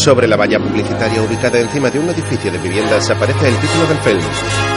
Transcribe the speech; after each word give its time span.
Sobre 0.00 0.26
la 0.26 0.36
valla 0.36 0.58
publicitaria 0.58 1.20
ubicada 1.20 1.60
encima 1.60 1.90
de 1.90 1.98
un 1.98 2.08
edificio 2.08 2.50
de 2.50 2.56
viviendas 2.56 3.10
aparece 3.10 3.48
el 3.48 3.56
título 3.60 3.84
del 3.84 3.98
film, 3.98 4.24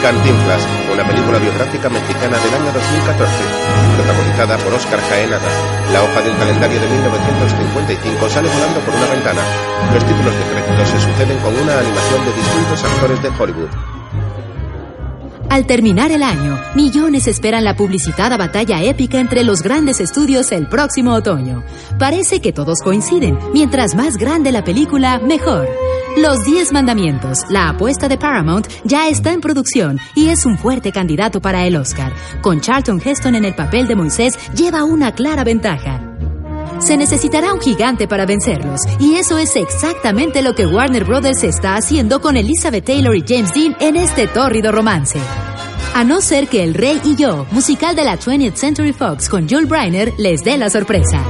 Cantinflas, 0.02 0.68
una 0.92 1.08
película 1.08 1.40
biográfica 1.40 1.88
mexicana 1.88 2.38
del 2.44 2.54
año 2.54 2.74
2014, 2.74 3.32
protagonizada 3.96 4.58
por 4.58 4.74
Oscar 4.74 5.00
Jaenada. 5.00 5.48
La 5.94 6.04
hoja 6.04 6.22
del 6.24 6.36
calendario 6.36 6.78
de 6.78 6.88
1955 6.90 8.30
sale 8.30 8.50
volando 8.50 8.80
por 8.82 8.96
una 8.96 9.08
ventana. 9.16 9.44
Los 9.94 10.04
títulos 10.04 10.36
de 10.36 10.44
crédito 10.44 10.86
se 10.92 11.00
suceden 11.00 11.40
con 11.40 11.56
una 11.56 11.80
animación 11.80 12.20
de 12.26 12.34
distintos 12.36 12.84
actores 12.84 13.24
de 13.24 13.30
Hollywood. 13.30 13.93
Al 15.54 15.68
terminar 15.68 16.12
el 16.12 16.24
año, 16.24 16.60
millones 16.74 17.28
esperan 17.28 17.64
la 17.64 17.76
publicitada 17.76 18.38
batalla 18.38 18.82
épica 18.82 19.20
entre 19.20 19.44
los 19.44 19.62
grandes 19.62 20.00
estudios 20.00 20.52
el 20.52 20.68
próximo 20.68 21.14
otoño. 21.14 21.64
Parece 22.00 22.42
que 22.42 22.52
todos 22.52 22.80
coinciden. 22.82 23.38
Mientras 23.54 23.94
más 23.94 24.18
grande 24.18 24.52
la 24.52 24.64
película, 24.64 25.20
mejor. 25.20 25.70
Los 26.18 26.44
Diez 26.44 26.72
Mandamientos, 26.72 27.46
la 27.52 27.70
apuesta 27.70 28.08
de 28.08 28.18
Paramount, 28.18 28.68
ya 28.84 29.10
está 29.10 29.32
en 29.32 29.42
producción 29.42 30.00
y 30.16 30.30
es 30.30 30.48
un 30.48 30.58
fuerte 30.58 30.92
candidato 30.92 31.40
para 31.40 31.68
el 31.68 31.76
Oscar. 31.76 32.14
Con 32.42 32.60
Charlton 32.60 33.00
Heston 33.00 33.36
en 33.36 33.46
el 33.46 33.54
papel 33.54 33.86
de 33.86 33.96
Moisés, 33.96 34.40
lleva 34.56 34.84
una 34.84 35.14
clara 35.14 35.44
ventaja. 35.44 36.02
Se 36.86 36.98
necesitará 36.98 37.54
un 37.54 37.62
gigante 37.62 38.10
para 38.10 38.26
vencerlos, 38.26 38.82
y 39.00 39.16
eso 39.16 39.38
es 39.38 39.56
exactamente 39.56 40.42
lo 40.42 40.54
que 40.54 40.66
Warner 40.66 41.06
Brothers 41.06 41.46
está 41.46 41.76
haciendo 41.76 42.20
con 42.20 42.36
Elizabeth 42.36 42.84
Taylor 42.84 43.16
y 43.16 43.24
James 43.26 43.54
Dean 43.54 43.78
en 43.80 43.96
este 43.96 44.28
tórrido 44.28 44.70
romance. 44.74 45.18
A 45.96 46.04
no 46.04 46.20
ser 46.20 46.50
que 46.50 46.62
El 46.62 46.74
Rey 46.74 47.00
y 47.06 47.16
yo, 47.16 47.46
musical 47.52 47.96
de 47.96 48.04
la 48.04 48.20
20th 48.20 48.56
Century 48.56 48.92
Fox 48.92 49.30
con 49.30 49.48
Joel 49.48 49.66
Briner, 49.66 50.12
les 50.18 50.44
dé 50.44 50.58
la 50.58 50.70
sorpresa. 50.70 51.24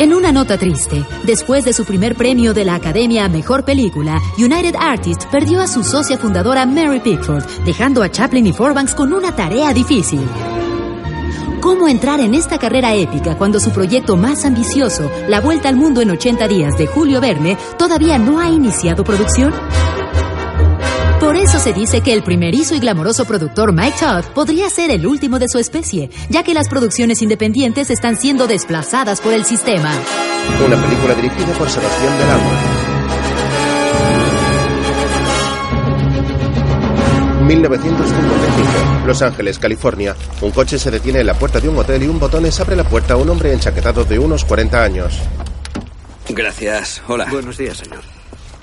En 0.00 0.12
una 0.12 0.32
nota 0.32 0.58
triste, 0.58 1.04
después 1.22 1.64
de 1.64 1.72
su 1.74 1.84
primer 1.84 2.16
premio 2.16 2.54
de 2.54 2.64
la 2.64 2.74
Academia 2.74 3.26
a 3.26 3.28
Mejor 3.28 3.64
Película, 3.64 4.20
United 4.36 4.74
Artists 4.76 5.28
perdió 5.30 5.60
a 5.60 5.68
su 5.68 5.84
socia 5.84 6.18
fundadora 6.18 6.66
Mary 6.66 6.98
Pickford, 6.98 7.44
dejando 7.64 8.02
a 8.02 8.10
Chaplin 8.10 8.48
y 8.48 8.52
Forbanks 8.52 8.96
con 8.96 9.12
una 9.12 9.36
tarea 9.36 9.72
difícil. 9.72 10.26
¿Cómo 11.66 11.88
entrar 11.88 12.20
en 12.20 12.34
esta 12.34 12.60
carrera 12.60 12.94
épica 12.94 13.36
cuando 13.36 13.58
su 13.58 13.72
proyecto 13.72 14.16
más 14.16 14.44
ambicioso, 14.44 15.10
La 15.28 15.40
Vuelta 15.40 15.68
al 15.68 15.74
Mundo 15.74 16.00
en 16.00 16.12
80 16.12 16.46
días 16.46 16.78
de 16.78 16.86
Julio 16.86 17.20
Verne, 17.20 17.58
todavía 17.76 18.18
no 18.18 18.38
ha 18.38 18.48
iniciado 18.48 19.02
producción? 19.02 19.52
Por 21.18 21.34
eso 21.34 21.58
se 21.58 21.72
dice 21.72 22.02
que 22.02 22.12
el 22.12 22.22
primerizo 22.22 22.76
y 22.76 22.78
glamoroso 22.78 23.24
productor 23.24 23.72
Mike 23.72 23.96
Todd 23.98 24.26
podría 24.32 24.70
ser 24.70 24.92
el 24.92 25.08
último 25.08 25.40
de 25.40 25.48
su 25.48 25.58
especie, 25.58 26.08
ya 26.28 26.44
que 26.44 26.54
las 26.54 26.68
producciones 26.68 27.20
independientes 27.20 27.90
están 27.90 28.16
siendo 28.16 28.46
desplazadas 28.46 29.20
por 29.20 29.32
el 29.32 29.44
sistema. 29.44 29.90
Una 30.64 30.80
película 30.80 31.14
dirigida 31.16 31.52
por 31.58 31.68
Sebastián 31.68 32.16
Del 32.16 32.30
Amo. 32.30 32.75
1955, 37.46 39.06
Los 39.06 39.22
Ángeles, 39.22 39.58
California. 39.58 40.16
Un 40.42 40.50
coche 40.50 40.78
se 40.78 40.90
detiene 40.90 41.20
en 41.20 41.26
la 41.26 41.34
puerta 41.34 41.60
de 41.60 41.68
un 41.68 41.76
hotel 41.78 42.02
y 42.02 42.08
un 42.08 42.18
botones 42.18 42.58
abre 42.60 42.74
la 42.74 42.84
puerta 42.84 43.14
a 43.14 43.16
un 43.16 43.30
hombre 43.30 43.52
enchaquetado 43.52 44.04
de 44.04 44.18
unos 44.18 44.44
40 44.44 44.82
años. 44.82 45.20
Gracias. 46.28 47.02
Hola. 47.06 47.26
Buenos 47.30 47.56
días, 47.56 47.76
señor. 47.76 48.00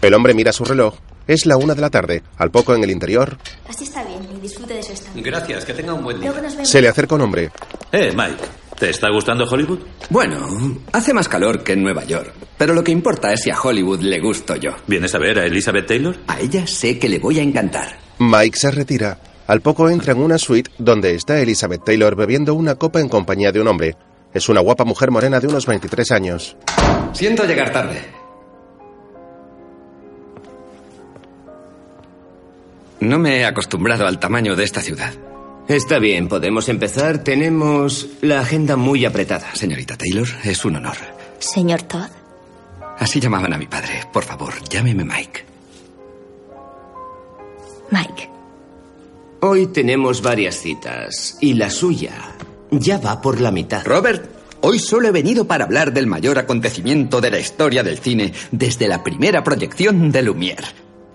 El 0.02 0.14
hombre 0.14 0.34
mira 0.34 0.52
su 0.52 0.66
reloj. 0.66 0.96
Es 1.26 1.46
la 1.46 1.56
una 1.56 1.74
de 1.76 1.80
la 1.82 1.90
tarde. 1.90 2.24
Al 2.38 2.52
poco 2.52 2.76
en 2.76 2.84
el 2.84 2.92
interior, 2.92 3.38
Así 3.70 3.86
está 3.86 4.04
bien 4.04 4.20
y 4.36 4.42
disfrute 4.42 4.74
de 4.74 4.84
su 4.84 4.92
estado. 4.92 5.14
Gracias, 5.24 5.64
que 5.64 5.74
tenga 5.74 5.94
un 5.94 6.04
buen 6.04 6.20
día. 6.20 6.30
Luego 6.32 6.44
nos 6.44 6.54
vemos. 6.54 6.70
se 6.70 6.82
le 6.82 6.90
acerca 6.90 7.16
un 7.16 7.22
hombre. 7.22 7.50
Eh, 7.94 8.12
Mike, 8.14 8.44
¿te 8.78 8.90
está 8.90 9.10
gustando 9.10 9.46
Hollywood? 9.46 9.80
Bueno, 10.10 10.46
hace 10.92 11.14
más 11.14 11.30
calor 11.30 11.64
que 11.64 11.72
en 11.72 11.84
Nueva 11.84 12.04
York. 12.04 12.34
Pero 12.58 12.74
lo 12.74 12.84
que 12.84 12.92
importa 12.92 13.32
es 13.32 13.42
si 13.44 13.50
a 13.50 13.60
Hollywood 13.62 14.02
le 14.02 14.20
gusto 14.20 14.58
yo. 14.58 14.72
¿Vienes 14.88 15.16
a 15.16 15.20
ver 15.20 15.40
a 15.40 15.46
Elizabeth 15.46 15.88
Taylor? 15.88 16.18
A 16.28 16.42
ella 16.42 16.68
sé 16.68 17.00
que 17.00 17.08
le 17.08 17.20
voy 17.20 17.40
a 17.40 17.44
encantar. 17.44 18.03
Mike 18.20 18.58
se 18.58 18.72
retira. 18.72 19.18
Al 19.48 19.62
poco 19.62 19.90
entra 19.90 20.14
en 20.14 20.20
una 20.20 20.38
suite 20.38 20.72
donde 20.78 21.16
está 21.16 21.40
Elizabeth 21.40 21.84
Taylor 21.84 22.16
bebiendo 22.16 22.54
una 22.54 22.76
copa 22.76 23.00
en 23.02 23.10
compañía 23.10 23.52
de 23.52 23.62
un 23.62 23.68
hombre. 23.68 23.98
Es 24.34 24.50
una 24.50 24.62
guapa 24.62 24.86
mujer 24.86 25.12
morena 25.12 25.40
de 25.40 25.48
unos 25.48 25.66
23 25.66 26.12
años. 26.12 26.58
Siento 27.12 27.46
llegar 27.46 27.72
tarde. 27.72 28.02
No 33.00 33.20
me 33.20 33.40
he 33.40 33.46
acostumbrado 33.46 34.08
al 34.08 34.20
tamaño 34.20 34.56
de 34.56 34.64
esta 34.64 34.82
ciudad. 34.82 35.14
Está 35.68 36.00
bien, 36.00 36.28
podemos 36.30 36.70
empezar. 36.70 37.20
Tenemos 37.20 38.08
la 38.22 38.40
agenda 38.40 38.76
muy 38.76 39.06
apretada. 39.06 39.54
Señorita 39.56 39.98
Taylor, 39.98 40.28
es 40.44 40.64
un 40.66 40.78
honor. 40.78 40.98
Señor 41.40 41.84
Todd. 41.84 42.10
Así 42.98 43.20
llamaban 43.20 43.54
a 43.54 43.58
mi 43.58 43.68
padre. 43.68 44.02
Por 44.12 44.24
favor, 44.24 44.54
llámeme 44.70 45.04
Mike. 45.04 45.53
Mike. 47.94 48.30
Hoy 49.42 49.68
tenemos 49.68 50.22
varias 50.22 50.56
citas 50.56 51.38
y 51.42 51.54
la 51.54 51.70
suya 51.70 52.14
ya 52.72 52.98
va 52.98 53.22
por 53.22 53.40
la 53.40 53.52
mitad. 53.52 53.86
Robert, 53.86 54.26
hoy 54.62 54.80
solo 54.80 55.10
he 55.10 55.12
venido 55.12 55.46
para 55.46 55.66
hablar 55.66 55.94
del 55.94 56.08
mayor 56.08 56.40
acontecimiento 56.40 57.22
de 57.22 57.30
la 57.30 57.40
historia 57.40 57.84
del 57.84 58.00
cine 58.00 58.34
desde 58.52 58.88
la 58.88 59.04
primera 59.04 59.44
proyección 59.44 60.12
de 60.12 60.24
Lumière. 60.24 60.66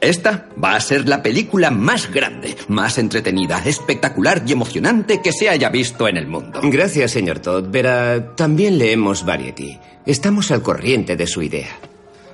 Esta 0.00 0.48
va 0.62 0.76
a 0.76 0.80
ser 0.80 1.08
la 1.08 1.22
película 1.22 1.72
más 1.72 2.12
grande, 2.12 2.56
más 2.68 2.98
entretenida, 2.98 3.60
espectacular 3.64 4.44
y 4.46 4.52
emocionante 4.52 5.20
que 5.20 5.32
se 5.32 5.48
haya 5.48 5.70
visto 5.70 6.06
en 6.06 6.16
el 6.16 6.28
mundo. 6.28 6.60
Gracias, 6.62 7.10
señor 7.10 7.40
Todd. 7.40 7.70
Verá, 7.70 8.36
también 8.36 8.78
leemos 8.78 9.24
Variety. 9.24 9.78
Estamos 10.06 10.52
al 10.52 10.62
corriente 10.62 11.16
de 11.16 11.26
su 11.26 11.42
idea. 11.42 11.76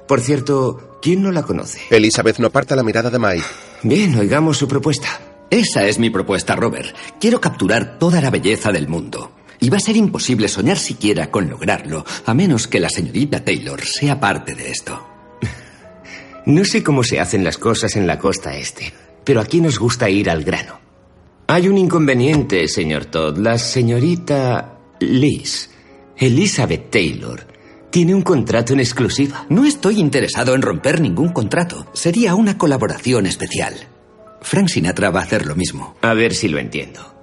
Por 0.06 0.20
cierto, 0.20 0.98
¿quién 1.00 1.22
no 1.22 1.32
la 1.32 1.42
conoce? 1.42 1.80
Elizabeth 1.90 2.38
no 2.38 2.48
aparta 2.48 2.76
la 2.76 2.82
mirada 2.82 3.10
de 3.10 3.18
Mike. 3.18 3.44
Bien, 3.82 4.14
oigamos 4.16 4.58
su 4.58 4.68
propuesta. 4.68 5.08
Esa 5.50 5.86
es 5.86 5.98
mi 5.98 6.10
propuesta, 6.10 6.56
Robert. 6.56 6.94
Quiero 7.20 7.40
capturar 7.40 7.98
toda 7.98 8.20
la 8.20 8.30
belleza 8.30 8.72
del 8.72 8.88
mundo. 8.88 9.32
Y 9.60 9.70
va 9.70 9.78
a 9.78 9.80
ser 9.80 9.96
imposible 9.96 10.48
soñar 10.48 10.78
siquiera 10.78 11.30
con 11.30 11.48
lograrlo, 11.48 12.04
a 12.26 12.34
menos 12.34 12.66
que 12.66 12.80
la 12.80 12.90
señorita 12.90 13.44
Taylor 13.44 13.80
sea 13.82 14.20
parte 14.20 14.54
de 14.54 14.70
esto. 14.70 15.06
No 16.46 16.62
sé 16.66 16.82
cómo 16.82 17.02
se 17.02 17.20
hacen 17.20 17.42
las 17.42 17.56
cosas 17.56 17.96
en 17.96 18.06
la 18.06 18.18
costa 18.18 18.54
este, 18.54 18.92
pero 19.24 19.40
aquí 19.40 19.62
nos 19.62 19.78
gusta 19.78 20.10
ir 20.10 20.28
al 20.28 20.44
grano. 20.44 20.78
Hay 21.46 21.68
un 21.68 21.78
inconveniente, 21.78 22.68
señor 22.68 23.06
Todd. 23.06 23.38
La 23.38 23.56
señorita 23.56 24.78
Liz, 25.00 25.70
Elizabeth 26.18 26.90
Taylor, 26.90 27.46
tiene 27.94 28.12
un 28.12 28.22
contrato 28.22 28.72
en 28.72 28.80
exclusiva. 28.80 29.46
No 29.48 29.64
estoy 29.64 30.00
interesado 30.00 30.56
en 30.56 30.62
romper 30.62 31.00
ningún 31.00 31.28
contrato. 31.28 31.86
Sería 31.92 32.34
una 32.34 32.58
colaboración 32.58 33.24
especial. 33.24 33.72
Frank 34.42 34.66
Sinatra 34.66 35.10
va 35.10 35.20
a 35.20 35.22
hacer 35.22 35.46
lo 35.46 35.54
mismo. 35.54 35.94
A 36.02 36.12
ver 36.12 36.34
si 36.34 36.48
lo 36.48 36.58
entiendo. 36.58 37.14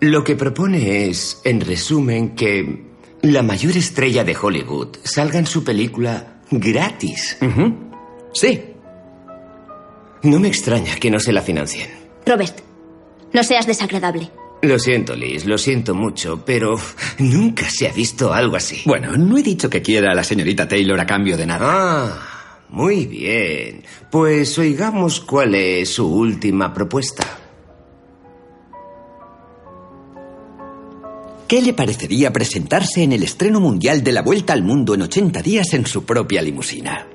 Lo 0.00 0.24
que 0.24 0.34
propone 0.34 1.06
es, 1.06 1.40
en 1.44 1.60
resumen, 1.60 2.34
que 2.34 2.86
la 3.22 3.44
mayor 3.44 3.76
estrella 3.76 4.24
de 4.24 4.36
Hollywood 4.36 4.96
salga 5.04 5.38
en 5.38 5.46
su 5.46 5.62
película 5.62 6.40
gratis. 6.50 7.38
Sí. 8.34 8.64
No 10.24 10.40
me 10.40 10.48
extraña 10.48 10.96
que 10.96 11.12
no 11.12 11.20
se 11.20 11.32
la 11.32 11.42
financien. 11.42 11.88
Robert, 12.26 12.58
no 13.32 13.44
seas 13.44 13.68
desagradable. 13.68 14.28
Lo 14.62 14.78
siento, 14.78 15.16
Liz, 15.16 15.46
lo 15.46 15.56
siento 15.56 15.94
mucho, 15.94 16.44
pero 16.44 16.78
nunca 17.18 17.68
se 17.70 17.88
ha 17.88 17.92
visto 17.92 18.32
algo 18.32 18.56
así. 18.56 18.82
Bueno, 18.84 19.16
no 19.16 19.38
he 19.38 19.42
dicho 19.42 19.70
que 19.70 19.80
quiera 19.80 20.12
a 20.12 20.14
la 20.14 20.24
señorita 20.24 20.68
Taylor 20.68 21.00
a 21.00 21.06
cambio 21.06 21.36
de 21.36 21.46
nada. 21.46 21.66
Ah, 21.70 22.66
muy 22.68 23.06
bien. 23.06 23.82
Pues 24.10 24.58
oigamos 24.58 25.20
cuál 25.20 25.54
es 25.54 25.88
su 25.88 26.06
última 26.06 26.74
propuesta. 26.74 27.24
¿Qué 31.48 31.62
le 31.62 31.72
parecería 31.72 32.32
presentarse 32.32 33.02
en 33.02 33.12
el 33.12 33.22
estreno 33.22 33.60
mundial 33.60 34.04
de 34.04 34.12
la 34.12 34.22
Vuelta 34.22 34.52
al 34.52 34.62
Mundo 34.62 34.94
en 34.94 35.02
80 35.02 35.42
días 35.42 35.72
en 35.72 35.86
su 35.86 36.04
propia 36.04 36.42
limusina? 36.42 37.08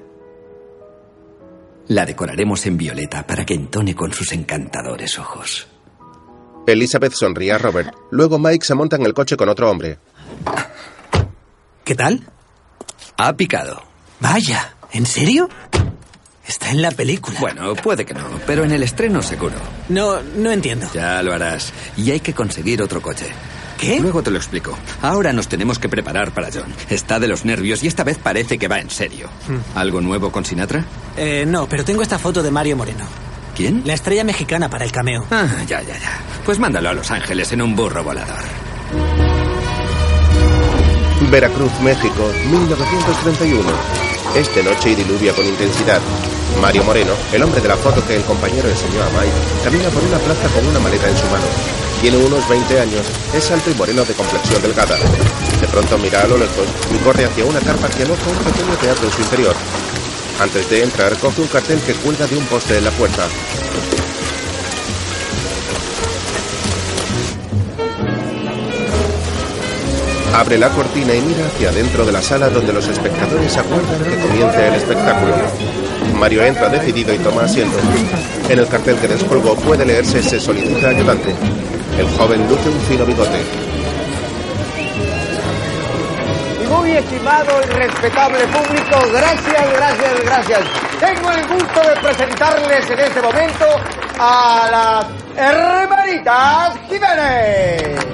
La 1.87 2.05
decoraremos 2.05 2.65
en 2.65 2.75
violeta 2.75 3.25
para 3.25 3.45
que 3.45 3.53
entone 3.53 3.95
con 3.95 4.11
sus 4.11 4.33
encantadores 4.33 5.19
ojos. 5.19 5.67
Elizabeth 6.67 7.13
sonríe 7.13 7.51
a 7.51 7.57
Robert. 7.57 7.93
Luego 8.11 8.39
Mike 8.39 8.65
se 8.65 8.75
monta 8.75 8.95
en 8.95 9.05
el 9.05 9.13
coche 9.13 9.37
con 9.37 9.49
otro 9.49 9.69
hombre. 9.69 9.99
¿Qué 11.83 11.95
tal? 11.95 12.27
Ha 13.17 13.33
picado. 13.33 13.83
Vaya, 14.19 14.75
¿en 14.91 15.05
serio? 15.05 15.49
Está 16.47 16.69
en 16.71 16.81
la 16.81 16.91
película. 16.91 17.39
Bueno, 17.39 17.75
puede 17.75 18.05
que 18.05 18.13
no, 18.13 18.25
pero 18.45 18.63
en 18.63 18.71
el 18.71 18.83
estreno 18.83 19.21
seguro. 19.21 19.55
No, 19.89 20.21
no 20.21 20.51
entiendo. 20.51 20.87
Ya 20.93 21.21
lo 21.23 21.33
harás. 21.33 21.73
Y 21.97 22.11
hay 22.11 22.19
que 22.19 22.33
conseguir 22.33 22.81
otro 22.81 23.01
coche. 23.01 23.27
¿Qué? 23.79 23.99
Luego 23.99 24.23
te 24.23 24.31
lo 24.31 24.37
explico. 24.37 24.77
Ahora 25.01 25.33
nos 25.33 25.47
tenemos 25.47 25.79
que 25.79 25.89
preparar 25.89 26.31
para 26.31 26.49
John. 26.53 26.73
Está 26.89 27.19
de 27.19 27.27
los 27.27 27.45
nervios 27.45 27.83
y 27.83 27.87
esta 27.87 28.03
vez 28.03 28.17
parece 28.17 28.57
que 28.57 28.67
va 28.67 28.79
en 28.79 28.89
serio. 28.89 29.29
¿Algo 29.75 30.01
nuevo 30.01 30.31
con 30.31 30.45
Sinatra? 30.45 30.85
Eh, 31.17 31.45
no, 31.47 31.67
pero 31.67 31.83
tengo 31.83 32.01
esta 32.01 32.17
foto 32.17 32.41
de 32.41 32.51
Mario 32.51 32.77
Moreno. 32.77 33.05
¿Quién? 33.55 33.83
La 33.85 33.93
estrella 33.93 34.23
mexicana 34.23 34.69
para 34.69 34.83
el 34.83 34.91
cameo. 34.91 35.25
Ah, 35.31 35.47
ya, 35.65 35.81
ya, 35.81 35.97
ya. 35.97 36.19
Pues 36.43 36.59
mándalo 36.59 36.89
a 36.89 36.93
Los 36.93 37.09
Ángeles 37.09 37.51
en 37.53 37.61
un 37.61 37.75
burro 37.75 38.03
volador. 38.03 38.43
Veracruz, 41.31 41.71
México, 41.81 42.31
1931. 42.51 43.63
Es 44.35 44.53
de 44.53 44.63
noche 44.63 44.91
y 44.91 44.95
diluvia 44.95 45.33
con 45.33 45.45
intensidad. 45.45 46.01
Mario 46.61 46.83
Moreno, 46.83 47.13
el 47.31 47.43
hombre 47.43 47.61
de 47.61 47.69
la 47.69 47.77
foto 47.77 48.05
que 48.05 48.15
el 48.17 48.23
compañero 48.23 48.67
enseñó 48.69 49.01
a 49.01 49.09
Mike, 49.09 49.63
camina 49.63 49.89
por 49.89 50.03
una 50.03 50.17
plaza 50.17 50.47
con 50.49 50.67
una 50.67 50.79
maleta 50.79 51.09
en 51.09 51.17
su 51.17 51.25
mano. 51.27 51.45
Tiene 52.01 52.17
unos 52.17 52.47
20 52.47 52.79
años, 52.79 53.05
es 53.33 53.51
alto 53.51 53.71
y 53.71 53.73
moreno 53.75 54.03
de 54.03 54.13
complexión 54.13 54.61
delgada. 54.61 54.97
De 55.59 55.67
pronto 55.67 55.97
mira 55.97 56.21
a 56.21 56.27
lo 56.27 56.37
lejos 56.37 56.67
y 56.93 57.03
corre 57.03 57.25
hacia 57.25 57.45
una 57.45 57.59
carpa 57.59 57.89
que 57.89 58.03
aloja 58.03 58.29
un 58.29 58.51
pequeño 58.51 58.75
teatro 58.75 59.05
en 59.05 59.11
su 59.11 59.21
interior. 59.21 59.55
Antes 60.39 60.69
de 60.69 60.83
entrar, 60.83 61.17
coge 61.17 61.41
un 61.41 61.47
cartel 61.47 61.79
que 61.79 61.93
cuelga 61.93 62.27
de 62.27 62.37
un 62.37 62.45
poste 62.45 62.77
en 62.77 62.83
la 62.83 62.91
puerta. 62.91 63.25
Abre 70.35 70.57
la 70.57 70.69
cortina 70.69 71.15
y 71.15 71.21
mira 71.21 71.47
hacia 71.47 71.71
dentro 71.71 72.05
de 72.05 72.11
la 72.11 72.21
sala 72.21 72.49
donde 72.49 72.73
los 72.73 72.85
espectadores 72.85 73.55
aguardan 73.55 74.03
que 74.03 74.17
comience 74.17 74.67
el 74.67 74.73
espectáculo. 74.73 75.33
Mario 76.19 76.43
entra 76.43 76.67
decidido 76.67 77.13
y 77.13 77.19
toma 77.19 77.43
asiento. 77.43 77.77
En 78.49 78.59
el 78.59 78.67
cartel 78.67 78.97
que 78.97 79.07
descolgó 79.07 79.55
puede 79.55 79.85
leerse 79.85 80.21
se 80.21 80.41
solicita 80.41 80.89
ayudante. 80.89 81.33
El 81.97 82.07
joven 82.17 82.45
luce 82.49 82.67
un 82.67 82.81
fino 82.81 83.05
bigote. 83.05 83.39
Muy 86.77 86.91
estimado 86.91 87.61
y 87.63 87.73
respetable 87.73 88.47
público, 88.47 88.99
gracias, 89.11 89.73
gracias, 89.73 90.23
gracias. 90.25 90.61
Tengo 90.99 91.31
el 91.31 91.47
gusto 91.47 91.81
de 91.81 91.95
presentarles 92.01 92.89
en 92.89 92.99
este 92.99 93.21
momento 93.21 93.65
a 94.19 94.67
las 94.71 95.05
hermanitas 95.37 96.77
Jiménez. 96.89 98.05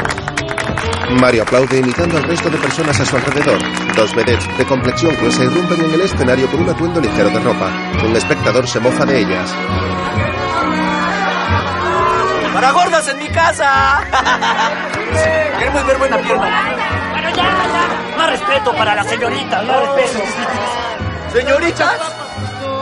Mario 1.19 1.43
aplaude 1.43 1.79
imitando 1.79 2.17
al 2.17 2.23
resto 2.23 2.49
de 2.49 2.57
personas 2.57 2.99
a 2.99 3.05
su 3.05 3.15
alrededor. 3.15 3.59
Dos 3.95 4.15
vedettes 4.15 4.57
de 4.57 4.65
complexión 4.65 5.15
gruesa 5.15 5.43
irrumpen 5.43 5.83
en 5.83 5.93
el 5.93 6.01
escenario 6.01 6.49
con 6.49 6.61
un 6.61 6.69
atuendo 6.69 7.01
ligero 7.01 7.29
de 7.29 7.39
ropa. 7.39 7.69
Un 8.05 8.15
espectador 8.15 8.67
se 8.67 8.79
mofa 8.79 9.05
de 9.05 9.19
ellas. 9.19 9.53
¡Para 12.53 12.71
gordas 12.71 13.07
en 13.07 13.17
mi 13.17 13.27
casa! 13.29 14.01
Queremos 15.59 15.85
ver 15.85 15.97
buena 15.97 16.17
pierna. 16.17 17.10
Bueno, 17.33 17.49
ya, 17.49 17.65
ya. 17.67 18.17
Más 18.17 18.29
respeto 18.29 18.73
para 18.73 18.95
la 18.95 19.03
señorita, 19.03 19.61
más 19.63 19.77
respeto. 19.81 20.19
¿Señoritas? 21.33 21.97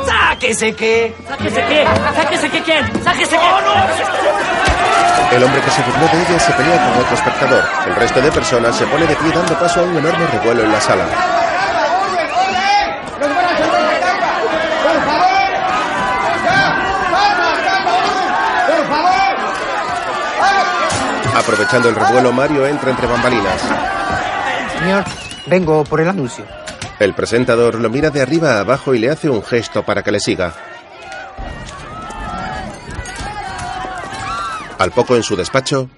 ¡Sáquese 0.05 0.73
qué! 0.75 1.15
¿Sáquese 1.27 1.65
qué? 1.65 1.87
¿Sáquese 2.15 2.49
qué 2.49 2.61
quién? 2.63 3.03
¡Sáquese 3.03 3.37
qué! 3.37 3.45
¡Oh, 3.45 3.61
no! 3.61 5.35
El 5.35 5.43
hombre 5.43 5.61
que 5.61 5.69
se 5.69 5.81
burló 5.83 6.07
de 6.07 6.21
ella 6.21 6.39
se 6.39 6.51
pelea 6.53 6.83
con 6.83 7.03
otro 7.03 7.15
espectador. 7.15 7.63
El 7.85 7.95
resto 7.95 8.21
de 8.21 8.31
personas 8.31 8.75
se 8.75 8.87
pone 8.87 9.05
de 9.05 9.15
pie 9.15 9.31
dando 9.31 9.53
paso 9.59 9.81
a 9.81 9.83
un 9.83 9.95
enorme 9.97 10.25
revuelo 10.27 10.63
en 10.63 10.71
la 10.71 10.81
sala. 10.81 11.05
Aprovechando 21.35 21.89
el 21.89 21.95
revuelo, 21.95 22.31
Mario 22.31 22.65
entra 22.65 22.89
entre 22.89 23.07
bambalinas. 23.07 23.61
Señor, 24.79 25.03
vengo 25.47 25.83
por 25.83 26.01
el 26.01 26.07
anuncio. 26.09 26.45
El 26.99 27.13
presentador 27.13 27.75
lo 27.75 27.89
mira 27.89 28.09
de 28.09 28.21
arriba 28.21 28.55
a 28.55 28.59
abajo 28.61 28.93
y 28.93 28.99
le 28.99 29.09
hace 29.09 29.29
un 29.29 29.43
gesto 29.43 29.83
para 29.83 30.03
que 30.03 30.11
le 30.11 30.19
siga. 30.19 30.53
Al 34.77 34.91
poco 34.91 35.15
en 35.15 35.23
su 35.23 35.35
despacho, 35.35 35.89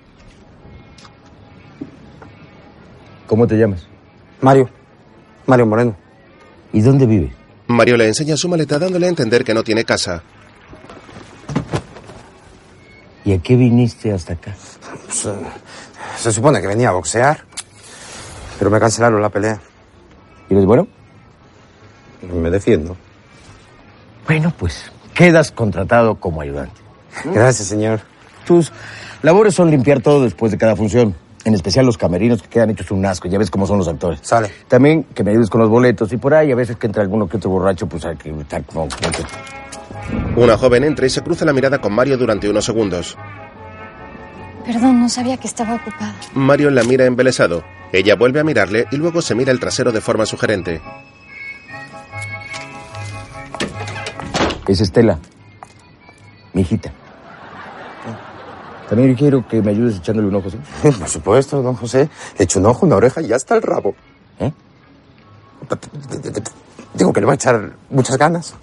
¿Cómo 3.31 3.47
te 3.47 3.55
llamas? 3.55 3.87
Mario. 4.41 4.69
Mario 5.45 5.65
Moreno. 5.65 5.95
¿Y 6.73 6.81
dónde 6.81 7.05
vive? 7.05 7.33
Mario 7.67 7.95
le 7.95 8.05
enseña 8.07 8.35
su 8.35 8.49
maleta 8.49 8.77
dándole 8.77 9.05
a 9.05 9.09
entender 9.09 9.45
que 9.45 9.53
no 9.53 9.63
tiene 9.63 9.85
casa. 9.85 10.21
¿Y 13.23 13.31
a 13.31 13.39
qué 13.39 13.55
viniste 13.55 14.11
hasta 14.11 14.33
acá? 14.33 14.53
Se, 15.09 15.31
se 16.17 16.31
supone 16.33 16.59
que 16.59 16.67
venía 16.67 16.89
a 16.89 16.91
boxear, 16.91 17.45
pero 18.61 18.69
me 18.69 18.79
cancelaron 18.79 19.19
la 19.19 19.29
pelea. 19.29 19.59
¿Y 20.47 20.53
eres 20.53 20.67
bueno? 20.67 20.87
Me 22.31 22.51
defiendo. 22.51 22.95
Bueno, 24.27 24.53
pues 24.55 24.91
quedas 25.15 25.51
contratado 25.51 26.13
como 26.13 26.41
ayudante. 26.41 26.79
Gracias, 27.25 27.69
señor. 27.69 28.01
Tus 28.45 28.71
labores 29.23 29.55
son 29.55 29.71
limpiar 29.71 30.01
todo 30.01 30.23
después 30.23 30.51
de 30.51 30.59
cada 30.59 30.75
función. 30.75 31.15
En 31.43 31.55
especial 31.55 31.87
los 31.87 31.97
camerinos 31.97 32.43
que 32.43 32.49
quedan 32.49 32.69
hechos 32.69 32.91
un 32.91 33.03
asco. 33.03 33.27
Ya 33.27 33.39
ves 33.39 33.49
cómo 33.49 33.65
son 33.65 33.79
los 33.79 33.87
actores. 33.87 34.19
Sale. 34.21 34.51
También 34.67 35.05
que 35.05 35.23
me 35.23 35.31
ayudes 35.31 35.49
con 35.49 35.59
los 35.59 35.69
boletos. 35.71 36.13
Y 36.13 36.17
por 36.17 36.35
ahí 36.35 36.51
a 36.51 36.55
veces 36.55 36.75
que 36.75 36.85
entra 36.85 37.01
alguno 37.01 37.27
que 37.27 37.37
otro 37.37 37.49
borracho, 37.49 37.87
pues 37.87 38.05
hay 38.05 38.15
que 38.15 38.29
estar 38.29 38.63
como... 38.65 38.87
Una 40.35 40.55
joven 40.55 40.83
entra 40.83 41.07
y 41.07 41.09
se 41.09 41.23
cruza 41.23 41.45
la 41.45 41.53
mirada 41.53 41.81
con 41.81 41.93
Mario 41.93 42.15
durante 42.15 42.47
unos 42.47 42.63
segundos. 42.63 43.17
Perdón, 44.63 45.01
no 45.01 45.09
sabía 45.09 45.37
que 45.37 45.47
estaba 45.47 45.73
ocupada. 45.73 46.13
Mario 46.35 46.69
la 46.69 46.83
mira 46.83 47.07
embelesado. 47.07 47.63
Ella 47.93 48.15
vuelve 48.15 48.39
a 48.39 48.43
mirarle 48.43 48.87
y 48.91 48.97
luego 48.97 49.21
se 49.21 49.35
mira 49.35 49.51
el 49.51 49.59
trasero 49.59 49.91
de 49.91 50.01
forma 50.01 50.25
sugerente. 50.25 50.81
Es 54.67 54.79
Estela. 54.79 55.19
Mi 56.53 56.61
hijita. 56.61 56.91
También 58.89 59.15
quiero 59.15 59.47
que 59.47 59.61
me 59.61 59.71
ayudes 59.71 59.97
echándole 59.97 60.27
un 60.27 60.35
ojo, 60.35 60.49
¿sí? 60.49 60.57
Por 60.99 61.07
supuesto, 61.07 61.61
don 61.61 61.75
José. 61.75 62.09
Le 62.37 62.45
echo 62.45 62.59
un 62.59 62.65
ojo, 62.65 62.85
una 62.85 62.95
oreja 62.95 63.21
y 63.21 63.27
ya 63.27 63.35
está 63.35 63.55
el 63.55 63.61
rabo. 63.61 63.95
¿Eh? 64.39 64.51
Digo 66.93 67.13
que 67.13 67.19
le 67.21 67.25
va 67.25 67.33
a 67.33 67.35
echar 67.35 67.73
muchas 67.89 68.17
ganas. 68.17 68.53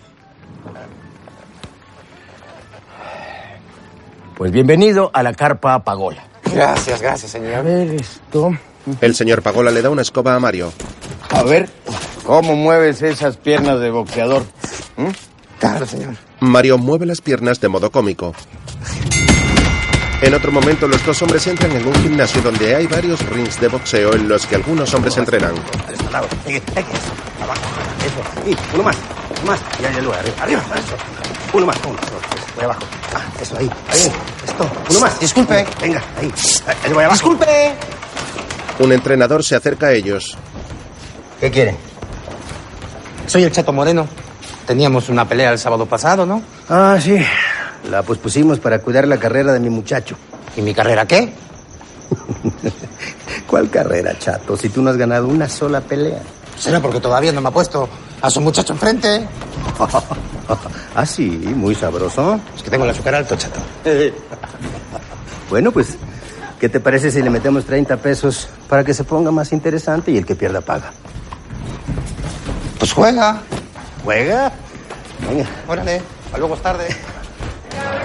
Pues 4.36 4.52
bienvenido 4.52 5.10
a 5.12 5.22
la 5.22 5.34
carpa 5.34 5.82
Pagola. 5.82 6.22
Gracias, 6.52 7.02
gracias, 7.02 7.32
señor. 7.32 7.54
A 7.54 7.62
ver 7.62 7.94
esto. 7.94 8.52
El 9.00 9.14
señor 9.14 9.42
Pagola 9.42 9.70
le 9.70 9.82
da 9.82 9.90
una 9.90 10.02
escoba 10.02 10.34
a 10.34 10.40
Mario. 10.40 10.72
A 11.30 11.42
ver, 11.42 11.68
¿cómo 12.24 12.56
mueves 12.56 13.02
esas 13.02 13.36
piernas 13.36 13.80
de 13.80 13.90
boxeador? 13.90 14.44
¿Mm? 14.96 15.08
Claro, 15.58 15.86
señor. 15.86 16.14
Mario 16.40 16.78
mueve 16.78 17.06
las 17.06 17.20
piernas 17.20 17.60
de 17.60 17.68
modo 17.68 17.90
cómico. 17.90 18.34
En 20.20 20.34
otro 20.34 20.50
momento, 20.50 20.88
los 20.88 21.04
dos 21.06 21.22
hombres 21.22 21.46
entran 21.46 21.70
en 21.72 21.86
un 21.86 21.94
gimnasio 21.94 22.42
donde 22.42 22.74
hay 22.74 22.86
varios 22.88 23.24
rings 23.30 23.60
de 23.60 23.68
boxeo 23.68 24.14
en 24.14 24.28
los 24.28 24.46
que 24.46 24.56
algunos 24.56 24.92
hombres 24.94 25.16
entrenan. 25.16 25.52
Abajo. 26.12 26.26
Eso. 26.48 28.50
Y 28.50 28.56
uno 28.74 28.82
más. 28.82 28.96
Uno 29.42 29.52
más. 29.52 29.60
Ya, 29.80 29.92
ya, 29.92 30.00
luego. 30.00 30.14
Arriba. 30.14 30.34
Arriba. 30.40 30.60
Eso. 30.74 30.96
Uno 31.52 31.66
más. 31.66 31.76
Uno. 31.86 31.98
Voy 32.56 32.64
abajo. 32.64 32.80
Ah, 33.14 33.22
eso 33.40 33.56
ahí. 33.58 33.70
Ahí. 33.90 34.12
Esto. 34.44 34.70
Uno 34.90 35.00
más. 35.00 35.20
Disculpe. 35.20 35.64
Venga, 35.80 36.02
ahí. 36.20 36.32
Ahí 36.84 36.92
voy 36.92 37.04
abajo. 37.04 37.14
Disculpe. 37.14 37.74
Un 38.78 38.92
entrenador 38.92 39.42
se 39.42 39.56
acerca 39.56 39.88
a 39.88 39.92
ellos. 39.92 40.36
¿Qué 41.40 41.50
quieren? 41.50 41.76
Soy 43.26 43.44
el 43.44 43.52
Chato 43.52 43.72
Moreno. 43.72 44.06
Teníamos 44.66 45.08
una 45.08 45.28
pelea 45.28 45.52
el 45.52 45.58
sábado 45.58 45.86
pasado, 45.86 46.26
¿no? 46.26 46.42
Ah, 46.68 46.98
sí. 47.00 47.16
La 47.90 48.02
pospusimos 48.02 48.60
para 48.60 48.80
cuidar 48.80 49.08
la 49.08 49.18
carrera 49.18 49.52
de 49.52 49.60
mi 49.60 49.70
muchacho. 49.70 50.16
¿Y 50.56 50.62
mi 50.62 50.74
carrera 50.74 51.06
qué? 51.06 51.32
¿Cuál 53.46 53.70
carrera, 53.70 54.18
chato? 54.18 54.56
Si 54.56 54.68
tú 54.68 54.82
no 54.82 54.90
has 54.90 54.96
ganado 54.96 55.28
una 55.28 55.48
sola 55.48 55.80
pelea. 55.80 56.20
Será 56.58 56.80
porque 56.80 57.00
todavía 57.00 57.32
no 57.32 57.40
me 57.40 57.48
ha 57.48 57.52
puesto 57.52 57.88
a 58.20 58.30
su 58.30 58.40
muchacho 58.40 58.72
enfrente. 58.72 59.26
ah, 60.94 61.06
sí, 61.06 61.28
muy 61.28 61.74
sabroso. 61.74 62.40
Es 62.56 62.62
que 62.62 62.70
tengo 62.70 62.84
el 62.84 62.90
azúcar 62.90 63.14
alto, 63.16 63.36
chato. 63.36 63.60
Bueno, 65.48 65.72
pues, 65.72 65.96
¿qué 66.60 66.68
te 66.68 66.80
parece 66.80 67.10
si 67.10 67.22
le 67.22 67.30
metemos 67.30 67.64
30 67.64 67.96
pesos 67.98 68.48
para 68.68 68.84
que 68.84 68.94
se 68.94 69.04
ponga 69.04 69.30
más 69.30 69.52
interesante 69.52 70.10
y 70.10 70.18
el 70.18 70.26
que 70.26 70.34
pierda 70.34 70.60
paga? 70.60 70.92
Pues 72.78 72.92
juega. 72.92 73.42
¿Juega? 74.04 74.52
Venga. 75.28 75.46
Órale. 75.66 76.00
A 76.32 76.38
luego 76.38 76.54
es 76.54 76.62
tarde. 76.62 76.88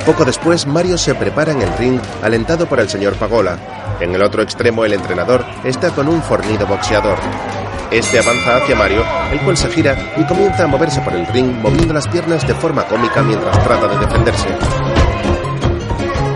Poco 0.06 0.26
después, 0.26 0.68
Mario 0.68 0.98
se 0.98 1.16
prepara 1.16 1.52
en 1.52 1.62
el 1.62 1.78
ring, 1.78 2.00
alentado 2.22 2.68
por 2.68 2.80
el 2.80 2.90
señor 2.90 3.14
Pagola. 3.16 3.58
En 4.00 4.14
el 4.14 4.22
otro 4.22 4.42
extremo, 4.42 4.84
el 4.84 4.94
entrenador 4.94 5.46
está 5.64 5.92
con 5.92 6.10
un 6.10 6.22
fornido 6.22 6.68
boxeador. 6.68 7.18
Este 7.92 8.20
avanza 8.20 8.58
hacia 8.58 8.76
Mario, 8.76 9.06
el 9.32 9.40
cual 9.42 9.56
se 9.56 9.70
gira 9.70 9.96
y 10.18 10.24
comienza 10.26 10.64
a 10.64 10.68
moverse 10.68 11.00
por 11.02 11.14
el 11.14 11.26
ring, 11.28 11.54
moviendo 11.62 11.94
las 11.94 12.08
piernas 12.08 12.46
de 12.46 12.56
forma 12.56 12.86
cómica 12.86 13.22
mientras 13.22 13.64
trata 13.64 13.88
de 13.88 14.00
defenderse. 14.00 15.03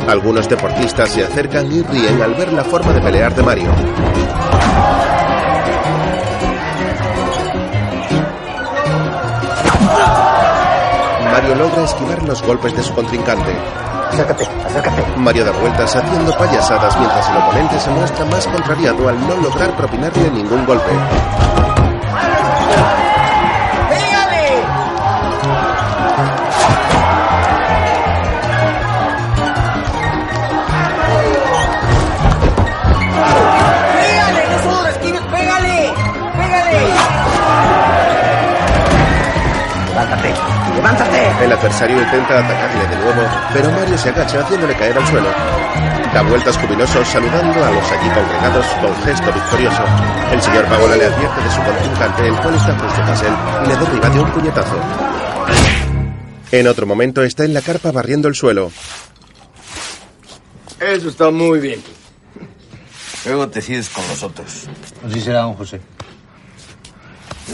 Algunos 0.07 0.47
deportistas 0.47 1.09
se 1.09 1.25
acercan 1.25 1.69
y 1.69 1.81
ríen 1.81 2.21
al 2.21 2.33
ver 2.35 2.53
la 2.53 2.63
forma 2.63 2.93
de 2.93 3.01
pelear 3.01 3.35
de 3.35 3.43
Mario. 3.43 3.69
Mario 11.29 11.55
logra 11.55 11.83
esquivar 11.83 12.23
los 12.23 12.41
golpes 12.41 12.73
de 12.73 12.83
su 12.83 12.93
contrincante. 12.93 13.51
Acércate, 14.09 14.47
acércate. 14.65 15.03
Mario 15.17 15.43
da 15.43 15.51
vueltas 15.51 15.93
haciendo 15.93 16.31
payasadas 16.37 16.97
mientras 16.97 17.29
el 17.29 17.37
oponente 17.37 17.77
se 17.77 17.89
muestra 17.89 18.25
más 18.25 18.47
contrariado 18.47 19.09
al 19.09 19.19
no 19.27 19.35
lograr 19.41 19.75
propinarle 19.75 20.31
ningún 20.31 20.65
golpe. 20.65 20.91
El 41.47 41.53
adversario 41.53 41.97
intenta 41.97 42.39
atacarle 42.39 42.87
de 42.87 42.95
nuevo, 42.97 43.21
pero 43.53 43.71
Mario 43.71 43.97
se 43.97 44.09
agacha 44.09 44.41
haciéndole 44.41 44.75
caer 44.75 44.97
al 44.97 45.07
suelo. 45.07 45.29
Da 46.13 46.21
vueltas 46.23 46.57
jubiloso 46.57 47.05
saludando 47.05 47.63
a 47.63 47.71
los 47.71 47.89
allí 47.89 48.09
congregados 48.09 48.65
con 48.81 48.93
gesto 49.05 49.31
victorioso. 49.31 49.81
El 50.33 50.41
señor 50.41 50.65
Pagola 50.65 50.97
le 50.97 51.05
advierte 51.05 51.41
de 51.41 51.49
su 51.49 51.63
contrincante, 51.63 52.27
el 52.27 52.35
cual 52.35 52.53
está 52.53 52.77
justo 52.77 53.01
tras 53.01 53.21
él, 53.21 53.33
y 53.63 53.67
le 53.69 53.75
derriba 53.77 54.09
de 54.09 54.19
un 54.19 54.31
puñetazo. 54.31 54.75
En 56.51 56.67
otro 56.67 56.85
momento 56.85 57.23
está 57.23 57.45
en 57.45 57.53
la 57.53 57.61
carpa 57.61 57.93
barriendo 57.93 58.27
el 58.27 58.35
suelo. 58.35 58.69
Eso 60.81 61.07
está 61.07 61.31
muy 61.31 61.61
bien. 61.61 61.81
Luego 63.25 63.47
te 63.47 63.61
sigues 63.61 63.87
con 63.87 64.05
los 64.09 64.21
otros. 64.21 64.67
Así 65.07 65.21
será, 65.21 65.43
don 65.43 65.53
José. 65.53 65.79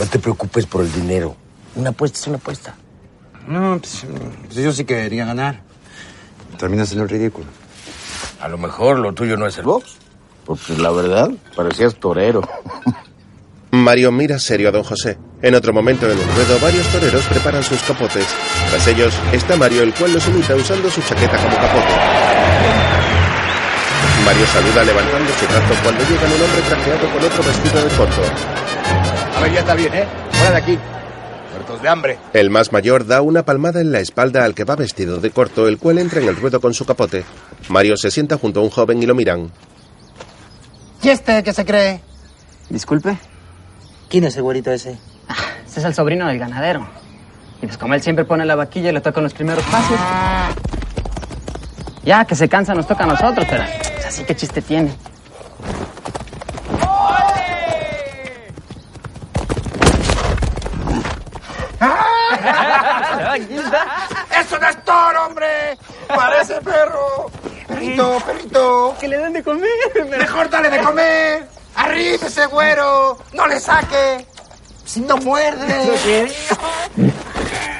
No 0.00 0.04
te 0.06 0.18
preocupes 0.18 0.66
por 0.66 0.80
el 0.80 0.92
dinero. 0.92 1.36
Una 1.76 1.90
apuesta 1.90 2.18
es 2.18 2.26
una 2.26 2.38
apuesta. 2.38 2.74
No, 3.46 3.78
pues, 3.78 4.06
pues 4.44 4.56
yo 4.56 4.72
sí 4.72 4.84
quería 4.84 5.26
ganar. 5.26 5.60
Terminas 6.58 6.92
en 6.92 7.00
el 7.00 7.08
ridículo. 7.08 7.46
A 8.40 8.48
lo 8.48 8.58
mejor 8.58 8.98
lo 8.98 9.12
tuyo 9.12 9.36
no 9.36 9.46
es 9.46 9.58
el 9.58 9.64
box. 9.64 9.96
Porque 10.44 10.76
la 10.76 10.90
verdad, 10.90 11.30
parecías 11.56 11.94
torero. 11.96 12.42
Mario 13.70 14.12
mira 14.12 14.38
serio 14.38 14.68
a 14.68 14.72
don 14.72 14.84
José. 14.84 15.18
En 15.42 15.54
otro 15.54 15.72
momento 15.72 16.06
en 16.08 16.18
el 16.18 16.34
ruedo, 16.34 16.58
varios 16.60 16.86
toreros 16.88 17.24
preparan 17.26 17.62
sus 17.62 17.82
capotes. 17.82 18.26
Tras 18.70 18.86
ellos 18.86 19.14
está 19.32 19.56
Mario, 19.56 19.82
el 19.82 19.92
cual 19.94 20.12
los 20.12 20.26
imita 20.28 20.54
usando 20.54 20.88
su 20.90 21.00
chaqueta 21.02 21.36
como 21.36 21.56
capote. 21.56 21.94
Mario 24.24 24.46
saluda 24.46 24.84
levantando 24.84 25.32
su 25.34 25.46
brazo 25.46 25.74
cuando 25.82 26.04
llegan 26.04 26.32
un 26.32 26.42
hombre 26.42 26.62
trajeado 26.68 27.10
con 27.10 27.24
otro 27.24 27.42
vestido 27.42 27.82
de 27.82 27.96
corto. 27.96 28.22
A 29.36 29.40
ver, 29.40 29.52
ya 29.52 29.60
está 29.60 29.74
bien, 29.74 29.94
¿eh? 29.94 30.06
Fuera 30.30 30.50
de 30.52 30.56
aquí. 30.56 30.78
Muertos 31.54 31.82
de 31.82 31.88
hambre. 31.88 32.18
El 32.32 32.50
más 32.50 32.72
mayor 32.72 33.06
da 33.06 33.22
una 33.22 33.44
palmada 33.44 33.80
en 33.80 33.92
la 33.92 34.00
espalda 34.00 34.44
al 34.44 34.54
que 34.54 34.64
va 34.64 34.74
vestido 34.74 35.20
de 35.20 35.30
corto, 35.30 35.68
el 35.68 35.78
cual 35.78 35.98
entra 35.98 36.20
en 36.20 36.28
el 36.28 36.36
ruedo 36.36 36.60
con 36.60 36.74
su 36.74 36.84
capote. 36.84 37.24
Mario 37.68 37.96
se 37.96 38.10
sienta 38.10 38.36
junto 38.38 38.60
a 38.60 38.62
un 38.64 38.70
joven 38.70 39.02
y 39.02 39.06
lo 39.06 39.14
miran. 39.14 39.52
¿Y 41.02 41.10
este 41.10 41.42
qué 41.44 41.52
se 41.52 41.64
cree? 41.64 42.00
Disculpe. 42.70 43.16
¿Quién 44.08 44.24
es 44.24 44.36
el 44.36 44.42
güerito 44.42 44.72
ese? 44.72 44.98
Este 45.64 45.80
es 45.80 45.86
el 45.86 45.94
sobrino 45.94 46.26
del 46.26 46.38
ganadero. 46.38 46.86
Y 47.62 47.66
pues 47.66 47.78
como 47.78 47.94
él 47.94 48.02
siempre 48.02 48.24
pone 48.24 48.44
la 48.44 48.56
vaquilla 48.56 48.90
y 48.90 48.92
le 48.92 49.00
tocan 49.00 49.22
los 49.22 49.34
primeros 49.34 49.64
pasos. 49.64 49.98
Ya, 52.04 52.24
que 52.24 52.34
se 52.34 52.48
cansa, 52.48 52.74
nos 52.74 52.86
toca 52.86 53.04
a 53.04 53.06
nosotros, 53.06 53.46
pero 53.48 53.64
pues, 53.64 54.06
así 54.06 54.24
que 54.24 54.34
chiste 54.36 54.60
tiene. 54.60 54.94
¡Eso 64.40 64.58
no 64.58 64.66
¡Parece 66.08 66.60
perro! 66.60 67.30
¡Perrito, 67.66 68.18
perrito! 68.26 68.96
Que 69.00 69.08
le 69.08 69.18
den 69.18 69.32
de 69.32 69.42
comer. 69.42 69.68
¡Mejor 70.10 70.50
dale 70.50 70.70
de 70.70 70.80
comer! 70.80 71.48
¡Arriba 71.76 72.26
ese 72.26 72.46
güero! 72.46 73.18
¡No 73.32 73.46
le 73.46 73.58
saque! 73.60 74.26
¡Si 74.84 75.00
no 75.00 75.16
muerde! 75.18 76.32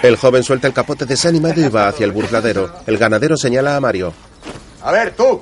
El 0.03 0.17
joven 0.17 0.43
suelta 0.43 0.67
el 0.67 0.75
capote 0.75 1.07
desanimado 1.07 1.59
y 1.59 1.69
va 1.69 1.89
hacia 1.89 2.05
el 2.05 2.13
burladero. 2.13 2.71
El 2.87 2.99
ganadero 2.99 3.39
señala 3.39 3.75
a 3.75 3.81
Mario. 3.81 4.13
A 4.83 4.93
ver, 4.93 5.13
tú. 5.17 5.41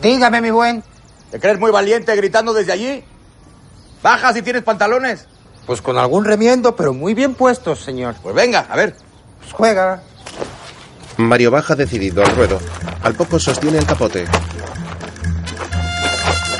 Dígame, 0.00 0.40
mi 0.40 0.50
buen. 0.50 0.82
¿Te 1.30 1.38
crees 1.38 1.58
muy 1.58 1.70
valiente 1.70 2.16
gritando 2.16 2.54
desde 2.54 2.72
allí? 2.72 3.04
Baja 4.02 4.32
si 4.32 4.40
tienes 4.40 4.62
pantalones. 4.62 5.28
Pues 5.66 5.82
con 5.82 5.98
algún 5.98 6.24
remiendo, 6.24 6.74
pero 6.74 6.94
muy 6.94 7.12
bien 7.12 7.34
puestos, 7.34 7.80
señor. 7.80 8.14
Pues 8.22 8.34
venga, 8.34 8.66
a 8.68 8.76
ver. 8.76 8.96
Pues 9.42 9.52
juega. 9.52 10.02
Mario 11.18 11.50
baja 11.50 11.74
decidido 11.74 12.24
al 12.24 12.34
ruedo. 12.34 12.58
Al 13.02 13.14
poco 13.14 13.38
sostiene 13.38 13.78
el 13.78 13.86
capote. 13.86 14.24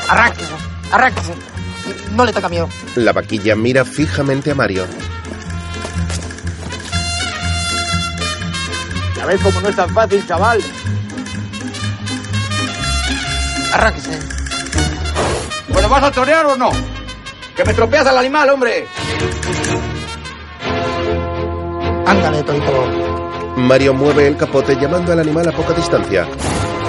Arránquese, 0.09 0.53
arránquese. 0.91 1.35
No 2.13 2.25
le 2.25 2.33
toca 2.33 2.49
miedo. 2.49 2.69
La 2.97 3.13
vaquilla 3.13 3.57
mira 3.57 3.85
fijamente 3.85 4.51
a 4.51 4.55
Mario. 4.55 4.85
Ya 9.17 9.27
ves 9.27 9.41
cómo 9.41 9.61
no 9.61 9.69
es 9.69 9.77
tan 9.77 9.89
fácil, 9.91 10.27
chaval. 10.27 10.61
Arránquese. 13.73 14.19
Bueno, 15.69 15.89
¿vas 15.89 16.05
a 16.05 16.11
torear 16.11 16.45
o 16.47 16.57
no? 16.57 16.71
Que 17.57 17.65
me 17.65 17.73
tropeas 17.73 18.07
al 18.07 18.19
animal, 18.19 18.51
hombre. 18.51 18.87
Ándale, 22.07 22.43
Torito. 22.43 22.73
Mario 23.57 23.95
mueve 23.95 24.29
el 24.29 24.37
capote 24.37 24.77
llamando 24.77 25.13
al 25.13 25.21
animal 25.21 25.49
a 25.49 25.53
poca 25.53 25.73
distancia. 25.75 26.27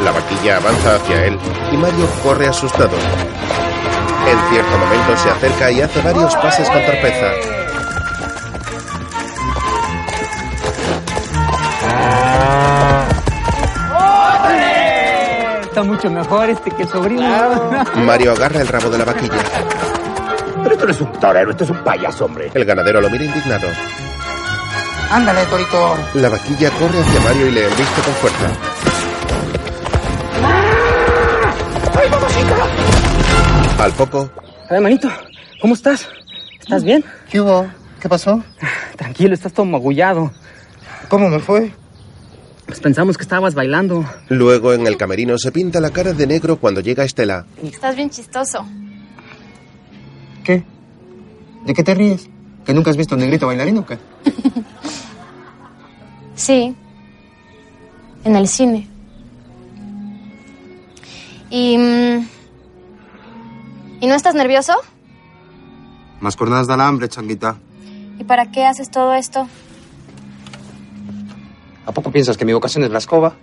La 0.03 0.11
vaquilla 0.11 0.57
avanza 0.57 0.95
hacia 0.95 1.25
él 1.25 1.37
y 1.71 1.77
Mario 1.77 2.07
corre 2.23 2.47
asustado. 2.47 2.97
En 4.27 4.39
cierto 4.49 4.77
momento 4.77 5.17
se 5.17 5.29
acerca 5.29 5.71
y 5.71 5.81
hace 5.81 6.01
varios 6.01 6.35
pases 6.35 6.69
con 6.69 6.85
torpeza. 6.85 7.31
Está 15.63 15.83
mucho 15.83 16.09
mejor 16.09 16.49
este 16.49 16.71
que 16.71 16.83
el 16.83 16.89
sobrino. 16.89 17.83
Mario 17.95 18.31
agarra 18.33 18.61
el 18.61 18.67
rabo 18.67 18.89
de 18.89 18.97
la 18.97 19.05
vaquilla. 19.05 19.41
Pero 20.61 20.75
esto 20.75 20.85
no 20.85 20.91
es 20.91 21.01
un 21.01 21.11
torero, 21.13 21.51
esto 21.51 21.63
es 21.65 21.69
un 21.71 21.83
payaso, 21.83 22.25
hombre. 22.25 22.51
El 22.53 22.63
ganadero 22.63 23.01
lo 23.01 23.09
mira 23.09 23.25
indignado. 23.25 23.67
Ándale, 25.11 25.45
Torito. 25.45 25.95
La 26.15 26.29
vaquilla 26.29 26.71
corre 26.71 26.99
hacia 26.99 27.19
Mario 27.21 27.47
y 27.47 27.51
le 27.51 27.63
embiste 27.65 28.01
con 28.01 28.13
fuerza. 28.15 28.51
¡Ay, 31.95 32.09
mamacita! 32.09 33.83
Al 33.83 33.91
poco, 33.93 34.29
A 34.69 34.73
ver, 34.73 34.81
manito, 34.81 35.09
¿cómo 35.61 35.73
estás? 35.73 36.07
¿Estás 36.59 36.83
bien? 36.83 37.03
¿Qué 37.29 37.41
hubo? 37.41 37.67
¿Qué 37.99 38.07
pasó? 38.09 38.43
Tranquilo, 38.97 39.33
estás 39.33 39.53
todo 39.53 39.65
magullado. 39.65 40.31
¿Cómo 41.09 41.29
me 41.29 41.39
fue? 41.39 41.71
Pues 42.65 42.79
pensamos 42.79 43.17
que 43.17 43.23
estabas 43.23 43.53
bailando. 43.55 44.05
luego 44.29 44.73
en 44.73 44.87
el 44.87 44.95
camerino 44.97 45.37
se 45.37 45.51
pinta 45.51 45.79
la 45.81 45.89
cara 45.91 46.13
de 46.13 46.25
negro 46.25 46.57
cuando 46.57 46.79
llega 46.81 47.03
Estela. 47.03 47.45
Estás 47.61 47.95
bien 47.95 48.09
chistoso. 48.09 48.65
¿Qué? 50.43 50.63
¿De 51.65 51.73
qué 51.73 51.83
te 51.83 51.93
ríes? 51.93 52.29
¿Que 52.65 52.73
nunca 52.73 52.91
has 52.91 52.97
visto 52.97 53.15
un 53.15 53.21
negrito 53.21 53.47
bailarín 53.47 53.77
o 53.77 53.85
qué? 53.85 53.97
Sí. 56.35 56.75
En 58.23 58.35
el 58.35 58.47
cine. 58.47 58.87
¿Y. 61.49 61.77
mm, 61.77 62.27
¿Y 64.01 64.07
no 64.07 64.15
estás 64.15 64.35
nervioso? 64.35 64.73
Más 66.19 66.35
cornadas 66.35 66.67
da 66.67 66.75
la 66.75 66.87
hambre, 66.87 67.07
changuita. 67.07 67.57
¿Y 68.19 68.23
para 68.23 68.51
qué 68.51 68.65
haces 68.65 68.89
todo 68.89 69.13
esto? 69.13 69.47
¿A 71.85 71.91
poco 71.91 72.11
piensas 72.11 72.35
que 72.37 72.45
mi 72.45 72.53
vocación 72.53 72.83
es 72.83 72.91
la 72.91 72.97
escoba? 72.97 73.35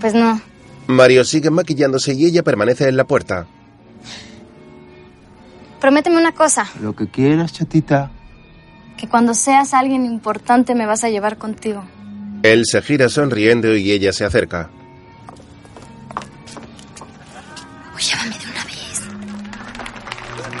Pues 0.00 0.14
no. 0.14 0.40
Mario 0.86 1.24
sigue 1.24 1.50
maquillándose 1.50 2.12
y 2.14 2.26
ella 2.26 2.42
permanece 2.42 2.88
en 2.88 2.96
la 2.96 3.04
puerta. 3.04 3.46
Prométeme 5.80 6.18
una 6.18 6.32
cosa: 6.32 6.66
Lo 6.80 6.94
que 6.94 7.08
quieras, 7.08 7.52
chatita. 7.52 8.10
Que 9.04 9.10
cuando 9.10 9.34
seas 9.34 9.74
alguien 9.74 10.06
importante 10.06 10.74
me 10.74 10.86
vas 10.86 11.04
a 11.04 11.10
llevar 11.10 11.36
contigo. 11.36 11.84
Él 12.42 12.62
se 12.64 12.80
gira 12.80 13.10
sonriendo 13.10 13.76
y 13.76 13.92
ella 13.92 14.14
se 14.14 14.24
acerca. 14.24 14.70
Uy, 17.94 18.02
llévame 18.02 18.38
de 18.38 18.46
una 18.46 18.64
vez. 18.64 19.02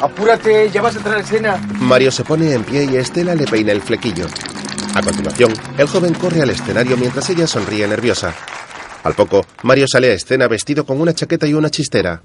Apúrate, 0.02 0.70
ya 0.70 0.82
vas 0.82 0.94
a 0.94 0.98
entrar 0.98 1.16
a 1.16 1.20
escena. 1.20 1.56
Mario 1.78 2.10
se 2.10 2.22
pone 2.22 2.52
en 2.52 2.64
pie 2.64 2.84
y 2.84 2.96
Estela 2.96 3.34
le 3.34 3.46
peina 3.46 3.72
el 3.72 3.80
flequillo. 3.80 4.26
A 4.94 5.00
continuación, 5.00 5.52
el 5.78 5.86
joven 5.86 6.12
corre 6.12 6.42
al 6.42 6.50
escenario 6.50 6.98
mientras 6.98 7.28
ella 7.30 7.46
sonríe 7.46 7.88
nerviosa. 7.88 8.34
Al 9.04 9.14
poco, 9.14 9.46
Mario 9.62 9.86
sale 9.88 10.10
a 10.10 10.14
escena 10.14 10.48
vestido 10.48 10.84
con 10.84 11.00
una 11.00 11.14
chaqueta 11.14 11.46
y 11.46 11.54
una 11.54 11.70
chistera. 11.70 12.22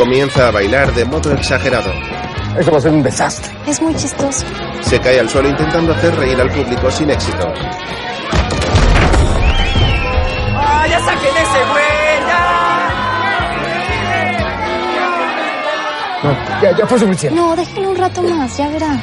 Comienza 0.00 0.48
a 0.48 0.50
bailar 0.50 0.94
de 0.94 1.04
modo 1.04 1.30
exagerado. 1.30 1.92
Eso 2.58 2.70
va 2.70 2.78
a 2.78 2.80
ser 2.80 2.90
un 2.90 3.02
desastre. 3.02 3.52
Es 3.66 3.82
muy 3.82 3.94
chistoso. 3.94 4.46
Se 4.80 4.98
cae 4.98 5.20
al 5.20 5.28
suelo 5.28 5.50
intentando 5.50 5.92
hacer 5.92 6.16
reír 6.16 6.40
al 6.40 6.50
público 6.50 6.90
sin 6.90 7.10
éxito. 7.10 7.52
¡Ah, 10.56 10.86
ya 10.88 10.98
saquen 11.00 11.36
ese 11.36 11.58
güey! 11.70 12.20
No, 16.22 16.62
ya, 16.62 16.78
ya 16.78 16.86
fue 16.86 16.98
suficiente. 16.98 17.38
No, 17.38 17.54
déjalo 17.54 17.90
un 17.90 17.96
rato 17.96 18.22
más, 18.22 18.56
ya 18.56 18.68
verá. 18.70 18.96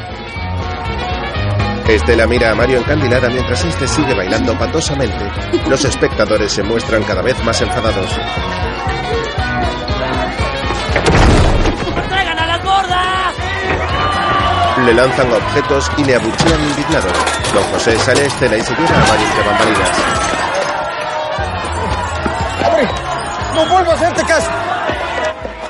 Estela 1.87 2.25
mira 2.25 2.53
a 2.53 2.55
Mario 2.55 2.79
encandilada 2.79 3.29
mientras 3.29 3.63
este 3.63 3.87
sigue 3.87 4.15
bailando 4.15 4.57
patosamente. 4.57 5.29
Los 5.69 5.85
espectadores 5.85 6.51
se 6.51 6.63
muestran 6.63 7.03
cada 7.03 7.21
vez 7.21 7.35
más 7.43 7.61
enfadados. 7.61 8.09
¡Traigan 12.09 12.39
a 12.39 12.47
las 12.47 12.63
gordas! 12.63 13.33
Le 14.85 14.93
lanzan 14.93 15.31
objetos 15.33 15.91
y 15.97 16.03
le 16.03 16.15
abuchean 16.15 16.61
indignado. 16.61 17.09
Don 17.53 17.63
José 17.71 17.97
sale 17.97 18.21
a 18.21 18.25
escena 18.25 18.57
y 18.57 18.61
se 18.61 18.75
lleva 18.75 18.95
a 18.95 19.07
Mario 19.07 19.27
entre 19.27 19.43
bambalinas. 19.43 19.89
¡Hombre! 22.65 22.87
¡No 23.55 23.65
vuelvo 23.65 23.91
a 23.91 23.93
hacerte 23.95 24.23
caso! 24.23 24.51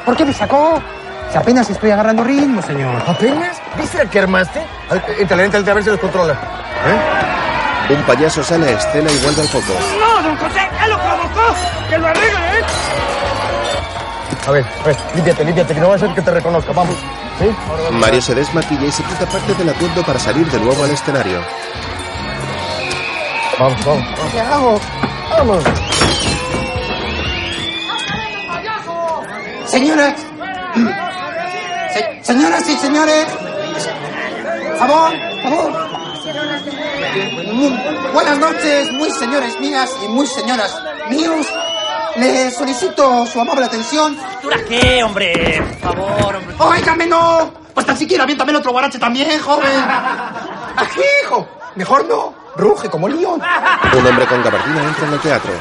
¿Por 0.05 0.15
qué 0.17 0.25
me 0.25 0.33
sacó? 0.33 0.81
Si 1.31 1.37
apenas 1.37 1.69
estoy 1.69 1.91
agarrando 1.91 2.23
ritmo, 2.23 2.61
señor. 2.61 3.01
¿Apenas? 3.07 3.61
¿Viste 3.77 3.97
la 3.97 4.09
que 4.09 4.19
armaste? 4.19 4.61
Entra, 5.19 5.43
entra, 5.43 5.59
entra, 5.59 5.71
a 5.71 5.75
ver 5.75 5.83
si 5.83 5.89
los 5.89 5.99
controla. 5.99 6.33
¿Eh? 6.33 7.93
Un 7.93 8.03
payaso 8.03 8.43
sale 8.43 8.67
a 8.67 8.71
escena 8.71 9.09
y 9.11 9.17
vuelve 9.19 9.41
al 9.41 9.47
foco. 9.47 9.73
¡No, 9.99 10.21
don 10.21 10.37
José! 10.37 10.69
¡Él 10.83 10.89
lo 10.89 10.97
provocó! 10.97 11.55
¡Que 11.89 11.97
lo 11.97 12.07
arregle, 12.07 12.59
eh! 12.59 12.63
A 14.47 14.51
ver, 14.51 14.65
a 14.65 14.83
ver, 14.87 14.95
límpiate, 15.13 15.43
límpiate, 15.43 15.73
que 15.73 15.79
no 15.81 15.89
va 15.89 15.95
a 15.95 15.99
ser 15.99 16.09
que 16.13 16.21
te 16.21 16.31
reconozca. 16.31 16.71
Vamos. 16.71 16.95
¿Sí? 17.39 17.45
Mario 17.91 18.21
se 18.21 18.33
desmaquilla 18.33 18.85
y 18.85 18.91
se 18.91 19.03
quita 19.03 19.25
parte 19.25 19.53
del 19.55 19.69
atuendo 19.69 20.01
para 20.03 20.17
salir 20.19 20.49
de 20.49 20.59
nuevo 20.59 20.83
al 20.83 20.91
escenario. 20.91 21.41
Vamos, 23.59 23.85
vamos. 23.85 24.05
¿Qué 24.31 24.39
hago? 24.39 24.79
Vamos. 25.37 25.63
Señoras. 29.65 30.13
Se- 31.93 32.19
señoras 32.23 32.69
y 32.69 32.75
señores. 32.77 33.25
Favor, 34.79 35.11
favor. 35.43 35.87
Buenas 38.13 38.37
noches, 38.37 38.91
muy 38.93 39.09
señores 39.11 39.59
mías 39.59 39.89
y 40.03 40.07
muy 40.07 40.25
señoras 40.27 40.73
míos. 41.09 41.47
Les 42.17 42.55
solicito 42.55 43.25
su 43.25 43.39
amable 43.39 43.65
atención. 43.65 44.17
¿Dura 44.41 44.57
qué, 44.67 45.03
hombre? 45.03 45.61
Por 45.81 45.95
favor, 45.95 46.35
hombre. 46.35 46.55
¡Óigame, 46.57 47.05
no! 47.05 47.51
Pues 47.73 47.85
tan 47.85 47.95
siquiera 47.95 48.23
aviéntame 48.23 48.51
el 48.51 48.57
otro 48.57 48.71
guarache 48.71 48.97
también, 48.97 49.39
joven. 49.39 49.85
¡Ají, 50.77 51.01
hijo! 51.23 51.47
Mejor 51.75 52.05
no. 52.07 52.33
Ruge 52.55 52.89
como 52.89 53.07
león. 53.07 53.39
Un 53.93 54.05
hombre 54.07 54.25
con 54.25 54.43
gabardina 54.43 54.83
entra 54.83 55.07
en 55.07 55.13
el 55.13 55.19
teatro. 55.19 55.51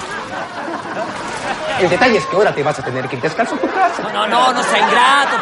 El 1.78 1.90
detalle 1.90 2.16
es 2.16 2.24
que 2.24 2.36
ahora 2.36 2.54
te 2.54 2.62
vas 2.62 2.78
a 2.78 2.82
tener 2.82 3.06
que 3.06 3.16
ir 3.16 3.22
descalzo 3.22 3.54
a 3.54 3.58
tu 3.58 3.70
casa. 3.70 4.02
No, 4.14 4.26
no, 4.26 4.52
no 4.54 4.62
sea 4.62 4.78
ingrato. 4.78 5.36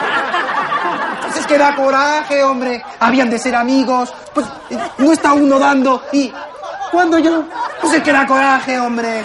Pues 1.23 1.37
es 1.37 1.47
que 1.47 1.57
da 1.59 1.77
coraje, 1.77 2.43
hombre. 2.43 2.83
Habían 2.99 3.31
de 3.31 3.39
ser 3.39 3.55
amigos. 3.55 4.13
Pues 4.35 4.47
eh, 4.71 4.79
no 4.99 5.13
está 5.13 5.33
uno 5.33 5.61
dando. 5.61 6.03
Y 6.11 6.33
cuando 6.91 7.21
yo, 7.21 7.45
pues 7.81 7.95
es 7.95 8.03
que 8.03 8.13
da 8.13 8.27
coraje, 8.27 8.81
hombre. 8.81 9.25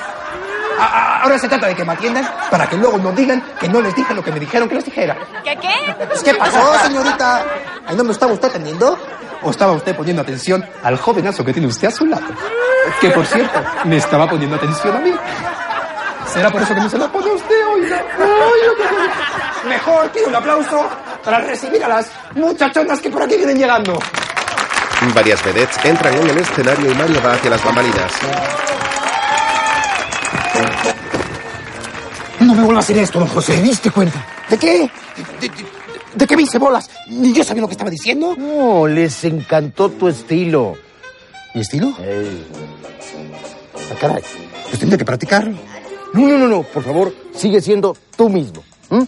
A- 0.80 0.84
a- 0.86 1.22
ahora 1.24 1.38
se 1.38 1.48
trata 1.50 1.68
de 1.68 1.76
que 1.76 1.84
me 1.84 1.94
atiendan 1.94 2.28
para 2.50 2.68
que 2.68 2.78
luego 2.78 2.98
no 2.98 3.12
digan 3.12 3.44
que 3.60 3.68
no 3.68 3.82
les 3.82 3.94
dije 3.96 4.14
lo 4.14 4.24
que 4.24 4.32
me 4.32 4.40
dijeron 4.40 4.68
que 4.70 4.76
les 4.76 4.86
dijera. 4.86 5.18
¿Qué 5.44 5.56
qué? 5.58 5.96
Pues, 6.08 6.24
¿Qué 6.24 6.34
pasó, 6.36 6.74
señorita? 6.86 7.44
¿Ahí 7.88 7.96
no 7.96 8.04
me 8.04 8.12
estaba 8.12 8.32
usted 8.34 8.48
atendiendo? 8.50 8.98
¿O 9.42 9.52
estaba 9.52 9.72
usted 9.74 9.96
poniendo 9.96 10.22
atención 10.22 10.66
al 10.84 10.98
jovenazo 10.98 11.44
que 11.46 11.54
tiene 11.54 11.68
usted 11.68 11.88
a 11.88 11.92
su 11.92 12.06
lado? 12.06 12.24
Que, 13.00 13.10
por 13.12 13.26
cierto, 13.26 13.62
me 13.86 13.98
estaba 13.98 14.30
poniendo 14.30 14.56
atención 14.56 14.96
a 14.96 15.00
mí. 15.00 15.14
¿Será 16.34 16.50
por 16.50 16.62
eso 16.62 16.74
que 16.76 16.82
no 16.82 16.90
se 16.90 16.98
la 16.98 17.08
pone 17.08 17.30
a 17.30 17.34
usted, 17.34 17.56
oiga? 17.74 18.04
Ay. 18.20 19.70
Mejor 19.70 20.10
quiero 20.12 20.28
un 20.30 20.36
aplauso 20.36 20.90
para 21.24 21.40
recibir 21.40 21.84
a 21.84 21.88
las 21.88 22.10
muchachonas 22.36 23.00
que 23.02 23.10
por 23.10 23.24
aquí 23.24 23.36
vienen 23.38 23.58
llegando. 23.58 24.00
Varias 25.14 25.44
vedettes 25.44 25.78
entran 25.86 26.14
en 26.16 26.30
el 26.30 26.38
escenario 26.38 26.92
y 26.92 26.96
Mario 26.96 27.22
va 27.26 27.34
hacia 27.34 27.50
las 27.50 27.64
bambalinas. 27.64 28.12
No 32.40 32.56
me 32.56 32.62
vuelva 32.64 32.78
a 32.78 32.84
hacer 32.84 32.98
esto, 32.98 33.20
don 33.20 33.28
José. 33.28 33.54
¿Te 33.56 33.62
diste 33.64 33.92
cuenta? 33.92 34.26
¿De 34.50 34.58
qué? 34.58 34.80
¿De, 34.80 35.48
de- 35.50 35.80
de 36.16 36.26
qué 36.26 36.36
me 36.36 36.42
hice 36.44 36.58
bolas? 36.58 36.90
¿Ni 37.08 37.32
yo 37.34 37.44
sabía 37.44 37.62
lo 37.62 37.68
que 37.68 37.74
estaba 37.74 37.92
diciendo? 37.92 38.36
No, 38.36 38.88
les 38.88 39.24
encantó 39.26 39.90
tu 39.90 40.08
estilo. 40.08 40.76
¿Mi 41.54 41.62
estilo? 41.62 41.94
Ey. 42.02 42.48
Ah, 43.92 43.96
caray. 44.00 44.24
Pues 44.68 44.80
tendré 44.80 44.98
que 44.98 45.06
practicarlo. 45.06 45.56
No, 46.14 46.28
no, 46.28 46.38
no, 46.40 46.48
no, 46.48 46.64
por 46.64 46.84
favor, 46.84 47.14
sigue 47.36 47.62
siendo 47.62 47.96
tú 48.18 48.28
mismo. 48.30 48.64
¿m? 48.90 49.06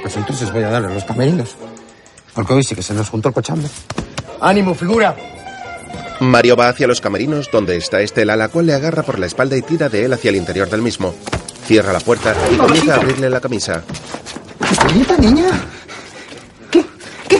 Pues 0.00 0.16
entonces 0.16 0.50
voy 0.50 0.62
a 0.62 0.70
darle 0.70 0.88
a 0.88 0.94
los 0.94 1.04
camerinos. 1.04 1.54
Porque 2.34 2.54
hoy 2.54 2.64
sí 2.64 2.74
que 2.74 2.82
se 2.82 2.94
nos 2.94 3.10
juntó 3.10 3.28
el 3.28 3.34
cochambre. 3.34 3.68
¡Ánimo, 4.40 4.74
figura! 4.74 5.14
Mario 6.20 6.56
va 6.56 6.68
hacia 6.68 6.86
los 6.86 7.00
camerinos 7.00 7.48
donde 7.50 7.76
está 7.76 8.00
Estela, 8.00 8.36
la 8.36 8.48
cual 8.48 8.66
le 8.66 8.74
agarra 8.74 9.02
por 9.02 9.18
la 9.18 9.26
espalda 9.26 9.56
y 9.56 9.62
tira 9.62 9.88
de 9.88 10.04
él 10.04 10.12
hacia 10.12 10.28
el 10.30 10.36
interior 10.36 10.68
del 10.68 10.82
mismo. 10.82 11.14
Cierra 11.66 11.92
la 11.92 12.00
puerta 12.00 12.34
y 12.52 12.56
comienza 12.56 12.94
a 12.94 12.96
abrirle 12.96 13.30
la 13.30 13.40
camisa. 13.40 13.82
¿Estelita, 14.70 15.16
niña? 15.16 15.46
¿Qué? 16.70 16.84
¿Qué? 17.28 17.38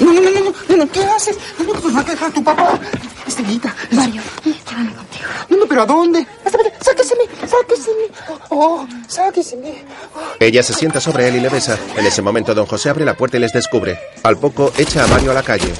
No, 0.00 0.12
no, 0.12 0.20
no, 0.20 0.30
no, 0.30 0.54
no, 0.68 0.76
no, 0.76 0.92
¿qué 0.92 1.04
haces? 1.04 1.36
No, 1.58 1.72
no, 1.72 1.80
pues 1.80 1.96
va 1.96 2.00
a 2.00 2.04
quejar 2.04 2.32
tu 2.32 2.44
papá. 2.44 2.78
Estelita. 3.26 3.74
Mario, 3.90 4.22
llévame 4.44 4.94
contigo. 4.94 5.24
No, 5.48 5.56
no, 5.56 5.66
pero 5.66 5.82
¿a 5.82 5.86
dónde? 5.86 6.26
Sáqueseme, 6.80 7.24
sáqueseme. 7.40 8.04
Oh, 8.50 8.86
sáqueseme. 9.08 9.82
Ella 10.38 10.62
se 10.62 10.74
sienta 10.74 11.00
sobre 11.00 11.28
él 11.28 11.36
y 11.36 11.40
le 11.40 11.48
besa. 11.48 11.78
En 11.96 12.04
ese 12.04 12.22
momento, 12.22 12.54
don 12.54 12.66
José 12.66 12.90
abre 12.90 13.04
la 13.04 13.16
puerta 13.16 13.38
y 13.38 13.40
les 13.40 13.52
descubre. 13.52 13.98
Al 14.22 14.36
poco, 14.36 14.72
echa 14.76 15.04
a 15.04 15.06
Mario 15.06 15.30
a 15.30 15.34
la 15.34 15.42
calle. 15.42 15.72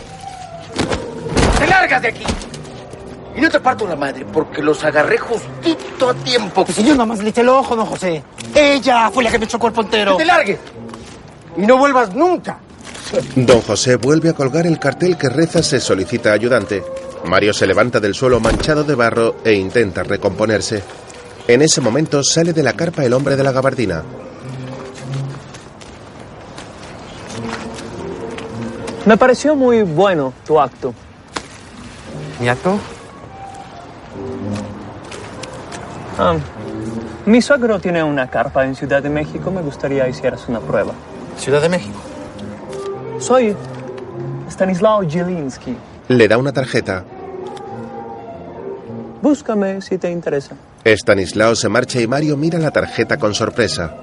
¡Te 1.65 1.71
largas 1.71 2.03
de 2.03 2.09
aquí! 2.09 2.25
Y 3.35 3.41
no 3.41 3.49
te 3.49 3.59
parto 3.59 3.87
la 3.89 3.97
madre, 3.97 4.27
porque 4.31 4.61
los 4.61 4.85
agarré 4.85 5.17
justito 5.17 6.11
a 6.11 6.15
tiempo. 6.15 6.63
Pues 6.63 6.77
si 6.77 6.85
yo 6.85 6.93
nada 6.93 7.07
más 7.07 7.21
le 7.21 7.31
eché 7.31 7.41
el 7.41 7.49
ojo, 7.49 7.75
don 7.75 7.87
José. 7.87 8.23
Ella 8.55 9.11
fue 9.11 9.25
la 9.25 9.31
que 9.31 9.39
me 9.39 9.47
echó 9.47 9.57
el 9.57 9.63
cuerpo 9.63 9.81
entero. 9.81 10.13
¡Que 10.19 10.25
te 10.25 10.27
largues! 10.27 10.59
Y 11.57 11.63
no 11.63 11.79
vuelvas 11.79 12.15
nunca. 12.15 12.59
Don 13.35 13.63
José 13.63 13.97
vuelve 13.97 14.29
a 14.29 14.35
colgar 14.35 14.67
el 14.67 14.79
cartel 14.79 15.17
que 15.17 15.31
reza 15.31 15.63
se 15.63 15.81
solicita 15.81 16.33
ayudante. 16.33 16.85
Mario 17.25 17.55
se 17.55 17.67
levanta 17.67 17.99
del 17.99 18.15
suelo 18.15 18.41
manchado 18.41 18.85
de 18.85 18.95
barro 18.95 19.37
e 19.43 19.55
intenta 19.55 20.03
recomponerse. 20.03 20.83
En 21.49 21.63
ese 21.63 21.81
momento 21.81 22.23
sale 22.23 22.53
de 22.53 22.63
la 22.63 22.75
carpa 22.75 23.05
el 23.05 23.15
hombre 23.15 23.37
de 23.37 23.43
la 23.43 23.53
gabardina. 23.53 24.03
Me 29.07 29.17
pareció 29.17 29.57
muy 29.57 29.83
bueno 29.83 30.35
tu 30.47 30.61
acto. 30.61 30.93
¿Mi 32.41 32.49
acto? 32.49 32.79
Ah, 36.19 36.37
mi 37.27 37.41
suegro 37.41 37.81
tiene 37.81 38.03
una 38.03 38.29
carpa 38.29 38.65
en 38.65 38.75
Ciudad 38.75 39.03
de 39.03 39.11
México. 39.11 39.51
Me 39.51 39.63
gustaría 39.63 40.09
hicieras 40.09 40.49
una 40.49 40.61
prueba. 40.61 40.93
Ciudad 41.37 41.63
de 41.63 41.69
México. 41.69 41.99
Soy 43.19 43.57
Stanislao 44.49 45.09
Jelinski. 45.09 45.77
Le 46.09 46.29
da 46.29 46.39
una 46.39 46.53
tarjeta. 46.53 47.05
Búscame 49.23 49.81
si 49.81 49.97
te 49.97 50.11
interesa. 50.11 50.55
Stanislao 50.85 51.55
se 51.55 51.69
marcha 51.69 52.01
y 52.01 52.07
Mario 52.07 52.37
mira 52.37 52.59
la 52.59 52.71
tarjeta 52.71 53.17
con 53.17 53.35
sorpresa. 53.35 53.95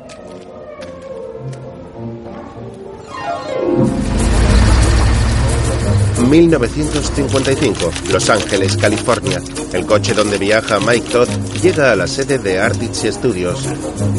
...1955, 6.21 8.09
Los 8.11 8.29
Ángeles, 8.29 8.77
California. 8.77 9.41
El 9.73 9.85
coche 9.85 10.13
donde 10.13 10.37
viaja 10.37 10.79
Mike 10.79 11.09
Todd 11.09 11.29
llega 11.61 11.91
a 11.91 11.95
la 11.95 12.07
sede 12.07 12.37
de 12.37 12.59
Artich 12.59 13.11
Studios. 13.11 13.67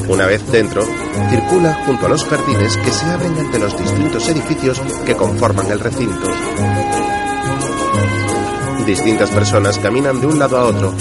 Una 0.08 0.26
vez 0.26 0.42
dentro, 0.50 0.82
circula 1.30 1.82
junto 1.86 2.06
a 2.06 2.08
los 2.08 2.24
jardines 2.24 2.76
que 2.76 2.90
se 2.90 3.06
abren 3.06 3.38
ante 3.38 3.58
los 3.58 3.78
distintos 3.78 4.28
edificios 4.28 4.80
que 5.06 5.16
conforman 5.16 5.70
el 5.70 5.80
recinto. 5.80 6.28
Distintas 8.86 9.30
personas 9.30 9.78
caminan 9.78 10.20
de 10.20 10.26
un 10.26 10.38
lado 10.38 10.58
a 10.58 10.64
otro. 10.64 10.92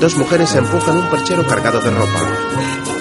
Dos 0.00 0.16
mujeres 0.16 0.54
empujan 0.54 0.96
un 0.96 1.10
perchero 1.10 1.46
cargado 1.46 1.80
de 1.80 1.90
ropa. 1.90 2.97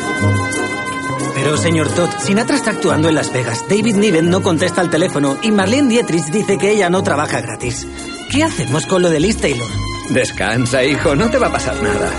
Pero, 1.47 1.55
señor 1.55 1.87
Todd, 1.87 2.09
Sinatra 2.19 2.57
está 2.57 2.71
actuando 2.71 3.07
en 3.07 3.15
Las 3.15 3.31
Vegas. 3.31 3.63
David 3.69 3.95
Niven 3.95 4.29
no 4.29 4.41
contesta 4.41 4.81
al 4.81 4.89
teléfono 4.89 5.37
y 5.41 5.51
Marlene 5.51 5.87
Dietrich 5.87 6.25
dice 6.25 6.57
que 6.57 6.71
ella 6.71 6.89
no 6.89 7.03
trabaja 7.03 7.39
gratis. 7.39 7.87
¿Qué 8.29 8.43
hacemos 8.43 8.85
con 8.85 9.01
lo 9.01 9.09
de 9.09 9.21
Liz 9.21 9.37
Taylor? 9.37 9.69
Descansa, 10.09 10.83
hijo, 10.83 11.15
no 11.15 11.29
te 11.29 11.37
va 11.37 11.47
a 11.47 11.51
pasar 11.53 11.81
nada. 11.81 12.11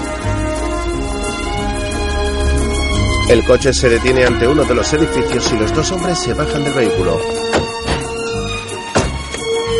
El 3.28 3.44
coche 3.44 3.74
se 3.74 3.90
detiene 3.90 4.24
ante 4.24 4.48
uno 4.48 4.64
de 4.64 4.74
los 4.74 4.90
edificios 4.94 5.52
y 5.52 5.58
los 5.58 5.74
dos 5.74 5.92
hombres 5.92 6.18
se 6.18 6.32
bajan 6.32 6.64
del 6.64 6.72
vehículo. 6.72 7.20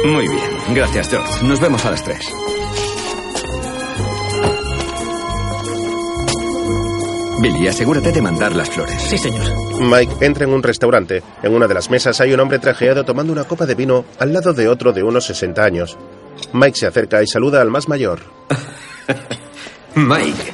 Muy 0.04 0.28
bien, 0.28 0.74
gracias, 0.74 1.08
George. 1.08 1.46
Nos 1.46 1.58
vemos 1.58 1.82
a 1.86 1.92
las 1.92 2.04
tres. 2.04 2.20
Billy, 7.40 7.68
asegúrate 7.68 8.10
de 8.10 8.20
mandar 8.20 8.54
las 8.56 8.68
flores. 8.68 9.00
Sí, 9.00 9.16
señor. 9.16 9.46
Mike 9.80 10.24
entra 10.26 10.44
en 10.44 10.52
un 10.52 10.62
restaurante. 10.62 11.22
En 11.42 11.54
una 11.54 11.68
de 11.68 11.74
las 11.74 11.88
mesas 11.88 12.20
hay 12.20 12.32
un 12.32 12.40
hombre 12.40 12.58
trajeado 12.58 13.04
tomando 13.04 13.32
una 13.32 13.44
copa 13.44 13.64
de 13.64 13.74
vino 13.76 14.04
al 14.18 14.32
lado 14.32 14.52
de 14.52 14.68
otro 14.68 14.92
de 14.92 15.02
unos 15.02 15.26
60 15.26 15.62
años. 15.64 15.96
Mike 16.52 16.78
se 16.78 16.86
acerca 16.86 17.22
y 17.22 17.26
saluda 17.26 17.60
al 17.60 17.70
más 17.70 17.88
mayor. 17.88 18.20
Mike, 19.94 20.52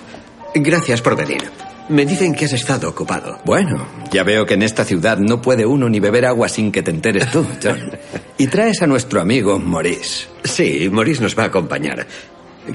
gracias 0.57 1.01
por 1.01 1.17
venir. 1.17 1.43
Me 1.89 2.07
dicen 2.07 2.35
que 2.35 2.47
has 2.47 2.53
estado 2.53 2.89
ocupado. 2.89 3.39
Bueno, 3.45 3.87
ya 4.11 4.23
veo 4.23 4.47
que 4.47 4.55
en 4.55 4.63
esta 4.63 4.85
ciudad 4.85 5.19
no 5.19 5.43
puede 5.43 5.67
uno 5.67 5.89
ni 5.89 6.01
beber 6.01 6.25
agua 6.25 6.49
sin 6.49 6.73
que 6.73 6.83
te 6.83 6.91
enteres 6.91 7.31
tú, 7.31 7.47
John. 7.63 7.91
Y 8.37 8.49
traes 8.49 8.83
a 8.83 8.89
nuestro 8.89 9.21
amigo 9.21 9.61
Maurice. 9.61 10.27
Sí, 10.43 10.89
Maurice 10.91 11.23
nos 11.23 11.39
va 11.39 11.45
a 11.45 11.47
acompañar. 11.47 12.05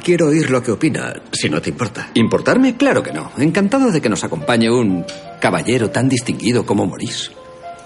Quiero 0.04 0.28
oír 0.28 0.50
lo 0.50 0.62
que 0.62 0.72
opina, 0.72 1.14
si 1.32 1.50
no 1.50 1.62
te 1.62 1.72
importa. 1.72 2.12
¿Importarme? 2.14 2.78
Claro 2.78 3.02
que 3.02 3.12
no. 3.12 3.32
Encantado 3.38 3.92
de 3.92 4.02
que 4.02 4.10
nos 4.10 4.24
acompañe 4.24 4.70
un 4.70 5.06
caballero 5.42 5.90
tan 5.90 6.08
distinguido 6.08 6.66
como 6.66 6.86
Maurice. 6.86 7.32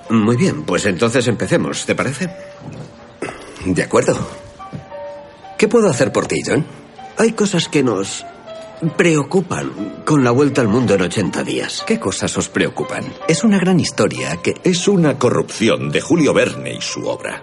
Muy 0.10 0.36
bien, 0.36 0.64
pues 0.64 0.86
entonces 0.86 1.28
empecemos, 1.28 1.86
¿te 1.86 1.96
parece? 1.96 2.30
De 3.66 3.84
acuerdo. 3.84 4.18
¿Qué 5.58 5.68
puedo 5.68 5.90
hacer 5.90 6.12
por 6.12 6.28
ti, 6.28 6.42
John? 6.46 6.66
Hay 7.18 7.32
cosas 7.32 7.70
que 7.70 7.84
nos 7.84 8.26
preocupan 8.98 10.02
con 10.06 10.24
la 10.24 10.32
vuelta 10.32 10.60
al 10.60 10.68
mundo 10.68 10.96
en 10.96 11.04
80 11.04 11.44
días. 11.44 11.84
¿Qué 11.88 12.00
cosas 12.00 12.36
os 12.38 12.50
preocupan? 12.50 13.06
Es 13.28 13.44
una 13.46 13.58
gran 13.58 13.80
historia 13.80 14.38
que... 14.44 14.56
Es 14.64 14.88
una 14.90 15.18
corrupción 15.18 15.90
de 15.90 16.02
Julio 16.02 16.34
Verne 16.34 16.74
y 16.74 16.82
su 16.82 17.08
obra. 17.08 17.42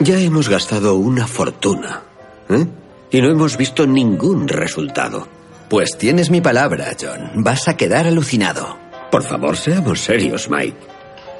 Ya 0.00 0.18
hemos 0.20 0.48
gastado 0.48 0.94
una 0.94 1.26
fortuna. 1.26 2.02
¿eh? 2.48 2.66
Y 3.10 3.20
no 3.20 3.30
hemos 3.30 3.56
visto 3.56 3.86
ningún 3.86 4.46
resultado. 4.46 5.26
Pues 5.68 5.98
tienes 5.98 6.30
mi 6.30 6.40
palabra, 6.40 6.96
John. 7.00 7.42
Vas 7.42 7.68
a 7.68 7.76
quedar 7.76 8.06
alucinado. 8.06 8.78
Por 9.10 9.22
favor, 9.22 9.56
seamos 9.56 10.00
serios, 10.00 10.48
Mike. 10.48 10.76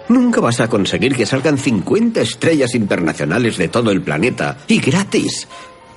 Nunca 0.09 0.41
vas 0.41 0.61
a 0.61 0.69
conseguir 0.69 1.15
que 1.15 1.27
salgan 1.27 1.59
50 1.59 2.21
estrellas 2.21 2.75
internacionales 2.75 3.59
de 3.59 3.69
todo 3.69 3.91
el 3.91 4.03
planeta 4.03 4.57
y 4.67 4.81
gratis. 4.81 5.47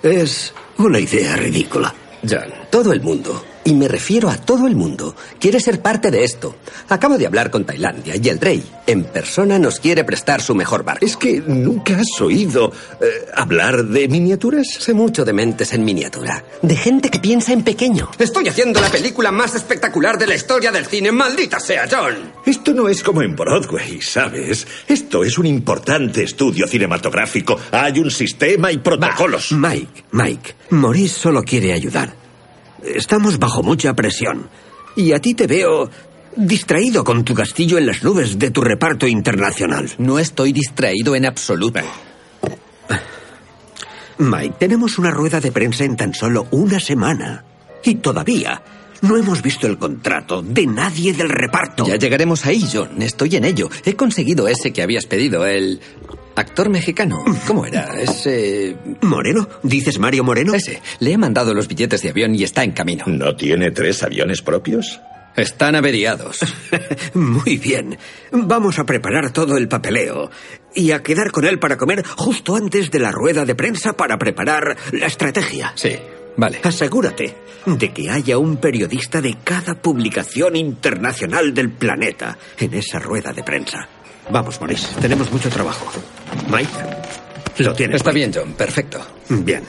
Es 0.04 0.54
una 0.78 1.00
idea 1.00 1.36
ridícula. 1.36 1.93
John, 2.30 2.54
todo 2.69 2.93
el 2.93 3.02
mundo, 3.02 3.43
y 3.63 3.74
me 3.74 3.88
refiero 3.88 4.30
a 4.30 4.38
todo 4.38 4.67
el 4.67 4.76
mundo, 4.76 5.15
quiere 5.39 5.60
ser 5.60 5.82
parte 5.82 6.10
de 6.12 6.24
esto. 6.24 6.56
Acabo 6.89 7.17
de 7.17 7.28
hablar 7.28 7.52
con 7.52 7.65
Tailandia 7.65 8.15
y 8.15 8.30
el 8.30 8.39
rey, 8.39 8.63
en 8.88 9.04
persona, 9.04 9.60
nos 9.60 9.80
quiere 9.80 10.04
prestar 10.04 10.41
su 10.41 10.56
mejor 10.56 10.84
barco. 10.84 11.06
Es 11.06 11.15
que 11.15 11.41
nunca 11.45 12.00
has 12.00 12.21
oído 12.21 12.71
eh, 13.00 13.28
hablar 13.36 13.86
de 13.86 14.08
miniaturas. 14.08 14.67
Sé 14.67 14.93
mucho 14.93 15.24
de 15.26 15.34
mentes 15.34 15.74
en 15.74 15.84
miniatura, 15.84 16.43
de 16.62 16.76
gente 16.76 17.10
que 17.10 17.19
piensa 17.19 17.54
en 17.54 17.63
pequeño. 17.63 18.10
Estoy 18.17 18.47
haciendo 18.47 18.82
la 18.82 18.89
película 18.89 19.32
más 19.32 19.56
espectacular 19.56 20.17
de 20.17 20.28
la 20.28 20.36
historia 20.36 20.71
del 20.71 20.86
cine, 20.86 21.12
maldita 21.12 21.60
sea, 21.60 21.88
John. 21.89 22.34
Esto 22.45 22.74
no 22.74 22.89
es 22.89 23.04
como 23.04 23.21
en 23.21 23.36
Broadway, 23.36 24.02
¿sabes? 24.02 24.65
Esto 24.88 25.24
es 25.24 25.38
un 25.38 25.45
importante 25.45 26.24
estudio 26.24 26.67
cinematográfico. 26.67 27.60
Hay 27.71 28.00
un 28.00 28.10
sistema 28.10 28.71
y 28.71 28.80
protocolos. 28.80 29.50
Bah, 29.52 29.69
Mike, 29.69 30.04
Mike, 30.12 30.56
Maurice 30.71 31.19
solo 31.19 31.43
quiere 31.43 31.74
ayudar. 31.74 32.21
Estamos 32.84 33.39
bajo 33.39 33.63
mucha 33.63 33.94
presión. 33.94 34.50
Y 34.96 35.13
a 35.13 35.20
ti 35.20 35.34
te 35.34 35.48
veo 35.48 35.89
distraído 36.36 37.04
con 37.04 37.24
tu 37.24 37.34
castillo 37.34 37.78
en 37.78 37.86
las 37.86 38.04
nubes 38.04 38.39
de 38.39 38.52
tu 38.52 38.62
reparto 38.62 39.08
internacional. 39.08 39.89
No 39.98 40.20
estoy 40.20 40.54
distraído 40.54 41.15
en 41.15 41.26
absoluto. 41.26 41.80
Mike, 44.17 44.56
tenemos 44.60 44.98
una 45.00 45.12
rueda 45.12 45.39
de 45.39 45.52
prensa 45.52 45.84
en 45.84 45.96
tan 45.96 46.13
solo 46.13 46.48
una 46.52 46.80
semana. 46.80 47.44
Y 47.84 47.96
todavía 47.96 48.62
no 49.02 49.18
hemos 49.18 49.42
visto 49.42 49.68
el 49.68 49.78
contrato 49.78 50.42
de 50.42 50.68
nadie 50.68 51.14
del 51.14 51.30
reparto. 51.30 51.86
Ya 51.86 51.96
llegaremos 51.96 52.46
ahí, 52.46 52.64
John. 52.72 53.02
Estoy 53.02 53.36
en 53.36 53.46
ello. 53.46 53.70
He 53.86 53.96
conseguido 53.96 54.48
ese 54.48 54.72
que 54.72 54.82
habías 54.82 55.06
pedido, 55.06 55.46
el 55.46 55.82
actor 56.36 56.70
mexicano. 56.70 57.24
¿Cómo 57.48 57.66
era? 57.66 58.00
Ese... 58.00 58.76
¿Moreno? 59.02 59.48
¿Dices 59.64 60.00
Mario 60.00 60.24
Moreno? 60.24 60.54
Ese. 60.54 60.82
Le 61.00 61.14
he 61.14 61.18
mandado 61.18 61.54
los 61.54 61.68
billetes 61.68 62.02
de 62.02 62.10
avión 62.10 62.36
y 62.36 62.44
está 62.44 62.64
en 62.64 62.72
camino. 62.72 63.06
¿No 63.08 63.36
tiene 63.36 63.72
tres 63.72 64.04
aviones 64.04 64.42
propios? 64.42 65.02
Están 65.36 65.76
averiados. 65.76 66.40
Muy 67.14 67.58
bien. 67.58 67.98
Vamos 68.32 68.80
a 68.80 68.86
preparar 68.86 69.32
todo 69.32 69.58
el 69.58 69.68
papeleo 69.68 70.30
y 70.76 70.92
a 70.92 71.02
quedar 71.02 71.32
con 71.32 71.46
él 71.46 71.58
para 71.60 71.78
comer 71.78 72.06
justo 72.18 72.56
antes 72.56 72.92
de 72.92 73.00
la 73.00 73.12
rueda 73.12 73.46
de 73.46 73.56
prensa 73.56 73.94
para 73.94 74.18
preparar 74.18 74.76
la 74.92 75.08
estrategia. 75.08 75.72
Sí, 75.76 75.98
vale. 76.38 76.60
Asegúrate 76.63 77.36
de 77.65 77.94
que 77.94 78.10
haya 78.10 78.38
un 78.38 78.58
periodista 78.58 79.22
de 79.22 79.38
cada 79.44 79.76
publicación 79.76 80.56
internacional 80.56 81.54
del 81.54 81.72
planeta 81.72 82.38
en 82.58 82.74
esa 82.74 83.00
rueda 83.00 83.32
de 83.34 83.44
prensa. 83.44 83.88
Vamos, 84.30 84.60
Maurice, 84.60 84.88
tenemos 85.02 85.32
mucho 85.32 85.50
trabajo. 85.50 85.91
Mike, 86.50 86.70
lo 87.60 87.74
tienes. 87.74 87.98
Está 87.98 88.12
bien, 88.12 88.32
John, 88.34 88.54
perfecto. 88.54 89.00
Bien. 89.30 89.63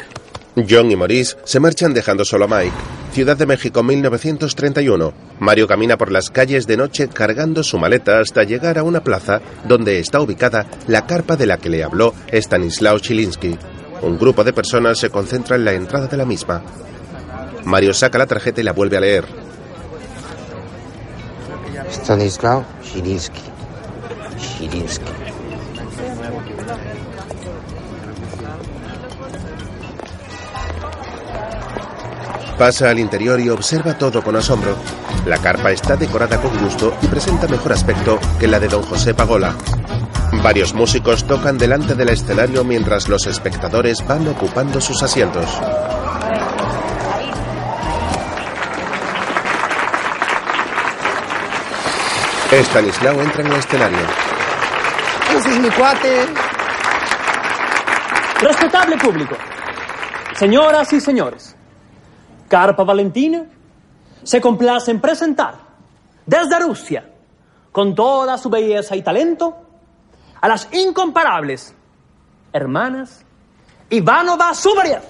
John 0.68 0.90
y 0.90 0.96
Maurice 0.96 1.36
se 1.44 1.60
marchan 1.60 1.94
dejando 1.94 2.24
solo 2.24 2.44
a 2.44 2.48
Mike. 2.48 2.76
Ciudad 3.12 3.36
de 3.36 3.46
México 3.46 3.82
1931. 3.82 5.12
Mario 5.38 5.66
camina 5.66 5.96
por 5.96 6.12
las 6.12 6.30
calles 6.30 6.66
de 6.66 6.76
noche 6.76 7.08
cargando 7.08 7.62
su 7.62 7.78
maleta 7.78 8.20
hasta 8.20 8.44
llegar 8.44 8.78
a 8.78 8.84
una 8.84 9.02
plaza 9.02 9.40
donde 9.66 9.98
está 9.98 10.20
ubicada 10.20 10.66
la 10.86 11.06
carpa 11.06 11.36
de 11.36 11.46
la 11.46 11.58
que 11.58 11.70
le 11.70 11.84
habló 11.84 12.14
Stanislao 12.30 12.98
Chilinsky. 12.98 13.58
Un 14.02 14.18
grupo 14.18 14.42
de 14.42 14.52
personas 14.52 14.98
se 14.98 15.10
concentra 15.10 15.56
en 15.56 15.64
la 15.64 15.72
entrada 15.72 16.08
de 16.08 16.16
la 16.16 16.24
misma. 16.24 16.60
Mario 17.64 17.94
saca 17.94 18.18
la 18.18 18.26
tarjeta 18.26 18.60
y 18.60 18.64
la 18.64 18.72
vuelve 18.72 18.96
a 18.96 19.00
leer. 19.00 19.24
Stanislao 21.88 22.64
Chilinsky. 22.82 23.40
Chilinsky. 24.58 25.12
Pasa 32.58 32.90
al 32.90 32.98
interior 32.98 33.40
y 33.40 33.48
observa 33.48 33.96
todo 33.96 34.22
con 34.22 34.36
asombro. 34.36 34.76
La 35.26 35.38
carpa 35.38 35.70
está 35.70 35.96
decorada 35.96 36.40
con 36.40 36.56
gusto 36.58 36.96
y 37.02 37.06
presenta 37.06 37.46
mejor 37.46 37.72
aspecto 37.72 38.18
que 38.38 38.48
la 38.48 38.58
de 38.58 38.68
don 38.68 38.82
José 38.82 39.14
Pagola. 39.14 39.54
Varios 40.40 40.72
músicos 40.72 41.24
tocan 41.24 41.58
delante 41.58 41.94
del 41.94 42.08
escenario 42.08 42.64
mientras 42.64 43.08
los 43.08 43.26
espectadores 43.26 44.06
van 44.06 44.26
ocupando 44.28 44.80
sus 44.80 45.02
asientos. 45.02 45.46
Stanislao 52.50 53.22
entra 53.22 53.40
en 53.42 53.46
el 53.46 53.58
escenario. 53.58 53.98
Ese 55.36 55.48
es 55.48 55.58
mi 55.58 55.70
cuate. 55.70 56.26
Respetable 58.42 58.96
público, 58.98 59.36
señoras 60.34 60.92
y 60.92 61.00
señores, 61.00 61.54
Carpa 62.48 62.82
Valentina 62.82 63.44
se 64.24 64.40
complace 64.40 64.90
en 64.90 65.00
presentar 65.00 65.54
desde 66.26 66.58
Rusia, 66.58 67.08
con 67.70 67.94
toda 67.94 68.36
su 68.38 68.50
belleza 68.50 68.96
y 68.96 69.02
talento, 69.02 69.56
a 70.42 70.48
las 70.48 70.68
incomparables 70.72 71.72
hermanas 72.52 73.24
Ivanova 73.90 74.52
Sumariev. 74.52 75.00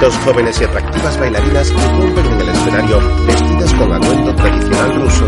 Dos 0.00 0.16
jóvenes 0.24 0.60
y 0.60 0.64
atractivas 0.64 1.18
bailarinas 1.18 1.70
irrumpen 1.70 2.26
en 2.26 2.40
el 2.40 2.48
escenario 2.48 3.00
vestidas 3.26 3.74
con 3.74 3.92
atuendo 3.92 4.34
tradicional 4.34 4.94
ruso. 4.96 5.24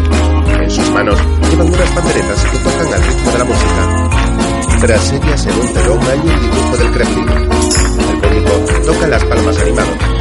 En 0.60 0.70
sus 0.70 0.90
manos 0.90 1.18
llevan 1.48 1.68
unas 1.68 1.94
banderetas 1.94 2.44
que 2.44 2.58
tocan 2.58 2.92
al 2.92 3.02
ritmo 3.04 3.30
de 3.30 3.38
la 3.38 3.44
música. 3.44 4.80
Tras 4.80 5.12
ellas 5.12 5.46
en 5.46 5.60
un 5.60 5.72
telón 5.72 6.00
hay 6.02 6.18
un 6.18 6.40
dibujo 6.40 6.76
del 6.76 6.92
Kremlin. 6.92 7.28
El 7.28 8.20
público 8.20 8.82
toca 8.84 9.06
las 9.06 9.24
palmas 9.24 9.58
animado. 9.62 10.13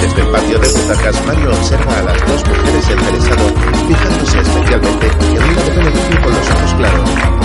Desde 0.00 0.22
el 0.22 0.28
patio 0.28 0.58
de 0.58 0.68
butacas, 0.68 1.26
Mario 1.26 1.50
observa 1.50 1.98
a 1.98 2.02
las 2.02 2.26
dos 2.26 2.48
mujeres 2.48 2.90
interesado, 2.90 3.44
fijándose 3.88 4.38
especialmente 4.38 5.06
en 5.06 5.42
una 5.42 5.62
de 5.62 5.90
rubio 5.90 6.22
con 6.22 6.32
los 6.34 6.50
ojos 6.50 6.74
claros. 6.74 7.38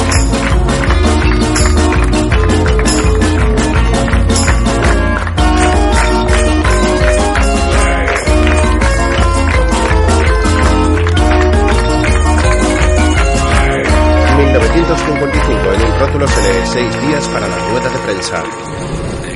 En 15.74 15.82
un 15.82 16.00
rótulo 16.00 16.28
se 16.28 16.42
lee 16.42 16.66
seis 16.66 17.02
días 17.02 17.28
para 17.30 17.48
la 17.48 17.58
rueda 17.70 17.90
de 17.90 18.00
prensa. 18.00 18.44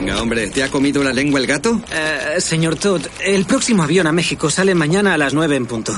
Venga, 0.08 0.22
hombre, 0.22 0.48
¿te 0.48 0.64
ha 0.64 0.72
comido 0.72 1.04
la 1.04 1.12
lengua 1.12 1.38
el 1.38 1.46
gato? 1.46 1.82
Eh, 1.92 2.40
señor 2.40 2.78
Todd, 2.78 3.02
el 3.26 3.44
próximo 3.44 3.84
avión 3.84 4.08
a 4.08 4.14
México 4.14 4.50
sale 4.50 4.74
mañana 4.74 5.14
a 5.14 5.18
las 5.18 5.34
nueve 5.34 5.58
en 5.58 5.66
punto. 5.66 5.94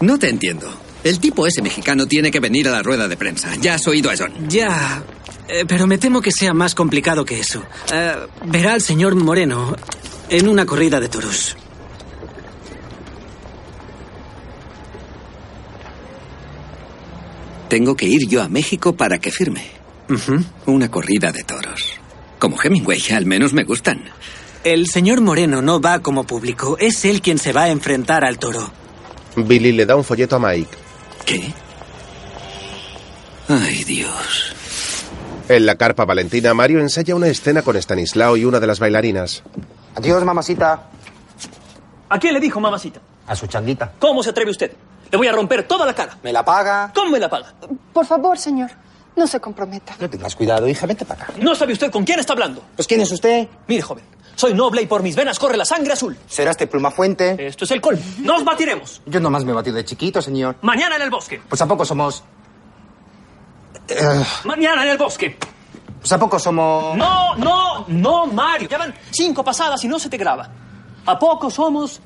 No 0.00 0.18
te 0.18 0.28
entiendo. 0.28 0.68
El 1.04 1.20
tipo 1.20 1.46
ese 1.46 1.62
mexicano 1.62 2.06
tiene 2.06 2.32
que 2.32 2.40
venir 2.40 2.66
a 2.66 2.72
la 2.72 2.82
rueda 2.82 3.06
de 3.06 3.16
prensa. 3.16 3.54
Ya 3.60 3.74
has 3.74 3.86
oído 3.86 4.10
a 4.10 4.14
John. 4.18 4.32
Ya, 4.48 5.04
eh, 5.46 5.66
pero 5.68 5.86
me 5.86 5.98
temo 5.98 6.20
que 6.20 6.32
sea 6.32 6.52
más 6.52 6.74
complicado 6.74 7.24
que 7.24 7.38
eso. 7.38 7.62
Eh, 7.92 8.16
verá 8.46 8.72
al 8.72 8.82
señor 8.82 9.14
Moreno 9.14 9.76
en 10.28 10.48
una 10.48 10.66
corrida 10.66 10.98
de 10.98 11.08
toros. 11.08 11.56
Tengo 17.68 17.94
que 17.94 18.06
ir 18.06 18.26
yo 18.26 18.42
a 18.42 18.48
México 18.48 18.96
para 18.96 19.20
que 19.20 19.30
firme. 19.30 19.62
Una 20.66 20.90
corrida 20.90 21.30
de 21.30 21.44
toros. 21.44 21.97
Como 22.38 22.56
Hemingway, 22.62 23.02
al 23.14 23.26
menos 23.26 23.52
me 23.52 23.64
gustan. 23.64 24.02
El 24.64 24.86
señor 24.86 25.20
Moreno 25.20 25.62
no 25.62 25.80
va 25.80 26.00
como 26.00 26.24
público. 26.24 26.76
Es 26.78 27.04
él 27.04 27.22
quien 27.22 27.38
se 27.38 27.52
va 27.52 27.64
a 27.64 27.68
enfrentar 27.68 28.24
al 28.24 28.38
toro. 28.38 28.70
Billy 29.36 29.72
le 29.72 29.86
da 29.86 29.96
un 29.96 30.04
folleto 30.04 30.36
a 30.36 30.38
Mike. 30.38 30.76
¿Qué? 31.24 31.52
Ay, 33.48 33.84
Dios. 33.84 34.54
En 35.48 35.64
la 35.64 35.76
carpa 35.76 36.04
valentina, 36.04 36.52
Mario 36.54 36.80
ensaya 36.80 37.14
una 37.14 37.28
escena 37.28 37.62
con 37.62 37.76
Stanislao 37.76 38.36
y 38.36 38.44
una 38.44 38.60
de 38.60 38.66
las 38.66 38.78
bailarinas. 38.78 39.42
Adiós, 39.94 40.22
mamacita. 40.24 40.90
¿A 42.10 42.18
quién 42.18 42.34
le 42.34 42.40
dijo 42.40 42.60
mamacita? 42.60 43.00
A 43.26 43.34
su 43.34 43.46
changuita. 43.46 43.92
¿Cómo 43.98 44.22
se 44.22 44.30
atreve 44.30 44.50
usted? 44.50 44.72
Le 45.10 45.16
voy 45.16 45.26
a 45.26 45.32
romper 45.32 45.66
toda 45.66 45.86
la 45.86 45.94
cara. 45.94 46.18
¿Me 46.22 46.32
la 46.32 46.44
paga? 46.44 46.92
¿Cómo 46.94 47.12
me 47.12 47.18
la 47.18 47.30
paga? 47.30 47.54
Por 47.92 48.04
favor, 48.04 48.36
señor, 48.38 48.70
no 49.18 49.26
se 49.26 49.40
comprometa. 49.40 49.94
No 50.00 50.08
tengas 50.08 50.34
cuidado, 50.34 50.66
hija, 50.68 50.86
vente 50.86 51.04
para 51.04 51.24
acá. 51.24 51.32
¿No 51.40 51.54
sabe 51.54 51.72
usted 51.74 51.90
con 51.90 52.04
quién 52.04 52.18
está 52.20 52.32
hablando? 52.32 52.62
Pues 52.76 52.86
¿quién 52.88 53.00
es 53.00 53.10
usted? 53.12 53.48
Mire, 53.66 53.82
joven, 53.82 54.04
soy 54.36 54.54
noble 54.54 54.82
y 54.82 54.86
por 54.86 55.02
mis 55.02 55.16
venas 55.16 55.38
corre 55.38 55.56
la 55.56 55.64
sangre 55.64 55.92
azul. 55.92 56.16
¿Será 56.28 56.52
este 56.52 56.66
Plumafuente? 56.66 57.46
Esto 57.46 57.64
es 57.64 57.70
el 57.72 57.80
colmo. 57.80 58.02
Nos 58.18 58.44
batiremos. 58.44 59.02
Yo 59.06 59.20
nomás 59.20 59.44
me 59.44 59.50
he 59.52 59.54
batido 59.54 59.76
de 59.76 59.84
chiquito, 59.84 60.22
señor. 60.22 60.56
Mañana 60.62 60.96
en 60.96 61.02
el 61.02 61.10
bosque. 61.10 61.40
Pues 61.48 61.60
¿a 61.60 61.66
poco 61.66 61.84
somos...? 61.84 62.22
Eh, 63.88 64.24
Mañana 64.44 64.84
en 64.84 64.90
el 64.90 64.98
bosque. 64.98 65.36
pues 66.00 66.12
¿a 66.12 66.18
poco 66.18 66.38
somos...? 66.38 66.96
No, 66.96 67.34
no, 67.36 67.84
no, 67.88 68.26
Mario. 68.26 68.68
Ya 68.68 68.78
van 68.78 68.94
cinco 69.10 69.42
pasadas 69.42 69.82
y 69.84 69.88
no 69.88 69.98
se 69.98 70.08
te 70.08 70.16
graba. 70.16 70.48
¿A 71.06 71.18
poco 71.18 71.50
somos 71.50 72.00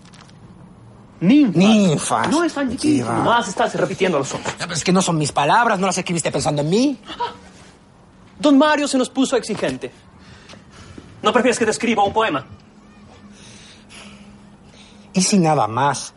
ninfas? 1.22 1.56
Ninfas. 1.56 2.28
No 2.28 2.44
es 2.44 2.52
tan 2.52 2.68
difícil. 2.68 3.04
Nomás 3.04 3.48
estás 3.48 3.74
repitiendo 3.74 4.18
los 4.18 4.28
pero 4.58 4.74
Es 4.74 4.84
que 4.84 4.92
no 4.92 5.00
son 5.00 5.16
mis 5.16 5.32
palabras, 5.32 5.78
no 5.78 5.86
las 5.86 5.98
escribiste 5.98 6.30
pensando 6.30 6.62
en 6.62 6.70
mí. 6.70 6.98
Don 8.38 8.58
Mario 8.58 8.88
se 8.88 8.98
nos 8.98 9.08
puso 9.08 9.36
exigente. 9.36 9.90
¿No 11.22 11.32
prefieres 11.32 11.58
que 11.58 11.64
te 11.64 11.70
escriba 11.70 12.02
un 12.04 12.12
poema? 12.12 12.44
¿Y 15.12 15.22
si 15.22 15.38
nada 15.38 15.68
más? 15.68 16.14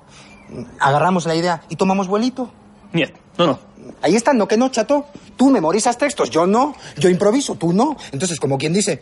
Agarramos 0.80 1.26
la 1.26 1.36
idea 1.36 1.62
y 1.70 1.76
tomamos 1.76 2.08
vuelito. 2.08 2.52
Niet, 2.94 3.14
no, 3.38 3.46
no. 3.46 3.60
Ahí 4.02 4.16
está, 4.16 4.34
no 4.34 4.48
que 4.48 4.58
no, 4.58 4.70
chato. 4.70 5.08
Tú 5.38 5.50
memorizas 5.50 5.98
textos, 5.98 6.30
yo 6.30 6.48
no. 6.48 6.76
Yo 6.98 7.10
improviso, 7.10 7.56
tú 7.56 7.74
no. 7.74 7.98
Entonces, 8.12 8.40
como 8.40 8.58
quien 8.58 8.74
dice, 8.74 9.02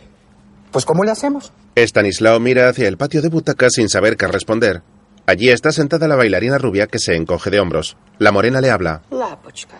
pues 0.70 0.84
¿cómo 0.84 1.04
le 1.04 1.12
hacemos? 1.12 1.52
Stanislao 1.76 2.40
mira 2.40 2.68
hacia 2.68 2.88
el 2.88 2.96
patio 2.96 3.22
de 3.22 3.28
butacas 3.28 3.74
sin 3.74 3.88
saber 3.88 4.16
qué 4.16 4.26
responder. 4.26 4.82
Allí 5.26 5.50
está 5.50 5.72
sentada 5.72 6.06
la 6.06 6.16
bailarina 6.16 6.58
rubia 6.58 6.86
que 6.86 6.98
se 6.98 7.16
encoge 7.16 7.50
de 7.50 7.60
hombros. 7.60 7.96
La 8.18 8.30
morena 8.30 8.60
le 8.60 8.70
habla. 8.70 9.02
Lapochka. 9.10 9.78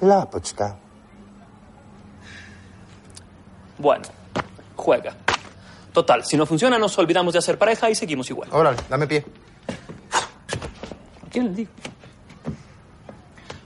Lapochka. 0.00 0.76
Bueno, 3.78 4.04
juega. 4.76 5.16
Total, 5.92 6.24
si 6.24 6.36
no 6.36 6.46
funciona, 6.46 6.78
nos 6.78 6.96
olvidamos 6.98 7.32
de 7.32 7.38
hacer 7.40 7.58
pareja 7.58 7.90
y 7.90 7.94
seguimos 7.94 8.30
igual. 8.30 8.48
Órale, 8.52 8.78
dame 8.88 9.06
pie. 9.06 9.24
¿Quién 11.30 11.46
le 11.46 11.52
digo? 11.54 11.70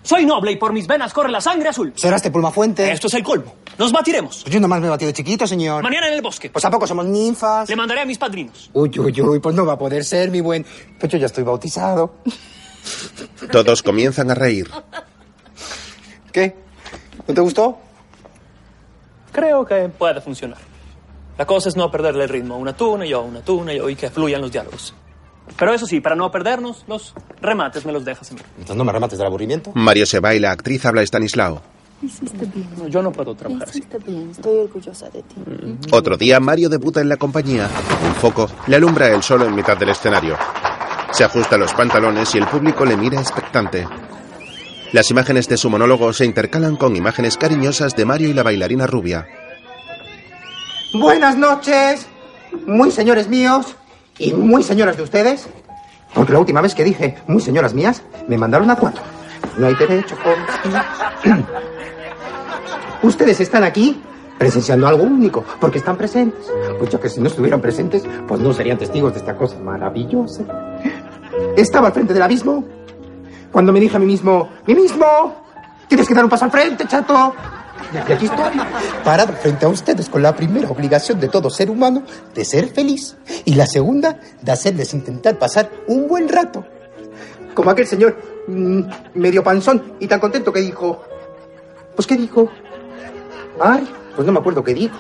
Soy 0.09 0.25
noble 0.25 0.53
y 0.53 0.57
por 0.57 0.73
mis 0.73 0.87
venas 0.87 1.12
corre 1.12 1.31
la 1.31 1.38
sangre 1.38 1.68
azul. 1.68 1.92
¿Será 1.94 2.16
este 2.16 2.31
Plumafuente? 2.31 2.90
Esto 2.90 3.09
es 3.09 3.12
el 3.12 3.23
colmo. 3.23 3.57
Nos 3.77 3.92
batiremos. 3.92 4.40
Pues 4.42 4.55
yo 4.55 4.59
nomás 4.59 4.81
me 4.81 4.87
he 4.87 4.90
batido 4.90 5.09
de 5.09 5.12
chiquito, 5.12 5.47
señor. 5.47 5.83
Mañana 5.83 6.09
en 6.09 6.14
el 6.14 6.23
bosque. 6.23 6.49
Pues 6.49 6.64
¿a 6.64 6.71
poco 6.71 6.87
somos 6.87 7.05
ninfas? 7.05 7.68
Le 7.68 7.77
mandaré 7.77 8.01
a 8.01 8.07
mis 8.07 8.16
padrinos. 8.16 8.71
Uy, 8.73 8.90
uy, 8.99 9.21
uy, 9.21 9.38
pues 9.38 9.55
no 9.55 9.66
va 9.66 9.75
a 9.75 9.79
poder 9.79 10.07
ser, 10.07 10.31
mi 10.31 10.40
buen. 10.40 10.64
Pues 10.99 11.12
yo 11.12 11.18
ya 11.18 11.27
estoy 11.27 11.44
bautizado. 11.44 12.14
Todos 13.53 13.83
comienzan 13.83 14.31
a 14.31 14.35
reír. 14.35 14.71
¿Qué? 16.33 16.57
¿No 17.27 17.35
te 17.35 17.40
gustó? 17.42 17.79
Creo 19.31 19.66
que 19.66 19.90
puede 19.90 20.23
funcionar. 20.23 20.57
La 21.37 21.44
cosa 21.44 21.68
es 21.68 21.77
no 21.77 21.90
perderle 21.90 22.23
el 22.25 22.31
ritmo. 22.31 22.57
Una 22.57 22.75
tú, 22.75 22.92
una 22.92 23.05
yo, 23.05 23.21
una 23.21 23.42
tú, 23.42 23.59
una 23.59 23.75
yo, 23.75 23.90
y 23.90 23.94
que 23.94 24.09
fluyan 24.09 24.40
los 24.40 24.51
diálogos. 24.51 24.94
Pero 25.56 25.74
eso 25.74 25.87
sí, 25.87 26.00
para 26.00 26.14
no 26.14 26.30
perdernos, 26.30 26.84
los 26.87 27.14
remates 27.40 27.84
me 27.84 27.92
los 27.92 28.04
dejas 28.04 28.30
a 28.30 28.34
mí. 28.34 28.40
Entonces 28.50 28.76
no 28.76 28.84
me 28.84 28.92
remates 28.92 29.18
del 29.18 29.26
aburrimiento. 29.26 29.72
Mario 29.74 30.06
se 30.06 30.20
va 30.20 30.34
y 30.34 30.38
la 30.38 30.52
actriz 30.52 30.84
habla 30.87 31.00
a 31.00 31.04
Stanislao. 31.04 31.61
Hiciste 32.02 32.46
bien. 32.46 32.68
No, 32.76 32.87
yo 32.87 33.02
no 33.02 33.11
puedo 33.11 33.34
trabajar 33.34 33.68
así. 33.68 33.78
Hiciste 33.78 33.98
bien. 33.98 34.30
Estoy 34.30 34.58
orgullosa 34.58 35.08
de 35.11 35.22
ti. 35.22 35.34
Otro 35.90 36.16
día, 36.16 36.38
Mario 36.38 36.68
debuta 36.68 37.00
en 37.00 37.08
la 37.08 37.16
compañía. 37.16 37.68
Un 38.06 38.14
foco 38.14 38.48
le 38.68 38.76
alumbra 38.76 39.08
él 39.08 39.22
solo 39.22 39.46
en 39.46 39.54
mitad 39.54 39.76
del 39.76 39.88
escenario. 39.88 40.37
Se 41.11 41.24
ajusta 41.24 41.56
los 41.56 41.72
pantalones 41.74 42.32
y 42.34 42.38
el 42.38 42.46
público 42.46 42.84
le 42.84 42.96
mira 42.96 43.20
expectante. 43.20 43.87
Las 44.92 45.11
imágenes 45.11 45.48
de 45.48 45.56
su 45.56 45.68
monólogo 45.68 46.12
se 46.12 46.24
intercalan 46.24 46.76
con 46.76 46.94
imágenes 46.94 47.37
cariñosas 47.37 47.96
de 47.96 48.04
Mario 48.04 48.28
y 48.28 48.34
la 48.34 48.42
bailarina 48.42 48.87
rubia. 48.87 49.26
Buenas 50.94 51.37
noches, 51.37 52.06
muy 52.66 52.90
señores 52.90 53.28
míos 53.28 53.76
y 54.18 54.33
muy 54.33 54.62
señoras 54.62 54.96
de 54.96 55.02
ustedes. 55.02 55.48
Porque 56.14 56.33
la 56.33 56.38
última 56.38 56.61
vez 56.61 56.74
que 56.74 56.85
dije 56.85 57.18
muy 57.26 57.40
señoras 57.40 57.74
mías, 57.74 58.02
me 58.26 58.38
mandaron 58.38 58.70
a 58.70 58.76
cuatro. 58.76 59.02
No 59.57 59.66
hay 59.66 59.74
derecho, 59.74 60.16
jóvenes. 60.16 60.85
Ustedes 63.02 63.40
están 63.40 63.64
aquí 63.64 64.00
presenciando 64.38 64.87
algo 64.87 65.02
único, 65.02 65.44
porque 65.61 65.78
están 65.78 65.96
presentes. 65.96 66.50
Pues 66.78 66.90
ya 66.90 66.98
que 66.98 67.09
si 67.09 67.20
no 67.20 67.28
estuvieran 67.28 67.61
presentes, 67.61 68.04
pues 68.26 68.40
no 68.40 68.52
serían 68.52 68.78
testigos 68.78 69.12
de 69.12 69.20
esta 69.20 69.37
cosa 69.37 69.59
maravillosa. 69.59 70.44
Estaba 71.57 71.88
al 71.88 71.92
frente 71.92 72.14
del 72.14 72.22
abismo 72.22 72.64
cuando 73.52 73.72
me 73.72 73.81
dije 73.81 73.96
a 73.96 73.98
mí 73.98 74.07
mismo, 74.07 74.50
mí 74.66 74.74
mismo, 74.74 75.07
tienes 75.88 76.07
que 76.07 76.14
dar 76.14 76.24
un 76.24 76.31
paso 76.31 76.44
al 76.44 76.50
frente, 76.50 76.87
chato. 76.87 77.35
Y 77.92 78.12
aquí 78.12 78.26
estoy, 78.26 78.60
parado 79.04 79.32
frente 79.34 79.64
a 79.64 79.68
ustedes 79.68 80.08
con 80.08 80.22
la 80.22 80.34
primera 80.34 80.68
obligación 80.68 81.18
de 81.20 81.28
todo 81.28 81.48
ser 81.50 81.70
humano 81.70 82.02
de 82.34 82.44
ser 82.44 82.68
feliz 82.68 83.16
y 83.44 83.54
la 83.54 83.66
segunda 83.66 84.18
de 84.42 84.52
hacerles 84.52 84.92
intentar 84.94 85.38
pasar 85.38 85.70
un 85.86 86.06
buen 86.06 86.28
rato. 86.28 86.64
Como 87.54 87.70
aquel 87.70 87.86
señor 87.86 88.16
mm, 88.46 88.82
medio 89.14 89.42
panzón 89.42 89.94
y 90.00 90.06
tan 90.06 90.20
contento 90.20 90.52
que 90.52 90.60
dijo, 90.60 91.02
pues 91.96 92.06
¿qué 92.06 92.16
dijo? 92.16 92.50
Ay, 93.60 93.88
pues 94.14 94.26
no 94.26 94.32
me 94.32 94.38
acuerdo 94.38 94.62
qué 94.62 94.74
dijo. 94.74 94.96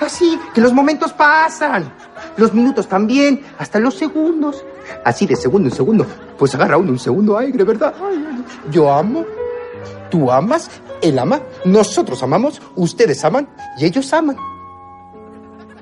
Así, 0.00 0.38
que 0.54 0.60
los 0.62 0.72
momentos 0.72 1.12
pasan, 1.12 1.92
los 2.36 2.54
minutos 2.54 2.88
también, 2.88 3.42
hasta 3.58 3.78
los 3.78 3.94
segundos. 3.94 4.64
Así 5.04 5.26
de 5.26 5.36
segundo 5.36 5.68
en 5.68 5.74
segundo, 5.74 6.06
pues 6.38 6.54
agarra 6.54 6.78
uno 6.78 6.92
un 6.92 6.98
segundo 6.98 7.36
aire, 7.36 7.62
¿verdad? 7.64 7.94
Ay, 8.02 8.44
yo 8.70 8.90
amo, 8.90 9.24
tú 10.10 10.30
amas, 10.30 10.70
él 11.00 11.18
ama, 11.18 11.40
nosotros 11.64 12.22
amamos, 12.22 12.60
ustedes 12.76 13.24
aman 13.24 13.48
y 13.78 13.86
ellos 13.86 14.12
aman. 14.12 14.36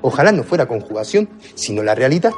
Ojalá 0.01 0.31
no 0.31 0.43
fuera 0.43 0.67
conjugación, 0.67 1.29
sino 1.55 1.83
la 1.83 1.95
realidad. 1.95 2.31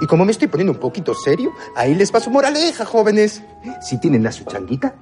Y 0.00 0.06
como 0.06 0.24
me 0.24 0.32
estoy 0.32 0.48
poniendo 0.48 0.72
un 0.72 0.78
poquito 0.78 1.14
serio, 1.14 1.52
ahí 1.74 1.94
les 1.94 2.10
paso 2.10 2.30
moraleja, 2.30 2.84
jóvenes. 2.84 3.42
Si 3.80 3.98
tienen 3.98 4.26
a 4.26 4.32
su 4.32 4.44
changuita, 4.44 4.94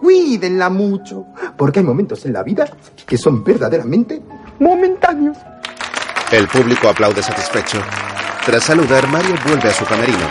cuídenla 0.00 0.70
mucho, 0.70 1.26
porque 1.56 1.80
hay 1.80 1.84
momentos 1.84 2.24
en 2.26 2.32
la 2.32 2.42
vida 2.42 2.68
que 3.06 3.16
son 3.16 3.44
verdaderamente 3.44 4.20
momentáneos. 4.58 5.36
El 6.32 6.48
público 6.48 6.88
aplaude 6.88 7.22
satisfecho. 7.22 7.80
Tras 8.44 8.64
saludar, 8.64 9.06
Mario 9.08 9.36
vuelve 9.46 9.68
a 9.68 9.72
su 9.72 9.84
camerino. 9.84 10.26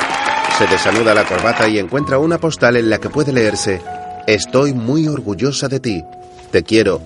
Se 0.58 0.68
desanuda 0.68 1.14
la 1.14 1.24
corbata 1.24 1.68
y 1.68 1.80
encuentra 1.80 2.18
una 2.20 2.38
postal 2.38 2.76
en 2.78 2.90
la 2.90 3.00
que 3.00 3.10
puede 3.10 3.32
leerse 3.32 3.82
Estoy 4.28 4.74
muy 4.74 5.08
orgullosa 5.08 5.70
de 5.70 5.80
ti. 5.80 6.04
Te 6.52 6.62
quiero. 6.62 7.00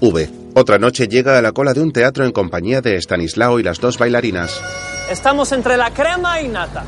V. 0.00 0.28
Otra 0.56 0.76
noche 0.76 1.06
llega 1.06 1.38
a 1.38 1.40
la 1.40 1.52
cola 1.52 1.72
de 1.72 1.80
un 1.80 1.92
teatro 1.92 2.24
en 2.24 2.32
compañía 2.32 2.80
de 2.80 3.00
Stanislao 3.00 3.60
y 3.60 3.62
las 3.62 3.78
dos 3.78 3.96
bailarinas. 3.96 4.60
Estamos 5.08 5.52
entre 5.52 5.76
la 5.76 5.92
crema 5.92 6.40
y 6.40 6.48
nata. 6.48 6.82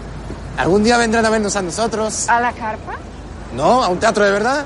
¿Algún 0.57 0.83
día 0.83 0.99
vendrán 0.99 1.25
a 1.25 1.31
vernos 1.31 1.55
a 1.55 1.62
nosotros? 1.62 2.29
¿A 2.29 2.40
la 2.40 2.53
carpa? 2.53 2.96
¿No? 3.55 3.81
¿A 3.85 3.87
un 3.87 4.01
teatro 4.01 4.25
de 4.25 4.33
verdad? 4.33 4.64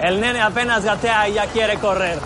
El 0.00 0.20
nene 0.20 0.40
apenas 0.40 0.84
gatea 0.84 1.28
y 1.28 1.34
ya 1.34 1.46
quiere 1.46 1.76
correr. 1.76 2.18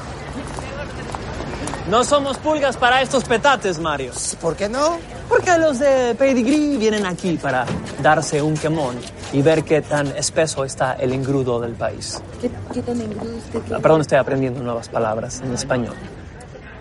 No 1.90 2.04
somos 2.04 2.38
pulgas 2.38 2.78
para 2.78 3.02
estos 3.02 3.24
petates, 3.24 3.78
Mario. 3.78 4.12
¿Por 4.40 4.56
qué 4.56 4.66
no? 4.70 4.98
Porque 5.30 5.56
los 5.58 5.78
de 5.78 6.14
Pedigree 6.18 6.76
vienen 6.76 7.06
aquí 7.06 7.38
para 7.40 7.64
darse 8.02 8.42
un 8.42 8.54
quemón 8.56 8.96
y 9.32 9.40
ver 9.40 9.62
qué 9.62 9.80
tan 9.80 10.08
espeso 10.08 10.64
está 10.64 10.94
el 10.94 11.12
engrudo 11.12 11.60
del 11.60 11.72
país. 11.72 12.20
¿Qué, 12.40 12.50
qué 12.74 12.82
tan 12.82 13.00
engrudo 13.00 13.36
usted 13.36 13.60
Ah, 13.72 13.78
Perdón, 13.80 14.00
estoy 14.02 14.18
aprendiendo 14.18 14.60
nuevas 14.60 14.88
palabras 14.88 15.40
en 15.40 15.52
español. 15.54 15.94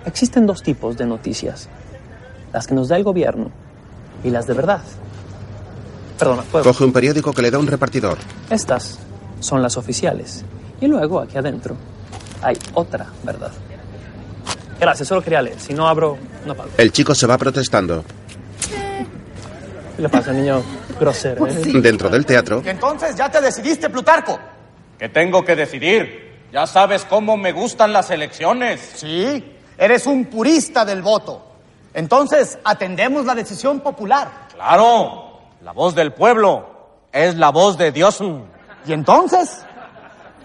Existen 0.06 0.46
dos 0.48 0.64
tipos 0.64 0.98
de 0.98 1.06
noticias. 1.06 1.70
Las 2.52 2.66
que 2.66 2.74
nos 2.74 2.88
da 2.90 2.98
el 2.98 3.04
gobierno 3.04 3.52
y 4.24 4.32
las 4.32 4.48
de 4.48 4.54
verdad. 4.56 4.82
Perdona, 6.18 6.42
¿puedo? 6.42 6.66
Coge 6.66 6.84
un 6.84 6.92
periódico 6.92 7.32
que 7.32 7.44
le 7.44 7.52
da 7.52 7.60
un 7.60 7.68
repartidor. 7.68 8.18
Estas 8.50 8.98
son 9.40 9.62
las 9.62 9.78
oficiales. 9.78 10.44
Y 10.82 10.88
luego, 10.88 11.20
aquí 11.20 11.38
adentro, 11.38 11.76
hay 12.42 12.58
otra 12.74 13.06
verdad. 13.24 13.52
Gracias, 14.80 15.08
solo 15.08 15.22
quería 15.22 15.42
leer. 15.42 15.60
Si 15.60 15.74
no 15.74 15.88
abro, 15.88 16.18
no 16.48 16.56
pago. 16.56 16.70
El 16.78 16.92
chico 16.92 17.14
se 17.14 17.28
va 17.28 17.38
protestando. 17.38 18.04
¿Qué 20.00 20.04
le 20.04 20.08
pasa, 20.10 20.32
niño 20.32 20.64
grosero? 20.98 21.46
eh? 21.46 21.62
Dentro 21.82 22.08
del 22.08 22.26
teatro, 22.26 22.62
Que 22.62 22.70
entonces 22.70 23.18
ya 23.18 23.30
te 23.30 23.42
decidiste, 23.42 23.90
Plutarco. 23.90 24.40
Que 24.98 25.10
tengo 25.10 25.44
que 25.44 25.58
decidir. 25.58 26.46
Ya 26.54 26.66
sabes 26.66 27.04
cómo 27.04 27.36
me 27.36 27.52
gustan 27.52 27.92
las 27.92 28.10
elecciones. 28.10 28.94
Sí, 28.96 29.58
eres 29.78 30.08
un 30.08 30.24
purista 30.28 30.86
del 30.86 31.02
voto. 31.02 31.46
Entonces, 31.94 32.58
atendemos 32.64 33.26
la 33.26 33.36
decisión 33.36 33.82
popular. 33.82 34.48
Claro, 34.56 35.42
la 35.64 35.74
voz 35.74 35.94
del 35.96 36.14
pueblo 36.14 36.66
es 37.12 37.36
la 37.36 37.50
voz 37.50 37.78
de 37.78 37.92
Dios. 37.92 38.22
¿Y 38.88 38.94
entonces? 38.94 39.66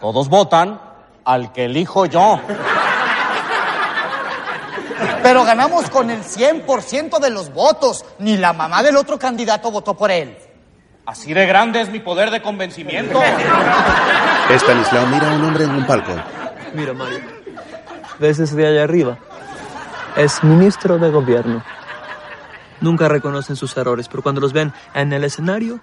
Todos 0.00 0.28
votan 0.28 0.80
al 1.24 1.52
que 1.52 1.66
elijo 1.66 2.06
yo. 2.06 2.40
Pero 5.24 5.42
ganamos 5.42 5.88
con 5.88 6.10
el 6.10 6.22
100% 6.22 7.18
de 7.18 7.30
los 7.30 7.50
votos. 7.50 8.04
Ni 8.18 8.36
la 8.36 8.52
mamá 8.52 8.82
del 8.82 8.94
otro 8.96 9.18
candidato 9.18 9.70
votó 9.70 9.94
por 9.94 10.10
él. 10.10 10.36
Así 11.06 11.32
de 11.32 11.46
grande 11.46 11.80
es 11.80 11.88
mi 11.88 11.98
poder 11.98 12.30
de 12.30 12.42
convencimiento. 12.42 13.22
Stanislao 14.50 15.06
mira 15.06 15.32
a 15.32 15.34
un 15.34 15.44
hombre 15.44 15.64
en 15.64 15.70
un 15.70 15.86
palco. 15.86 16.12
Mira, 16.74 16.92
Mario. 16.92 17.20
¿Ves 18.18 18.38
ese 18.38 18.54
de 18.54 18.66
allá 18.66 18.84
arriba? 18.84 19.16
Es 20.14 20.44
ministro 20.44 20.98
de 20.98 21.08
gobierno. 21.08 21.64
Nunca 22.82 23.08
reconocen 23.08 23.56
sus 23.56 23.74
errores, 23.78 24.08
pero 24.08 24.22
cuando 24.22 24.42
los 24.42 24.52
ven 24.52 24.74
en 24.92 25.10
el 25.14 25.24
escenario, 25.24 25.80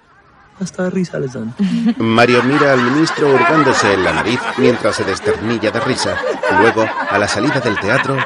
hasta 0.60 0.88
risa 0.88 1.18
les 1.18 1.32
dan. 1.32 1.52
Mario 1.98 2.44
mira 2.44 2.74
al 2.74 2.80
ministro 2.80 3.28
hurgándose 3.34 3.92
en 3.92 4.04
la 4.04 4.12
nariz 4.12 4.38
mientras 4.56 4.94
se 4.94 5.04
desternilla 5.04 5.72
de 5.72 5.80
risa. 5.80 6.16
Luego, 6.60 6.84
a 7.10 7.18
la 7.18 7.26
salida 7.26 7.58
del 7.58 7.78
teatro, 7.80 8.16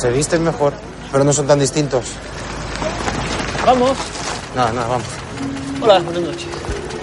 Se 0.00 0.10
visten 0.10 0.44
mejor, 0.44 0.72
pero 1.10 1.24
no 1.24 1.32
son 1.32 1.46
tan 1.46 1.58
distintos. 1.58 2.12
Vamos. 3.64 3.96
Nada, 4.54 4.72
nada, 4.72 4.88
vamos. 4.88 5.06
Hola, 5.80 5.98
buenas 6.00 6.22
noches. 6.22 6.46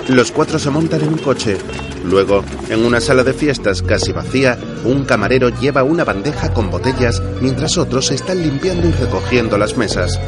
los 0.07 0.31
cuatro 0.31 0.59
se 0.59 0.69
montan 0.69 1.01
en 1.01 1.09
un 1.09 1.17
coche. 1.17 1.57
Luego, 2.03 2.43
en 2.69 2.83
una 2.85 2.99
sala 2.99 3.23
de 3.23 3.33
fiestas 3.33 3.81
casi 3.81 4.11
vacía, 4.11 4.57
un 4.83 5.05
camarero 5.05 5.49
lleva 5.49 5.83
una 5.83 6.03
bandeja 6.03 6.51
con 6.53 6.69
botellas 6.71 7.21
mientras 7.41 7.77
otros 7.77 8.11
están 8.11 8.41
limpiando 8.41 8.87
y 8.87 8.91
recogiendo 8.91 9.57
las 9.57 9.77
mesas. 9.77 10.19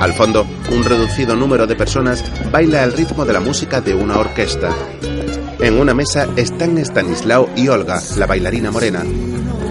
Al 0.00 0.14
fondo, 0.14 0.46
un 0.70 0.82
reducido 0.84 1.36
número 1.36 1.66
de 1.66 1.76
personas 1.76 2.24
baila 2.50 2.82
al 2.82 2.92
ritmo 2.92 3.24
de 3.24 3.32
la 3.32 3.40
música 3.40 3.80
de 3.80 3.94
una 3.94 4.18
orquesta. 4.18 4.70
En 5.64 5.80
una 5.80 5.94
mesa 5.94 6.28
están 6.36 6.76
Stanislao 6.76 7.48
y 7.56 7.68
Olga, 7.68 7.98
la 8.18 8.26
bailarina 8.26 8.70
morena. 8.70 9.02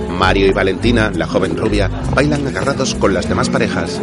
Mario 0.10 0.48
y 0.48 0.52
Valentina, 0.52 1.12
la 1.16 1.28
joven 1.28 1.56
rubia, 1.56 1.88
bailan 2.16 2.48
agarrados 2.48 2.96
con 2.96 3.14
las 3.14 3.30
demás 3.30 3.50
parejas. 3.50 4.02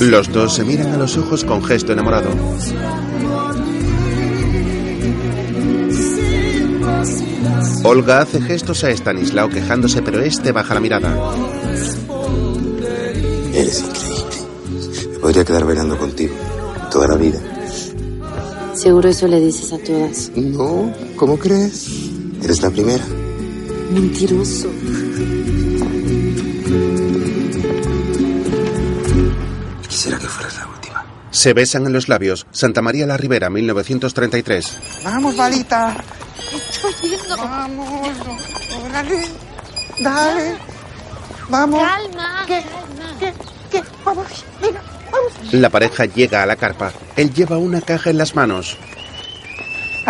Los 0.00 0.32
dos 0.32 0.54
se 0.54 0.64
miran 0.64 0.92
a 0.92 0.96
los 0.96 1.18
ojos 1.18 1.44
con 1.44 1.62
gesto 1.62 1.92
enamorado. 1.92 2.30
Olga 7.84 8.22
hace 8.22 8.40
gestos 8.40 8.84
a 8.84 8.90
Stanislao 8.90 9.50
quejándose, 9.50 10.00
pero 10.00 10.22
este 10.22 10.50
baja 10.50 10.72
la 10.72 10.80
mirada. 10.80 11.14
Eres. 13.52 14.07
Podría 15.28 15.44
quedar 15.44 15.66
bailando 15.66 15.98
contigo 15.98 16.34
toda 16.90 17.06
la 17.06 17.16
vida. 17.16 17.38
Seguro 18.72 19.10
eso 19.10 19.28
le 19.28 19.38
dices 19.38 19.70
a 19.74 19.78
todas. 19.78 20.30
No, 20.34 20.90
¿cómo 21.16 21.38
crees? 21.38 21.86
Eres 22.42 22.62
la 22.62 22.70
primera. 22.70 23.04
Mentiroso. 23.90 24.70
Quisiera 29.86 30.18
que 30.18 30.28
fueras 30.28 30.56
la 30.56 30.66
última. 30.66 31.04
Se 31.30 31.52
besan 31.52 31.84
en 31.84 31.92
los 31.92 32.08
labios. 32.08 32.46
Santa 32.50 32.80
María 32.80 33.04
la 33.04 33.18
Ribera, 33.18 33.50
1933. 33.50 34.78
Vamos, 35.04 35.36
Valita. 35.36 35.94
Estoy 36.54 37.10
yendo. 37.10 37.36
Vamos. 37.36 38.08
Órale. 38.82 39.28
Dale. 40.00 40.56
Vamos. 41.50 41.82
Calma. 41.82 42.44
¿Qué? 42.46 42.64
¿Qué? 43.20 43.32
¿Qué? 43.70 43.82
Vamos. 44.06 44.26
Venga. 44.62 44.80
La 45.52 45.70
pareja 45.70 46.04
llega 46.04 46.42
a 46.42 46.46
la 46.46 46.56
carpa. 46.56 46.92
Él 47.16 47.32
lleva 47.32 47.58
una 47.58 47.80
caja 47.80 48.10
en 48.10 48.18
las 48.18 48.34
manos. 48.34 48.76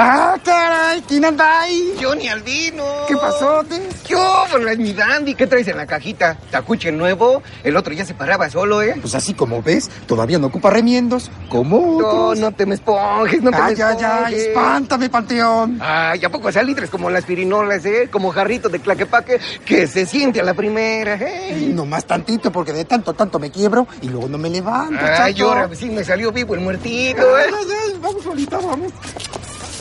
¡Ah, 0.00 0.36
caray! 0.44 1.02
¿Quién 1.08 1.24
anda 1.24 1.62
ahí? 1.62 1.96
Johnny 2.00 2.28
Albino. 2.28 2.84
¿Qué 3.08 3.16
pasó? 3.16 3.64
Yo, 4.08 4.44
pues, 4.48 4.78
mi 4.78 4.92
dandy, 4.92 5.34
¿qué 5.34 5.48
traes 5.48 5.66
en 5.66 5.76
la 5.76 5.86
cajita? 5.86 6.36
¿Tacuche 6.52 6.92
nuevo? 6.92 7.42
El 7.64 7.76
otro 7.76 7.92
ya 7.92 8.04
se 8.04 8.14
paraba 8.14 8.48
solo, 8.48 8.80
¿eh? 8.80 8.94
Pues 9.00 9.16
así 9.16 9.34
como 9.34 9.60
ves, 9.60 9.90
todavía 10.06 10.38
no 10.38 10.46
ocupa 10.46 10.70
remiendos. 10.70 11.32
¿Cómo? 11.48 12.00
No, 12.00 12.32
no 12.36 12.52
te 12.52 12.64
me 12.64 12.76
esponjes, 12.76 13.42
no 13.42 13.50
te 13.50 13.56
Ay, 13.56 13.74
me 13.74 13.82
ay, 13.82 13.96
ay, 14.00 14.04
esponjes. 14.04 14.46
espántame, 14.46 15.10
panteón. 15.10 15.78
Ay, 15.82 16.24
¿a 16.24 16.30
poco 16.30 16.52
salitres 16.52 16.90
como 16.90 17.10
las 17.10 17.24
pirinolas, 17.24 17.84
eh? 17.84 18.08
Como 18.08 18.30
jarrito 18.30 18.68
de 18.68 18.78
claquepaque 18.78 19.40
que 19.64 19.88
se 19.88 20.06
siente 20.06 20.38
a 20.38 20.44
la 20.44 20.54
primera, 20.54 21.14
eh? 21.14 21.58
Y 21.58 21.72
nomás 21.72 22.04
tantito, 22.04 22.52
porque 22.52 22.72
de 22.72 22.84
tanto, 22.84 23.14
tanto 23.14 23.40
me 23.40 23.50
quiebro 23.50 23.88
y 24.00 24.08
luego 24.08 24.28
no 24.28 24.38
me 24.38 24.48
levanto, 24.48 25.04
Ay, 25.04 25.34
ahora 25.40 25.68
sí 25.74 25.90
me 25.90 26.04
salió 26.04 26.30
vivo 26.30 26.54
el 26.54 26.60
muertito, 26.60 27.20
Ay, 27.36 27.46
eh. 27.48 27.54
ay, 27.58 27.66
ay, 27.88 27.98
vamos, 28.00 28.24
Valita, 28.24 28.58
vamos. 28.58 28.92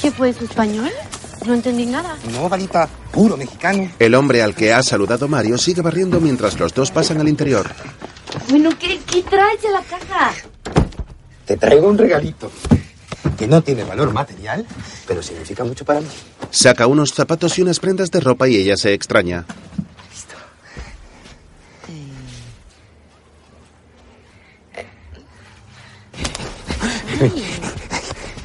¿Qué 0.07 0.13
fue 0.13 0.31
su 0.31 0.45
español? 0.45 0.89
No 1.45 1.53
entendí 1.53 1.85
nada. 1.85 2.15
No, 2.31 2.47
Valita, 2.47 2.87
puro 3.11 3.35
mexicano. 3.35 3.91
El 3.99 4.15
hombre 4.15 4.41
al 4.41 4.55
que 4.55 4.71
ha 4.71 4.81
saludado 4.81 5.27
Mario 5.27 5.57
sigue 5.57 5.81
barriendo 5.81 6.21
mientras 6.21 6.57
los 6.57 6.73
dos 6.73 6.91
pasan 6.91 7.19
al 7.19 7.27
interior. 7.27 7.69
Bueno, 8.49 8.69
¿qué, 8.79 9.01
qué 9.05 9.21
traes 9.23 9.61
en 9.65 9.73
la 9.73 9.81
caja? 9.81 10.31
Te 11.45 11.57
traigo 11.57 11.89
un 11.89 11.97
regalito 11.97 12.49
que 13.37 13.47
no 13.47 13.61
tiene 13.61 13.83
valor 13.83 14.13
material, 14.13 14.65
pero 15.05 15.21
significa 15.21 15.65
mucho 15.65 15.83
para 15.83 15.99
mí. 15.99 16.07
Saca 16.51 16.87
unos 16.87 17.09
zapatos 17.13 17.59
y 17.59 17.63
unas 17.63 17.81
prendas 17.81 18.09
de 18.09 18.21
ropa 18.21 18.47
y 18.47 18.55
ella 18.55 18.77
se 18.77 18.93
extraña. 18.93 19.43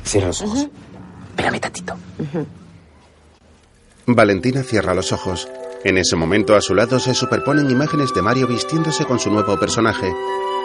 Cierra 0.02 0.26
los 0.26 0.42
ojos. 0.42 0.66
Valentina 4.06 4.62
cierra 4.62 4.94
los 4.94 5.12
ojos. 5.12 5.48
En 5.84 5.98
ese 5.98 6.16
momento 6.16 6.54
a 6.54 6.60
su 6.60 6.74
lado 6.74 6.98
se 7.00 7.14
superponen 7.14 7.70
imágenes 7.70 8.14
de 8.14 8.22
Mario 8.22 8.46
vistiéndose 8.46 9.04
con 9.04 9.18
su 9.18 9.30
nuevo 9.30 9.58
personaje. 9.58 10.12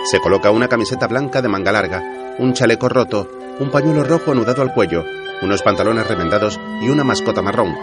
Se 0.06 0.20
coloca 0.20 0.52
una 0.52 0.68
camiseta 0.68 1.08
blanca 1.08 1.42
de 1.42 1.48
manga 1.48 1.72
larga, 1.72 2.36
un 2.38 2.54
chaleco 2.54 2.88
roto, 2.88 3.30
un 3.60 3.72
pañuelo 3.72 4.04
rojo 4.04 4.32
anudado 4.32 4.62
al 4.62 4.74
cuello, 4.74 5.04
unos 5.42 5.62
pantalones 5.64 6.08
remendados 6.08 6.60
y 6.82 6.90
una 6.90 7.04
mascota 7.04 7.42
marrón. 7.42 7.76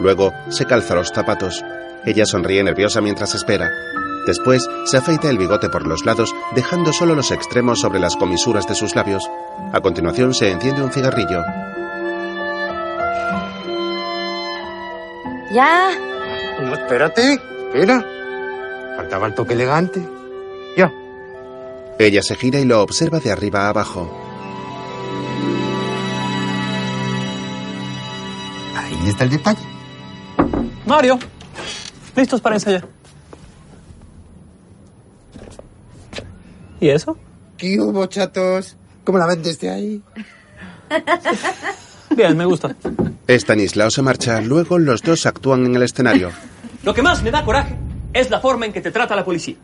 Luego 0.00 0.32
se 0.48 0.66
calza 0.66 0.94
los 0.94 1.10
zapatos. 1.12 1.64
Ella 2.04 2.26
sonríe 2.26 2.62
nerviosa 2.62 3.00
mientras 3.00 3.34
espera. 3.34 3.70
Después 4.26 4.68
se 4.84 4.96
afeita 4.98 5.30
el 5.30 5.38
bigote 5.38 5.68
por 5.68 5.86
los 5.86 6.04
lados, 6.04 6.34
dejando 6.54 6.92
solo 6.92 7.14
los 7.14 7.30
extremos 7.30 7.80
sobre 7.80 8.00
las 8.00 8.16
comisuras 8.16 8.66
de 8.66 8.74
sus 8.74 8.94
labios. 8.94 9.28
A 9.72 9.80
continuación 9.80 10.34
se 10.34 10.50
enciende 10.50 10.82
un 10.82 10.92
cigarrillo. 10.92 11.42
Ya. 15.52 15.90
No, 16.60 16.74
espérate. 16.74 17.34
Espera. 17.34 18.04
Faltaba 18.96 19.26
el 19.26 19.34
toque 19.34 19.54
elegante. 19.54 20.02
Ya. 20.76 20.92
Ella 21.98 22.22
se 22.22 22.34
gira 22.36 22.58
y 22.58 22.64
lo 22.64 22.82
observa 22.82 23.20
de 23.20 23.30
arriba 23.30 23.66
a 23.66 23.68
abajo. 23.68 24.10
Ahí 28.76 29.08
está 29.08 29.24
el 29.24 29.30
detalle. 29.30 29.62
Mario, 30.86 31.18
listos 32.16 32.40
para 32.40 32.56
ensayar. 32.56 32.86
¿Y 36.80 36.88
eso? 36.88 37.16
¿Qué 37.56 37.78
hubo, 37.78 38.06
chatos? 38.06 38.76
¿Cómo 39.04 39.18
la 39.18 39.26
ven 39.26 39.42
desde 39.42 39.70
ahí? 39.70 40.02
Bien, 42.16 42.36
me 42.36 42.44
gusta. 42.44 42.74
Stanislao 43.28 43.90
se 43.90 44.02
marcha, 44.02 44.40
luego 44.40 44.78
los 44.78 45.02
dos 45.02 45.26
actúan 45.26 45.64
en 45.66 45.76
el 45.76 45.82
escenario. 45.82 46.30
Lo 46.82 46.92
que 46.94 47.02
más 47.02 47.22
me 47.22 47.30
da 47.30 47.44
coraje 47.44 47.76
es 48.12 48.30
la 48.30 48.40
forma 48.40 48.66
en 48.66 48.72
que 48.72 48.80
te 48.80 48.90
trata 48.90 49.14
la 49.16 49.24
policía. 49.24 49.56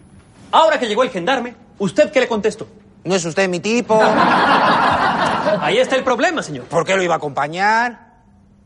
Ahora 0.52 0.78
que 0.78 0.86
llegó 0.86 1.02
el 1.02 1.10
gendarme, 1.10 1.54
¿usted 1.78 2.10
qué 2.10 2.20
le 2.20 2.28
contestó? 2.28 2.66
No 3.04 3.14
es 3.14 3.24
usted 3.24 3.48
mi 3.48 3.60
tipo. 3.60 4.00
Ahí 4.00 5.78
está 5.78 5.96
el 5.96 6.04
problema, 6.04 6.42
señor. 6.42 6.64
¿Por 6.64 6.84
qué 6.84 6.96
lo 6.96 7.02
iba 7.02 7.14
a 7.14 7.18
acompañar? 7.18 8.08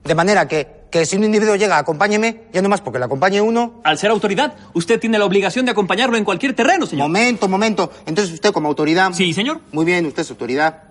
De 0.04 0.14
manera 0.14 0.46
que, 0.48 0.86
que 0.90 1.06
si 1.06 1.16
un 1.16 1.24
individuo 1.24 1.54
llega, 1.56 1.78
acompáñeme, 1.78 2.44
ya 2.52 2.60
no 2.60 2.68
más 2.68 2.80
porque 2.80 2.98
le 2.98 3.04
acompañe 3.04 3.40
uno. 3.40 3.80
Al 3.84 3.98
ser 3.98 4.10
autoridad, 4.10 4.54
usted 4.74 4.98
tiene 4.98 5.18
la 5.18 5.24
obligación 5.24 5.64
de 5.64 5.70
acompañarlo 5.72 6.16
en 6.16 6.24
cualquier 6.24 6.54
terreno, 6.54 6.86
señor. 6.86 7.08
Momento, 7.08 7.48
momento. 7.48 7.90
Entonces 8.06 8.34
usted 8.34 8.52
como 8.52 8.68
autoridad. 8.68 9.12
Sí, 9.12 9.32
señor. 9.32 9.60
Muy 9.72 9.84
bien, 9.84 10.06
usted 10.06 10.22
es 10.22 10.30
autoridad. 10.30 10.82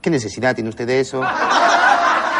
¿Qué 0.00 0.08
necesidad 0.08 0.54
tiene 0.54 0.70
usted 0.70 0.86
de 0.86 1.00
eso? 1.00 1.20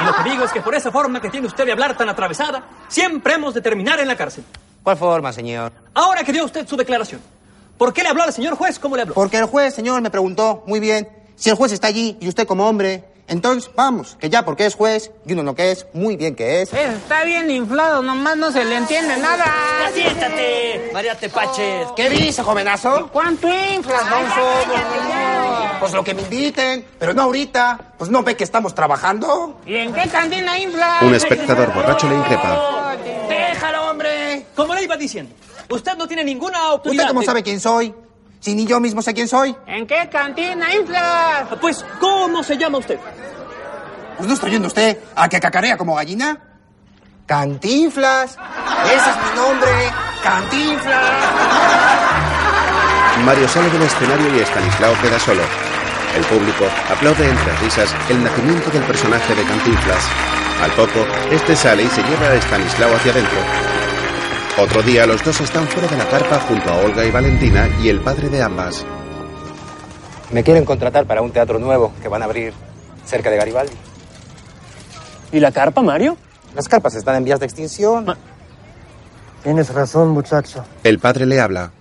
Y 0.01 0.05
lo 0.05 0.15
que 0.15 0.31
digo 0.31 0.45
es 0.45 0.53
que 0.53 0.61
por 0.61 0.75
esa 0.75 0.91
forma 0.91 1.21
que 1.21 1.29
tiene 1.29 1.47
usted 1.47 1.65
de 1.67 1.73
hablar 1.73 1.97
tan 1.97 2.09
atravesada, 2.09 2.63
siempre 2.89 3.35
hemos 3.35 3.55
de 3.55 3.61
terminar 3.61 4.01
en 4.01 4.09
la 4.09 4.17
cárcel. 4.17 4.45
¿Cuál 4.83 4.97
forma, 4.97 5.33
señor? 5.33 5.73
Ahora 5.95 6.25
que 6.25 6.33
dio 6.33 6.45
usted 6.45 6.67
su 6.67 6.77
declaración, 6.77 7.21
¿Por 7.81 7.95
qué 7.95 8.03
le 8.03 8.11
habló 8.11 8.25
al 8.25 8.33
señor 8.35 8.57
juez? 8.57 8.79
¿Cómo 8.79 8.95
le 8.95 9.01
habló? 9.01 9.15
Porque 9.15 9.39
el 9.39 9.47
juez, 9.47 9.75
señor, 9.75 10.03
me 10.03 10.11
preguntó, 10.11 10.63
muy 10.67 10.81
bien, 10.81 11.09
si 11.35 11.49
el 11.49 11.57
juez 11.57 11.73
está 11.73 11.87
allí 11.87 12.19
y 12.21 12.29
usted 12.29 12.47
como 12.47 12.69
hombre, 12.69 13.05
entonces 13.31 13.71
vamos, 13.75 14.17
que 14.21 14.29
ya 14.29 14.45
porque 14.45 14.67
es 14.67 14.75
juez 14.75 15.11
y 15.25 15.33
uno 15.33 15.43
no 15.43 15.55
que 15.55 15.71
es, 15.71 15.87
muy 15.95 16.17
bien 16.17 16.35
que 16.35 16.61
es. 16.63 16.73
Está 16.75 17.25
bien 17.25 17.51
inflado, 17.51 18.03
nomás 18.03 18.37
no 18.37 18.53
se 18.53 18.65
le 18.65 18.77
entiende 18.77 19.17
nada. 19.17 19.47
¡Ya 19.87 19.91
siéntate! 19.93 20.91
María 20.93 21.15
Tepaches. 21.17 21.89
¿Qué 21.97 22.11
dice, 22.11 22.43
jovenazo? 22.43 23.09
¿Cuánto 23.13 23.49
inflas, 23.49 24.03
Gonzo? 24.11 24.41
Pues 25.81 25.93
lo 25.95 26.05
que 26.05 26.13
me 26.13 26.23
inviten, 26.23 26.85
pero 26.99 27.15
no 27.15 27.23
ahorita. 27.23 27.79
Pues 27.97 28.11
no 28.11 28.23
ve 28.23 28.37
que 28.37 28.45
estamos 28.45 28.75
trabajando. 28.75 29.61
¿Y 29.67 29.77
en 29.77 29.93
qué 29.95 30.09
cantina 30.09 30.59
inflas? 30.59 31.03
Un 31.03 31.15
espectador 31.15 31.73
borracho 31.73 32.09
le 32.09 32.17
increpa. 32.17 32.97
Déjalo, 33.29 33.91
hombre. 33.91 34.47
Como 34.55 34.75
le 34.75 34.83
iba 34.85 34.97
diciendo, 34.97 35.35
usted 35.71 35.97
no 35.97 36.07
tiene 36.07 36.25
ninguna 36.25 36.73
oportunidad. 36.73 37.05
¿Usted 37.05 37.09
cómo 37.09 37.21
de- 37.21 37.27
sabe 37.27 37.43
quién 37.43 37.61
soy? 37.61 37.95
Si 38.41 38.55
ni 38.55 38.67
yo 38.67 38.81
mismo 38.81 39.03
sé 39.03 39.13
quién 39.13 39.29
soy. 39.29 39.55
¿En 39.67 39.87
qué 39.87 40.09
cantina 40.11 40.75
inflas? 40.75 41.49
Pues, 41.61 41.85
¿cómo 42.01 42.43
se 42.43 42.57
llama 42.57 42.79
usted? 42.79 42.99
Pues 44.17 44.27
no 44.27 44.35
está 44.35 44.47
oyendo 44.47 44.69
usted 44.69 44.99
a 45.15 45.29
que 45.29 45.39
cacarea 45.39 45.77
como 45.77 45.95
gallina. 45.95 46.39
Cantinflas. 47.27 48.37
Ese 48.87 49.11
es 49.11 49.17
mi 49.17 49.37
nombre. 49.37 49.71
Cantinflas. 50.23 51.11
Mario 53.25 53.49
sale 53.49 53.69
del 53.71 53.83
escenario 53.83 54.37
y 54.37 54.41
Stanislao 54.41 54.95
queda 55.03 55.19
solo. 55.19 55.43
El 56.17 56.25
público 56.25 56.65
aplaude 56.91 57.29
entre 57.29 57.57
risas 57.59 57.95
el 58.09 58.25
nacimiento 58.25 58.71
del 58.71 58.83
personaje 58.85 59.35
de 59.35 59.45
Cantinflas. 59.45 60.05
Al 60.63 60.71
poco, 60.73 61.07
este 61.31 61.55
sale 61.55 61.85
y 61.85 61.89
se 61.89 62.03
lleva 62.03 62.29
a 62.29 62.35
Stanislao 62.37 62.95
hacia 62.97 63.13
adentro. 63.13 63.80
Otro 64.61 64.83
día, 64.83 65.07
los 65.07 65.25
dos 65.25 65.41
están 65.41 65.67
fuera 65.69 65.89
de 65.89 65.97
la 65.97 66.07
carpa 66.07 66.39
junto 66.41 66.69
a 66.69 66.77
Olga 66.85 67.03
y 67.03 67.11
Valentina 67.11 67.67
y 67.83 67.89
el 67.89 67.99
padre 68.01 68.29
de 68.29 68.43
ambas. 68.43 68.85
Me 70.31 70.45
quieren 70.45 70.67
contratar 70.67 71.07
para 71.07 71.23
un 71.23 71.31
teatro 71.33 71.59
nuevo 71.59 71.95
que 72.03 72.09
van 72.09 72.21
a 72.21 72.27
abrir 72.27 72.53
cerca 73.07 73.31
de 73.31 73.39
Garibaldi. 73.39 73.73
¿Y 75.33 75.41
la 75.41 75.51
carpa, 75.51 75.81
Mario? 75.81 76.19
Las 76.55 76.69
carpas 76.69 76.95
están 76.95 77.17
en 77.17 77.25
vías 77.25 77.41
de 77.41 77.47
extinción. 77.47 78.15
Tienes 79.43 79.73
razón, 79.73 80.11
muchacho. 80.11 80.63
El 80.85 80.99
padre 80.99 81.25
le 81.25 81.41
habla. 81.41 81.73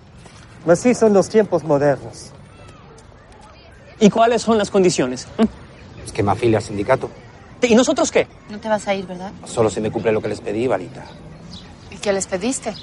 Así 0.65 0.95
son 0.95 1.11
los 1.11 1.27
tiempos 1.27 1.65
modernos. 1.65 2.32
¿Y 3.99 4.09
cuáles 4.09 4.41
son 4.41 4.57
las 4.57 4.71
condiciones? 4.71 5.27
Es 6.05 6.13
que 6.13 6.23
me 6.23 6.32
afilia 6.32 6.59
al 6.59 6.63
sindicato. 6.63 7.09
¿Y 7.61 7.75
nosotros 7.75 8.09
qué? 8.09 8.25
No 8.49 8.57
te 8.57 8.69
vas 8.69 8.88
a 8.88 8.93
ir, 8.93 9.05
¿verdad? 9.05 9.34
Solo 9.43 9.69
si 9.69 9.82
me 9.82 9.91
cumple 9.91 10.13
lo 10.13 10.21
que 10.21 10.30
les 10.30 10.39
pedí, 10.39 10.65
Valita. 10.65 11.03
¿Y 12.00 12.02
qué 12.02 12.14
les 12.14 12.28
pediste? 12.28 12.74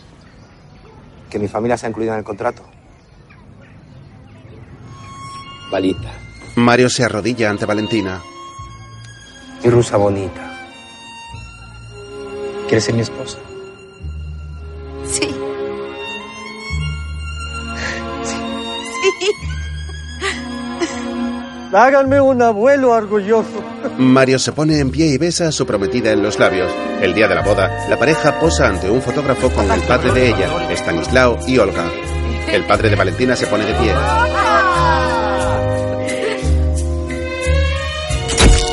Que 1.31 1.39
mi 1.39 1.49
familia 1.49 1.79
sea 1.79 1.89
incluida 1.89 2.13
en 2.13 2.19
el 2.19 2.25
contrato. 2.25 2.63
Valita. 5.71 6.13
Mario 6.57 6.91
se 6.91 7.03
arrodilla 7.03 7.49
ante 7.49 7.65
Valentina. 7.65 8.23
Mi 9.65 9.71
rusa 9.71 9.97
bonita. 9.97 10.69
¿Quieres 12.67 12.85
ser 12.85 12.95
mi 12.95 13.01
esposa? 13.01 13.39
Háganme 21.77 22.19
un 22.23 22.41
abuelo 22.41 22.93
orgulloso. 22.93 23.63
Mario 23.99 24.39
se 24.39 24.51
pone 24.53 24.79
en 24.79 24.91
pie 24.91 25.09
y 25.09 25.19
besa 25.19 25.49
a 25.49 25.53
su 25.53 25.67
prometida 25.67 26.11
en 26.11 26.23
los 26.23 26.39
labios. 26.39 26.73
El 27.03 27.13
día 27.13 27.29
de 27.29 27.35
la 27.35 27.43
boda, 27.43 27.87
la 27.91 27.99
pareja 27.99 28.41
posa 28.41 28.69
ante 28.69 28.91
un 28.91 29.03
fotógrafo 29.03 29.51
con 29.51 29.71
el 29.71 29.83
padre 29.83 30.11
de 30.11 30.29
ella, 30.29 30.75
Stanislao 30.75 31.37
y 31.47 31.59
Olga. 31.59 31.85
El 32.51 32.65
padre 32.65 32.89
de 32.89 32.97
Valentina 32.97 33.37
se 33.37 33.47
pone 33.47 33.67
de 33.67 33.75
pie. 33.75 33.93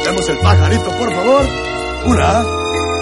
Demos 0.05 0.29
el 0.29 0.37
pajarito, 0.37 0.89
por 0.91 1.11
favor. 1.11 1.41
Una, 2.05 2.41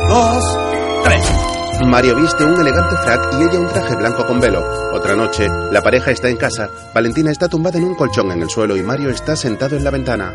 dos, 0.10 0.60
tres. 1.04 1.51
Mario 1.88 2.16
viste 2.16 2.44
un 2.44 2.60
elegante 2.60 2.96
frac 2.98 3.34
y 3.34 3.44
ella 3.44 3.60
un 3.60 3.68
traje 3.68 3.96
blanco 3.96 4.26
con 4.28 4.40
velo. 4.40 4.64
Otra 4.94 5.16
noche, 5.16 5.48
la 5.72 5.82
pareja 5.82 6.12
está 6.12 6.30
en 6.30 6.38
casa. 6.38 6.70
Valentina 6.94 7.32
está 7.32 7.48
tumbada 7.48 7.78
en 7.78 7.86
un 7.86 7.96
colchón 7.96 8.32
en 8.32 8.42
el 8.42 8.50
suelo 8.50 8.78
y 8.78 8.84
Mario 8.84 9.10
está 9.10 9.36
sentado 9.36 9.76
en 9.76 9.84
la 9.84 9.90
ventana. 9.90 10.34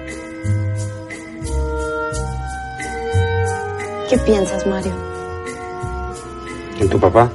¿Qué 4.08 4.18
piensas, 4.18 4.66
Mario? 4.66 4.92
¿En 6.80 6.88
tu 6.88 6.98
papá? 6.98 7.30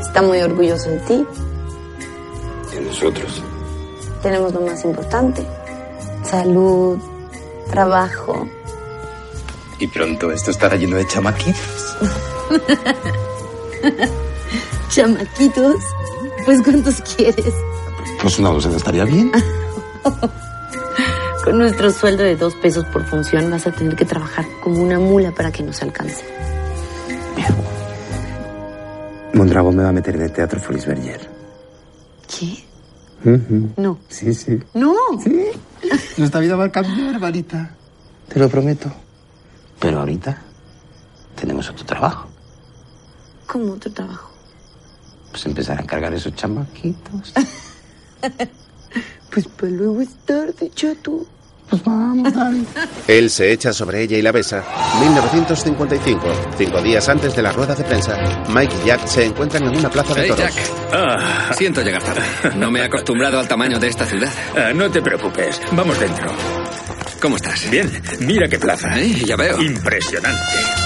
Está 0.00 0.22
muy 0.22 0.40
orgulloso 0.40 0.90
de 0.90 0.98
ti. 1.00 1.26
En 2.76 2.86
nosotros. 2.86 3.42
Tenemos 4.22 4.52
lo 4.54 4.60
más 4.60 4.84
importante. 4.84 5.46
Salud, 6.22 6.98
trabajo. 7.70 8.48
Y 9.78 9.86
pronto 9.88 10.30
esto 10.30 10.50
estará 10.50 10.76
lleno 10.76 10.96
de 10.96 11.06
chamaquitos. 11.06 11.96
Chamaquitos. 14.90 15.76
Pues 16.44 16.62
¿cuántos 16.62 17.00
quieres? 17.00 17.54
Pues 18.20 18.38
una 18.38 18.50
docena 18.50 18.76
estaría 18.76 19.04
bien. 19.04 19.32
Con 21.44 21.58
nuestro 21.58 21.90
sueldo 21.90 22.22
de 22.22 22.36
dos 22.36 22.54
pesos 22.54 22.84
por 22.86 23.04
función 23.04 23.50
vas 23.50 23.66
a 23.66 23.72
tener 23.72 23.96
que 23.96 24.06
trabajar 24.06 24.46
como 24.62 24.82
una 24.82 24.98
mula 24.98 25.30
para 25.32 25.52
que 25.52 25.62
nos 25.62 25.82
alcance. 25.82 26.24
Mondragón 29.34 29.76
me 29.76 29.82
va 29.82 29.90
a 29.90 29.92
meter 29.92 30.16
en 30.16 30.22
el 30.22 30.32
teatro 30.32 30.60
Folisberger. 30.60 31.28
¿Qué? 32.28 32.64
Ujú. 33.28 33.70
No. 33.76 33.98
Sí, 34.08 34.32
sí. 34.32 34.58
No. 34.74 34.94
Sí. 35.22 35.50
Nuestra 36.16 36.40
vida 36.40 36.56
va 36.56 36.64
a 36.64 36.72
cambiar, 36.72 37.18
Valita. 37.18 37.74
Te 38.28 38.38
lo 38.38 38.48
prometo. 38.48 38.90
Pero 39.80 40.00
ahorita 40.00 40.40
tenemos 41.38 41.68
otro 41.68 41.84
trabajo. 41.84 42.28
¿Cómo 43.46 43.72
otro 43.74 43.90
trabajo? 43.92 44.30
Pues 45.30 45.46
empezar 45.46 45.78
a 45.78 45.82
encargar 45.82 46.12
esos 46.14 46.34
chamaquitos. 46.34 47.32
Pues 49.30 49.48
para 49.48 49.72
luego 49.72 50.00
es 50.00 50.10
tarde, 50.24 50.70
chato. 50.74 51.26
Pues 51.68 51.82
vamos, 51.82 52.32
dale. 52.32 52.62
Él 53.08 53.28
se 53.28 53.50
echa 53.52 53.72
sobre 53.72 54.02
ella 54.02 54.16
y 54.16 54.22
la 54.22 54.30
besa. 54.30 54.62
1955, 55.00 56.22
cinco 56.56 56.80
días 56.80 57.08
antes 57.08 57.34
de 57.34 57.42
la 57.42 57.50
rueda 57.50 57.74
de 57.74 57.82
prensa, 57.82 58.16
Mike 58.54 58.74
y 58.84 58.86
Jack 58.86 59.06
se 59.08 59.24
encuentran 59.24 59.64
en 59.64 59.76
una 59.76 59.90
plaza 59.90 60.14
de 60.14 60.22
Hey, 60.22 60.28
toros. 60.28 60.54
Jack. 60.54 61.54
Siento 61.56 61.82
llegar 61.82 62.02
tarde. 62.04 62.22
No 62.56 62.70
me 62.70 62.78
he 62.78 62.84
acostumbrado 62.84 63.40
al 63.40 63.48
tamaño 63.48 63.80
de 63.80 63.88
esta 63.88 64.06
ciudad. 64.06 64.30
Ah, 64.56 64.72
no 64.72 64.88
te 64.88 65.02
preocupes, 65.02 65.60
vamos 65.72 65.98
dentro. 65.98 66.30
¿Cómo 67.20 67.34
estás? 67.36 67.68
Bien, 67.68 67.90
mira 68.20 68.46
qué 68.48 68.58
plaza. 68.60 68.96
Eh, 69.00 69.24
ya 69.26 69.34
veo. 69.34 69.60
Impresionante. 69.60 70.83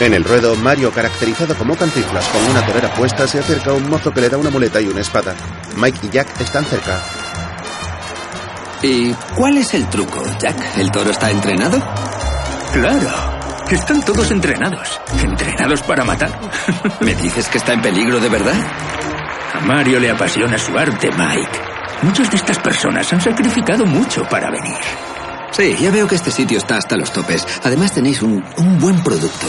En 0.00 0.12
el 0.12 0.24
ruedo, 0.24 0.54
Mario, 0.56 0.92
caracterizado 0.92 1.54
como 1.56 1.76
cantiflas 1.76 2.26
con 2.28 2.44
una 2.44 2.64
torera 2.66 2.92
puesta, 2.94 3.26
se 3.26 3.38
acerca 3.38 3.70
a 3.70 3.74
un 3.74 3.88
mozo 3.88 4.12
que 4.12 4.20
le 4.20 4.28
da 4.28 4.36
una 4.36 4.50
muleta 4.50 4.80
y 4.80 4.88
una 4.88 5.00
espada. 5.00 5.34
Mike 5.76 6.00
y 6.02 6.10
Jack 6.10 6.40
están 6.40 6.64
cerca. 6.64 7.00
¿Y 8.82 9.12
cuál 9.34 9.56
es 9.56 9.72
el 9.74 9.88
truco, 9.88 10.22
Jack? 10.38 10.78
¿El 10.78 10.90
toro 10.90 11.10
está 11.10 11.30
entrenado? 11.30 11.82
Claro, 12.72 13.08
están 13.70 14.04
todos 14.04 14.30
entrenados. 14.30 15.00
¿Entrenados 15.22 15.82
para 15.82 16.04
matar? 16.04 16.30
¿Me 17.00 17.14
dices 17.14 17.48
que 17.48 17.58
está 17.58 17.72
en 17.72 17.80
peligro 17.80 18.20
de 18.20 18.28
verdad? 18.28 18.54
A 19.54 19.60
Mario 19.60 19.98
le 19.98 20.10
apasiona 20.10 20.58
su 20.58 20.76
arte, 20.76 21.10
Mike. 21.10 21.58
Muchas 22.02 22.30
de 22.30 22.36
estas 22.36 22.58
personas 22.58 23.10
han 23.12 23.20
sacrificado 23.20 23.86
mucho 23.86 24.22
para 24.28 24.50
venir. 24.50 24.76
Sí, 25.56 25.74
ya 25.80 25.90
veo 25.90 26.06
que 26.06 26.16
este 26.16 26.30
sitio 26.30 26.58
está 26.58 26.76
hasta 26.76 26.98
los 26.98 27.10
topes. 27.10 27.46
Además 27.64 27.94
tenéis 27.94 28.20
un, 28.20 28.44
un 28.58 28.78
buen 28.78 29.02
producto. 29.02 29.46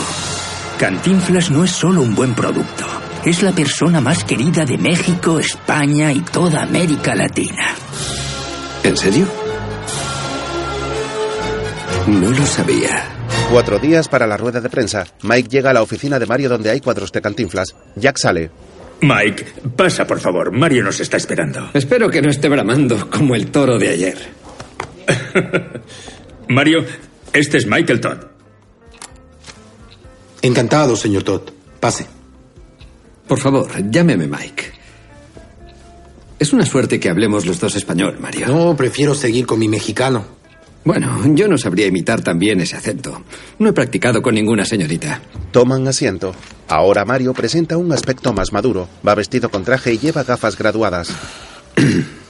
Cantinflas 0.80 1.51
no 1.51 1.66
es 1.66 1.72
solo 1.72 2.01
un 2.01 2.16
buen 2.16 2.34
producto. 2.34 2.86
Es 3.26 3.43
la 3.43 3.51
persona 3.51 3.99
más 3.99 4.24
querida 4.24 4.64
de 4.64 4.78
México, 4.78 5.38
España 5.38 6.14
y 6.14 6.22
toda 6.22 6.62
América 6.64 7.14
Latina. 7.14 7.76
¿En 8.84 8.95
serio? 8.95 9.26
No 12.08 12.30
lo 12.32 12.45
sabía. 12.45 13.03
Cuatro 13.51 13.78
días 13.78 14.08
para 14.08 14.26
la 14.26 14.38
rueda 14.38 14.62
de 14.62 14.70
prensa. 14.70 15.05
Mike 15.24 15.49
llega 15.49 15.72
a 15.72 15.74
la 15.74 15.82
oficina 15.82 16.18
de 16.20 16.26
Mario 16.26 16.47
donde 16.47 16.70
hay 16.70 16.80
cuadros 16.80 17.12
de 17.12 17.22
cantinflas. 17.22 17.76
Jack 17.97 18.18
sale. 18.18 18.49
Mike, 19.01 19.45
pasa 19.76 20.08
por 20.08 20.22
favor. 20.22 20.53
Mario 20.58 20.84
nos 20.84 21.01
está 21.01 21.18
esperando. 21.18 21.70
Espero 21.74 22.10
que 22.10 22.22
no 22.22 22.30
esté 22.30 22.47
bramando 22.47 23.10
como 23.10 23.36
el 23.36 23.51
toro 23.51 23.78
de 23.78 23.89
ayer. 23.89 24.47
Mario, 26.49 26.86
este 27.34 27.58
es 27.58 27.68
Michael 27.68 28.01
Todd. 28.01 28.18
Encantado, 30.41 30.95
señor 30.95 31.24
Todd. 31.24 31.41
Pase. 31.80 32.08
Por 33.28 33.39
favor, 33.39 33.68
llámeme 33.89 34.28
Mike. 34.28 34.72
Es 36.39 36.53
una 36.53 36.66
suerte 36.66 36.99
que 36.99 37.10
hablemos 37.10 37.45
los 37.45 37.60
dos 37.60 37.76
español, 37.76 38.18
Mario. 38.20 38.47
No, 38.47 38.76
prefiero 38.76 39.16
seguir 39.16 39.45
con 39.45 39.60
mi 39.60 39.68
mexicano. 39.68 40.38
Bueno, 40.84 41.22
yo 41.36 41.49
no 41.49 41.58
sabría 41.58 41.88
imitar 41.88 42.22
también 42.22 42.62
ese 42.62 42.78
acento. 42.78 43.24
No 43.60 43.70
he 43.70 43.74
practicado 43.74 44.22
con 44.22 44.36
ninguna 44.36 44.64
señorita. 44.64 45.22
Toman 45.51 45.88
asiento. 45.88 46.34
Ahora 46.70 47.03
Mario 47.03 47.34
presenta 47.34 47.76
un 47.76 47.91
aspecto 47.91 48.32
más 48.32 48.53
maduro. 48.53 48.88
Va 49.05 49.16
vestido 49.16 49.49
con 49.49 49.66
traje 49.66 49.93
y 49.93 49.97
lleva 49.97 50.24
gafas 50.24 50.58
graduadas. 50.58 51.10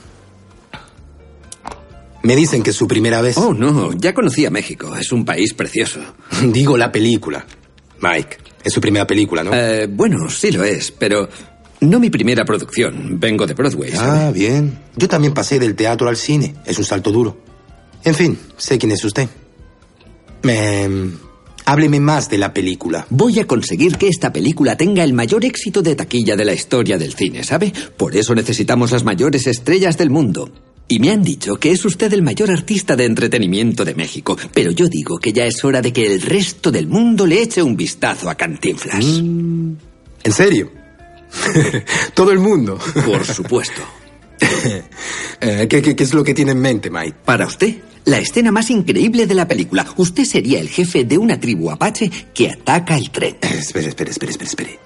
Me 2.28 2.36
dicen 2.36 2.62
que 2.62 2.72
es 2.72 2.76
su 2.76 2.86
primera 2.86 3.22
vez. 3.22 3.38
Oh, 3.38 3.54
no, 3.54 3.94
ya 3.94 4.12
conocí 4.12 4.44
a 4.44 4.50
México. 4.50 4.94
Es 4.94 5.12
un 5.12 5.24
país 5.24 5.54
precioso. 5.54 6.00
Digo 6.52 6.76
la 6.76 6.92
película. 6.92 7.46
Mike, 8.02 8.36
es 8.62 8.70
su 8.70 8.82
primera 8.82 9.06
película, 9.06 9.42
¿no? 9.42 9.54
Eh, 9.54 9.86
bueno, 9.90 10.28
sí 10.28 10.50
lo 10.50 10.62
es, 10.62 10.90
pero 10.90 11.26
no 11.80 11.98
mi 11.98 12.10
primera 12.10 12.44
producción. 12.44 13.18
Vengo 13.18 13.46
de 13.46 13.54
Broadway. 13.54 13.92
Ah, 13.96 14.30
bien. 14.30 14.78
Yo 14.94 15.08
también 15.08 15.32
pasé 15.32 15.58
del 15.58 15.74
teatro 15.74 16.06
al 16.06 16.18
cine. 16.18 16.54
Es 16.66 16.76
un 16.76 16.84
salto 16.84 17.10
duro. 17.10 17.38
En 18.04 18.14
fin, 18.14 18.38
sé 18.58 18.76
quién 18.76 18.92
es 18.92 19.02
usted. 19.02 19.26
Me... 20.42 21.10
Hábleme 21.64 21.98
más 21.98 22.28
de 22.28 22.36
la 22.36 22.52
película. 22.52 23.06
Voy 23.08 23.40
a 23.40 23.46
conseguir 23.46 23.96
que 23.96 24.08
esta 24.08 24.34
película 24.34 24.76
tenga 24.76 25.02
el 25.02 25.14
mayor 25.14 25.46
éxito 25.46 25.80
de 25.80 25.96
taquilla 25.96 26.36
de 26.36 26.44
la 26.44 26.52
historia 26.52 26.98
del 26.98 27.14
cine, 27.14 27.42
¿sabe? 27.42 27.72
Por 27.96 28.14
eso 28.14 28.34
necesitamos 28.34 28.92
las 28.92 29.04
mayores 29.04 29.46
estrellas 29.46 29.96
del 29.96 30.10
mundo. 30.10 30.50
Y 30.90 31.00
me 31.00 31.10
han 31.10 31.22
dicho 31.22 31.56
que 31.56 31.70
es 31.70 31.84
usted 31.84 32.10
el 32.14 32.22
mayor 32.22 32.50
artista 32.50 32.96
de 32.96 33.04
entretenimiento 33.04 33.84
de 33.84 33.94
México, 33.94 34.38
pero 34.54 34.70
yo 34.70 34.88
digo 34.88 35.18
que 35.18 35.34
ya 35.34 35.44
es 35.44 35.62
hora 35.62 35.82
de 35.82 35.92
que 35.92 36.06
el 36.06 36.22
resto 36.22 36.70
del 36.70 36.86
mundo 36.86 37.26
le 37.26 37.42
eche 37.42 37.62
un 37.62 37.76
vistazo 37.76 38.30
a 38.30 38.34
Cantinflas. 38.34 39.04
¿En 39.04 40.32
serio? 40.32 40.72
Todo 42.14 42.32
el 42.32 42.38
mundo. 42.38 42.78
Por 43.04 43.24
supuesto. 43.34 43.82
Eh, 45.40 45.66
¿qué, 45.68 45.82
qué, 45.82 45.94
qué 45.94 46.04
es 46.04 46.14
lo 46.14 46.24
que 46.24 46.32
tiene 46.32 46.52
en 46.52 46.60
mente, 46.60 46.90
Mike? 46.90 47.16
Para 47.22 47.46
usted, 47.46 47.76
la 48.06 48.18
escena 48.18 48.50
más 48.50 48.70
increíble 48.70 49.26
de 49.26 49.34
la 49.34 49.46
película. 49.46 49.86
Usted 49.98 50.24
sería 50.24 50.58
el 50.58 50.70
jefe 50.70 51.04
de 51.04 51.18
una 51.18 51.38
tribu 51.38 51.70
apache 51.70 52.10
que 52.32 52.48
ataca 52.48 52.96
el 52.96 53.10
tren. 53.10 53.36
Espere, 53.42 53.88
espere, 53.88 54.10
espere, 54.10 54.30
espere, 54.30 54.48
espere. 54.48 54.78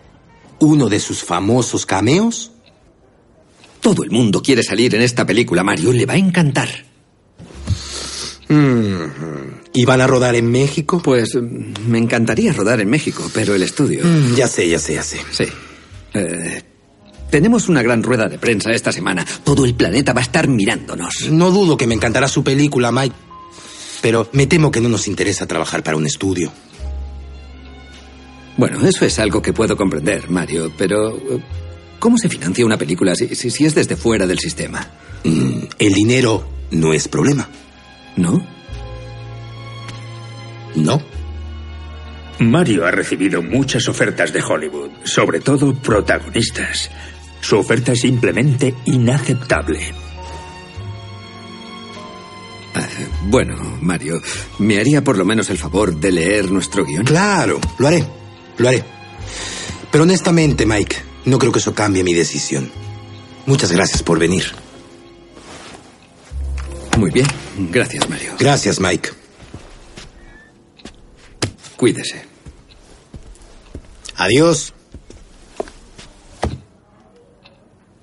¿Uno 0.59 0.89
de 0.89 0.99
sus 0.99 1.23
famosos 1.23 1.87
cameos? 1.87 2.51
Todo 3.83 4.05
el 4.05 4.13
mundo 4.13 4.41
quiere 4.41 4.63
salir 4.63 4.95
en 4.95 5.03
esta 5.03 5.27
película, 5.27 5.65
Mario. 5.65 5.93
Le 5.93 6.07
va 6.07 6.15
a 6.15 6.17
encantar. 6.17 6.69
Mm, 8.49 9.03
¿Y 9.75 9.85
van 9.85 10.01
a 10.01 10.07
rodar 10.07 10.37
en 10.37 10.49
México? 10.49 11.03
Pues 11.03 11.35
mm, 11.35 11.89
me 11.89 11.99
encantaría 11.99 12.53
rodar 12.53 12.81
en 12.81 12.89
México, 12.89 13.29
pero 13.35 13.57
el 13.57 13.63
estudio. 13.65 14.05
Mm, 14.05 14.37
ya 14.37 14.47
sé, 14.47 14.69
ya 14.69 14.79
sé, 14.79 14.95
ya 14.95 15.03
sé. 15.03 15.19
Sí. 15.33 15.45
Eh, 16.15 16.63
tenemos 17.29 17.69
una 17.69 17.83
gran 17.83 18.05
rueda 18.05 18.29
de 18.29 18.39
prensa 18.39 18.71
esta 18.71 18.93
semana. 18.93 19.27
Todo 19.43 19.65
el 19.65 19.75
planeta 19.75 20.13
va 20.13 20.21
a 20.21 20.25
estar 20.25 20.47
mirándonos. 20.47 21.29
No 21.31 21.51
dudo 21.51 21.77
que 21.77 21.89
me 21.89 21.95
encantará 21.97 22.29
su 22.29 22.45
película, 22.45 22.93
Mike. 22.93 23.17
Pero 24.01 24.29
me 24.33 24.47
temo 24.47 24.71
que 24.71 24.81
no 24.81 24.89
nos 24.89 25.09
interesa 25.09 25.47
trabajar 25.47 25.83
para 25.83 25.97
un 25.97 26.07
estudio. 26.07 26.53
Bueno, 28.57 28.87
eso 28.87 29.05
es 29.05 29.19
algo 29.19 29.43
que 29.43 29.53
puedo 29.53 29.77
comprender, 29.77 30.31
Mario, 30.31 30.71
pero 30.77 31.17
eh, 31.17 31.41
¿cómo 32.03 32.19
se 32.19 32.29
financia 32.29 32.67
una 32.67 32.77
película 32.77 33.15
si, 33.15 33.29
si, 33.37 33.49
si 33.49 33.65
es 33.65 33.77
desde 33.77 33.95
fuera 33.95 34.27
del 34.27 34.41
sistema? 34.41 34.85
Mm, 35.23 35.67
el 35.79 35.93
dinero 35.93 36.45
no 36.73 36.93
es 36.93 37.07
problema. 37.07 37.49
¿No? 38.17 38.45
No. 40.75 41.01
Mario 42.41 42.87
ha 42.87 42.91
recibido 42.91 43.41
muchas 43.41 43.89
ofertas 43.89 44.33
de 44.33 44.43
Hollywood, 44.43 44.91
sobre 45.05 45.39
todo 45.39 45.75
protagonistas. 45.75 46.91
Su 47.41 47.59
oferta 47.59 47.93
es 47.93 48.01
simplemente 48.01 48.75
inaceptable. 48.87 49.79
Ah, 52.75 52.89
bueno, 53.27 53.79
Mario, 53.81 54.21
¿me 54.59 54.81
haría 54.81 55.05
por 55.05 55.17
lo 55.17 55.25
menos 55.25 55.51
el 55.51 55.59
favor 55.59 55.95
de 55.95 56.11
leer 56.11 56.51
nuestro 56.51 56.85
guion? 56.85 57.05
Claro, 57.05 57.61
lo 57.79 57.87
haré. 57.87 58.05
Lo 58.59 58.69
haré. 58.69 58.83
Pero 59.93 60.03
honestamente, 60.03 60.67
Mike, 60.67 61.12
no 61.25 61.39
creo 61.39 61.53
que 61.53 61.59
eso 61.59 61.75
cambie 61.75 62.05
mi 62.05 62.15
decisión. 62.15 62.71
Muchas 63.47 63.73
gracias 63.73 64.03
por 64.03 64.19
venir. 64.19 64.45
Muy 66.99 67.11
bien. 67.11 67.27
Gracias, 67.71 68.09
Mario. 68.09 68.33
Gracias, 68.39 68.81
Mike. 68.81 69.11
Cuídese. 71.77 72.25
Adiós. 74.17 74.73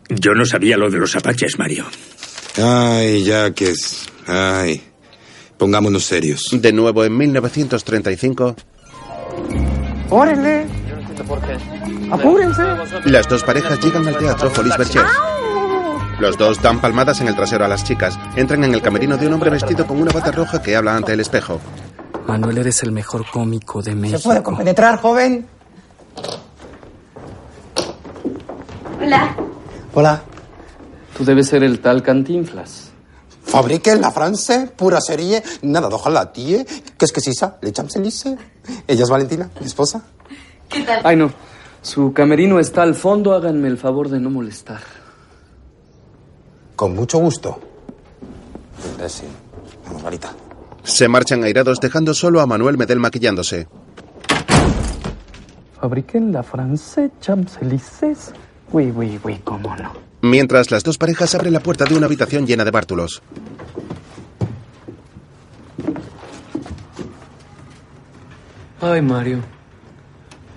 Yo 0.10 0.34
no 0.34 0.46
sabía 0.46 0.76
lo 0.76 0.90
de 0.90 0.98
los 0.98 1.16
apaches, 1.16 1.58
Mario. 1.58 1.86
Ay, 2.58 3.24
Jaques. 3.26 4.08
Ay. 4.28 4.82
Pongámonos 5.58 6.04
serios. 6.04 6.42
De 6.52 6.74
nuevo 6.74 7.06
en 7.06 7.16
1935, 7.16 8.56
¡Órale! 10.10 10.66
¡Apúrense! 12.12 12.64
las 13.06 13.28
dos 13.28 13.44
parejas 13.44 13.80
llegan 13.84 14.08
al 14.08 14.18
teatro 14.18 14.50
Folies 14.50 14.78
Berger. 14.78 15.04
Los 16.20 16.38
dos 16.38 16.62
dan 16.62 16.82
palmadas 16.82 17.22
en 17.22 17.28
el 17.28 17.36
trasero 17.36 17.66
a 17.66 17.68
las 17.68 17.84
chicas. 17.84 18.18
Entran 18.36 18.64
en 18.64 18.74
el 18.74 18.82
camerino 18.82 19.16
de 19.18 19.28
un 19.28 19.34
hombre 19.34 19.50
vestido 19.50 19.86
con 19.88 20.02
una 20.02 20.12
bata 20.12 20.32
roja 20.32 20.62
que 20.62 20.76
habla 20.76 20.96
ante 20.96 21.14
el 21.14 21.20
espejo. 21.22 21.60
Manuel, 22.28 22.58
eres 22.58 22.84
el 22.84 22.92
mejor 22.92 23.26
cómico 23.32 23.82
de 23.82 23.92
¿Se 23.92 23.96
México. 23.96 24.22
puede 24.24 24.44
compenetrar, 24.44 25.00
joven? 25.00 25.48
Hola. 29.02 29.36
Hola. 29.94 30.22
Tú 31.18 31.24
debes 31.26 31.48
ser 31.48 31.64
el 31.64 31.80
tal 31.80 32.04
Cantinflas. 32.04 32.92
Fabrique 33.44 33.96
la 33.96 34.12
France, 34.12 34.70
pura 34.76 35.00
serie, 35.02 35.42
nada 35.64 35.90
d'ojalá, 35.90 36.32
tie. 36.32 36.66
Qu'est-ce 36.98 37.12
que 37.14 37.20
c'est 37.22 37.34
ça? 37.34 37.58
Le 37.62 37.72
Champs-Élysées? 37.74 38.38
Ella 38.88 39.04
es 39.04 39.10
Valentina, 39.10 39.50
mi 39.60 39.66
esposa. 39.66 40.02
¿Qué 40.70 40.82
tal? 40.84 41.02
Ay, 41.04 41.16
no. 41.16 41.32
Su 41.82 42.14
camerino 42.14 42.60
está 42.60 42.84
al 42.84 42.96
fondo. 42.96 43.34
Háganme 43.34 43.68
el 43.68 43.78
favor 43.78 44.10
de 44.10 44.20
no 44.20 44.30
molestar. 44.30 44.82
Con 46.76 46.96
mucho 46.96 47.20
gusto. 47.20 47.60
Sí. 49.08 49.26
Vamos, 49.86 50.04
Marita. 50.04 50.34
Se 50.84 51.08
marchan 51.08 51.44
airados 51.44 51.80
dejando 51.80 52.14
solo 52.14 52.42
a 52.42 52.46
Manuel 52.46 52.78
Medel 52.78 53.00
maquillándose. 53.00 53.68
Fabriquen 55.80 56.32
la 56.32 56.44
France 56.44 57.10
Champs-Élysées. 57.22 58.34
Oui, 58.72 58.92
oui, 58.96 59.20
oui, 59.24 59.40
cómo 59.44 59.76
no. 59.76 59.94
Mientras 60.22 60.72
las 60.72 60.84
dos 60.84 60.98
parejas 60.98 61.34
abren 61.36 61.54
la 61.54 61.62
puerta 61.62 61.86
de 61.86 61.96
una 61.96 62.06
habitación 62.06 62.46
llena 62.46 62.66
de 62.66 62.72
bártulos. 62.72 63.22
Ay, 68.82 69.02
Mario. 69.02 69.40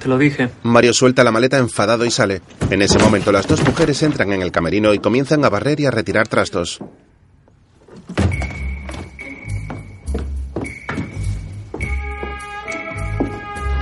Te 0.02 0.08
lo 0.08 0.18
dije. 0.18 0.50
Mario 0.64 0.92
suelta 0.92 1.22
la 1.22 1.30
maleta 1.30 1.58
enfadado 1.58 2.04
y 2.04 2.10
sale. 2.10 2.42
En 2.70 2.82
ese 2.82 2.98
momento 2.98 3.30
las 3.30 3.46
dos 3.46 3.62
mujeres 3.62 4.02
entran 4.02 4.32
en 4.32 4.42
el 4.42 4.50
camerino 4.50 4.92
y 4.92 4.98
comienzan 4.98 5.44
a 5.44 5.48
barrer 5.48 5.78
y 5.78 5.86
a 5.86 5.92
retirar 5.92 6.26
trastos. 6.26 6.80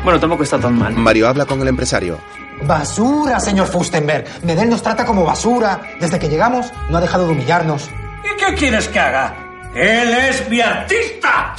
Bueno, 0.05 0.21
tampoco 0.21 0.43
está 0.43 0.59
tan 0.59 0.79
mal. 0.79 0.95
Mario 0.95 1.27
habla 1.27 1.47
con 1.47 1.61
el 1.63 1.69
empresario. 1.69 2.19
Basura, 2.67 3.41
señor 3.41 3.67
Fustenberg. 3.67 4.27
Medel 4.45 4.69
nos 4.69 4.83
trata 4.83 5.07
como 5.07 5.25
basura. 5.25 5.81
Desde 6.01 6.19
que 6.19 6.29
llegamos, 6.29 6.71
no 6.91 6.99
ha 6.99 7.01
dejado 7.01 7.27
de 7.27 7.33
humillarnos. 7.33 7.89
¿Y 8.25 8.37
qué 8.37 8.55
quieres 8.57 8.89
que 8.89 8.99
haga? 8.99 9.35
¡Él 9.75 10.13
es 10.13 10.49
mi 10.51 10.61
artista! 10.61 11.55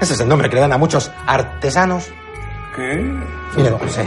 Ese 0.00 0.14
es 0.14 0.20
el 0.20 0.28
nombre 0.28 0.48
que 0.48 0.54
le 0.54 0.62
dan 0.62 0.72
a 0.72 0.78
muchos 0.78 1.10
artesanos. 1.26 2.06
¿Qué? 2.74 3.37
Mire, 3.56 3.70
don 3.70 3.78
José. 3.78 4.06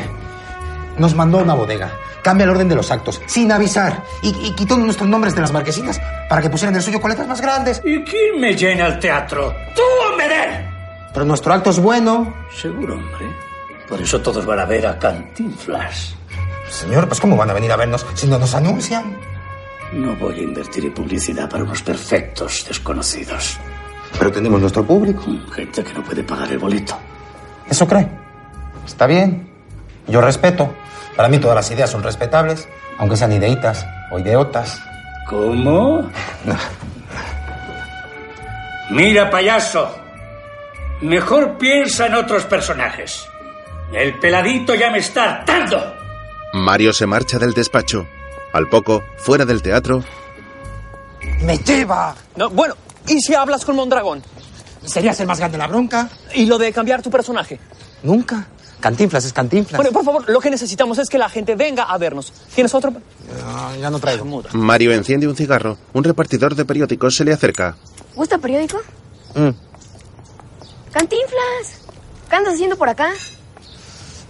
Nos 0.98 1.16
mandó 1.16 1.40
a 1.40 1.44
una 1.44 1.54
bodega. 1.54 1.92
Cambia 2.24 2.44
el 2.44 2.52
orden 2.52 2.70
de 2.70 2.76
los 2.76 2.92
actos, 2.92 3.22
sin 3.26 3.52
avisar. 3.52 4.04
Y, 4.22 4.30
y 4.48 4.52
quitó 4.54 4.78
nuestros 4.78 5.10
nombres 5.10 5.34
de 5.34 5.42
las 5.42 5.52
marquesinas 5.52 6.00
para 6.30 6.42
que 6.42 6.50
pusieran 6.50 6.76
el 6.76 6.82
suyo 6.84 7.02
con 7.02 7.10
letras 7.10 7.28
más 7.28 7.42
grandes. 7.42 7.82
¿Y 7.84 8.04
quién 8.04 8.40
me 8.40 8.56
llena 8.56 8.88
el 8.88 9.00
teatro? 9.00 9.54
¡Tú, 9.76 9.82
Medel! 10.18 10.68
Pero 11.14 11.26
nuestro 11.26 11.54
acto 11.54 11.72
es 11.72 11.80
bueno. 11.80 12.34
Seguro, 12.56 12.94
hombre. 12.96 13.26
Por 13.90 14.02
eso 14.02 14.22
todos 14.22 14.46
van 14.46 14.60
a 14.60 14.66
ver 14.66 14.86
a 14.88 14.98
Cantinflas. 15.00 16.16
Señor, 16.70 17.08
pues 17.08 17.20
¿cómo 17.20 17.36
van 17.36 17.50
a 17.50 17.54
venir 17.54 17.72
a 17.72 17.76
vernos 17.76 18.06
si 18.14 18.28
no 18.28 18.38
nos 18.40 18.54
anuncian? 18.56 19.18
No 19.92 20.16
voy 20.16 20.40
a 20.40 20.44
invertir 20.44 20.86
en 20.86 20.94
publicidad 20.94 21.50
para 21.50 21.64
unos 21.64 21.82
perfectos 21.82 22.64
desconocidos. 22.66 23.60
Pero 24.18 24.32
tenemos 24.32 24.62
nuestro 24.62 24.86
público. 24.86 25.24
Gente 25.54 25.84
que 25.84 25.94
no 25.94 26.04
puede 26.04 26.24
pagar 26.24 26.50
el 26.52 26.60
boleto. 26.60 26.98
¿Eso 27.70 27.86
cree? 27.86 28.08
Está 28.86 29.08
bien. 29.08 29.50
Yo 30.08 30.22
respeto. 30.22 30.74
Para 31.16 31.30
mí 31.30 31.40
todas 31.40 31.56
las 31.56 31.72
ideas 31.72 31.90
son 31.90 32.04
respetables, 32.04 32.68
aunque 32.98 33.18
sean 33.18 33.32
ideitas 33.32 33.86
o 34.12 34.20
ideotas. 34.20 34.82
¿Cómo? 35.28 36.10
Mira, 38.90 39.30
payaso. 39.30 39.96
Mejor 41.02 41.58
piensa 41.58 42.08
en 42.08 42.16
otros 42.16 42.46
personajes. 42.46 43.26
El 43.94 44.20
peladito 44.20 44.76
ya 44.76 44.90
me 44.90 45.00
está 45.00 45.24
hartando. 45.40 45.96
Mario 46.54 46.94
se 46.94 47.06
marcha 47.06 47.40
del 47.40 47.54
despacho. 47.54 48.08
Al 48.54 48.68
poco, 48.68 49.04
fuera 49.18 49.46
del 49.46 49.62
teatro, 49.62 50.04
¡Me 51.42 51.58
lleva! 51.58 52.16
No, 52.36 52.50
bueno, 52.50 52.76
¿y 53.08 53.20
si 53.20 53.34
hablas 53.34 53.66
con 53.66 53.76
Mondragón? 53.76 54.22
¿Sería 54.84 55.14
ser 55.14 55.28
más 55.28 55.40
grande 55.40 55.58
la 55.58 55.68
bronca? 55.68 56.10
¿Y 56.34 56.46
lo 56.46 56.58
de 56.58 56.72
cambiar 56.72 57.02
tu 57.02 57.10
personaje? 57.10 57.60
Nunca. 58.04 58.48
Cantinflas 58.82 59.26
es 59.26 59.32
cantinflas. 59.32 59.78
Bueno, 59.78 59.92
por 59.92 60.04
favor, 60.04 60.28
lo 60.28 60.40
que 60.40 60.50
necesitamos 60.50 60.98
es 60.98 61.08
que 61.08 61.20
la 61.20 61.30
gente 61.30 61.56
venga 61.56 61.84
a 61.84 61.98
vernos. 62.00 62.34
¿Tienes 62.54 62.74
otro? 62.74 62.92
No, 62.92 63.76
ya 63.76 63.92
no 63.92 64.00
traigo. 64.00 64.26
Mario 64.54 64.92
enciende 64.92 65.28
un 65.28 65.36
cigarro. 65.36 65.78
Un 65.94 66.04
repartidor 66.04 66.56
de 66.56 66.66
periódicos 66.66 67.16
se 67.16 67.24
le 67.24 67.32
acerca. 67.32 67.78
¿Gusta 68.16 68.40
periódico? 68.40 68.80
Mm. 69.36 69.52
Cantinflas. 70.92 71.82
¿Qué 72.28 72.36
andas 72.36 72.56
haciendo 72.56 72.76
por 72.76 72.90
acá? 72.90 73.12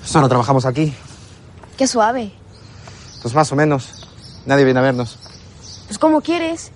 Solo 0.04 0.28
trabajamos 0.28 0.66
aquí. 0.66 0.94
Qué 1.78 1.88
suave. 1.88 2.34
Pues 3.22 3.34
más 3.34 3.50
o 3.54 3.56
menos. 3.56 4.06
Nadie 4.46 4.66
viene 4.66 4.82
a 4.82 4.84
vernos. 4.84 5.18
Pues 5.88 5.98
como 5.98 6.20
quieres. 6.20 6.72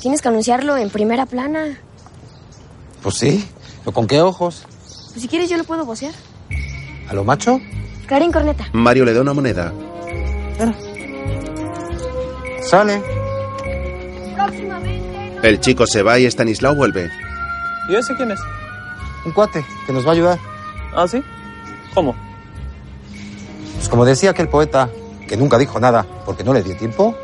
Tienes 0.00 0.22
que 0.22 0.28
anunciarlo 0.28 0.76
en 0.76 0.90
primera 0.90 1.26
plana. 1.26 1.78
Pues 3.00 3.14
sí. 3.14 3.48
¿Pero 3.84 3.92
con 3.92 4.08
qué 4.08 4.20
ojos? 4.20 4.64
Pues 5.12 5.22
si 5.22 5.28
quieres 5.28 5.48
yo 5.48 5.56
lo 5.56 5.64
puedo 5.64 5.84
vocear. 5.84 6.14
¿A 7.10 7.14
lo 7.14 7.24
macho? 7.24 7.60
Clarín 8.06 8.30
Corneta. 8.30 8.68
Mario 8.72 9.04
le 9.04 9.12
da 9.12 9.20
una 9.20 9.34
moneda. 9.34 9.72
Sale. 12.62 13.02
Próximamente. 14.36 15.40
El 15.42 15.58
chico 15.58 15.88
se 15.88 16.02
va 16.02 16.20
y 16.20 16.26
Stanislao 16.26 16.76
vuelve. 16.76 17.10
¿Y 17.88 17.96
ese 17.96 18.14
quién 18.14 18.30
es? 18.30 18.38
Un 19.26 19.32
cuate 19.32 19.64
que 19.86 19.92
nos 19.92 20.06
va 20.06 20.10
a 20.10 20.12
ayudar. 20.12 20.38
¿Ah, 20.94 21.08
sí? 21.08 21.20
¿Cómo? 21.94 22.14
Pues 23.74 23.88
como 23.88 24.04
decía 24.04 24.30
aquel 24.30 24.48
poeta, 24.48 24.88
que 25.26 25.36
nunca 25.36 25.58
dijo 25.58 25.80
nada 25.80 26.06
porque 26.24 26.44
no 26.44 26.54
le 26.54 26.62
dio 26.62 26.76
tiempo, 26.76 27.16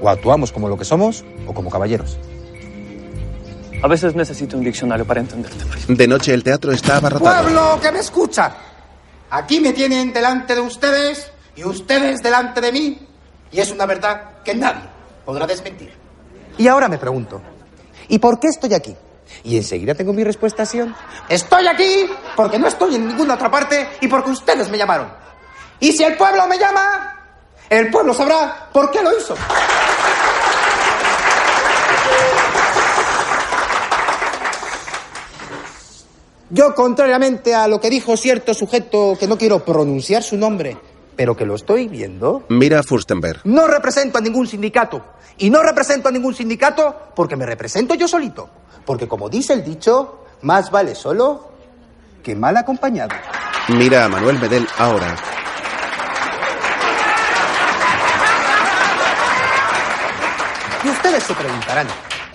o 0.00 0.08
actuamos 0.08 0.50
como 0.50 0.68
lo 0.68 0.76
que 0.76 0.84
somos 0.84 1.24
o 1.46 1.54
como 1.54 1.70
caballeros. 1.70 2.18
A 3.84 3.86
veces 3.86 4.16
necesito 4.16 4.56
un 4.56 4.64
diccionario 4.64 5.04
para 5.04 5.20
entenderte. 5.20 5.64
De 5.86 6.08
noche 6.08 6.34
el 6.34 6.42
teatro 6.42 6.72
está 6.72 6.96
abarrotado. 6.96 7.44
¡Pueblo 7.44 7.78
que 7.80 7.92
me 7.92 8.00
escucha! 8.00 8.52
Aquí 9.30 9.60
me 9.60 9.72
tienen 9.72 10.12
delante 10.12 10.54
de 10.54 10.60
ustedes 10.60 11.30
y 11.54 11.64
ustedes 11.64 12.20
delante 12.22 12.60
de 12.60 12.72
mí. 12.72 13.08
Y 13.50 13.60
es 13.60 13.70
una 13.70 13.86
verdad 13.86 14.42
que 14.44 14.54
nadie 14.54 14.88
podrá 15.24 15.46
desmentir. 15.46 15.92
Y 16.56 16.66
ahora 16.68 16.88
me 16.88 16.98
pregunto, 16.98 17.40
¿y 18.08 18.18
por 18.18 18.40
qué 18.40 18.48
estoy 18.48 18.74
aquí? 18.74 18.96
Y 19.44 19.56
enseguida 19.56 19.94
tengo 19.94 20.12
mi 20.12 20.24
respuesta, 20.24 20.64
Sion. 20.64 20.94
Estoy 21.28 21.66
aquí 21.66 22.10
porque 22.34 22.58
no 22.58 22.66
estoy 22.68 22.94
en 22.94 23.08
ninguna 23.08 23.34
otra 23.34 23.50
parte 23.50 23.88
y 24.00 24.08
porque 24.08 24.30
ustedes 24.30 24.68
me 24.70 24.78
llamaron. 24.78 25.12
Y 25.80 25.92
si 25.92 26.02
el 26.02 26.16
pueblo 26.16 26.46
me 26.46 26.58
llama, 26.58 27.14
el 27.68 27.90
pueblo 27.90 28.14
sabrá 28.14 28.68
por 28.72 28.90
qué 28.90 29.02
lo 29.02 29.16
hizo. 29.16 29.36
Yo, 36.50 36.74
contrariamente 36.74 37.54
a 37.54 37.68
lo 37.68 37.80
que 37.80 37.90
dijo 37.90 38.16
cierto 38.16 38.54
sujeto 38.54 39.16
que 39.18 39.26
no 39.26 39.36
quiero 39.36 39.64
pronunciar 39.64 40.22
su 40.22 40.36
nombre, 40.36 40.76
pero 41.14 41.36
que 41.36 41.44
lo 41.44 41.54
estoy 41.54 41.88
viendo, 41.88 42.44
Mira 42.48 42.80
a 42.80 42.82
Furstenberg. 42.82 43.40
no 43.44 43.66
represento 43.66 44.18
a 44.18 44.20
ningún 44.20 44.46
sindicato. 44.46 45.04
Y 45.36 45.50
no 45.50 45.62
represento 45.62 46.08
a 46.08 46.12
ningún 46.12 46.34
sindicato 46.34 47.10
porque 47.14 47.36
me 47.36 47.46
represento 47.46 47.94
yo 47.94 48.08
solito. 48.08 48.48
Porque 48.84 49.06
como 49.06 49.28
dice 49.28 49.52
el 49.52 49.62
dicho, 49.62 50.24
más 50.42 50.70
vale 50.70 50.94
solo 50.94 51.48
que 52.24 52.34
mal 52.34 52.56
acompañado. 52.56 53.14
Mira 53.68 54.06
a 54.06 54.08
Manuel 54.08 54.38
Medel 54.40 54.66
ahora. 54.78 55.14
Y 60.84 60.88
ustedes 60.88 61.24
se 61.24 61.34
preguntarán, 61.34 61.86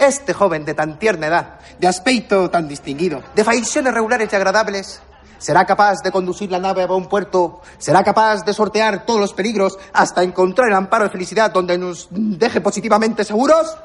este 0.04 0.34
joven 0.34 0.66
de 0.66 0.74
tan 0.74 1.00
tierna 1.00 1.28
edad, 1.28 1.60
de 1.80 1.88
aspecto 1.88 2.50
tan 2.50 2.68
distinguido, 2.68 3.22
de 3.36 3.44
facciones 3.44 3.94
regulares 3.94 4.30
y 4.32 4.36
agradables, 4.36 5.02
¿será 5.38 5.66
capaz 5.66 6.02
de 6.04 6.12
conducir 6.12 6.52
la 6.52 6.60
nave 6.60 6.84
a 6.84 6.88
buen 6.88 7.08
puerto? 7.08 7.62
¿Será 7.78 8.04
capaz 8.04 8.44
de 8.44 8.54
sortear 8.54 9.06
todos 9.06 9.20
los 9.20 9.34
peligros 9.34 9.78
hasta 9.94 10.24
encontrar 10.24 10.70
el 10.70 10.76
amparo 10.76 11.06
de 11.06 11.10
felicidad 11.10 11.52
donde 11.52 11.78
nos 11.78 12.08
deje 12.12 12.62
positivamente 12.62 13.24
seguros? 13.24 13.76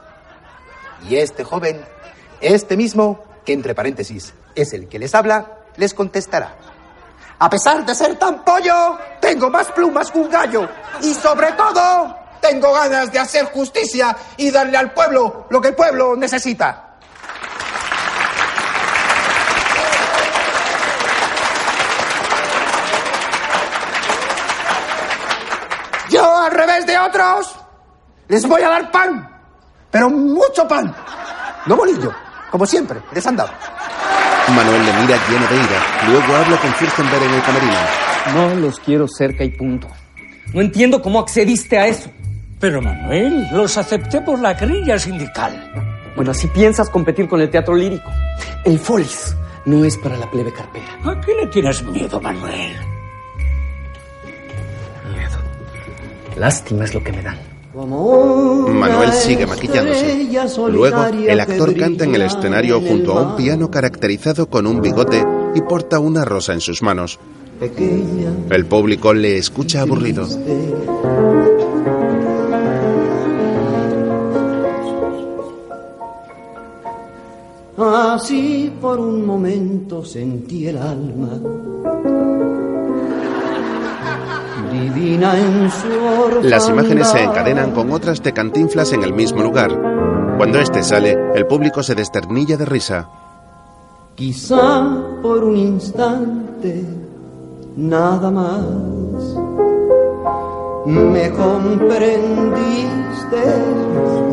Y 1.09 1.17
este 1.17 1.45
joven, 1.45 1.85
este 2.41 2.77
mismo, 2.77 3.25
que 3.45 3.53
entre 3.53 3.75
paréntesis 3.75 4.35
es 4.55 4.73
el 4.73 4.89
que 4.89 4.99
les 4.99 5.15
habla, 5.15 5.59
les 5.77 5.95
contestará. 5.95 6.57
A 7.41 7.49
pesar 7.49 7.87
de 7.87 7.95
ser 7.95 8.17
tan 8.17 8.45
pollo, 8.45 8.99
tengo 9.21 9.49
más 9.49 9.69
plumas 9.69 10.11
que 10.11 10.19
un 10.19 10.29
gallo. 10.29 10.69
Y 11.03 11.15
sobre 11.15 11.53
todo, 11.53 12.17
tengo 12.41 12.73
ganas 12.73 13.13
de 13.13 13.19
hacer 13.19 13.47
justicia 13.47 14.17
y 14.37 14.51
darle 14.51 14.77
al 14.77 14.93
pueblo 14.93 15.47
lo 15.51 15.61
que 15.61 15.69
el 15.69 15.75
pueblo 15.75 16.17
necesita. 16.17 16.85
Yo, 26.11 26.37
al 26.39 26.51
revés 26.51 26.87
de 26.87 26.99
otros, 26.99 27.55
les 28.29 28.47
voy 28.47 28.63
a 28.63 28.69
dar 28.71 28.91
pan, 28.91 29.29
pero 29.91 30.09
mucho 30.09 30.67
pan. 30.67 30.95
No 31.67 31.77
bolillo, 31.77 32.13
como 32.51 32.65
siempre, 32.65 33.01
desandado. 33.13 33.51
Manuel 34.55 34.87
le 34.87 34.93
mira 34.95 35.19
lleno 35.29 35.47
de 35.47 35.57
ira. 35.57 36.09
Luego 36.09 36.37
habla 36.37 36.57
con 36.57 36.73
Furstenberg 36.73 37.23
en 37.23 37.35
el 37.35 37.43
camerino. 37.43 37.77
No 38.35 38.55
los 38.55 38.81
quiero 38.81 39.07
cerca 39.07 39.45
y 39.45 39.51
punto. 39.51 39.89
No 40.55 40.61
entiendo 40.63 41.03
cómo 41.03 41.21
accediste 41.21 41.79
a 41.79 41.87
eso. 41.87 42.11
Pero 42.61 42.83
Manuel, 42.83 43.47
los 43.53 43.79
acepté 43.79 44.21
por 44.21 44.41
la 44.41 44.55
grilla 44.55 44.99
sindical. 44.99 45.73
Bueno, 46.17 46.33
así 46.33 46.49
piensas 46.49 46.91
competir 46.91 47.29
con 47.29 47.41
el 47.41 47.51
teatro 47.51 47.75
lírico. 47.75 48.11
El 48.65 48.79
Folis 48.79 49.37
no 49.65 49.85
es 49.85 49.97
para 49.97 50.17
la 50.17 50.29
plebe 50.31 50.53
carpera. 50.53 50.99
¿A 51.05 51.21
qué 51.21 51.35
le 51.35 51.47
tienes 51.47 51.83
miedo, 51.85 52.21
Manuel? 52.21 52.73
Lástima 56.37 56.85
es 56.85 56.95
lo 56.95 57.03
que 57.03 57.13
me 57.13 57.23
dan. 57.23 57.39
Manuel 57.75 59.13
sigue 59.13 59.47
maquillándose. 59.47 60.29
Luego, 60.71 61.05
el 61.05 61.41
actor 61.41 61.77
canta 61.77 62.05
en 62.05 62.15
el 62.15 62.23
escenario 62.23 62.81
junto 62.81 63.17
a 63.17 63.23
un 63.23 63.37
piano 63.37 63.71
caracterizado 63.71 64.49
con 64.49 64.67
un 64.67 64.81
bigote 64.81 65.25
y 65.55 65.61
porta 65.63 65.99
una 66.01 66.25
rosa 66.25 66.53
en 66.53 66.61
sus 66.61 66.83
manos. 66.83 67.19
El 68.51 68.67
público 68.67 69.13
le 69.13 69.37
escucha 69.37 69.83
aburrido. 69.83 70.27
Así 77.79 78.73
por 78.81 78.99
un 78.99 79.25
momento 79.25 80.05
sentí 80.05 80.67
el 80.67 80.79
alma 80.79 81.39
divina 84.73 85.39
en 85.39 85.71
su 85.71 85.87
orfandad. 85.87 86.51
Las 86.51 86.69
imágenes 86.69 87.07
se 87.09 87.23
encadenan 87.23 87.71
con 87.71 87.93
otras 87.93 88.21
de 88.23 88.33
Cantinflas 88.33 88.93
en 88.93 89.05
el 89.05 89.13
mismo 89.13 89.43
lugar. 89.43 89.71
Cuando 90.37 90.59
este 90.59 90.83
sale, 90.83 91.17
el 91.35 91.47
público 91.47 91.85
se 91.85 91.95
desternilla 91.95 92.57
de 92.57 92.65
risa. 92.65 93.09
Quizá 94.17 94.97
por 95.23 95.45
un 95.45 95.57
instante, 95.57 96.85
nada 97.77 98.31
más, 98.31 98.65
me 100.85 101.31
comprendiste. 101.31 104.28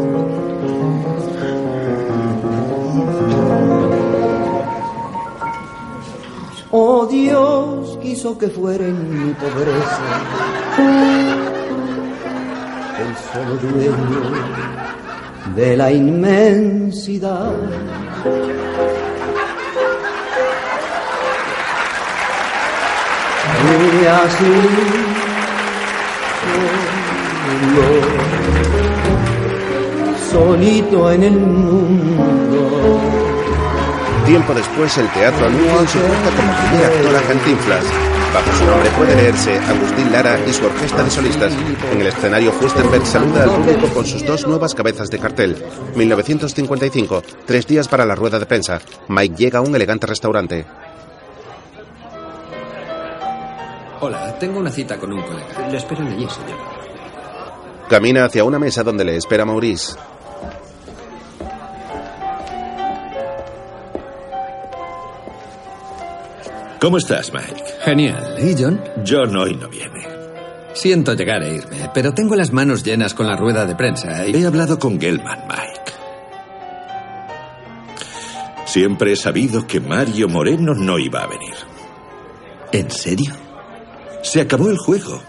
Oh 6.78 7.06
Dios 7.06 7.98
quiso 8.02 8.38
que 8.38 8.50
fuera 8.50 8.84
en 8.84 9.28
mi 9.28 9.34
pobreza 9.36 10.02
el 13.00 13.16
solo 13.32 13.56
dueño 13.56 14.24
de 15.56 15.78
la 15.78 15.90
inmensidad. 15.90 17.54
Y 24.02 24.06
así 24.06 24.54
solo, 27.74 27.88
solito 30.30 31.12
en 31.14 31.24
el 31.24 31.38
mundo. 31.40 32.55
Tiempo 34.26 34.54
después, 34.56 34.98
el 34.98 35.08
teatro 35.10 35.46
anuncia 35.46 35.80
en 35.80 35.88
su 35.88 36.00
puerta 36.00 36.30
como 36.36 36.70
primer 36.70 36.86
actor 36.86 37.16
a 37.16 37.22
Cantinflas. 37.28 37.86
Bajo 38.34 38.52
su 38.58 38.66
nombre 38.66 38.90
puede 38.98 39.16
leerse 39.16 39.58
Agustín 39.60 40.12
Lara 40.12 40.40
y 40.48 40.52
su 40.52 40.66
orquesta 40.66 41.04
de 41.04 41.12
solistas. 41.12 41.54
En 41.92 42.02
el 42.02 42.08
escenario, 42.08 42.52
Fustenberg 42.52 43.06
saluda 43.06 43.44
al 43.44 43.52
público 43.52 43.88
con 43.94 44.06
sus 44.06 44.26
dos 44.26 44.48
nuevas 44.48 44.74
cabezas 44.74 45.10
de 45.12 45.20
cartel. 45.20 45.64
1955, 45.96 47.22
tres 47.46 47.68
días 47.68 47.88
para 47.88 48.04
la 48.04 48.16
rueda 48.16 48.40
de 48.40 48.48
prensa. 48.48 48.82
Mike 49.08 49.36
llega 49.38 49.60
a 49.60 49.62
un 49.62 49.76
elegante 49.76 50.08
restaurante. 50.08 50.66
Hola, 54.02 54.38
tengo 54.40 54.60
una 54.60 54.72
cita 54.72 54.98
con 54.98 55.14
un 55.14 55.22
colega. 55.22 55.68
Le 55.70 55.78
esperan 55.78 56.08
allí, 56.08 56.28
señor. 56.28 56.58
Camina 57.88 58.26
hacia 58.26 58.44
una 58.44 58.58
mesa 58.58 58.84
donde 58.84 59.06
le 59.06 59.18
espera 59.18 59.46
Maurice. 59.46 59.96
¿Cómo 66.86 67.00
estás, 67.00 67.34
Mike? 67.34 67.64
Genial. 67.84 68.36
¿Y 68.38 68.54
John? 68.62 68.80
John 69.08 69.36
hoy 69.36 69.56
no 69.56 69.68
viene. 69.68 70.08
Siento 70.74 71.16
llegar 71.16 71.42
a 71.42 71.48
irme, 71.48 71.90
pero 71.96 72.14
tengo 72.14 72.36
las 72.36 72.54
manos 72.54 72.84
llenas 72.84 73.16
con 73.16 73.26
la 73.26 73.36
rueda 73.36 73.66
de 73.66 73.74
prensa. 73.74 74.28
Y... 74.28 74.36
He 74.36 74.46
hablado 74.46 74.78
con 74.78 75.02
Gelman, 75.02 75.48
Mike. 75.48 75.92
Siempre 78.66 79.14
he 79.14 79.16
sabido 79.16 79.66
que 79.66 79.80
Mario 79.80 80.30
Moreno 80.30 80.76
no 80.76 81.00
iba 81.00 81.24
a 81.24 81.28
venir. 81.28 81.56
¿En 82.72 82.92
serio? 82.92 83.34
Se 84.22 84.42
acabó 84.42 84.70
el 84.70 84.78
juego. 84.78 85.24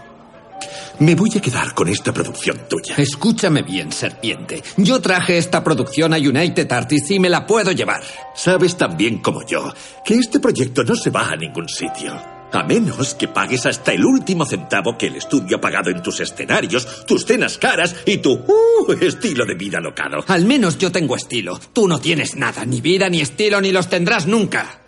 Me 0.99 1.13
voy 1.13 1.29
a 1.37 1.39
quedar 1.39 1.75
con 1.75 1.87
esta 1.89 2.11
producción 2.11 2.57
tuya. 2.67 2.95
Escúchame 2.97 3.61
bien, 3.61 3.91
serpiente. 3.91 4.63
Yo 4.77 4.99
traje 4.99 5.37
esta 5.37 5.63
producción 5.63 6.11
a 6.11 6.17
United 6.17 6.71
Artists 6.71 7.11
y 7.11 7.19
me 7.19 7.29
la 7.29 7.45
puedo 7.45 7.71
llevar. 7.71 8.01
Sabes 8.33 8.75
tan 8.77 8.97
bien 8.97 9.19
como 9.19 9.45
yo 9.45 9.71
que 10.03 10.15
este 10.15 10.39
proyecto 10.39 10.83
no 10.83 10.95
se 10.95 11.11
va 11.11 11.29
a 11.29 11.35
ningún 11.35 11.69
sitio. 11.69 12.19
A 12.51 12.63
menos 12.63 13.13
que 13.13 13.27
pagues 13.27 13.67
hasta 13.67 13.91
el 13.91 14.03
último 14.03 14.43
centavo 14.45 14.97
que 14.97 15.07
el 15.07 15.17
estudio 15.17 15.57
ha 15.57 15.61
pagado 15.61 15.91
en 15.91 16.01
tus 16.01 16.19
escenarios, 16.19 17.05
tus 17.05 17.25
cenas 17.25 17.59
caras 17.59 17.95
y 18.05 18.17
tu 18.17 18.31
uh, 18.33 18.91
estilo 18.99 19.45
de 19.45 19.53
vida 19.53 19.79
locado. 19.79 20.23
Al 20.27 20.45
menos 20.45 20.79
yo 20.79 20.91
tengo 20.91 21.15
estilo. 21.15 21.59
Tú 21.73 21.87
no 21.87 21.99
tienes 21.99 22.35
nada, 22.35 22.65
ni 22.65 22.81
vida, 22.81 23.07
ni 23.07 23.21
estilo, 23.21 23.61
ni 23.61 23.71
los 23.71 23.87
tendrás 23.87 24.25
nunca. 24.25 24.81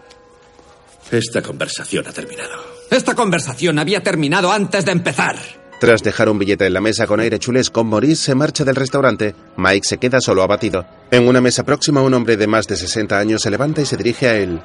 Esta 1.12 1.44
conversación 1.44 2.08
ha 2.08 2.12
terminado. 2.12 2.80
Esta 2.90 3.14
conversación 3.14 3.78
había 3.78 4.02
terminado 4.02 4.52
antes 4.52 4.86
de 4.86 4.92
empezar. 4.92 5.59
Tras 5.80 6.04
dejar 6.04 6.28
un 6.30 6.38
billete 6.40 6.66
en 6.66 6.74
la 6.74 6.82
mesa 6.82 7.08
con 7.08 7.20
aire 7.22 7.40
chulesco, 7.40 7.84
Maurice 7.86 8.24
se 8.24 8.36
marcha 8.36 8.66
del 8.66 8.76
restaurante. 8.76 9.34
Mike 9.56 9.88
se 9.88 9.98
queda 9.98 10.20
solo 10.20 10.44
abatido. 10.44 10.86
En 11.10 11.26
una 11.28 11.40
mesa 11.40 11.64
próxima, 11.64 12.02
un 12.02 12.14
hombre 12.14 12.36
de 12.36 12.48
más 12.48 12.68
de 12.68 12.76
60 12.76 13.18
años 13.18 13.42
se 13.42 13.50
levanta 13.50 13.82
y 13.82 13.86
se 13.86 13.96
dirige 13.96 14.28
a 14.28 14.36
él. 14.36 14.60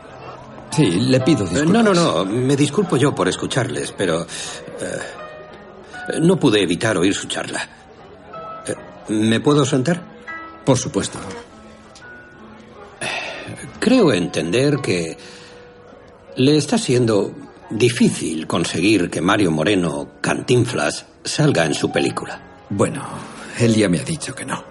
Sí, 0.70 0.90
le 0.90 1.20
pido 1.20 1.44
disculpas. 1.46 1.72
No, 1.72 1.82
no, 1.84 1.94
no. 1.94 2.24
Me 2.24 2.56
disculpo 2.56 2.96
yo 2.96 3.14
por 3.14 3.28
escucharles, 3.28 3.92
pero. 3.92 4.22
eh, 4.22 6.18
no 6.20 6.36
pude 6.38 6.60
evitar 6.60 6.96
oír 6.98 7.14
su 7.14 7.28
charla. 7.28 7.60
Eh, 8.66 8.74
¿Me 9.10 9.38
puedo 9.38 9.64
sentar? 9.64 10.02
Por 10.64 10.76
supuesto. 10.76 11.20
Creo 13.78 14.12
entender 14.12 14.78
que 14.78 15.16
le 16.36 16.56
está 16.56 16.78
siendo 16.78 17.32
difícil 17.70 18.46
conseguir 18.46 19.10
que 19.10 19.20
Mario 19.20 19.50
Moreno 19.50 20.08
Cantinflas 20.20 21.06
salga 21.24 21.64
en 21.64 21.74
su 21.74 21.90
película. 21.90 22.40
Bueno, 22.70 23.02
él 23.58 23.74
ya 23.74 23.88
me 23.88 24.00
ha 24.00 24.04
dicho 24.04 24.34
que 24.34 24.44
no. 24.44 24.64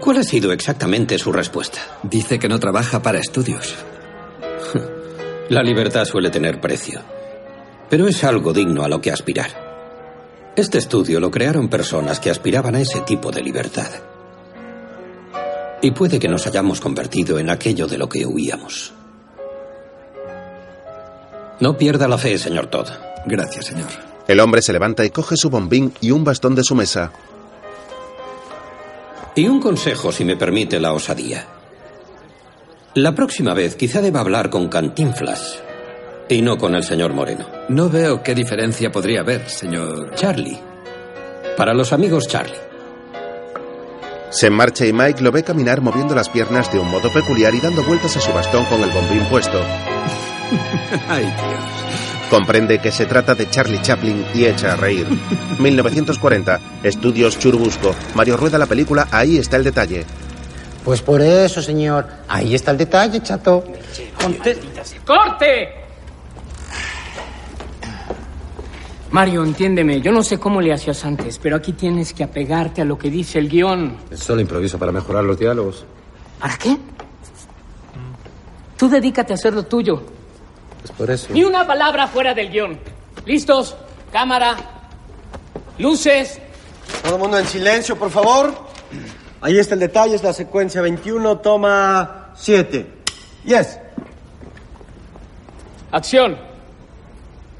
¿Cuál 0.00 0.18
ha 0.18 0.22
sido 0.22 0.52
exactamente 0.52 1.18
su 1.18 1.32
respuesta? 1.32 1.80
Dice 2.02 2.38
que 2.38 2.48
no 2.48 2.58
trabaja 2.58 3.02
para 3.02 3.18
estudios. 3.18 3.74
La 5.48 5.62
libertad 5.62 6.04
suele 6.04 6.30
tener 6.30 6.60
precio, 6.60 7.00
pero 7.88 8.06
es 8.06 8.22
algo 8.22 8.52
digno 8.52 8.84
a 8.84 8.88
lo 8.88 9.00
que 9.00 9.10
aspirar. 9.10 9.68
Este 10.54 10.78
estudio 10.78 11.18
lo 11.20 11.30
crearon 11.30 11.68
personas 11.68 12.20
que 12.20 12.30
aspiraban 12.30 12.74
a 12.74 12.80
ese 12.80 13.00
tipo 13.00 13.30
de 13.30 13.42
libertad. 13.42 13.90
Y 15.82 15.92
puede 15.92 16.18
que 16.18 16.28
nos 16.28 16.46
hayamos 16.46 16.80
convertido 16.80 17.38
en 17.38 17.50
aquello 17.50 17.86
de 17.86 17.98
lo 17.98 18.08
que 18.08 18.26
huíamos. 18.26 18.92
No 21.60 21.76
pierda 21.76 22.08
la 22.08 22.18
fe, 22.18 22.38
señor 22.38 22.66
Todd. 22.66 22.88
Gracias, 23.26 23.66
señor. 23.66 23.88
El 24.26 24.40
hombre 24.40 24.62
se 24.62 24.72
levanta 24.72 25.04
y 25.04 25.10
coge 25.10 25.36
su 25.36 25.50
bombín 25.50 25.92
y 26.00 26.10
un 26.10 26.24
bastón 26.24 26.54
de 26.54 26.64
su 26.64 26.74
mesa. 26.74 27.12
Y 29.34 29.46
un 29.46 29.60
consejo, 29.60 30.10
si 30.10 30.24
me 30.24 30.36
permite 30.36 30.80
la 30.80 30.92
osadía. 30.92 31.46
La 32.94 33.14
próxima 33.14 33.54
vez 33.54 33.76
quizá 33.76 34.00
deba 34.00 34.20
hablar 34.20 34.50
con 34.50 34.68
Cantinflas 34.68 35.62
y 36.28 36.42
no 36.42 36.56
con 36.58 36.74
el 36.74 36.82
señor 36.82 37.12
Moreno. 37.12 37.46
No 37.68 37.88
veo 37.88 38.22
qué 38.22 38.34
diferencia 38.34 38.90
podría 38.90 39.20
haber, 39.20 39.48
señor. 39.48 40.14
Charlie. 40.14 40.58
Para 41.56 41.74
los 41.74 41.92
amigos 41.92 42.26
Charlie. 42.26 42.56
Se 44.30 44.48
marcha 44.48 44.86
y 44.86 44.92
Mike 44.92 45.22
lo 45.22 45.32
ve 45.32 45.42
caminar 45.42 45.80
moviendo 45.80 46.14
las 46.14 46.28
piernas 46.28 46.72
de 46.72 46.78
un 46.78 46.88
modo 46.88 47.12
peculiar 47.12 47.54
y 47.54 47.60
dando 47.60 47.82
vueltas 47.82 48.16
a 48.16 48.20
su 48.20 48.32
bastón 48.32 48.64
con 48.66 48.80
el 48.80 48.90
bombín 48.90 49.24
puesto. 49.24 49.60
Ay, 51.08 51.24
Dios. 51.24 52.30
Comprende 52.30 52.78
que 52.78 52.92
se 52.92 53.06
trata 53.06 53.34
de 53.34 53.50
Charlie 53.50 53.82
Chaplin 53.82 54.24
y 54.34 54.44
echa 54.44 54.72
a 54.72 54.76
reír. 54.76 55.06
1940. 55.58 56.60
Estudios 56.82 57.38
Churubusco. 57.38 57.94
Mario 58.14 58.36
rueda 58.36 58.56
la 58.58 58.66
película 58.66 59.08
Ahí 59.10 59.38
está 59.38 59.56
el 59.56 59.64
detalle. 59.64 60.04
Pues 60.84 61.02
por 61.02 61.20
eso, 61.20 61.60
señor. 61.60 62.06
Ahí 62.28 62.54
está 62.54 62.70
el 62.70 62.78
detalle, 62.78 63.20
chato. 63.20 63.64
¡Corte! 65.04 65.80
Mario, 69.10 69.42
entiéndeme, 69.44 70.00
yo 70.00 70.12
no 70.12 70.22
sé 70.22 70.38
cómo 70.38 70.60
le 70.60 70.72
hacías 70.72 71.04
antes, 71.04 71.38
pero 71.40 71.56
aquí 71.56 71.72
tienes 71.72 72.12
que 72.12 72.22
apegarte 72.22 72.80
a 72.80 72.84
lo 72.84 72.96
que 72.96 73.10
dice 73.10 73.40
el 73.40 73.48
guion. 73.48 73.96
Solo 74.14 74.40
improviso 74.40 74.78
para 74.78 74.92
mejorar 74.92 75.24
los 75.24 75.36
diálogos. 75.36 75.84
¿Para 76.38 76.56
qué? 76.56 76.76
Tú 78.76 78.88
dedícate 78.88 79.32
a 79.32 79.34
hacer 79.34 79.52
lo 79.52 79.64
tuyo. 79.64 80.00
Es 80.84 80.90
por 80.92 81.10
eso. 81.10 81.28
Ni 81.30 81.44
una 81.44 81.66
palabra 81.66 82.06
fuera 82.08 82.34
del 82.34 82.50
guion. 82.50 82.78
¿Listos? 83.26 83.76
Cámara. 84.12 84.56
Luces. 85.78 86.38
Todo 87.02 87.14
el 87.14 87.20
mundo 87.20 87.38
en 87.38 87.46
silencio, 87.46 87.96
por 87.96 88.10
favor. 88.10 88.54
Ahí 89.40 89.58
está 89.58 89.74
el 89.74 89.80
detalle, 89.80 90.14
es 90.14 90.22
la 90.22 90.32
secuencia 90.32 90.82
21, 90.82 91.38
toma 91.38 92.32
7. 92.36 92.86
Yes. 93.44 93.78
Acción. 95.92 96.36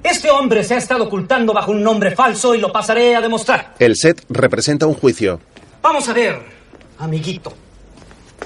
Este 0.02 0.30
hombre 0.30 0.64
se 0.64 0.74
ha 0.74 0.78
estado 0.78 1.04
ocultando 1.04 1.52
bajo 1.52 1.72
un 1.72 1.82
nombre 1.82 2.10
falso 2.14 2.54
y 2.54 2.58
lo 2.58 2.72
pasaré 2.72 3.16
a 3.16 3.20
demostrar. 3.20 3.74
El 3.78 3.96
set 3.96 4.24
representa 4.28 4.86
un 4.86 4.94
juicio. 4.94 5.40
Vamos 5.82 6.08
a 6.08 6.12
ver, 6.12 6.40
amiguito. 6.98 7.52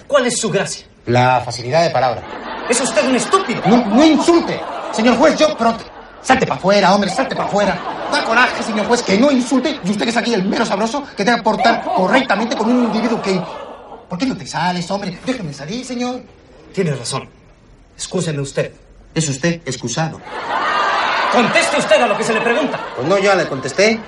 ¿Cuál 0.07 0.27
es 0.27 0.39
su 0.39 0.51
gracia? 0.51 0.87
La 1.07 1.41
facilidad 1.45 1.85
de 1.85 1.91
palabra. 1.91 2.23
Es 2.69 2.81
usted 2.81 3.07
un 3.07 3.17
estúpido. 3.17 3.63
No, 3.67 3.85
no 3.87 4.05
insulte. 4.05 4.61
Señor 4.93 5.17
juez, 5.17 5.39
yo, 5.39 5.57
pero... 5.57 5.75
Salte 6.23 6.47
para 6.47 6.59
afuera, 6.59 6.95
hombre, 6.95 7.11
salte 7.11 7.37
para 7.37 7.49
afuera. 7.49 7.79
Da 8.11 8.25
coraje, 8.25 8.63
señor 8.63 8.87
juez, 8.87 9.03
que 9.03 9.19
no 9.19 9.31
insulte. 9.31 9.79
Y 9.85 9.91
usted 9.91 10.05
que 10.05 10.11
es 10.11 10.17
aquí 10.17 10.33
el 10.33 10.45
mero 10.45 10.65
sabroso, 10.65 11.05
que 11.15 11.23
debe 11.23 11.43
portar 11.43 11.85
correctamente 11.85 12.57
con 12.57 12.71
un 12.71 12.85
individuo 12.85 13.21
que... 13.21 13.39
¿Por 14.09 14.19
qué 14.19 14.25
no 14.27 14.37
te 14.37 14.47
sales, 14.47 14.91
hombre? 14.91 15.19
Déjeme 15.27 15.53
salir, 15.53 15.85
señor. 15.85 16.23
Tiene 16.73 16.95
razón. 16.95 17.29
Excúseme 17.95 18.41
usted. 18.41 18.73
Es 19.15 19.29
usted 19.29 19.61
excusado. 19.67 20.21
Conteste 21.33 21.77
usted 21.77 22.01
a 22.01 22.07
lo 22.07 22.17
que 22.17 22.25
se 22.25 22.33
le 22.33 22.41
pregunta. 22.41 22.81
Pues 22.97 23.07
no, 23.07 23.19
ya 23.19 23.35
le 23.35 23.47
contesté. 23.47 24.01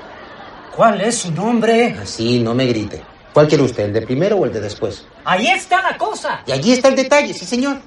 ¿Cuál 0.75 1.01
es 1.01 1.19
su 1.19 1.33
nombre? 1.33 1.97
Así, 2.03 2.41
no 2.41 2.55
me 2.55 2.67
grite. 2.67 3.03
¿Cuál 3.33 3.49
quiere 3.49 3.65
usted, 3.65 3.85
el 3.85 3.93
de 3.93 4.03
primero 4.03 4.37
o 4.37 4.47
el 4.47 4.53
de 4.53 4.61
después? 4.61 5.05
Ahí 5.25 5.47
está 5.49 5.83
la 5.83 5.99
cosa. 5.99 6.41
Y 6.47 6.53
allí 6.53 6.73
está 6.73 6.89
el 6.89 6.97
detalle, 6.97 7.35
sí, 7.35 7.45
señor. 7.45 7.79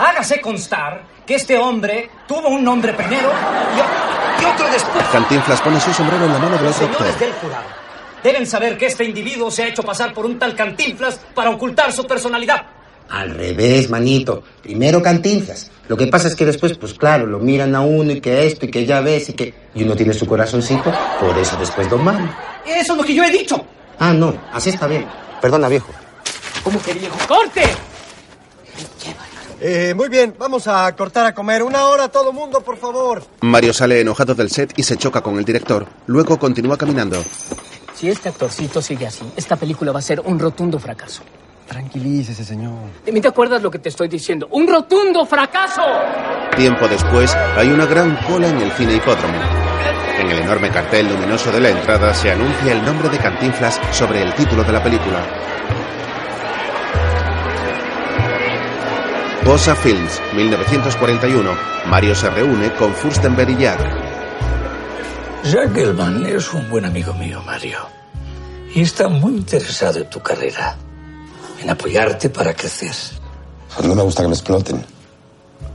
Hágase 0.00 0.40
constar 0.40 1.02
que 1.26 1.34
este 1.34 1.58
hombre 1.58 2.08
tuvo 2.26 2.48
un 2.48 2.64
nombre 2.64 2.94
primero 2.94 3.30
y, 3.76 4.42
y 4.42 4.44
otro 4.46 4.66
después. 4.70 5.04
Cantinflas 5.12 5.60
pone 5.60 5.78
su 5.78 5.92
sombrero 5.92 6.24
en 6.24 6.32
la 6.32 6.38
mano 6.38 6.56
del 6.56 6.68
otro. 6.68 6.86
Señores 6.86 7.20
del 7.20 7.32
jurado, 7.34 7.64
deben 8.24 8.46
saber 8.46 8.78
que 8.78 8.86
este 8.86 9.04
individuo 9.04 9.50
se 9.50 9.64
ha 9.64 9.68
hecho 9.68 9.82
pasar 9.82 10.14
por 10.14 10.24
un 10.24 10.38
tal 10.38 10.56
Cantinflas 10.56 11.20
para 11.34 11.50
ocultar 11.50 11.92
su 11.92 12.06
personalidad. 12.06 12.64
Al 13.10 13.34
revés, 13.34 13.90
manito. 13.90 14.42
Primero 14.62 15.02
cantinflas. 15.02 15.70
Lo 15.88 15.96
que 15.98 16.06
pasa 16.06 16.28
es 16.28 16.34
que 16.36 16.46
después, 16.46 16.78
pues 16.78 16.94
claro, 16.94 17.26
lo 17.26 17.38
miran 17.40 17.74
a 17.74 17.80
uno 17.80 18.12
y 18.12 18.20
que 18.22 18.46
esto 18.46 18.64
y 18.64 18.70
que 18.70 18.86
ya 18.86 19.00
ves 19.00 19.28
y 19.28 19.32
que... 19.34 19.52
Y 19.74 19.82
uno 19.82 19.96
tiene 19.96 20.14
su 20.14 20.26
corazoncito, 20.26 20.90
por 21.20 21.36
eso 21.36 21.56
después 21.56 21.90
don 21.90 22.02
Mario. 22.04 22.28
Eso 22.64 22.92
es 22.92 22.98
lo 22.98 23.04
que 23.04 23.12
yo 23.12 23.22
he 23.24 23.30
dicho. 23.30 23.62
Ah, 23.98 24.14
no, 24.14 24.32
así 24.52 24.70
está 24.70 24.86
bien. 24.86 25.04
Perdona, 25.42 25.68
viejo. 25.68 25.92
¿Cómo 26.62 26.80
que 26.80 26.94
viejo? 26.94 27.18
¡Corte! 27.28 27.64
Eh, 29.60 29.92
muy 29.94 30.08
bien, 30.08 30.34
vamos 30.38 30.66
a 30.66 30.94
cortar 30.96 31.26
a 31.26 31.34
comer. 31.34 31.62
Una 31.62 31.86
hora 31.86 32.08
todo 32.08 32.32
mundo, 32.32 32.62
por 32.62 32.78
favor. 32.78 33.22
Mario 33.42 33.74
sale 33.74 34.00
enojado 34.00 34.34
del 34.34 34.50
set 34.50 34.72
y 34.76 34.82
se 34.82 34.96
choca 34.96 35.20
con 35.20 35.38
el 35.38 35.44
director. 35.44 35.86
Luego 36.06 36.38
continúa 36.38 36.76
caminando. 36.78 37.22
Si 37.94 38.08
este 38.08 38.30
actorcito 38.30 38.80
sigue 38.80 39.06
así, 39.06 39.30
esta 39.36 39.56
película 39.56 39.92
va 39.92 39.98
a 39.98 40.02
ser 40.02 40.20
un 40.20 40.38
rotundo 40.38 40.78
fracaso. 40.78 41.22
Tranquilícese, 41.66 42.44
señor. 42.44 42.72
¿De 43.04 43.12
mí 43.12 43.20
te 43.20 43.28
acuerdas 43.28 43.62
lo 43.62 43.70
que 43.70 43.78
te 43.78 43.90
estoy 43.90 44.08
diciendo? 44.08 44.48
¡Un 44.50 44.66
rotundo 44.66 45.24
fracaso! 45.26 45.82
Tiempo 46.56 46.88
después, 46.88 47.32
hay 47.56 47.68
una 47.68 47.86
gran 47.86 48.16
cola 48.26 48.48
en 48.48 48.58
el 48.58 48.72
cine 48.72 48.94
hipódromo. 48.94 49.38
En 50.18 50.30
el 50.30 50.38
enorme 50.40 50.70
cartel 50.70 51.08
luminoso 51.08 51.52
de 51.52 51.60
la 51.60 51.68
entrada 51.70 52.12
se 52.12 52.32
anuncia 52.32 52.72
el 52.72 52.84
nombre 52.84 53.08
de 53.08 53.18
Cantinflas 53.18 53.80
sobre 53.92 54.22
el 54.22 54.34
título 54.34 54.64
de 54.64 54.72
la 54.72 54.82
película. 54.82 55.24
Bosa 59.50 59.74
Films, 59.74 60.22
1941. 60.36 61.50
Mario 61.88 62.14
se 62.14 62.30
reúne 62.30 62.72
con 62.74 62.94
Furstenberg 62.94 63.50
y 63.50 63.56
Jack. 63.56 63.80
Jack 65.42 65.74
Gelman 65.74 66.24
es 66.24 66.54
un 66.54 66.70
buen 66.70 66.84
amigo 66.84 67.12
mío, 67.14 67.42
Mario. 67.44 67.80
Y 68.72 68.82
está 68.82 69.08
muy 69.08 69.32
interesado 69.32 69.98
en 69.98 70.08
tu 70.08 70.20
carrera. 70.20 70.76
En 71.60 71.68
apoyarte 71.68 72.30
para 72.30 72.54
crecer. 72.54 72.94
No 73.82 73.96
me 73.96 74.04
gusta 74.04 74.22
que 74.22 74.28
me 74.28 74.34
exploten. 74.34 74.84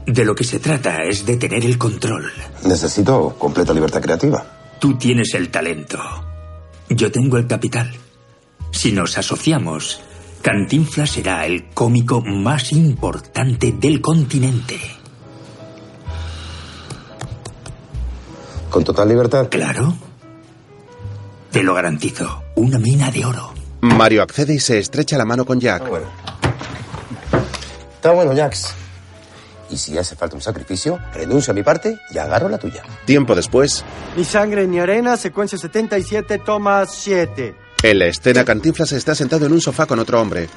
De 0.06 0.24
lo 0.24 0.34
que 0.34 0.44
se 0.44 0.58
trata 0.58 1.02
es 1.02 1.26
de 1.26 1.36
tener 1.36 1.62
el 1.62 1.76
control. 1.76 2.32
Necesito 2.64 3.36
completa 3.38 3.74
libertad 3.74 4.00
creativa. 4.00 4.42
Tú 4.80 4.96
tienes 4.96 5.34
el 5.34 5.50
talento. 5.50 5.98
Yo 6.88 7.12
tengo 7.12 7.36
el 7.36 7.46
capital. 7.46 7.94
Si 8.70 8.92
nos 8.92 9.18
asociamos, 9.18 10.00
Cantinflas 10.46 11.10
será 11.10 11.44
el 11.44 11.70
cómico 11.70 12.20
más 12.20 12.70
importante 12.70 13.72
del 13.72 14.00
continente. 14.00 14.78
¿Con 18.70 18.84
total 18.84 19.08
libertad? 19.08 19.48
Claro. 19.50 19.92
Te 21.50 21.64
lo 21.64 21.74
garantizo. 21.74 22.44
Una 22.54 22.78
mina 22.78 23.10
de 23.10 23.24
oro. 23.24 23.54
Mario 23.80 24.22
accede 24.22 24.54
y 24.54 24.60
se 24.60 24.78
estrecha 24.78 25.18
la 25.18 25.24
mano 25.24 25.44
con 25.44 25.58
Jack. 25.58 25.82
Está 27.96 28.12
bueno, 28.12 28.32
Jax. 28.32 28.72
Y 29.70 29.76
si 29.76 29.98
hace 29.98 30.14
falta 30.14 30.36
un 30.36 30.42
sacrificio, 30.42 31.00
renuncio 31.12 31.50
a 31.50 31.54
mi 31.54 31.64
parte 31.64 31.98
y 32.12 32.18
agarro 32.18 32.48
la 32.48 32.58
tuya. 32.58 32.84
Tiempo 33.04 33.34
después, 33.34 33.84
Ni 34.16 34.22
sangre 34.22 34.68
ni 34.68 34.78
arena, 34.78 35.16
secuencia 35.16 35.58
77, 35.58 36.38
toma 36.38 36.86
7. 36.86 37.65
En 37.82 37.98
la 37.98 38.06
escena 38.06 38.44
Cantinflas 38.44 38.92
está 38.92 39.14
sentado 39.14 39.46
en 39.46 39.52
un 39.52 39.60
sofá 39.60 39.86
con 39.86 39.98
otro 39.98 40.20
hombre. 40.20 40.48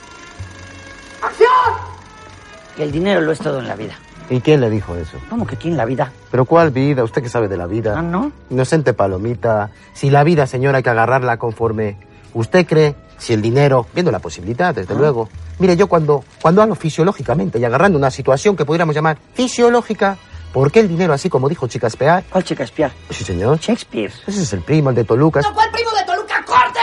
Que 2.76 2.84
el 2.84 2.92
dinero 2.92 3.22
lo 3.22 3.32
es 3.32 3.40
todo 3.40 3.60
en 3.60 3.68
la 3.68 3.76
vida. 3.76 3.94
¿Y 4.30 4.42
quién 4.42 4.62
le 4.62 4.70
dijo 4.70 4.96
eso? 4.96 5.18
¿Cómo 5.30 5.46
que 5.46 5.58
quién 5.58 5.76
la 5.76 5.86
vida? 5.86 6.14
¿Pero 6.32 6.46
cuál 6.46 6.72
vida? 6.72 7.04
¿Usted 7.04 7.22
que 7.22 7.30
sabe 7.30 7.48
de 7.48 7.58
la 7.58 7.66
vida? 7.66 7.96
Ah, 7.98 8.02
¿no? 8.02 8.32
Inocente 8.50 8.94
palomita. 8.94 9.72
Si 9.94 10.10
la 10.10 10.24
vida, 10.24 10.46
señora, 10.48 10.78
hay 10.78 10.84
que 10.84 10.90
agarrarla 10.90 11.38
conforme 11.38 11.98
usted 12.34 12.66
cree, 12.66 12.96
si 13.18 13.34
el 13.34 13.42
dinero, 13.42 13.88
viendo 13.94 14.12
la 14.12 14.20
posibilidad, 14.20 14.74
desde 14.74 14.96
luego. 14.96 15.30
Mire, 15.58 15.76
yo 15.76 15.88
cuando, 15.88 16.24
cuando 16.42 16.62
hablo 16.62 16.76
fisiológicamente 16.76 17.60
y 17.60 17.66
agarrando 17.66 17.98
una 17.98 18.12
situación 18.12 18.56
que 18.56 18.66
pudiéramos 18.66 18.96
llamar 18.96 19.18
fisiológica, 19.34 20.18
¿por 20.54 20.72
qué 20.72 20.80
el 20.82 20.88
dinero, 20.88 21.12
así 21.12 21.28
como 21.30 21.50
dijo 21.50 21.68
Chicaspear? 21.68 22.24
¿Cuál 22.30 22.44
Chicaspear? 22.44 22.92
Sí, 23.10 23.24
señor. 23.26 23.60
Shakespeare. 23.60 24.14
Ese 24.26 24.44
es 24.44 24.54
el 24.54 24.62
primo, 24.62 24.92
el 24.92 24.96
de 24.96 25.04
Toluca. 25.04 25.42
¿Cuál 25.42 25.72
primo 25.72 25.92
de 25.92 26.06
Toluca? 26.06 26.46
¡Corte! 26.46 26.80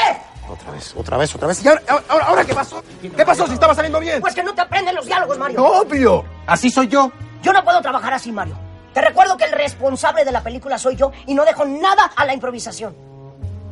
Otra 0.77 0.77
vez, 0.77 0.95
otra 0.97 1.17
vez, 1.17 1.35
otra 1.35 1.49
vez. 1.49 1.65
¿Y 1.65 1.69
ahora, 1.69 1.83
ahora, 2.09 2.25
ahora 2.27 2.45
qué 2.45 2.55
pasó? 2.55 2.83
¿Qué 3.01 3.25
pasó 3.25 3.47
si 3.47 3.55
estaba 3.55 3.75
saliendo 3.75 3.99
bien? 4.01 4.21
Pues 4.21 4.35
que 4.35 4.43
no 4.43 4.55
te 4.55 4.61
aprenden 4.61 4.95
los 4.95 5.07
diálogos, 5.07 5.39
Mario. 5.39 5.65
Obvio. 5.65 6.25
Así 6.47 6.71
soy 6.71 6.89
yo. 6.89 7.11
Yo 7.43 7.53
no 7.53 7.65
puedo 7.65 7.81
trabajar 7.81 8.13
así, 8.13 8.33
Mario. 8.33 8.59
Te 8.93 9.01
recuerdo 9.01 9.37
que 9.37 9.45
el 9.45 9.53
responsable 9.53 10.25
de 10.25 10.33
la 10.33 10.43
película 10.43 10.79
soy 10.79 10.97
yo 10.97 11.13
y 11.27 11.35
no 11.35 11.45
dejo 11.45 11.65
nada 11.65 12.13
a 12.17 12.25
la 12.25 12.35
improvisación. 12.35 12.97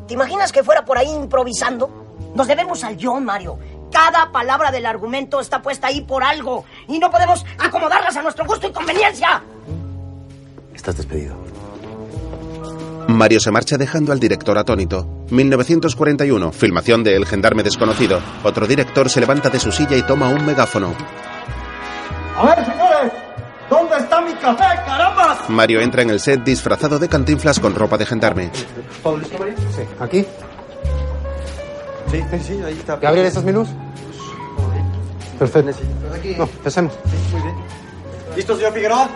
¿Te 0.06 0.14
imaginas 0.14 0.52
que 0.52 0.62
fuera 0.62 0.84
por 0.84 0.98
ahí 0.98 1.10
improvisando? 1.10 2.04
Nos 2.34 2.46
debemos 2.46 2.84
al 2.84 2.96
guion, 2.96 3.24
Mario. 3.24 3.58
Cada 3.90 4.30
palabra 4.32 4.70
del 4.70 4.86
argumento 4.86 5.40
está 5.40 5.62
puesta 5.62 5.86
ahí 5.86 6.02
por 6.02 6.22
algo 6.24 6.64
y 6.88 6.98
no 6.98 7.10
podemos 7.10 7.44
acomodarlas 7.58 8.16
a 8.16 8.22
nuestro 8.22 8.44
gusto 8.44 8.66
y 8.66 8.72
conveniencia. 8.72 9.42
Estás 10.74 10.96
despedido. 10.96 11.43
Mario 13.08 13.38
se 13.40 13.50
marcha 13.50 13.76
dejando 13.76 14.12
al 14.12 14.20
director 14.20 14.56
atónito. 14.58 15.06
1941, 15.30 16.52
filmación 16.52 17.04
de 17.04 17.16
El 17.16 17.26
gendarme 17.26 17.62
desconocido. 17.62 18.20
Otro 18.42 18.66
director 18.66 19.08
se 19.10 19.20
levanta 19.20 19.50
de 19.50 19.60
su 19.60 19.70
silla 19.72 19.96
y 19.96 20.02
toma 20.02 20.28
un 20.28 20.44
megáfono. 20.44 20.94
A 22.36 22.46
ver, 22.46 22.64
señores, 22.64 23.12
¿dónde 23.70 23.96
está 23.96 24.20
mi 24.20 24.32
café, 24.34 24.64
caramba? 24.86 25.38
Mario 25.48 25.80
entra 25.80 26.02
en 26.02 26.10
el 26.10 26.20
set 26.20 26.42
disfrazado 26.42 26.98
de 26.98 27.08
cantinflas 27.08 27.60
con 27.60 27.74
ropa 27.74 27.96
de 27.98 28.06
gendarme. 28.06 28.50
¿Todo 29.02 29.18
listo, 29.18 29.38
María? 29.38 29.54
Sí. 29.56 29.82
¿Aquí? 30.00 30.26
Sí, 32.10 32.22
sí, 32.30 32.38
sí, 32.42 32.62
ahí 32.64 32.74
está. 32.74 32.96
¿Gabriel, 32.96 33.26
esa 33.26 33.40
es 33.40 33.44
mi 33.44 33.52
luz? 33.52 33.68
Perfecto. 35.38 35.72
No, 36.38 36.44
empecemos. 36.44 36.92
Muy 37.32 37.42
bien. 37.42 37.54
¿Listo, 38.36 38.56
señor 38.56 38.72
Figueroa? 38.72 39.08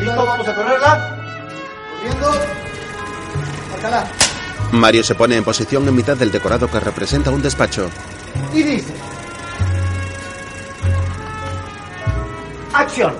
¿Listo? 0.00 0.26
Vamos 0.26 0.48
a 0.48 0.54
correrla. 0.54 1.16
Corriendo. 1.96 2.30
Mario 4.72 5.02
se 5.02 5.14
pone 5.14 5.36
en 5.36 5.44
posición 5.44 5.86
en 5.88 5.94
mitad 5.94 6.16
del 6.16 6.30
decorado 6.30 6.70
que 6.70 6.80
representa 6.80 7.30
un 7.30 7.42
despacho. 7.42 7.90
Y 8.54 8.62
dice. 8.62 8.92
Acción. 12.72 13.14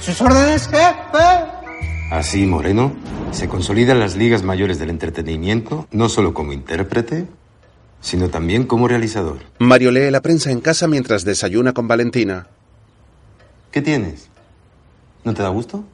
¿Sus 0.00 0.20
órdenes, 0.20 0.68
jefe? 0.68 1.56
Así, 2.10 2.46
Moreno, 2.46 2.92
se 3.32 3.48
consolidan 3.48 4.00
las 4.00 4.16
ligas 4.16 4.42
mayores 4.42 4.78
del 4.78 4.90
entretenimiento, 4.90 5.86
no 5.90 6.08
solo 6.08 6.34
como 6.34 6.52
intérprete, 6.52 7.26
sino 8.00 8.28
también 8.30 8.64
como 8.64 8.88
realizador. 8.88 9.38
Mario 9.58 9.90
lee 9.90 10.10
la 10.10 10.22
prensa 10.22 10.50
en 10.50 10.60
casa 10.60 10.86
mientras 10.86 11.24
desayuna 11.24 11.72
con 11.72 11.88
Valentina. 11.88 12.46
¿Qué 13.70 13.82
tienes? 13.82 14.28
¿No 15.24 15.34
te 15.34 15.42
da 15.42 15.48
gusto? 15.48 15.84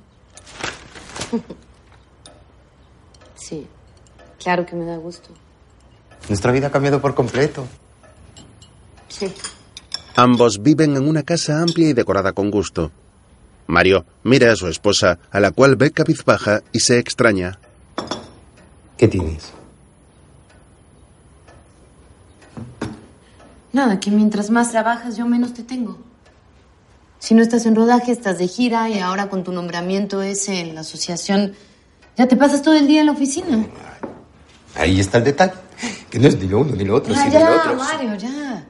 Sí, 3.53 3.67
claro 4.43 4.65
que 4.65 4.75
me 4.75 4.87
da 4.87 4.97
gusto. 4.97 5.29
Nuestra 6.31 6.53
vida 6.53 6.69
ha 6.69 6.71
cambiado 6.71 7.03
por 7.03 7.15
completo. 7.15 7.67
Sí. 9.09 9.31
Ambos 10.17 10.63
viven 10.63 10.97
en 10.97 11.07
una 11.07 11.23
casa 11.23 11.61
amplia 11.61 11.91
y 11.91 11.93
decorada 11.93 12.33
con 12.33 12.51
gusto. 12.51 12.91
Mario 13.67 14.07
mira 14.23 14.51
a 14.51 14.57
su 14.57 14.69
esposa, 14.69 15.19
a 15.31 15.39
la 15.39 15.51
cual 15.51 15.77
ve 15.77 15.91
cabizbaja 15.91 16.63
y 16.73 16.81
se 16.81 16.99
extraña. 16.99 17.59
¿Qué 18.97 19.07
tienes? 19.07 19.53
Nada, 23.75 24.01
que 24.01 24.11
mientras 24.11 24.49
más 24.49 24.71
trabajas 24.71 25.19
yo 25.19 25.27
menos 25.27 25.53
te 25.53 25.63
tengo. 25.63 25.99
Si 27.19 27.35
no 27.35 27.43
estás 27.43 27.67
en 27.67 27.77
rodaje, 27.77 28.13
estás 28.13 28.39
de 28.39 28.49
gira 28.49 28.89
y 28.89 28.99
ahora 28.99 29.29
con 29.29 29.45
tu 29.45 29.53
nombramiento 29.53 30.23
ese 30.23 30.61
en 30.61 30.75
la 30.75 30.81
asociación, 30.81 31.55
ya 32.17 32.29
te 32.29 32.37
pasas 32.37 32.63
todo 32.63 32.75
el 32.75 32.87
día 32.87 33.01
en 33.01 33.07
la 33.07 33.13
oficina. 33.13 33.67
Ahí 34.75 35.01
está 35.01 35.19
el 35.19 35.25
detalle. 35.25 35.55
Que 36.11 36.19
no 36.19 36.29
es 36.29 36.39
ni 36.39 36.47
lo 36.47 36.61
uno 36.61 36.77
ni 36.77 36.85
lo 36.85 36.97
otro, 36.97 37.13
Ya, 37.15 37.25
sino 37.25 37.41
lo 37.41 37.41
ya, 37.41 37.57
otro. 37.57 37.75
Mario, 37.75 38.15
ya. 38.17 38.65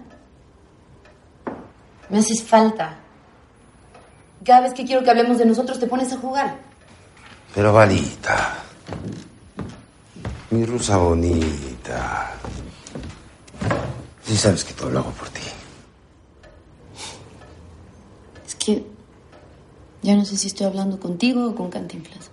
Me 2.09 2.19
haces 2.19 2.43
falta. 2.43 2.97
Cada 4.45 4.61
vez 4.63 4.75
que 4.75 4.85
quiero 4.85 5.03
que 5.03 5.11
hablemos 5.11 5.39
de 5.39 5.47
nosotros 5.47 5.79
te 5.79 5.87
pones 5.87 6.13
a 6.13 6.17
jugar. 6.19 6.57
Pero 7.55 7.73
Valita. 7.73 8.59
Mi 10.51 10.65
rusa 10.65 10.97
bonita. 10.97 12.33
Sí 14.25 14.37
sabes 14.37 14.65
que 14.65 14.75
todo 14.75 14.91
lo 14.91 15.01
hago 15.01 15.11
por 15.11 15.29
ti. 15.31 15.41
Es 18.47 18.55
que 18.55 18.85
ya 20.03 20.15
no 20.17 20.25
sé 20.25 20.37
si 20.37 20.49
estoy 20.49 20.67
hablando 20.67 20.99
contigo 20.99 21.47
o 21.49 21.55
con 21.55 21.71
Cantinflas. 21.71 22.32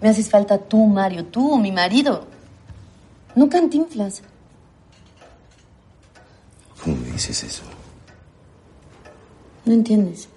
Me 0.00 0.08
haces 0.08 0.30
falta 0.30 0.58
tú, 0.58 0.86
Mario, 0.86 1.24
tú, 1.26 1.58
mi 1.58 1.72
marido. 1.72 2.26
No 3.34 3.48
Cantinflas. 3.48 4.22
¿Cómo 6.82 6.96
me 6.96 7.12
dices 7.12 7.42
eso? 7.42 7.62
No 9.64 9.72
entiendes. 9.72 10.28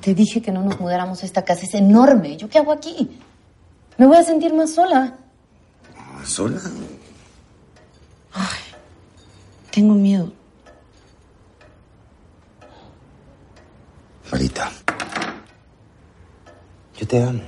Te 0.00 0.14
dije 0.14 0.40
que 0.42 0.50
no 0.50 0.62
nos 0.62 0.80
mudáramos 0.80 1.22
a 1.22 1.26
esta 1.26 1.44
casa. 1.44 1.64
Es 1.64 1.74
enorme. 1.74 2.36
¿Yo 2.36 2.48
qué 2.48 2.58
hago 2.58 2.72
aquí? 2.72 3.18
Me 3.98 4.06
voy 4.06 4.16
a 4.16 4.22
sentir 4.22 4.52
más 4.54 4.74
sola. 4.74 5.16
¿Sola? 6.24 6.60
Tengo 9.72 9.94
miedo. 9.94 10.30
Valita. 14.30 14.70
Yo 16.98 17.01
te 17.12 17.22
amo. 17.22 17.42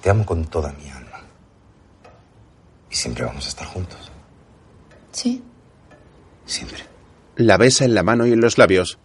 Te 0.00 0.10
amo 0.10 0.24
con 0.24 0.44
toda 0.44 0.72
mi 0.72 0.88
alma. 0.88 1.20
Y 2.88 2.94
siempre 2.94 3.24
vamos 3.24 3.44
a 3.46 3.48
estar 3.48 3.66
juntos. 3.66 4.12
Sí. 5.10 5.42
Siempre. 6.46 6.84
La 7.34 7.56
besa 7.56 7.84
en 7.84 7.96
la 7.96 8.04
mano 8.04 8.26
y 8.26 8.32
en 8.32 8.40
los 8.40 8.58
labios. 8.58 9.00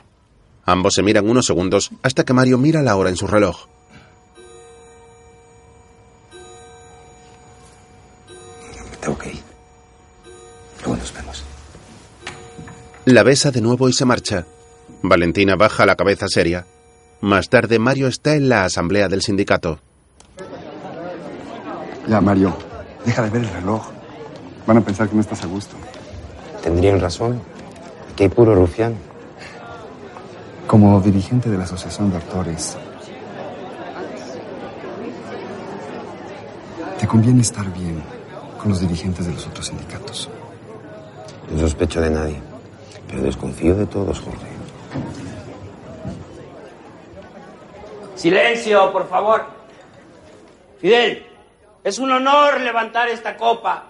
Ambos 0.65 0.93
se 0.93 1.01
miran 1.01 1.27
unos 1.27 1.47
segundos 1.47 1.89
hasta 2.03 2.23
que 2.23 2.33
Mario 2.33 2.59
mira 2.59 2.83
la 2.83 2.95
hora 2.95 3.09
en 3.09 3.17
su 3.17 3.25
reloj. 3.25 3.65
Me 8.91 8.97
tengo 8.97 9.17
que 9.17 9.29
ir. 9.29 9.43
Luego 10.81 10.97
nos 10.97 11.11
vemos. 11.11 11.43
La 13.05 13.23
besa 13.23 13.49
de 13.49 13.61
nuevo 13.61 13.89
y 13.89 13.93
se 13.93 14.05
marcha. 14.05 14.45
Valentina 15.01 15.55
baja 15.55 15.87
la 15.87 15.95
cabeza 15.95 16.27
seria. 16.27 16.67
Más 17.21 17.49
tarde, 17.49 17.77
Mario 17.77 18.07
está 18.07 18.35
en 18.35 18.49
la 18.49 18.65
asamblea 18.65 19.07
del 19.07 19.21
sindicato. 19.21 19.79
Ya, 22.07 22.19
Mario, 22.19 22.55
deja 23.05 23.21
de 23.21 23.29
ver 23.29 23.43
el 23.43 23.49
reloj. 23.49 23.89
Van 24.65 24.77
a 24.77 24.81
pensar 24.81 25.07
que 25.07 25.13
no 25.15 25.21
estás 25.21 25.43
a 25.43 25.47
gusto. 25.47 25.75
Tendrían 26.63 26.99
razón. 26.99 27.39
Aquí 28.11 28.23
hay 28.23 28.29
puro 28.29 28.55
rufián. 28.55 28.95
Como 30.65 30.99
dirigente 30.99 31.49
de 31.49 31.57
la 31.57 31.65
Asociación 31.65 32.09
de 32.09 32.17
Actores, 32.17 32.77
te 36.99 37.07
conviene 37.07 37.41
estar 37.41 37.71
bien 37.71 38.01
con 38.57 38.69
los 38.69 38.79
dirigentes 38.79 39.27
de 39.27 39.33
los 39.33 39.45
otros 39.45 39.67
sindicatos. 39.67 40.29
No 41.51 41.59
sospecho 41.59 42.01
de 42.01 42.09
nadie, 42.09 42.41
pero 43.07 43.21
desconfío 43.21 43.75
de 43.75 43.85
todos, 43.85 44.19
Jorge. 44.21 44.47
Silencio, 48.21 48.91
por 48.91 49.09
favor. 49.09 49.47
Fidel, 50.79 51.25
es 51.83 51.97
un 51.97 52.11
honor 52.11 52.61
levantar 52.61 53.09
esta 53.09 53.35
copa 53.35 53.83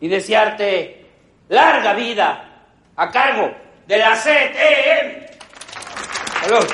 y 0.00 0.06
desearte 0.06 1.06
larga 1.48 1.92
vida 1.94 2.44
a 2.94 3.10
cargo 3.10 3.50
de 3.88 3.98
la 3.98 4.12
CTM. 4.14 5.26
Salud. 6.40 6.66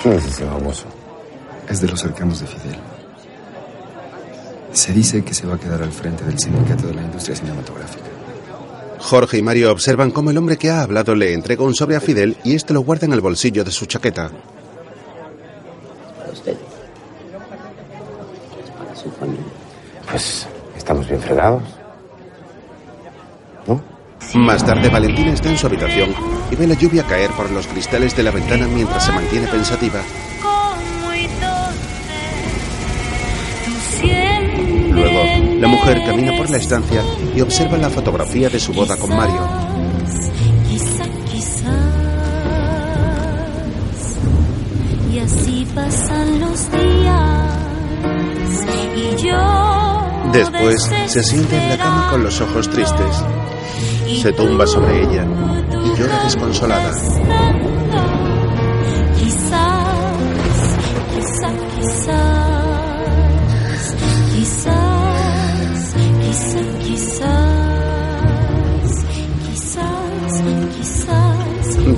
¿Quién 0.00 0.14
es 0.14 0.24
ese 0.24 0.44
baboso? 0.44 0.86
Es 1.68 1.80
de 1.80 1.88
los 1.88 2.00
cercanos 2.00 2.38
de 2.38 2.46
Fidel. 2.46 2.78
Se 4.70 4.92
dice 4.92 5.24
que 5.24 5.34
se 5.34 5.48
va 5.48 5.56
a 5.56 5.58
quedar 5.58 5.82
al 5.82 5.90
frente 5.90 6.22
del 6.22 6.38
sindicato 6.38 6.86
de 6.86 6.94
la 6.94 7.02
industria 7.02 7.34
cinematográfica. 7.34 8.09
Jorge 9.00 9.38
y 9.38 9.42
Mario 9.42 9.72
observan 9.72 10.10
cómo 10.10 10.30
el 10.30 10.38
hombre 10.38 10.56
que 10.56 10.70
ha 10.70 10.82
hablado 10.82 11.14
le 11.14 11.32
entrega 11.32 11.64
un 11.64 11.74
sobre 11.74 11.96
a 11.96 12.00
Fidel 12.00 12.36
y 12.44 12.54
este 12.54 12.74
lo 12.74 12.82
guarda 12.82 13.06
en 13.06 13.12
el 13.12 13.20
bolsillo 13.20 13.64
de 13.64 13.70
su 13.70 13.86
chaqueta. 13.86 14.30
Para 16.18 16.30
usted. 16.30 16.56
Es 18.62 18.70
para 18.70 18.94
su 18.94 19.10
familia. 19.10 19.44
Pues 20.10 20.46
estamos 20.76 21.08
bien 21.08 21.20
fregados. 21.20 21.62
Más 24.34 24.64
tarde, 24.64 24.88
Valentina 24.88 25.32
está 25.32 25.50
en 25.50 25.58
su 25.58 25.66
habitación 25.66 26.14
y 26.50 26.54
ve 26.54 26.66
la 26.66 26.74
lluvia 26.74 27.02
caer 27.02 27.30
por 27.32 27.50
los 27.50 27.66
cristales 27.66 28.16
de 28.16 28.22
la 28.22 28.30
ventana 28.30 28.68
mientras 28.68 29.04
se 29.04 29.12
mantiene 29.12 29.48
pensativa. 29.48 30.00
La 35.60 35.68
mujer 35.68 36.02
camina 36.06 36.36
por 36.38 36.48
la 36.48 36.56
estancia 36.56 37.02
y 37.36 37.40
observa 37.42 37.76
la 37.76 37.90
fotografía 37.90 38.48
de 38.48 38.58
su 38.58 38.72
boda 38.72 38.96
con 38.96 39.14
Mario. 39.14 39.46
Quizá, 40.66 41.04
quizás. 41.30 41.64
Y 45.12 45.18
así 45.18 45.66
pasan 45.74 46.40
los 46.40 46.72
días. 46.72 47.60
Y 48.96 49.22
yo. 49.22 50.32
Después, 50.32 50.90
se 51.08 51.22
sienta 51.22 51.62
en 51.62 51.68
la 51.68 51.76
cama 51.76 52.08
con 52.10 52.24
los 52.24 52.40
ojos 52.40 52.70
tristes. 52.70 53.22
Se 54.22 54.32
tumba 54.32 54.66
sobre 54.66 55.02
ella 55.02 55.26
y 55.84 55.98
llora 55.98 56.24
desconsolada. 56.24 56.92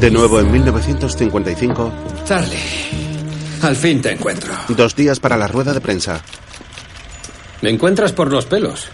De 0.02 0.10
nuevo 0.10 0.40
en 0.40 0.50
1955. 0.50 1.92
Charlie, 2.24 2.58
al 3.62 3.76
fin 3.76 4.02
te 4.02 4.10
encuentro. 4.10 4.52
Dos 4.70 4.96
días 4.96 5.20
para 5.20 5.36
la 5.36 5.46
rueda 5.46 5.72
de 5.72 5.80
prensa. 5.80 6.20
Me 7.60 7.70
encuentras 7.70 8.10
por 8.10 8.32
los 8.32 8.44
pelos. 8.46 8.88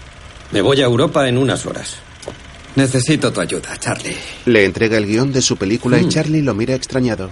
Me 0.52 0.60
voy 0.60 0.82
a 0.82 0.84
Europa 0.84 1.26
en 1.26 1.38
unas 1.38 1.64
horas. 1.64 1.96
Necesito 2.76 3.32
tu 3.32 3.40
ayuda, 3.40 3.74
Charlie. 3.78 4.18
Le 4.44 4.66
entrega 4.66 4.98
el 4.98 5.06
guion 5.06 5.32
de 5.32 5.40
su 5.40 5.56
película 5.56 5.98
y 5.98 6.04
Mm. 6.04 6.08
Charlie 6.10 6.42
lo 6.42 6.52
mira 6.52 6.74
extrañado. 6.74 7.30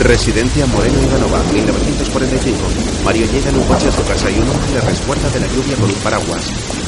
Residencia 0.00 0.66
Moreno 0.66 1.02
Ivanova, 1.02 1.42
1945. 1.52 2.58
Mario 3.04 3.26
llega 3.30 3.50
en 3.50 3.56
un 3.56 3.64
coche 3.64 3.88
a 3.88 3.92
su 3.92 4.02
casa 4.04 4.30
y 4.30 4.38
un 4.38 4.48
hombre 4.48 4.72
le 4.72 4.80
resguarda 4.80 5.28
de 5.30 5.40
la 5.40 5.46
lluvia 5.48 5.76
con 5.76 5.90
un 5.90 5.96
paraguas. 5.96 6.81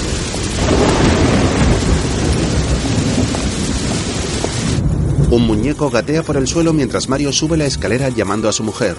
Un 5.30 5.46
muñeco 5.46 5.90
gatea 5.90 6.22
por 6.22 6.36
el 6.36 6.46
suelo 6.46 6.72
mientras 6.72 7.08
Mario 7.08 7.32
sube 7.32 7.56
la 7.56 7.66
escalera 7.66 8.08
llamando 8.08 8.48
a 8.48 8.52
su 8.52 8.62
mujer. 8.62 8.96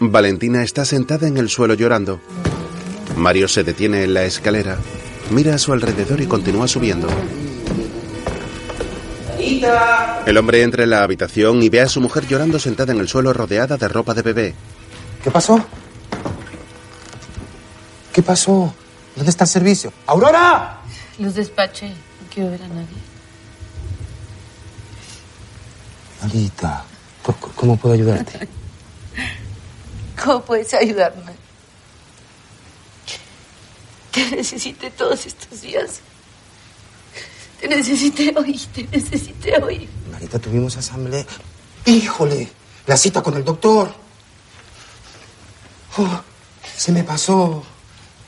Valentina 0.00 0.62
está 0.62 0.84
sentada 0.84 1.28
en 1.28 1.38
el 1.38 1.48
suelo 1.48 1.74
llorando. 1.74 2.20
Mario 3.16 3.48
se 3.48 3.64
detiene 3.64 4.04
en 4.04 4.14
la 4.14 4.24
escalera, 4.24 4.78
mira 5.30 5.54
a 5.54 5.58
su 5.58 5.72
alrededor 5.72 6.20
y 6.20 6.26
continúa 6.26 6.68
subiendo. 6.68 7.08
El 10.26 10.36
hombre 10.38 10.62
entra 10.62 10.84
en 10.84 10.90
la 10.90 11.02
habitación 11.02 11.62
y 11.62 11.68
ve 11.68 11.80
a 11.80 11.88
su 11.88 12.00
mujer 12.00 12.26
llorando 12.26 12.58
sentada 12.58 12.92
en 12.92 13.00
el 13.00 13.08
suelo 13.08 13.32
rodeada 13.32 13.76
de 13.76 13.88
ropa 13.88 14.14
de 14.14 14.22
bebé. 14.22 14.54
¿Qué 15.22 15.30
pasó? 15.30 15.64
¿Qué 18.14 18.22
pasó? 18.22 18.72
¿Dónde 19.16 19.28
está 19.28 19.42
el 19.42 19.50
servicio? 19.50 19.92
¡Aurora! 20.06 20.78
Los 21.18 21.34
despaché. 21.34 21.88
No 21.88 22.28
quiero 22.32 22.52
ver 22.52 22.62
a 22.62 22.68
nadie. 22.68 22.96
Marita, 26.22 26.84
¿cómo, 27.24 27.38
cómo 27.56 27.76
puedo 27.76 27.94
ayudarte? 27.96 28.48
¿Cómo 30.24 30.44
puedes 30.44 30.72
ayudarme? 30.74 31.32
Te 34.12 34.30
necesité 34.30 34.92
todos 34.92 35.26
estos 35.26 35.60
días. 35.60 35.98
Te 37.60 37.66
necesité 37.66 38.32
hoy, 38.36 38.56
te 38.72 38.84
necesité 38.92 39.60
hoy. 39.60 39.88
Marita, 40.12 40.38
tuvimos 40.38 40.76
asamblea. 40.76 41.26
¡Híjole! 41.84 42.48
La 42.86 42.96
cita 42.96 43.24
con 43.24 43.34
el 43.34 43.44
doctor. 43.44 43.92
Oh, 45.96 46.20
se 46.76 46.92
me 46.92 47.02
pasó. 47.02 47.73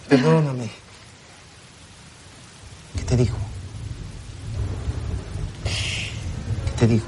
Perdóname. 0.08 0.70
¿Qué 2.96 3.02
te 3.02 3.16
dijo? 3.16 3.36
¿Qué 6.66 6.72
te 6.78 6.86
dijo? 6.86 7.06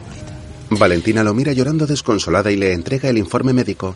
Valentina 0.71 1.23
lo 1.23 1.33
mira 1.33 1.53
llorando 1.53 1.87
desconsolada 1.87 2.51
y 2.51 2.57
le 2.57 2.73
entrega 2.73 3.09
el 3.09 3.19
informe 3.19 3.53
médico. 3.53 3.95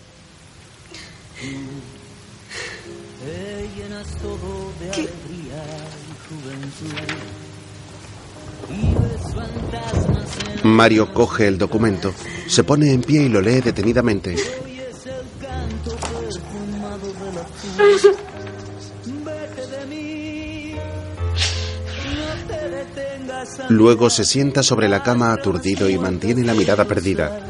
Mario 10.64 11.12
coge 11.12 11.48
el 11.48 11.58
documento, 11.58 12.14
se 12.46 12.62
pone 12.62 12.92
en 12.92 13.02
pie 13.02 13.24
y 13.24 13.28
lo 13.28 13.40
lee 13.40 13.60
detenidamente. 13.60 14.36
Luego 23.68 24.10
se 24.10 24.24
sienta 24.24 24.62
sobre 24.62 24.88
la 24.88 25.02
cama 25.02 25.32
aturdido 25.32 25.88
y 25.88 25.98
mantiene 25.98 26.44
la 26.44 26.54
mirada 26.54 26.84
perdida. 26.84 27.40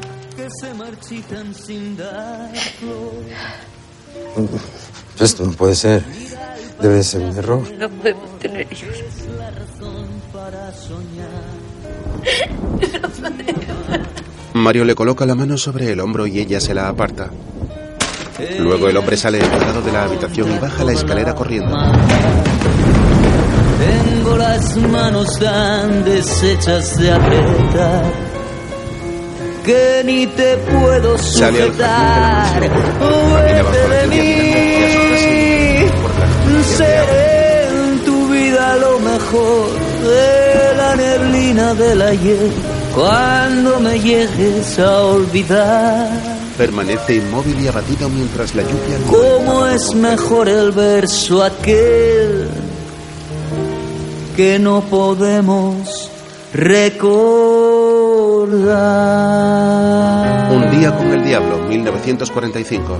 Esto 5.20 5.44
no 5.44 5.52
puede 5.52 5.74
ser. 5.74 6.04
Debe 6.80 6.96
de 6.96 7.04
ser 7.04 7.20
un 7.20 7.36
error. 7.36 7.62
No 7.78 7.88
podemos 7.88 8.38
tener 8.38 8.66
hijos. 8.72 8.88
Mario 14.54 14.84
le 14.84 14.94
coloca 14.94 15.24
la 15.26 15.34
mano 15.34 15.56
sobre 15.56 15.92
el 15.92 16.00
hombro 16.00 16.26
y 16.26 16.38
ella 16.38 16.60
se 16.60 16.74
la 16.74 16.88
aparta. 16.88 17.30
Luego 18.58 18.88
el 18.88 18.96
hombre 18.96 19.16
sale 19.16 19.38
enfadado 19.38 19.82
de 19.82 19.92
la 19.92 20.04
habitación 20.04 20.52
y 20.54 20.58
baja 20.58 20.84
la 20.84 20.92
escalera 20.92 21.34
corriendo. 21.34 21.76
Tengo 23.82 24.36
las 24.36 24.76
manos 24.76 25.38
tan 25.38 26.04
deshechas 26.04 26.96
de 26.98 27.12
apretar 27.12 28.12
que 29.64 30.02
ni 30.04 30.26
te 30.26 30.56
puedo 30.56 31.18
sujetar. 31.18 31.66
Su 31.66 31.78
casa 31.78 32.70
y 34.14 34.42
Seré 36.76 37.66
en 37.68 38.04
tu 38.04 38.28
vida 38.28 38.76
lo 38.76 39.00
mejor 39.00 39.68
de 40.04 40.76
la 40.76 40.96
neblina 40.96 41.74
del 41.74 42.02
ayer 42.02 42.50
cuando 42.94 43.80
me 43.80 43.98
llegues 43.98 44.78
a 44.78 45.02
olvidar. 45.02 46.08
Permanece 46.56 47.16
inmóvil 47.16 47.58
y 47.60 47.66
abatido 47.66 48.08
mientras 48.08 48.54
la 48.54 48.62
lluvia 48.62 48.98
lo 48.98 49.06
¿Cómo 49.06 49.66
es 49.66 49.94
mejor 49.94 50.48
el 50.48 50.70
verso 50.70 51.42
aquel 51.42 52.21
que 54.36 54.58
no 54.58 54.80
podemos 54.82 56.10
recordar? 56.52 56.92
Un 60.52 60.70
día 60.70 60.96
con 60.96 61.12
el 61.12 61.22
diablo, 61.24 61.58
1945. 61.68 62.98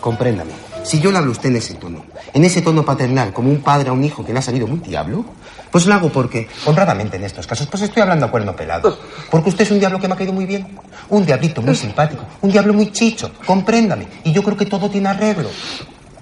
Compréndame. 0.00 0.52
si 0.84 1.00
yo 1.00 1.10
le 1.10 1.18
hablo 1.18 1.30
a 1.30 1.32
usted 1.32 1.48
en 1.48 1.56
ese 1.56 1.74
tono, 1.74 2.04
en 2.32 2.44
ese 2.44 2.60
tono 2.60 2.84
paternal, 2.84 3.32
como 3.32 3.50
un 3.50 3.62
padre 3.62 3.88
a 3.88 3.92
un 3.92 4.04
hijo 4.04 4.24
que 4.24 4.34
le 4.34 4.38
ha 4.38 4.42
salido 4.42 4.66
muy 4.66 4.80
diablo, 4.80 5.24
pues 5.70 5.86
lo 5.86 5.94
hago 5.94 6.10
porque, 6.10 6.46
honradamente 6.66 7.16
en 7.16 7.24
estos 7.24 7.46
casos, 7.46 7.66
pues 7.68 7.82
estoy 7.82 8.02
hablando 8.02 8.26
a 8.26 8.30
cuerno 8.30 8.54
pelado. 8.54 8.98
Porque 9.30 9.48
usted 9.48 9.64
es 9.64 9.70
un 9.70 9.78
diablo 9.78 9.98
que 9.98 10.08
me 10.08 10.14
ha 10.14 10.16
caído 10.16 10.34
muy 10.34 10.44
bien. 10.44 10.78
Un 11.08 11.24
diablito 11.24 11.62
muy 11.62 11.74
simpático, 11.74 12.24
un 12.42 12.50
diablo 12.50 12.74
muy 12.74 12.92
chicho, 12.92 13.32
compréndame. 13.46 14.06
Y 14.24 14.32
yo 14.32 14.42
creo 14.42 14.56
que 14.56 14.66
todo 14.66 14.90
tiene 14.90 15.08
arreglo. 15.08 15.48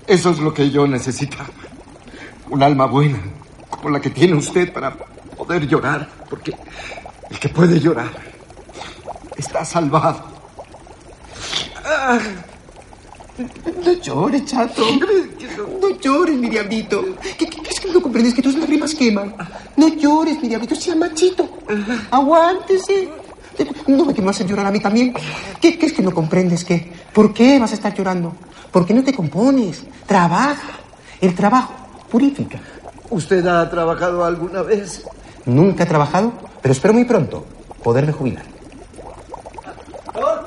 Eso 0.07 0.31
es 0.31 0.39
lo 0.39 0.55
que 0.55 0.71
yo 0.71 0.87
necesitaba. 0.87 1.51
Un 2.51 2.63
alma 2.63 2.87
buena, 2.87 3.19
como 3.73 3.91
la 3.91 4.01
que 4.01 4.11
tiene 4.11 4.35
usted 4.35 4.73
para 4.73 4.95
poder 5.37 5.67
llorar. 5.67 6.09
Porque 6.29 6.55
el 7.31 7.39
que 7.39 7.49
puede 7.49 7.81
llorar 7.81 8.11
está 9.37 9.65
salvado. 9.65 10.25
Ah. 11.85 12.19
No 13.85 13.93
llores, 13.95 14.45
chato. 14.45 14.83
No 15.81 15.89
llores, 15.99 16.37
mi 16.37 16.49
diablito. 16.49 17.03
¿Qué, 17.39 17.47
qué, 17.47 17.61
qué 17.63 17.71
es 17.71 17.81
que 17.81 17.91
no 17.91 18.01
comprendes 18.01 18.35
que 18.35 18.43
tus 18.43 18.57
lágrimas 18.57 18.95
queman? 18.95 19.35
No 19.77 19.89
llores, 19.89 20.41
mi 20.43 20.49
diablito, 20.49 20.75
sea 20.75 20.95
machito. 20.95 21.49
Aguántese. 22.11 23.09
No 23.87 24.05
me 24.05 24.15
que 24.15 24.21
me 24.21 24.29
vas 24.29 24.41
a 24.41 24.45
llorar 24.45 24.67
a 24.67 24.71
mí 24.71 24.81
también. 24.81 25.15
¿Qué, 25.61 25.79
qué 25.79 25.87
es 25.87 25.93
que 25.93 26.03
no 26.03 26.13
comprendes 26.13 26.65
qué? 26.65 26.93
¿Por 27.13 27.35
qué 27.35 27.59
vas 27.59 27.73
a 27.73 27.75
estar 27.75 27.95
llorando? 27.95 28.35
¿Por 28.71 28.87
qué 28.87 28.95
no 28.95 29.03
te 29.03 29.13
compones? 29.15 29.83
Trabaja. 30.07 30.79
El 31.21 31.35
trabajo 31.35 31.73
purifica. 32.11 32.61
¿Usted 33.13 33.47
ha 33.47 33.69
trabajado 33.69 34.25
alguna 34.25 34.63
vez? 34.63 35.05
Nunca 35.45 35.83
he 35.85 35.87
trabajado, 35.87 36.33
pero 36.63 36.73
espero 36.73 36.95
muy 36.95 37.05
pronto 37.05 37.45
poderme 37.85 38.11
jubilar. 38.11 38.45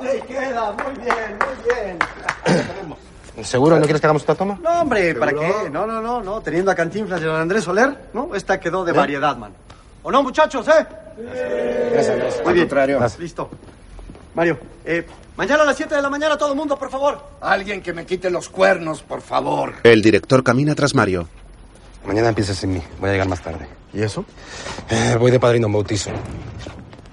Te 0.00 0.20
queda, 0.22 0.72
muy 0.72 1.04
bien, 1.04 1.38
muy 1.38 1.74
bien. 1.74 3.44
¿Seguro 3.44 3.76
no 3.76 3.82
quieres 3.84 4.00
que 4.00 4.06
hagamos 4.06 4.22
otra 4.22 4.34
toma? 4.34 4.58
No, 4.62 4.80
hombre, 4.80 5.14
¿para 5.14 5.32
qué? 5.32 5.70
No, 5.70 5.86
no, 5.86 6.02
no, 6.02 6.20
no. 6.22 6.40
Teniendo 6.40 6.70
a 6.72 6.74
Cantinflas 6.74 7.20
y 7.20 7.24
a 7.24 7.28
don 7.28 7.40
Andrés 7.40 7.62
Soler, 7.64 8.08
¿no? 8.12 8.34
Esta 8.34 8.58
quedó 8.58 8.84
de 8.84 8.90
¿Eh? 8.90 8.94
variedad, 8.94 9.36
man. 9.36 9.52
¿O 10.02 10.10
no, 10.10 10.24
muchachos, 10.24 10.66
eh? 10.66 10.86
Gracias, 11.92 12.10
Andrés. 12.10 12.40
Muy 12.44 12.54
bien. 12.54 12.66
contrario. 12.66 13.00
Listo. 13.18 13.48
Mario, 14.34 14.58
eh, 14.84 15.06
mañana 15.36 15.62
a 15.62 15.66
las 15.66 15.76
7 15.76 15.94
de 15.94 16.02
la 16.02 16.10
mañana 16.10 16.36
todo 16.36 16.50
el 16.50 16.56
mundo, 16.56 16.76
por 16.76 16.90
favor. 16.90 17.20
Alguien 17.40 17.80
que 17.80 17.92
me 17.92 18.04
quite 18.04 18.28
los 18.28 18.48
cuernos, 18.48 19.02
por 19.02 19.22
favor. 19.22 19.74
El 19.84 20.02
director 20.02 20.42
camina 20.42 20.74
tras 20.74 20.94
Mario. 20.94 21.28
Mañana 22.06 22.28
empiezas 22.28 22.56
sin 22.56 22.72
mí. 22.74 22.82
Voy 23.00 23.10
a 23.10 23.12
llegar 23.12 23.28
más 23.28 23.40
tarde. 23.40 23.66
¿Y 23.92 24.02
eso? 24.02 24.24
Eh, 24.90 25.16
voy 25.18 25.30
de 25.30 25.40
padrino 25.40 25.66
a 25.66 25.68
un 25.68 25.72
bautizo. 25.74 26.10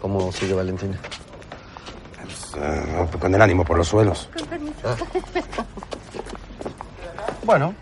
¿Cómo 0.02 0.32
sigue 0.32 0.54
Valentina? 0.54 0.98
Eh, 2.58 3.08
con 3.20 3.34
el 3.34 3.42
ánimo 3.42 3.66
por 3.66 3.78
los 3.78 3.88
suelos. 3.88 4.30
Bueno, 7.44 7.74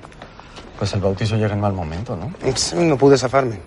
pues 0.79 0.93
el 0.93 1.01
bautizo 1.01 1.35
llega 1.35 1.53
en 1.53 1.59
mal 1.59 1.73
momento, 1.73 2.15
¿no? 2.15 2.33
Sí, 2.55 2.75
No 2.75 2.97
pude 2.97 3.17
zafarme. 3.17 3.59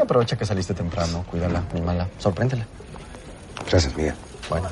Aprovecha 0.00 0.36
que 0.36 0.46
saliste 0.46 0.74
temprano, 0.74 1.24
cuídala, 1.28 1.62
mala, 1.84 2.06
sorpréndela. 2.18 2.66
Gracias, 3.68 3.96
Miguel. 3.96 4.14
Bueno. 4.48 4.68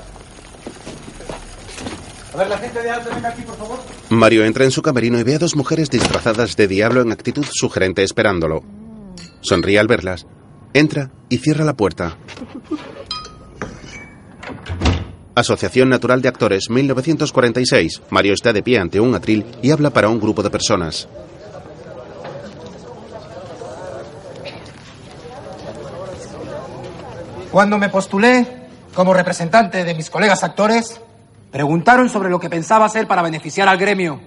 A 2.39 2.43
ver, 2.43 2.51
la 2.51 2.59
gente 2.59 2.81
de 2.81 2.89
alto, 2.89 3.11
venga 3.13 3.31
aquí, 3.31 3.43
por 3.43 3.57
favor. 3.57 3.79
Mario 4.11 4.45
entra 4.45 4.65
en 4.65 4.71
su 4.71 4.81
camerino 4.81 5.19
y 5.19 5.25
ve 5.25 5.35
a 5.35 5.39
dos 5.41 5.57
mujeres 5.57 5.91
disfrazadas 5.91 6.55
de 6.55 6.69
diablo 6.69 7.01
en 7.01 7.11
actitud 7.11 7.45
sugerente 7.51 8.05
esperándolo. 8.05 8.63
Sonríe 9.41 9.81
al 9.81 9.89
verlas. 9.89 10.25
Entra 10.73 11.11
y 11.29 11.39
cierra 11.39 11.65
la 11.65 11.75
puerta. 11.75 12.17
Asociación 15.35 15.89
Natural 15.89 16.23
de 16.23 16.29
Actores, 16.29 16.71
1946. 16.71 18.03
Mario 18.11 18.35
está 18.35 18.53
de 18.53 18.63
pie 18.63 18.79
ante 18.79 19.01
un 19.01 19.17
atril 19.17 19.45
y 19.61 19.73
habla 19.73 19.91
para 19.91 20.09
un 20.09 20.21
grupo 20.21 20.45
de 20.45 20.51
personas. 20.51 21.09
Cuando 27.51 27.79
me 27.79 27.89
postulé 27.89 28.69
como 28.95 29.13
representante 29.13 29.83
de 29.83 29.95
mis 29.97 30.09
colegas 30.09 30.45
actores, 30.45 31.01
preguntaron 31.51 32.09
sobre 32.09 32.31
lo 32.31 32.39
que 32.39 32.51
pensaba 32.51 32.87
hacer 32.87 33.07
para 33.07 33.23
beneficiar 33.23 33.69
al 33.69 33.79
gremio. 33.79 34.21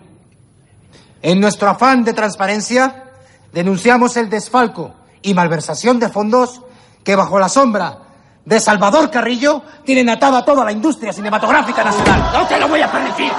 En 1.22 1.39
nuestro 1.39 1.69
afán 1.69 2.03
de 2.03 2.13
transparencia, 2.13 3.05
denunciamos 3.53 4.17
el 4.17 4.30
desfalco 4.30 4.93
y 5.22 5.34
malversación 5.34 5.99
de 5.99 6.09
fondos 6.09 6.61
que 7.03 7.15
bajo 7.15 7.39
la 7.39 7.49
sombra 7.49 7.97
de 8.45 8.59
Salvador 8.59 9.11
Carrillo 9.11 9.61
tienen 9.86 10.09
atada 10.09 10.43
toda 10.43 10.65
la 10.65 10.72
industria 10.72 11.13
cinematográfica 11.13 11.84
nacional. 11.84 12.32
¡No 12.34 12.47
te 12.47 12.59
lo 12.59 12.67
voy 12.67 12.82
a 12.82 12.91
permitir! 12.91 13.32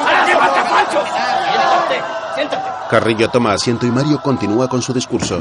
Siéntate, 0.92 2.00
siéntate. 2.34 2.70
Carrillo 2.88 3.28
toma 3.30 3.52
asiento 3.52 3.86
y 3.86 3.90
Mario 3.90 4.22
continúa 4.22 4.68
con 4.68 4.80
su 4.80 4.92
discurso. 4.92 5.40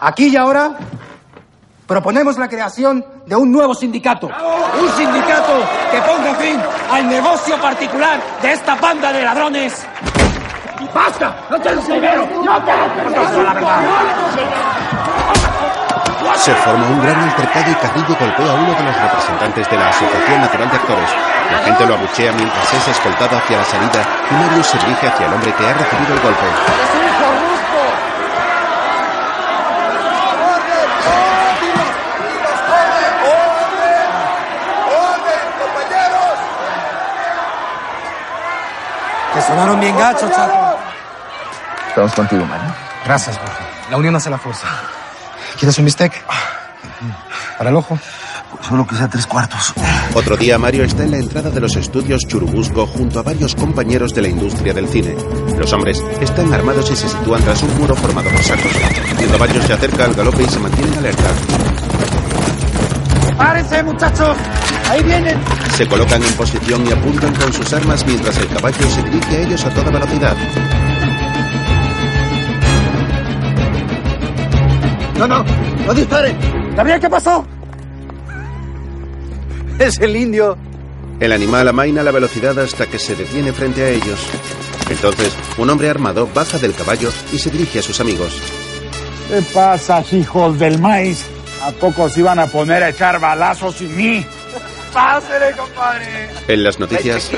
Aquí 0.00 0.28
y 0.28 0.36
ahora 0.36 0.76
proponemos 1.86 2.38
la 2.38 2.48
creación 2.48 3.04
de 3.26 3.36
un 3.36 3.52
nuevo 3.52 3.74
sindicato. 3.74 4.26
Un 4.28 4.88
sindicato 4.96 5.52
que 5.90 6.00
ponga 6.00 6.34
fin 6.34 6.60
al 6.90 7.08
negocio 7.08 7.60
particular 7.60 8.20
de 8.42 8.52
esta 8.52 8.74
banda 8.76 9.12
de 9.12 9.22
ladrones. 9.22 9.86
¡Basta! 10.94 11.34
¡No 11.50 11.60
te 11.60 11.70
primero! 11.70 12.28
¡No 12.44 12.62
te! 12.62 12.72
Se 16.36 16.54
forma 16.56 16.86
un 16.88 17.00
gran 17.00 17.20
altercado 17.20 17.70
y 17.70 17.74
Carrillo 17.74 18.16
golpea 18.18 18.50
a 18.50 18.54
uno 18.54 18.74
de 18.74 18.82
los 18.82 19.00
representantes 19.00 19.70
de 19.70 19.76
la 19.78 19.88
Asociación 19.88 20.40
Natural 20.40 20.70
de 20.70 20.76
Actores. 20.76 21.10
La 21.50 21.58
gente 21.58 21.86
lo 21.86 21.94
abuchea 21.94 22.32
mientras 22.32 22.74
es 22.74 22.88
escoltado 22.88 23.36
hacia 23.36 23.58
la 23.58 23.64
salida 23.64 24.04
y 24.30 24.34
Mario 24.34 24.64
se 24.64 24.78
dirige 24.78 25.06
hacia 25.06 25.26
el 25.26 25.32
hombre 25.32 25.52
que 25.52 25.66
ha 25.66 25.72
recibido 25.74 26.14
el 26.14 26.20
golpe. 26.20 26.44
Te 39.33 39.33
sonaron 39.46 39.80
bien 39.80 39.96
gachos, 39.96 40.30
chato. 40.30 40.78
Estamos 41.88 42.12
contigo, 42.14 42.44
Mario. 42.46 42.74
Gracias, 43.04 43.38
Jorge. 43.38 43.64
La 43.90 43.96
unión 43.96 44.16
hace 44.16 44.30
la 44.30 44.38
fuerza. 44.38 44.66
¿Quieres 45.58 45.78
un 45.78 45.84
bistec? 45.84 46.12
¿Para 47.58 47.70
el 47.70 47.76
ojo? 47.76 47.98
Solo 48.62 48.86
que 48.86 48.96
sea 48.96 49.08
tres 49.08 49.26
cuartos. 49.26 49.74
Otro 50.14 50.36
día 50.36 50.58
Mario 50.58 50.84
está 50.84 51.02
en 51.04 51.10
la 51.10 51.18
entrada 51.18 51.50
de 51.50 51.60
los 51.60 51.76
estudios 51.76 52.22
Churubusco 52.26 52.86
junto 52.86 53.18
a 53.18 53.22
varios 53.22 53.54
compañeros 53.54 54.14
de 54.14 54.22
la 54.22 54.28
industria 54.28 54.72
del 54.72 54.88
cine. 54.88 55.14
Los 55.58 55.72
hombres 55.72 56.02
están 56.20 56.52
armados 56.52 56.90
y 56.90 56.96
se 56.96 57.08
sitúan 57.08 57.42
tras 57.42 57.62
un 57.62 57.76
muro 57.78 57.94
formado 57.94 58.30
por 58.30 58.42
sacos. 58.42 58.72
El 59.20 59.30
caballo 59.30 59.62
se 59.62 59.72
acerca 59.72 60.04
al 60.04 60.14
galope 60.14 60.42
y 60.42 60.48
se 60.48 60.58
mantiene 60.58 60.96
alerta. 60.96 61.30
¡Párense, 63.36 63.82
muchachos! 63.82 64.36
¡Ahí 64.88 65.02
vienen! 65.02 65.38
Se 65.76 65.86
colocan 65.86 66.22
en 66.22 66.32
posición 66.34 66.86
y 66.86 66.92
apuntan 66.92 67.34
con 67.34 67.52
sus 67.52 67.72
armas 67.72 68.04
mientras 68.06 68.36
el 68.38 68.48
caballo 68.48 68.88
se 68.88 69.02
dirige 69.02 69.36
a 69.36 69.40
ellos 69.40 69.64
a 69.64 69.70
toda 69.70 69.90
velocidad. 69.90 70.36
No, 75.18 75.26
no, 75.26 75.44
no 75.86 75.94
disparen. 75.94 76.36
Gabriel, 76.76 77.00
¿qué 77.00 77.08
pasó? 77.08 77.46
Es 79.78 79.98
el 79.98 80.14
indio. 80.14 80.56
El 81.20 81.32
animal 81.32 81.68
amaina 81.68 82.02
la 82.02 82.12
velocidad 82.12 82.58
hasta 82.58 82.86
que 82.86 82.98
se 82.98 83.16
detiene 83.16 83.52
frente 83.52 83.82
a 83.82 83.88
ellos. 83.88 84.20
Entonces, 84.90 85.32
un 85.58 85.70
hombre 85.70 85.88
armado 85.88 86.28
baja 86.32 86.58
del 86.58 86.74
caballo 86.74 87.10
y 87.32 87.38
se 87.38 87.50
dirige 87.50 87.78
a 87.78 87.82
sus 87.82 88.00
amigos. 88.00 88.40
¿Qué 89.28 89.42
pasa, 89.52 90.04
hijos 90.12 90.58
del 90.58 90.78
maíz? 90.78 91.24
¿A 91.62 91.70
poco 91.70 92.08
se 92.08 92.20
iban 92.20 92.38
a 92.38 92.46
poner 92.46 92.82
a 92.82 92.90
echar 92.90 93.18
balazos 93.18 93.76
sin 93.76 93.96
mí? 93.96 94.24
Pásele, 94.94 95.56
compadre. 95.56 96.30
En 96.46 96.62
las 96.62 96.78
noticias, 96.78 97.30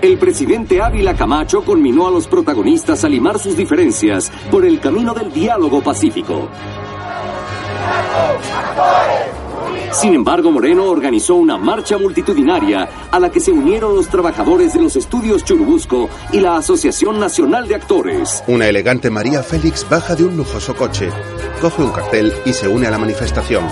El 0.00 0.18
presidente 0.18 0.80
Ávila 0.80 1.14
Camacho 1.14 1.64
conminó 1.64 2.06
a 2.06 2.10
los 2.12 2.28
protagonistas 2.28 3.02
a 3.02 3.08
limar 3.08 3.40
sus 3.40 3.56
diferencias 3.56 4.30
por 4.50 4.64
el 4.64 4.78
camino 4.78 5.12
del 5.14 5.32
diálogo 5.32 5.82
pacífico. 5.82 6.48
Sin 9.92 10.14
embargo, 10.14 10.52
Moreno 10.52 10.84
organizó 10.84 11.34
una 11.36 11.56
marcha 11.56 11.96
multitudinaria 11.98 12.88
a 13.10 13.18
la 13.18 13.30
que 13.30 13.40
se 13.40 13.50
unieron 13.50 13.96
los 13.96 14.08
trabajadores 14.08 14.74
de 14.74 14.82
los 14.82 14.94
estudios 14.94 15.42
Churubusco 15.42 16.08
y 16.32 16.40
la 16.40 16.56
Asociación 16.56 17.18
Nacional 17.18 17.66
de 17.66 17.76
Actores. 17.76 18.44
una 18.46 18.68
elegante 18.68 19.10
María 19.10 19.42
Félix 19.42 19.88
baja 19.88 20.14
de 20.14 20.24
un 20.24 20.36
lujoso 20.36 20.76
coche, 20.76 21.08
coge 21.60 21.82
un 21.82 21.90
cartel 21.90 22.32
y 22.44 22.52
se 22.52 22.68
une 22.68 22.86
a 22.86 22.90
la 22.90 22.98
manifestación. 22.98 23.64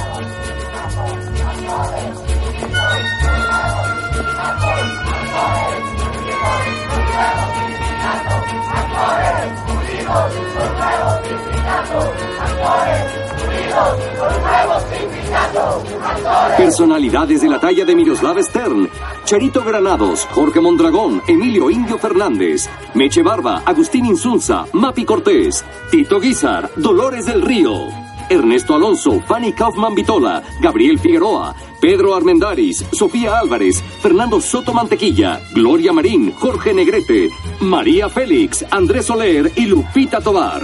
Personalidades 16.57 17.43
de 17.43 17.49
la 17.49 17.59
talla 17.59 17.85
de 17.85 17.95
Miroslav 17.95 18.41
Stern, 18.43 18.89
Charito 19.25 19.65
Granados, 19.65 20.27
Jorge 20.33 20.61
Mondragón, 20.61 21.23
Emilio 21.27 21.71
Indio 21.71 21.99
Fernández, 21.99 22.69
Meche 22.95 23.23
Barba, 23.23 23.63
Agustín 23.65 24.07
Insulza, 24.07 24.67
Mapi 24.73 25.05
Cortés, 25.05 25.65
Tito 25.91 26.21
Guizar, 26.21 26.71
Dolores 26.77 27.27
del 27.27 27.43
Río, 27.43 28.04
Ernesto 28.29 28.75
Alonso, 28.75 29.21
Fanny 29.21 29.53
Kaufman 29.53 29.95
Vitola, 29.95 30.43
Gabriel 30.61 30.99
Figueroa, 30.99 31.55
Pedro 31.81 32.15
Armendaris, 32.15 32.85
Sofía 32.93 33.39
Álvarez, 33.39 33.83
Fernando 34.01 34.41
Soto 34.41 34.73
Mantequilla, 34.73 35.41
Gloria 35.53 35.93
Marín, 35.93 36.33
Jorge 36.33 36.73
Negrete, 36.73 37.31
María 37.61 38.09
Félix, 38.09 38.65
Andrés 38.71 39.07
Soler 39.07 39.53
y 39.57 39.67
Lupita 39.67 40.21
Tobar. 40.21 40.63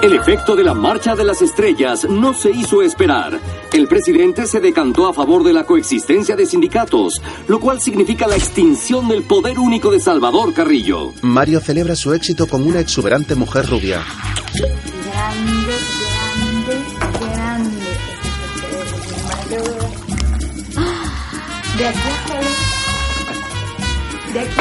El 0.00 0.12
efecto 0.12 0.54
de 0.54 0.62
la 0.62 0.74
Marcha 0.74 1.16
de 1.16 1.24
las 1.24 1.42
Estrellas 1.42 2.06
no 2.08 2.32
se 2.32 2.50
hizo 2.50 2.82
esperar. 2.82 3.40
El 3.72 3.88
presidente 3.88 4.46
se 4.46 4.60
decantó 4.60 5.08
a 5.08 5.12
favor 5.12 5.42
de 5.42 5.52
la 5.52 5.64
coexistencia 5.64 6.36
de 6.36 6.46
sindicatos, 6.46 7.20
lo 7.48 7.58
cual 7.58 7.80
significa 7.80 8.28
la 8.28 8.36
extinción 8.36 9.08
del 9.08 9.24
poder 9.24 9.58
único 9.58 9.90
de 9.90 9.98
Salvador 9.98 10.54
Carrillo. 10.54 11.12
Mario 11.22 11.58
celebra 11.60 11.96
su 11.96 12.14
éxito 12.14 12.46
con 12.46 12.64
una 12.64 12.78
exuberante 12.78 13.34
mujer 13.34 13.66
rubia. 13.68 14.04
Grande, 14.54 15.74
grande, 16.00 16.76
grande. 17.20 17.86
Ah, 20.76 21.04
De 21.76 21.86
aquí. 21.88 21.98
De 24.32 24.40
aquí 24.40 24.60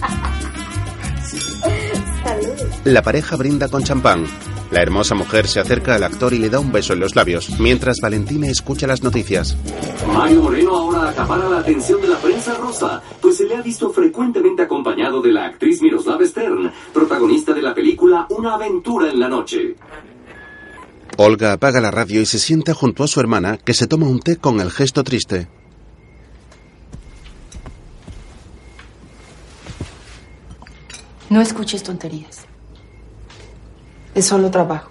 a. 0.00 0.14
La 2.84 3.02
pareja 3.02 3.36
brinda 3.36 3.68
con 3.68 3.82
champán. 3.82 4.24
La 4.70 4.82
hermosa 4.82 5.14
mujer 5.14 5.48
se 5.48 5.60
acerca 5.60 5.94
al 5.94 6.04
actor 6.04 6.32
y 6.32 6.38
le 6.38 6.48
da 6.48 6.60
un 6.60 6.70
beso 6.70 6.92
en 6.92 7.00
los 7.00 7.16
labios, 7.16 7.58
mientras 7.58 7.98
Valentina 8.00 8.48
escucha 8.48 8.86
las 8.86 9.02
noticias. 9.02 9.56
Mario 10.06 10.42
Moreno 10.42 10.76
ahora 10.76 11.10
acapara 11.10 11.48
la 11.48 11.58
atención 11.58 12.00
de 12.00 12.08
la 12.08 12.18
prensa 12.18 12.54
rosa, 12.54 13.02
pues 13.20 13.38
se 13.38 13.46
le 13.46 13.56
ha 13.56 13.62
visto 13.62 13.90
frecuentemente 13.90 14.62
acompañado 14.62 15.20
de 15.20 15.32
la 15.32 15.46
actriz 15.46 15.82
Miroslava 15.82 16.24
Stern, 16.24 16.70
protagonista 16.92 17.52
de 17.52 17.62
la 17.62 17.74
película 17.74 18.26
Una 18.30 18.54
aventura 18.54 19.10
en 19.10 19.20
la 19.20 19.28
noche. 19.28 19.76
Olga 21.16 21.52
apaga 21.52 21.80
la 21.80 21.90
radio 21.90 22.20
y 22.20 22.26
se 22.26 22.38
sienta 22.38 22.74
junto 22.74 23.02
a 23.02 23.08
su 23.08 23.18
hermana, 23.20 23.56
que 23.56 23.74
se 23.74 23.86
toma 23.86 24.06
un 24.06 24.20
té 24.20 24.36
con 24.36 24.60
el 24.60 24.70
gesto 24.70 25.02
triste. 25.02 25.48
No 31.30 31.40
escuches 31.42 31.82
tonterías. 31.82 32.46
Es 34.18 34.26
solo 34.26 34.50
trabajo. 34.50 34.88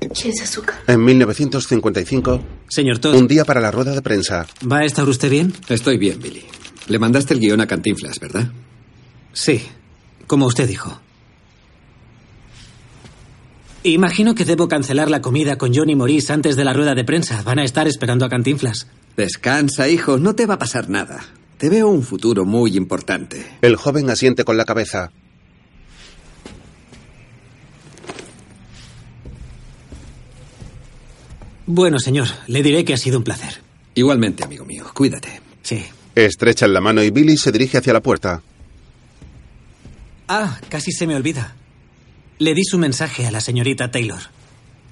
¿Quieres 0.00 0.40
azúcar? 0.40 0.76
En 0.86 1.04
1955, 1.04 2.40
Señor 2.66 2.98
Todd. 2.98 3.14
un 3.14 3.28
día 3.28 3.44
para 3.44 3.60
la 3.60 3.70
rueda 3.70 3.92
de 3.92 4.00
prensa. 4.00 4.46
¿Va 4.70 4.78
a 4.78 4.84
estar 4.86 5.06
usted 5.06 5.28
bien? 5.30 5.52
Estoy 5.68 5.98
bien, 5.98 6.18
Billy. 6.18 6.44
Le 6.88 6.98
mandaste 6.98 7.34
el 7.34 7.40
guion 7.40 7.60
a 7.60 7.66
Cantinflas, 7.66 8.18
¿verdad? 8.20 8.50
Sí, 9.34 9.66
como 10.26 10.46
usted 10.46 10.66
dijo. 10.66 10.98
Imagino 13.82 14.34
que 14.34 14.46
debo 14.46 14.68
cancelar 14.68 15.10
la 15.10 15.20
comida 15.20 15.58
con 15.58 15.74
Johnny 15.74 15.94
Morris 15.94 16.30
antes 16.30 16.56
de 16.56 16.64
la 16.64 16.72
rueda 16.72 16.94
de 16.94 17.04
prensa. 17.04 17.42
Van 17.42 17.58
a 17.58 17.64
estar 17.64 17.86
esperando 17.86 18.24
a 18.24 18.30
Cantinflas. 18.30 18.86
Descansa, 19.18 19.90
hijo, 19.90 20.16
no 20.16 20.34
te 20.34 20.46
va 20.46 20.54
a 20.54 20.58
pasar 20.58 20.88
nada. 20.88 21.20
Te 21.58 21.68
veo 21.68 21.88
un 21.88 22.02
futuro 22.02 22.46
muy 22.46 22.78
importante. 22.78 23.44
El 23.60 23.76
joven 23.76 24.08
asiente 24.08 24.44
con 24.44 24.56
la 24.56 24.64
cabeza. 24.64 25.10
Bueno, 31.74 31.98
señor, 31.98 32.28
le 32.48 32.62
diré 32.62 32.84
que 32.84 32.92
ha 32.92 32.98
sido 32.98 33.16
un 33.16 33.24
placer. 33.24 33.62
Igualmente, 33.94 34.44
amigo 34.44 34.66
mío, 34.66 34.84
cuídate. 34.92 35.40
Sí. 35.62 35.82
Estrechan 36.14 36.74
la 36.74 36.82
mano 36.82 37.02
y 37.02 37.08
Billy 37.08 37.38
se 37.38 37.50
dirige 37.50 37.78
hacia 37.78 37.94
la 37.94 38.02
puerta. 38.02 38.42
Ah, 40.28 40.60
casi 40.68 40.92
se 40.92 41.06
me 41.06 41.16
olvida. 41.16 41.56
Le 42.38 42.52
di 42.52 42.62
su 42.62 42.76
mensaje 42.76 43.26
a 43.26 43.30
la 43.30 43.40
señorita 43.40 43.90
Taylor. 43.90 44.20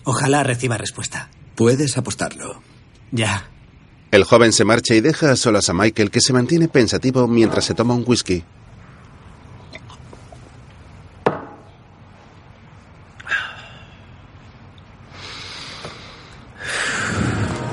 Ojalá 0.05 0.43
reciba 0.43 0.79
respuesta. 0.79 1.29
Puedes 1.55 1.99
apostarlo. 1.99 2.63
Ya. 3.13 3.51
El 4.11 4.25
joven 4.25 4.55
se 4.55 4.65
marcha 4.65 4.95
y 4.95 5.03
deja 5.03 5.33
a 5.33 5.37
solas 5.37 5.69
a 5.69 5.75
Michael, 5.75 6.11
que 6.11 6.23
se 6.23 6.33
mantiene 6.33 6.69
pensativo 6.69 7.29
mientras 7.29 7.67
se 7.67 7.75
toma 7.75 7.93
un 7.93 8.05
whisky. 8.07 8.43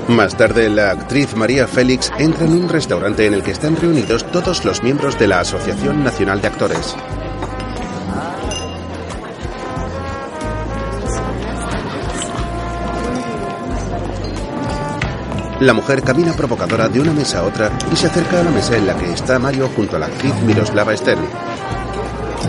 Más 0.08 0.34
tarde, 0.38 0.70
la 0.70 0.92
actriz 0.92 1.36
María 1.36 1.66
Félix 1.68 2.10
entra 2.18 2.46
en 2.46 2.52
un 2.52 2.68
restaurante 2.70 3.26
en 3.26 3.34
el 3.34 3.42
que 3.42 3.50
están 3.50 3.76
reunidos 3.76 4.24
todos 4.32 4.64
los 4.64 4.82
miembros 4.82 5.18
de 5.18 5.28
la 5.28 5.40
Asociación 5.40 6.02
Nacional 6.02 6.40
de 6.40 6.48
Actores. 6.48 6.96
La 15.60 15.74
mujer 15.74 16.02
camina 16.02 16.32
provocadora 16.32 16.88
de 16.88 17.00
una 17.00 17.12
mesa 17.12 17.40
a 17.40 17.42
otra 17.42 17.70
y 17.92 17.96
se 17.96 18.06
acerca 18.06 18.40
a 18.40 18.44
la 18.44 18.50
mesa 18.50 18.76
en 18.76 18.86
la 18.86 18.96
que 18.96 19.12
está 19.12 19.38
Mario 19.38 19.68
junto 19.76 19.96
a 19.96 19.98
la 19.98 20.06
actriz 20.06 20.34
Miroslava 20.46 20.96
Stern. 20.96 21.28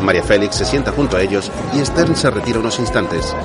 María 0.01 0.23
Félix 0.23 0.55
se 0.55 0.65
sienta 0.65 0.93
junto 0.93 1.17
a 1.17 1.21
ellos 1.21 1.51
y 1.73 1.85
Stern 1.85 2.15
se 2.15 2.29
retira 2.29 2.59
unos 2.59 2.79
instantes. 2.79 3.35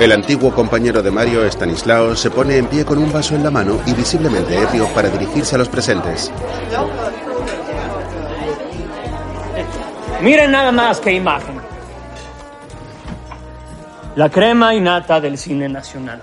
El 0.00 0.12
antiguo 0.12 0.54
compañero 0.54 1.02
de 1.02 1.10
Mario, 1.10 1.44
Stanislao, 1.44 2.14
se 2.14 2.30
pone 2.30 2.56
en 2.56 2.66
pie 2.66 2.84
con 2.84 2.98
un 2.98 3.12
vaso 3.12 3.34
en 3.34 3.42
la 3.42 3.50
mano 3.50 3.80
y 3.84 3.92
visiblemente 3.94 4.56
ebrio 4.56 4.86
para 4.94 5.08
dirigirse 5.08 5.56
a 5.56 5.58
los 5.58 5.68
presentes. 5.68 6.30
Miren 10.22 10.52
nada 10.52 10.70
más 10.70 11.00
qué 11.00 11.12
imagen. 11.12 11.60
La 14.14 14.30
crema 14.30 14.72
innata 14.72 15.20
del 15.20 15.36
cine 15.36 15.68
nacional. 15.68 16.22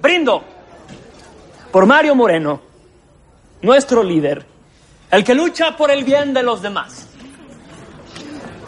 Brindo 0.00 0.44
por 1.72 1.84
Mario 1.84 2.14
Moreno, 2.14 2.60
nuestro 3.62 4.04
líder, 4.04 4.46
el 5.10 5.24
que 5.24 5.34
lucha 5.34 5.76
por 5.76 5.90
el 5.90 6.04
bien 6.04 6.32
de 6.32 6.44
los 6.44 6.62
demás. 6.62 7.05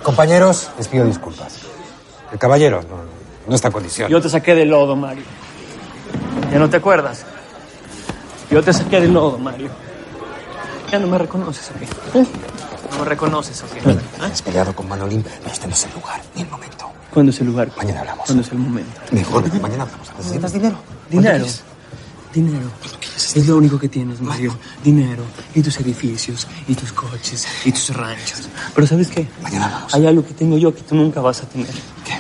Compañeros, 0.03 0.71
les 0.79 0.89
pido 0.89 1.05
disculpas. 1.05 1.55
El 2.33 2.39
caballero 2.39 2.83
no, 2.83 2.97
no 3.47 3.55
está 3.55 3.69
en 3.69 3.73
condición. 3.73 4.11
Yo 4.11 4.21
te 4.21 4.29
saqué 4.29 4.55
del 4.55 4.69
lodo, 4.69 4.97
Mario. 4.97 5.25
¿Ya 6.53 6.59
no 6.59 6.69
te 6.71 6.77
acuerdas? 6.77 7.25
Yo 8.51 8.63
te 8.63 8.73
saqué 8.73 9.01
del 9.01 9.13
lodo, 9.13 9.39
Mario. 9.39 9.71
Ya 10.91 10.99
no 10.99 11.07
me 11.07 11.19
reconoces, 11.19 11.71
¿o 11.71 11.79
qué? 11.79 11.85
¿Eh? 12.21 12.27
No 12.93 12.99
me 13.01 13.05
reconoces, 13.05 13.63
¿o 13.63 13.67
qué? 13.69 13.99
Has 14.25 14.41
peleado 14.43 14.75
con 14.75 14.89
Manolín, 14.89 15.23
pero 15.23 15.53
este 15.53 15.67
no 15.67 15.75
es 15.75 15.85
el 15.85 15.93
lugar 15.93 16.23
ni 16.35 16.43
el 16.43 16.49
momento. 16.49 16.91
¿Cuándo 17.13 17.31
es 17.31 17.41
el 17.41 17.47
lugar? 17.49 17.69
Mañana 17.77 18.01
hablamos. 18.01 18.27
¿Cuándo 18.27 18.43
es 18.43 18.53
el 18.53 18.59
momento? 18.59 19.01
Mejor, 19.11 19.61
mañana 19.61 19.83
hablamos. 19.85 20.09
¿Necesitas 20.17 20.53
dinero? 20.53 20.77
Dinero. 21.11 21.39
Dinero. 21.39 21.68
Es 23.35 23.47
lo 23.47 23.57
único 23.57 23.79
que 23.79 23.89
tienes, 23.89 24.21
Mario. 24.21 24.57
Dinero. 24.83 25.23
Y 25.55 25.63
tus 25.63 25.79
edificios, 25.81 26.47
y 26.67 26.75
tus 26.75 26.93
coches, 26.93 27.47
y 27.65 27.73
tus 27.73 27.91
ranchos. 27.91 28.49
Pero 28.75 28.87
¿sabes 28.87 29.09
qué? 29.09 29.27
Mañana 29.43 29.67
hablamos. 29.67 29.95
Hay 29.95 30.07
algo 30.07 30.25
que 30.25 30.35
tengo 30.35 30.57
yo 30.57 30.75
que 30.75 30.83
tú 30.83 30.95
nunca 30.95 31.21
vas 31.21 31.43
a 31.43 31.49
tener. 31.49 31.69
¿Qué? 32.05 32.19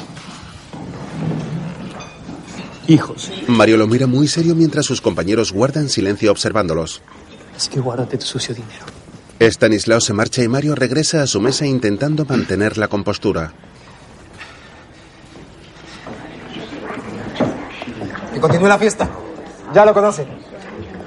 Hijos. 2.92 3.30
Mario 3.46 3.76
lo 3.76 3.86
mira 3.86 4.06
muy 4.06 4.28
serio 4.28 4.54
mientras 4.54 4.86
sus 4.86 5.00
compañeros 5.00 5.52
guardan 5.52 5.88
silencio 5.88 6.30
observándolos. 6.30 7.02
Así 7.56 7.70
que 7.70 7.80
guárdate 7.80 8.18
tu 8.18 8.26
sucio 8.26 8.54
dinero. 8.54 8.86
Stanislao 9.40 10.00
se 10.00 10.12
marcha 10.12 10.42
y 10.42 10.48
Mario 10.48 10.74
regresa 10.74 11.22
a 11.22 11.26
su 11.26 11.40
mesa 11.40 11.64
intentando 11.66 12.24
mantener 12.24 12.76
la 12.76 12.88
compostura. 12.88 13.52
Que 18.32 18.40
continúe 18.40 18.68
la 18.68 18.78
fiesta. 18.78 19.08
Ya 19.74 19.84
lo 19.84 19.92
conocen. 19.92 20.26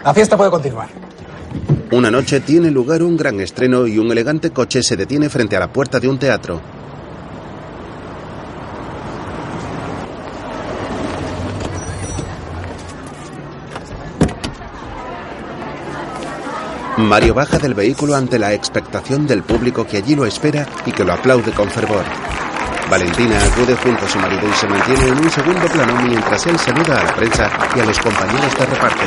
La 0.03 0.13
fiesta 0.13 0.37
puede 0.37 0.51
continuar. 0.51 0.87
Una 1.91 2.09
noche 2.09 2.39
tiene 2.39 2.71
lugar 2.71 3.03
un 3.03 3.17
gran 3.17 3.39
estreno 3.41 3.85
y 3.85 3.97
un 3.97 4.11
elegante 4.11 4.51
coche 4.51 4.81
se 4.81 4.95
detiene 4.95 5.29
frente 5.29 5.57
a 5.57 5.59
la 5.59 5.71
puerta 5.71 5.99
de 5.99 6.07
un 6.07 6.17
teatro. 6.17 6.61
Mario 16.97 17.33
baja 17.33 17.57
del 17.57 17.73
vehículo 17.73 18.15
ante 18.15 18.37
la 18.37 18.53
expectación 18.53 19.25
del 19.25 19.43
público 19.43 19.85
que 19.85 19.97
allí 19.97 20.15
lo 20.15 20.25
espera 20.25 20.67
y 20.85 20.91
que 20.91 21.03
lo 21.03 21.13
aplaude 21.13 21.51
con 21.51 21.69
fervor. 21.69 22.03
Valentina 22.91 23.41
acude 23.41 23.73
junto 23.77 24.03
a 24.03 24.09
su 24.09 24.19
marido 24.19 24.49
y 24.49 24.51
se 24.51 24.67
mantiene 24.67 25.07
en 25.07 25.17
un 25.17 25.31
segundo 25.31 25.65
plano 25.67 25.93
mientras 26.01 26.45
él 26.45 26.59
saluda 26.59 26.99
a 26.99 27.03
la 27.05 27.15
prensa 27.15 27.49
y 27.73 27.79
a 27.79 27.85
los 27.85 27.97
compañeros 27.97 28.57
de 28.57 28.65
reparto. 28.65 29.01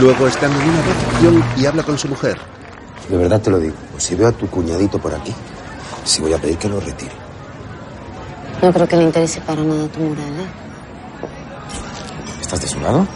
Luego 0.00 0.28
están 0.28 0.52
en 0.52 0.68
una 0.68 0.82
recepción 0.82 1.44
y 1.56 1.66
habla 1.66 1.82
con 1.82 1.98
su 1.98 2.06
mujer. 2.06 2.38
De 3.08 3.16
verdad 3.16 3.40
te 3.40 3.50
lo 3.50 3.58
digo. 3.58 3.74
Si 3.98 4.14
veo 4.14 4.28
a 4.28 4.32
tu 4.32 4.46
cuñadito 4.46 5.00
por 5.00 5.12
aquí, 5.12 5.34
sí 6.04 6.22
voy 6.22 6.34
a 6.34 6.38
pedir 6.38 6.56
que 6.56 6.68
lo 6.68 6.78
retire. 6.78 7.23
No 8.64 8.72
creo 8.72 8.88
que 8.88 8.96
le 8.96 9.02
interese 9.02 9.42
para 9.42 9.62
nada 9.62 9.86
tu 9.88 10.00
moral, 10.00 10.24
¿eh? 10.24 10.46
¿Estás 12.40 12.62
de 12.62 12.66
su 12.66 12.80
lado? 12.80 13.06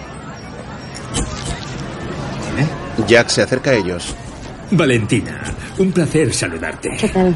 Jack 3.06 3.28
se 3.30 3.40
acerca 3.40 3.70
a 3.70 3.74
ellos. 3.74 4.14
Valentina, 4.72 5.40
un 5.78 5.90
placer 5.90 6.34
saludarte. 6.34 6.90
¿Qué 7.00 7.08
tal? 7.08 7.34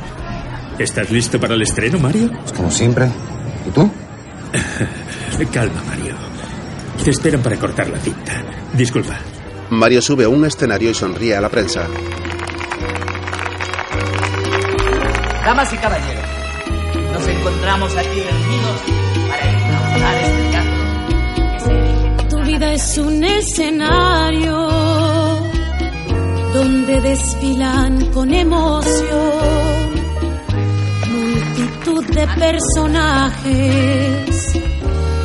¿Estás 0.78 1.10
listo 1.10 1.40
para 1.40 1.54
el 1.54 1.62
estreno, 1.62 1.98
Mario? 1.98 2.30
Pues 2.38 2.52
como 2.52 2.70
siempre. 2.70 3.08
¿Y 3.66 3.70
tú? 3.70 3.90
Calma, 5.50 5.82
Mario. 5.86 6.14
Te 7.02 7.12
esperan 7.12 7.42
para 7.42 7.56
cortar 7.56 7.88
la 7.88 7.98
cinta. 7.98 8.42
Disculpa. 8.74 9.16
Mario 9.70 10.02
sube 10.02 10.24
a 10.24 10.28
un 10.28 10.44
escenario 10.44 10.90
y 10.90 10.94
sonríe 10.94 11.34
a 11.34 11.40
la 11.40 11.48
prensa. 11.48 11.86
Damas 15.46 15.72
y 15.72 15.76
caballeros, 15.78 16.21
nos 17.22 17.28
encontramos 17.28 17.96
aquí 17.96 18.20
reunidos 18.20 18.80
para 19.28 19.52
inaugurar 19.52 20.16
este 20.18 20.42
teatro 20.50 20.72
que 21.52 21.60
se 21.60 21.72
dirige 21.72 22.10
Tu 22.28 22.42
vida 22.42 22.72
es 22.72 22.98
un 22.98 23.22
escenario 23.24 24.68
donde 26.52 27.00
desfilan 27.00 28.06
con 28.12 28.34
emoción 28.34 29.92
multitud 31.10 32.04
de 32.06 32.26
personajes, 32.26 34.52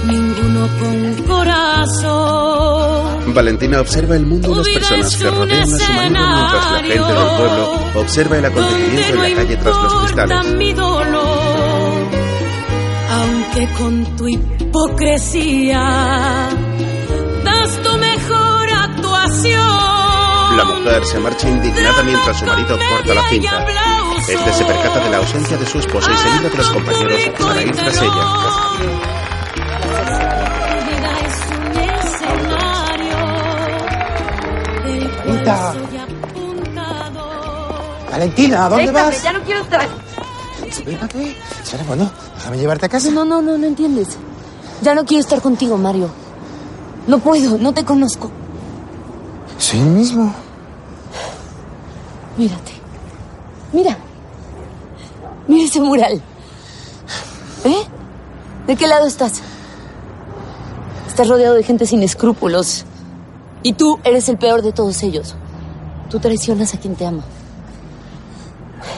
ninguno 0.06 0.68
con 0.80 1.14
corazón. 1.26 3.34
Valentina 3.34 3.82
observa 3.82 4.16
el 4.16 4.26
mundo 4.26 4.52
y 4.52 4.56
las 4.56 4.68
personas 4.68 5.16
que 5.16 5.30
rodean 5.30 5.62
a 5.62 5.66
su 5.68 5.94
marido 5.94 6.28
mientras 6.28 6.72
la 6.72 6.80
gente 6.80 6.98
del 6.98 7.38
pueblo 7.38 7.80
observa 7.96 8.38
el 8.38 8.46
acontecimiento 8.46 9.14
en 9.14 9.22
la 9.22 9.34
calle 9.36 9.58
tras 9.58 9.84
los 9.84 9.94
cristales. 9.94 10.38
Aunque 13.58 13.74
con 13.74 14.06
tu 14.18 14.28
hipocresía 14.28 15.80
das 17.44 17.82
tu 17.82 17.98
mejor 17.98 18.70
actuación. 18.72 20.58
La 20.58 20.66
mujer 20.66 21.06
se 21.06 21.20
marcha 21.20 21.50
indignada 21.50 22.04
mientras 22.04 22.38
su 22.38 22.46
marido 22.46 22.78
corta 22.78 23.14
la 23.14 23.30
cinta. 23.30 23.66
Este 24.28 24.54
se 24.54 24.66
percata 24.66 25.00
de 25.00 25.10
la 25.10 25.18
ausencia 25.18 25.58
de 25.58 25.66
su 25.66 25.80
esposa 25.80 26.12
y 26.12 26.18
se 26.18 26.30
mira 26.38 26.50
de 26.50 26.58
los 26.58 26.70
compañeros 26.70 27.22
para 27.40 27.62
ir 27.64 27.76
tras 27.76 28.02
ella. 28.02 28.26
Valentina. 35.18 35.74
Valentina, 38.10 38.66
¿a 38.66 38.70
dónde 38.70 38.88
Déjame, 38.88 39.10
vas? 39.10 39.24
ya 39.24 39.34
no 39.34 39.42
quiero 39.42 39.62
estar. 39.62 39.88
Espérate. 40.68 41.36
Bueno, 41.88 42.12
déjame 42.48 42.62
llevarte 42.62 42.86
a 42.86 42.90
casa. 42.90 43.12
No, 43.12 43.26
no, 43.26 43.42
no, 43.42 43.58
no 43.58 43.68
entiendes. 43.68 44.18
Ya 44.82 44.96
no 44.96 45.06
quiero 45.06 45.20
estar 45.20 45.42
contigo, 45.42 45.78
Mario. 45.78 46.10
No 47.06 47.20
puedo, 47.20 47.58
no 47.58 47.74
te 47.74 47.84
conozco. 47.84 48.32
Soy 49.58 49.80
el 49.80 49.88
mismo. 49.88 50.34
Mírate. 52.38 52.72
Mira. 53.74 53.98
Mira 55.48 55.66
ese 55.66 55.82
mural. 55.82 56.22
¿Eh? 57.66 57.84
¿De 58.66 58.76
qué 58.78 58.88
lado 58.88 59.08
estás? 59.08 59.42
Estás 61.08 61.28
rodeado 61.28 61.56
de 61.56 61.64
gente 61.64 61.86
sin 61.86 62.02
escrúpulos. 62.02 62.86
Y 63.62 63.74
tú 63.74 64.00
eres 64.06 64.30
el 64.30 64.38
peor 64.38 64.62
de 64.62 64.72
todos 64.72 65.04
ellos. 65.04 65.36
Tú 66.10 66.20
traicionas 66.20 66.74
a 66.74 66.80
quien 66.80 66.96
te 66.96 67.06
ama. 67.06 67.24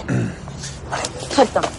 Suéltame. 1.34 1.78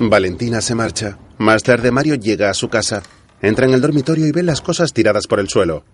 Valentina 0.00 0.60
se 0.60 0.74
marcha. 0.74 1.18
Más 1.38 1.62
tarde 1.62 1.90
Mario 1.90 2.14
llega 2.14 2.50
a 2.50 2.54
su 2.54 2.68
casa. 2.68 3.02
Entra 3.42 3.66
en 3.66 3.74
el 3.74 3.80
dormitorio 3.80 4.26
y 4.26 4.32
ve 4.32 4.42
las 4.42 4.60
cosas 4.60 4.92
tiradas 4.92 5.26
por 5.26 5.40
el 5.40 5.48
suelo. 5.48 5.84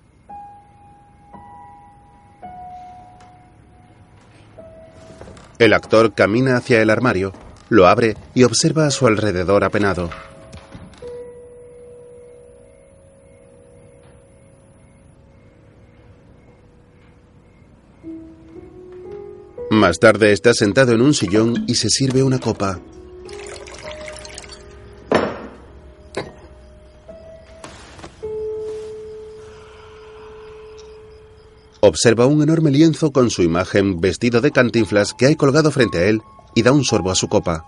El 5.59 5.72
actor 5.72 6.14
camina 6.14 6.56
hacia 6.56 6.82
el 6.82 6.90
armario, 6.90 7.32
lo 7.68 7.86
abre 7.86 8.16
y 8.35 8.43
observa 8.43 8.86
a 8.86 8.90
su 8.90 9.06
alrededor 9.06 9.64
apenado. 9.64 10.10
Más 19.70 19.98
tarde 19.98 20.32
está 20.32 20.52
sentado 20.55 20.93
en 20.93 21.01
un 21.01 21.14
sillón 21.14 21.64
y 21.66 21.76
se 21.76 21.89
sirve 21.89 22.22
una 22.22 22.39
copa. 22.39 22.81
Observa 31.86 32.24
un 32.24 32.43
enorme 32.43 32.70
lienzo 32.70 33.12
con 33.12 33.28
su 33.28 33.43
imagen 33.43 34.01
vestido 34.01 34.40
de 34.40 34.52
cantinflas 34.52 35.12
que 35.12 35.27
hay 35.27 35.36
colgado 35.36 35.70
frente 35.70 35.98
a 35.98 36.05
él 36.05 36.23
y 36.55 36.62
da 36.62 36.73
un 36.73 36.82
sorbo 36.82 37.11
a 37.11 37.15
su 37.15 37.28
copa. 37.28 37.66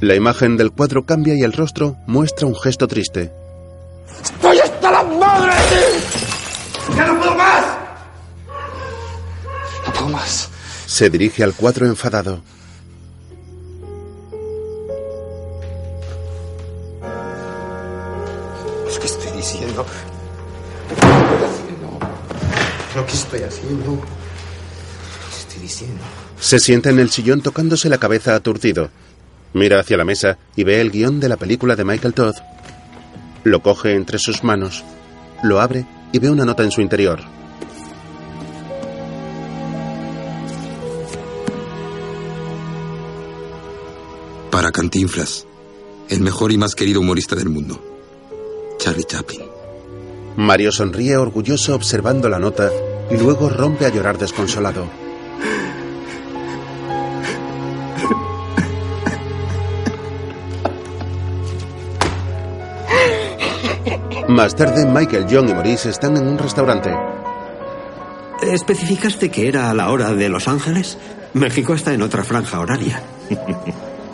La 0.00 0.14
imagen 0.14 0.56
del 0.56 0.70
cuadro 0.70 1.04
cambia 1.04 1.34
y 1.34 1.40
el 1.40 1.52
rostro 1.52 1.96
muestra 2.06 2.46
un 2.46 2.54
gesto 2.54 2.86
triste. 2.86 3.32
¡Estoy 4.22 4.60
hasta 4.60 4.92
la 4.92 5.02
madre 5.02 5.52
de 5.56 5.98
ti! 5.98 6.96
¡Ya 6.96 7.06
no 7.08 7.18
puedo 7.18 7.34
más! 7.34 7.64
No 9.84 9.92
puedo 9.92 10.08
más. 10.10 10.50
Se 10.86 11.10
dirige 11.10 11.42
al 11.42 11.54
cuadro 11.54 11.86
enfadado. 11.86 12.42
Diciendo? 19.42 19.84
¿Qué 20.88 20.94
estoy 20.94 21.42
haciendo? 21.50 21.98
¿Pero 22.92 23.06
qué 23.06 23.12
estoy 23.12 23.42
haciendo? 23.42 24.00
¿Qué 24.00 25.36
estoy 25.40 25.62
diciendo? 25.62 26.02
Se 26.38 26.60
sienta 26.60 26.90
en 26.90 27.00
el 27.00 27.10
sillón 27.10 27.42
tocándose 27.42 27.88
la 27.88 27.98
cabeza 27.98 28.36
aturdido. 28.36 28.90
Mira 29.52 29.80
hacia 29.80 29.96
la 29.96 30.04
mesa 30.04 30.38
y 30.54 30.62
ve 30.62 30.80
el 30.80 30.92
guion 30.92 31.18
de 31.18 31.28
la 31.28 31.36
película 31.36 31.74
de 31.74 31.84
Michael 31.84 32.14
Todd. 32.14 32.36
Lo 33.42 33.62
coge 33.62 33.94
entre 33.96 34.20
sus 34.20 34.44
manos, 34.44 34.84
lo 35.42 35.60
abre 35.60 35.86
y 36.12 36.20
ve 36.20 36.30
una 36.30 36.44
nota 36.44 36.62
en 36.62 36.70
su 36.70 36.80
interior. 36.80 37.18
Para 44.52 44.70
Cantinflas, 44.70 45.46
el 46.08 46.20
mejor 46.20 46.52
y 46.52 46.58
más 46.58 46.76
querido 46.76 47.00
humorista 47.00 47.34
del 47.34 47.48
mundo, 47.48 47.91
Charlie 48.82 49.04
Chaplin. 49.04 49.42
Mario 50.34 50.72
sonríe 50.72 51.16
orgulloso 51.16 51.72
observando 51.72 52.28
la 52.28 52.40
nota 52.40 52.68
y 53.12 53.16
luego 53.16 53.48
rompe 53.48 53.86
a 53.86 53.90
llorar 53.90 54.18
desconsolado. 54.18 54.86
Más 64.26 64.56
tarde, 64.56 64.84
Michael, 64.84 65.26
John 65.30 65.48
y 65.48 65.54
Maurice 65.54 65.90
están 65.90 66.16
en 66.16 66.26
un 66.26 66.38
restaurante. 66.38 66.90
¿Especificaste 68.42 69.30
que 69.30 69.46
era 69.46 69.70
a 69.70 69.74
la 69.74 69.90
hora 69.90 70.12
de 70.12 70.28
Los 70.28 70.48
Ángeles? 70.48 70.98
México 71.34 71.74
está 71.74 71.94
en 71.94 72.02
otra 72.02 72.24
franja 72.24 72.58
horaria. 72.58 73.00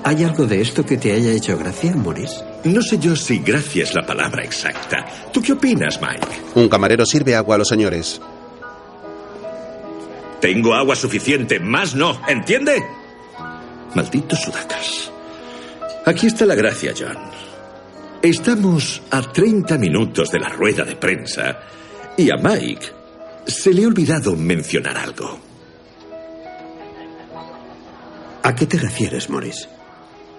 ¿Hay 0.09 0.25
algo 0.25 0.47
de 0.47 0.63
esto 0.63 0.87
que 0.87 0.97
te 0.97 1.13
haya 1.13 1.33
hecho 1.33 1.59
gracia, 1.59 1.95
Maurice? 1.95 2.43
No 2.65 2.81
sé 2.81 2.99
yo 2.99 3.15
si 3.15 3.41
gracia 3.41 3.83
es 3.83 3.95
la 3.95 4.07
palabra 4.07 4.43
exacta. 4.43 5.07
¿Tú 5.35 5.43
qué 5.43 5.53
opinas, 5.53 6.01
Mike? 6.01 6.27
Un 6.55 6.67
camarero 6.71 7.05
sirve 7.05 7.37
agua 7.37 7.57
a 7.57 7.59
los 7.59 7.69
señores. 7.69 8.19
Tengo 10.41 10.73
agua 10.73 10.97
suficiente, 10.97 11.61
más 11.61 11.95
no, 11.95 12.23
¿entiende? 12.27 12.83
Malditos 13.95 14.41
sudacas. 14.41 15.13
Aquí 16.07 16.29
está 16.29 16.47
la 16.47 16.55
gracia, 16.55 16.95
John. 16.99 17.19
Estamos 18.23 19.03
a 19.11 19.21
30 19.21 19.77
minutos 19.77 20.31
de 20.31 20.39
la 20.39 20.49
rueda 20.49 20.85
de 20.85 20.97
prensa 20.97 21.59
y 22.17 22.31
a 22.31 22.37
Mike 22.37 22.87
se 23.47 23.75
le 23.75 23.85
ha 23.85 23.89
olvidado 23.89 24.35
mencionar 24.37 24.97
algo. 24.97 25.39
¿A 28.43 28.55
qué 28.55 28.65
te 28.65 28.79
refieres, 28.79 29.29
Morris? 29.29 29.69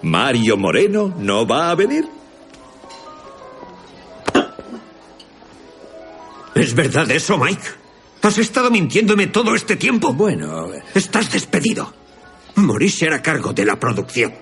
Mario 0.01 0.57
Moreno 0.57 1.13
no 1.17 1.45
va 1.45 1.71
a 1.71 1.75
venir. 1.75 2.07
¿Es 6.55 6.73
verdad 6.73 7.09
eso, 7.11 7.37
Mike? 7.37 7.63
¿Has 8.21 8.37
estado 8.37 8.69
mintiéndome 8.69 9.27
todo 9.27 9.55
este 9.55 9.75
tiempo? 9.75 10.13
Bueno, 10.13 10.67
Estás 10.93 11.31
despedido. 11.31 11.93
Morris 12.55 12.97
se 12.97 13.07
hará 13.07 13.21
cargo 13.21 13.53
de 13.53 13.65
la 13.65 13.79
producción. 13.79 14.33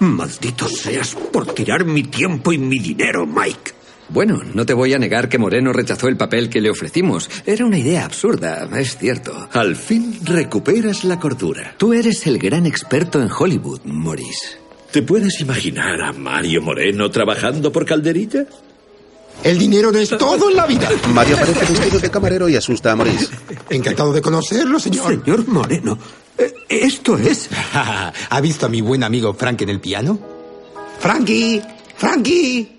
Maldito 0.00 0.68
seas 0.68 1.14
por 1.14 1.46
tirar 1.54 1.84
mi 1.84 2.04
tiempo 2.04 2.52
y 2.52 2.58
mi 2.58 2.78
dinero, 2.78 3.26
Mike. 3.26 3.72
Bueno, 4.08 4.42
no 4.52 4.66
te 4.66 4.74
voy 4.74 4.92
a 4.92 4.98
negar 4.98 5.28
que 5.28 5.38
Moreno 5.38 5.72
rechazó 5.72 6.08
el 6.08 6.16
papel 6.16 6.50
que 6.50 6.60
le 6.60 6.70
ofrecimos. 6.70 7.30
Era 7.46 7.64
una 7.64 7.78
idea 7.78 8.04
absurda, 8.04 8.68
es 8.76 8.96
cierto. 8.98 9.48
Al 9.52 9.76
fin 9.76 10.20
recuperas 10.22 11.04
la 11.04 11.18
cordura. 11.18 11.74
Tú 11.78 11.92
eres 11.92 12.26
el 12.26 12.38
gran 12.38 12.66
experto 12.66 13.20
en 13.20 13.30
Hollywood, 13.30 13.80
Morris. 13.84 14.58
¿Te 14.90 15.02
puedes 15.02 15.40
imaginar 15.40 16.00
a 16.02 16.12
Mario 16.12 16.62
Moreno 16.62 17.10
trabajando 17.10 17.72
por 17.72 17.84
Calderilla? 17.84 18.46
El 19.42 19.58
dinero 19.58 19.90
no 19.90 19.98
es 19.98 20.10
todo 20.10 20.50
en 20.50 20.56
la 20.56 20.66
vida. 20.66 20.88
Mario 21.08 21.36
aparece 21.36 21.64
vestido 21.72 21.98
de 21.98 22.10
camarero 22.10 22.48
y 22.48 22.56
asusta 22.56 22.92
a 22.92 22.96
Maurice. 22.96 23.28
Encantado 23.70 24.12
de 24.12 24.22
conocerlo, 24.22 24.78
señor. 24.78 25.24
Señor 25.24 25.48
Moreno, 25.48 25.98
eh, 26.38 26.54
esto 26.68 27.18
es... 27.18 27.48
¿Ha 27.74 28.40
visto 28.40 28.66
a 28.66 28.68
mi 28.68 28.80
buen 28.80 29.02
amigo 29.02 29.34
Frank 29.34 29.62
en 29.62 29.70
el 29.70 29.80
piano? 29.80 30.18
¡Frankie! 31.00 31.60
¡Frankie! 31.96 32.74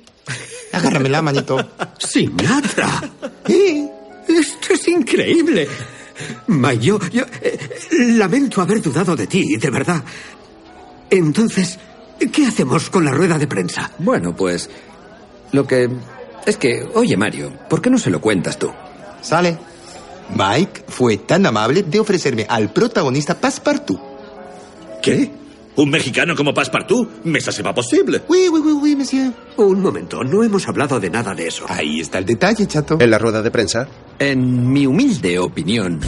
Agárramela, 0.76 1.22
manito. 1.22 1.58
¡Sinatra! 1.98 3.02
Esto 3.48 4.74
es 4.74 4.88
increíble. 4.88 5.68
Yo, 6.80 7.00
yo 7.12 7.24
eh, 7.42 7.60
lamento 8.18 8.62
haber 8.62 8.82
dudado 8.82 9.16
de 9.16 9.28
ti, 9.28 9.58
de 9.58 9.70
verdad. 9.70 10.04
Entonces, 11.10 11.78
¿qué 12.32 12.46
hacemos 12.46 12.90
con 12.90 13.06
la 13.06 13.12
rueda 13.12 13.38
de 13.38 13.48
prensa? 13.48 13.92
Bueno, 14.00 14.36
pues 14.36 14.70
lo 15.52 15.66
que 15.68 15.90
es 16.46 16.58
que, 16.58 16.88
oye 16.94 17.18
Mario, 17.18 17.52
¿por 17.70 17.82
qué 17.82 17.90
no 17.90 17.98
se 17.98 18.10
lo 18.10 18.22
cuentas 18.22 18.58
tú? 18.58 18.72
Sale. 19.22 19.58
Mike 20.36 20.86
fue 20.88 21.18
tan 21.18 21.46
amable 21.46 21.84
de 21.84 22.00
ofrecerme 22.00 22.46
al 22.50 22.72
protagonista 22.72 23.40
Passepartout. 23.40 24.00
¿Qué? 25.02 25.32
¿Un 25.78 25.90
mexicano 25.90 26.36
como 26.36 26.54
Passepartout? 26.54 27.26
¿Mesa 27.26 27.52
se 27.52 27.62
va 27.62 27.74
posible? 27.74 28.22
Oui, 28.30 28.48
oui, 28.50 28.62
oui, 28.64 28.72
oui, 28.82 28.96
monsieur. 28.96 29.34
Un 29.58 29.82
momento, 29.82 30.24
no 30.24 30.42
hemos 30.42 30.66
hablado 30.70 31.02
de 31.02 31.10
nada 31.10 31.36
de 31.36 31.48
eso. 31.48 31.66
Ahí 31.68 32.00
está 32.00 32.18
el 32.18 32.26
detalle, 32.26 32.66
chato. 32.66 32.98
En 33.00 33.12
la 33.12 33.18
rueda 33.18 33.42
de 33.42 33.52
prensa. 33.52 33.86
En 34.18 34.72
mi 34.72 34.86
humilde 34.86 35.38
opinión, 35.38 36.00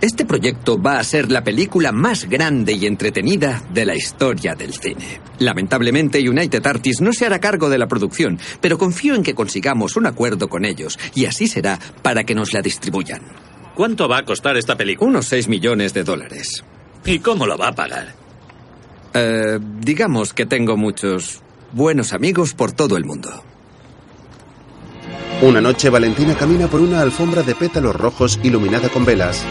este 0.00 0.24
proyecto 0.26 0.80
va 0.80 1.00
a 1.00 1.04
ser 1.04 1.32
la 1.32 1.42
película 1.42 1.90
más 1.90 2.28
grande 2.28 2.74
y 2.74 2.86
entretenida 2.86 3.64
de 3.72 3.84
la 3.84 3.96
historia 3.96 4.54
del 4.54 4.74
cine. 4.74 5.20
Lamentablemente, 5.40 6.20
United 6.20 6.64
Artists 6.64 7.02
no 7.02 7.12
se 7.12 7.26
hará 7.26 7.40
cargo 7.40 7.68
de 7.68 7.78
la 7.78 7.88
producción, 7.88 8.38
pero 8.60 8.78
confío 8.78 9.16
en 9.16 9.24
que 9.24 9.34
consigamos 9.34 9.96
un 9.96 10.06
acuerdo 10.06 10.48
con 10.48 10.64
ellos, 10.64 11.00
y 11.16 11.24
así 11.24 11.48
será 11.48 11.80
para 12.02 12.22
que 12.22 12.36
nos 12.36 12.52
la 12.52 12.62
distribuyan. 12.62 13.22
¿Cuánto 13.74 14.08
va 14.08 14.18
a 14.18 14.24
costar 14.24 14.56
esta 14.56 14.76
película? 14.76 15.10
Unos 15.10 15.26
6 15.26 15.48
millones 15.48 15.92
de 15.94 16.04
dólares. 16.04 16.62
¿Y 17.04 17.18
cómo 17.18 17.44
lo 17.46 17.58
va 17.58 17.68
a 17.68 17.74
pagar? 17.74 18.25
Eh, 19.18 19.58
digamos 19.80 20.34
que 20.34 20.44
tengo 20.44 20.76
muchos 20.76 21.40
buenos 21.72 22.12
amigos 22.12 22.52
por 22.52 22.72
todo 22.72 22.98
el 22.98 23.06
mundo. 23.06 23.30
Una 25.40 25.62
noche 25.62 25.88
Valentina 25.88 26.34
camina 26.34 26.66
por 26.66 26.82
una 26.82 27.00
alfombra 27.00 27.42
de 27.42 27.54
pétalos 27.54 27.96
rojos 27.96 28.38
iluminada 28.42 28.90
con 28.90 29.06
velas. 29.06 29.42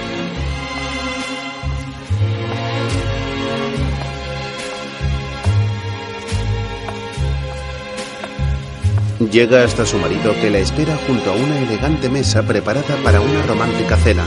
Llega 9.32 9.64
hasta 9.64 9.84
su 9.88 9.98
marido 9.98 10.36
que 10.42 10.52
la 10.52 10.60
espera 10.60 10.96
junto 11.08 11.32
a 11.32 11.36
una 11.36 11.58
elegante 11.58 12.08
mesa 12.08 12.44
preparada 12.44 12.98
para 13.04 13.20
una 13.20 13.42
romántica 13.48 13.98
cena. 13.98 14.26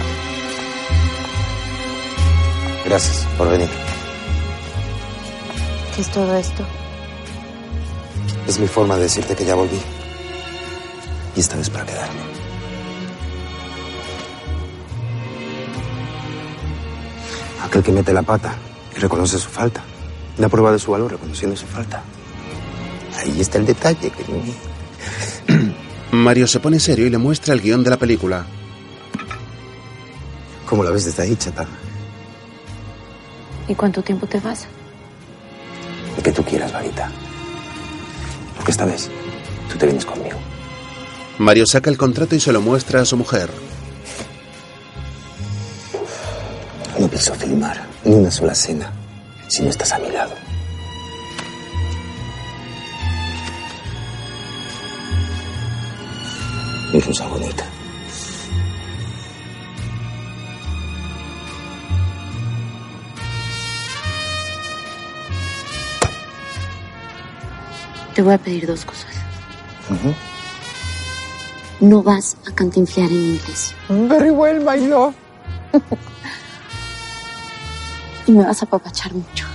Gracias 2.85 3.29
por 3.37 3.49
venir. 3.51 3.88
¿Qué 5.99 6.03
es 6.03 6.13
todo 6.13 6.37
esto? 6.37 6.65
Es 8.47 8.61
mi 8.61 8.69
forma 8.69 8.95
de 8.95 9.03
decirte 9.03 9.35
que 9.35 9.45
ya 9.45 9.57
volví. 9.57 9.81
Y 11.35 11.41
esta 11.41 11.57
vez 11.57 11.69
para 11.69 11.85
quedarme. 11.87 12.21
Aquel 17.65 17.83
que 17.83 17.91
mete 17.91 18.13
la 18.13 18.23
pata 18.23 18.55
y 18.97 19.01
reconoce 19.01 19.41
su 19.41 19.49
falta. 19.49 19.83
Da 20.37 20.49
prueba 20.49 20.71
de 20.71 20.79
su 20.79 20.93
valor 20.93 21.11
reconociendo 21.11 21.57
su 21.57 21.67
falta. 21.67 22.01
Ahí 23.17 23.41
está 23.41 23.59
el 23.59 23.67
detalle 23.67 24.13
que 24.13 24.25
Mario 26.17 26.47
se 26.47 26.61
pone 26.61 26.79
serio 26.79 27.09
y 27.09 27.11
le 27.11 27.19
muestra 27.19 27.55
el 27.55 27.61
guion 27.61 27.83
de 27.83 27.91
la 27.91 27.97
película. 27.97 28.47
¿Cómo 30.65 30.85
la 30.85 30.93
ves 30.93 31.07
desde 31.07 31.25
ahí, 31.25 31.35
chata? 31.35 31.67
¿Y 33.67 33.75
cuánto 33.75 34.01
tiempo 34.01 34.29
te 34.29 34.39
vas? 34.39 34.69
Lo 36.19 36.25
que 36.25 36.33
tú 36.33 36.43
quieras, 36.43 36.73
Varita. 36.73 37.09
Porque 38.57 38.73
esta 38.73 38.85
vez 38.85 39.09
tú 39.71 39.79
te 39.79 39.87
vienes 39.87 40.05
conmigo. 40.05 40.37
Mario 41.39 41.65
saca 41.65 41.91
el 41.91 41.97
contrato 41.97 42.35
y 42.35 42.41
se 42.41 42.51
lo 42.51 42.61
muestra 42.61 43.01
a 43.01 43.05
su 43.05 43.17
mujer. 43.17 43.49
No 46.99 47.07
pienso 47.07 47.33
filmar 47.37 47.87
ni 48.03 48.17
una 48.17 48.33
sola 48.33 48.51
escena 48.51 48.91
si 49.47 49.63
no 49.63 49.71
estás 49.71 49.93
a 49.93 50.01
mi 50.01 50.11
lado. 50.11 50.35
Es 56.95 57.07
rosa 57.07 57.29
bonita. 57.29 57.65
Te 68.19 68.23
voy 68.23 68.35
a 68.35 68.39
pedir 68.39 68.67
dos 68.67 68.85
cosas. 68.85 69.15
No 71.79 72.03
vas 72.03 72.37
a 72.49 72.53
cantinflear 72.53 73.09
en 73.09 73.37
inglés. 73.37 73.77
Very 73.89 74.31
well, 74.31 74.59
my 74.59 74.89
love. 74.89 75.15
Y 78.27 78.33
me 78.33 78.45
vas 78.45 78.61
a 78.61 78.65
apapachar 78.65 79.15
mucho. 79.15 79.47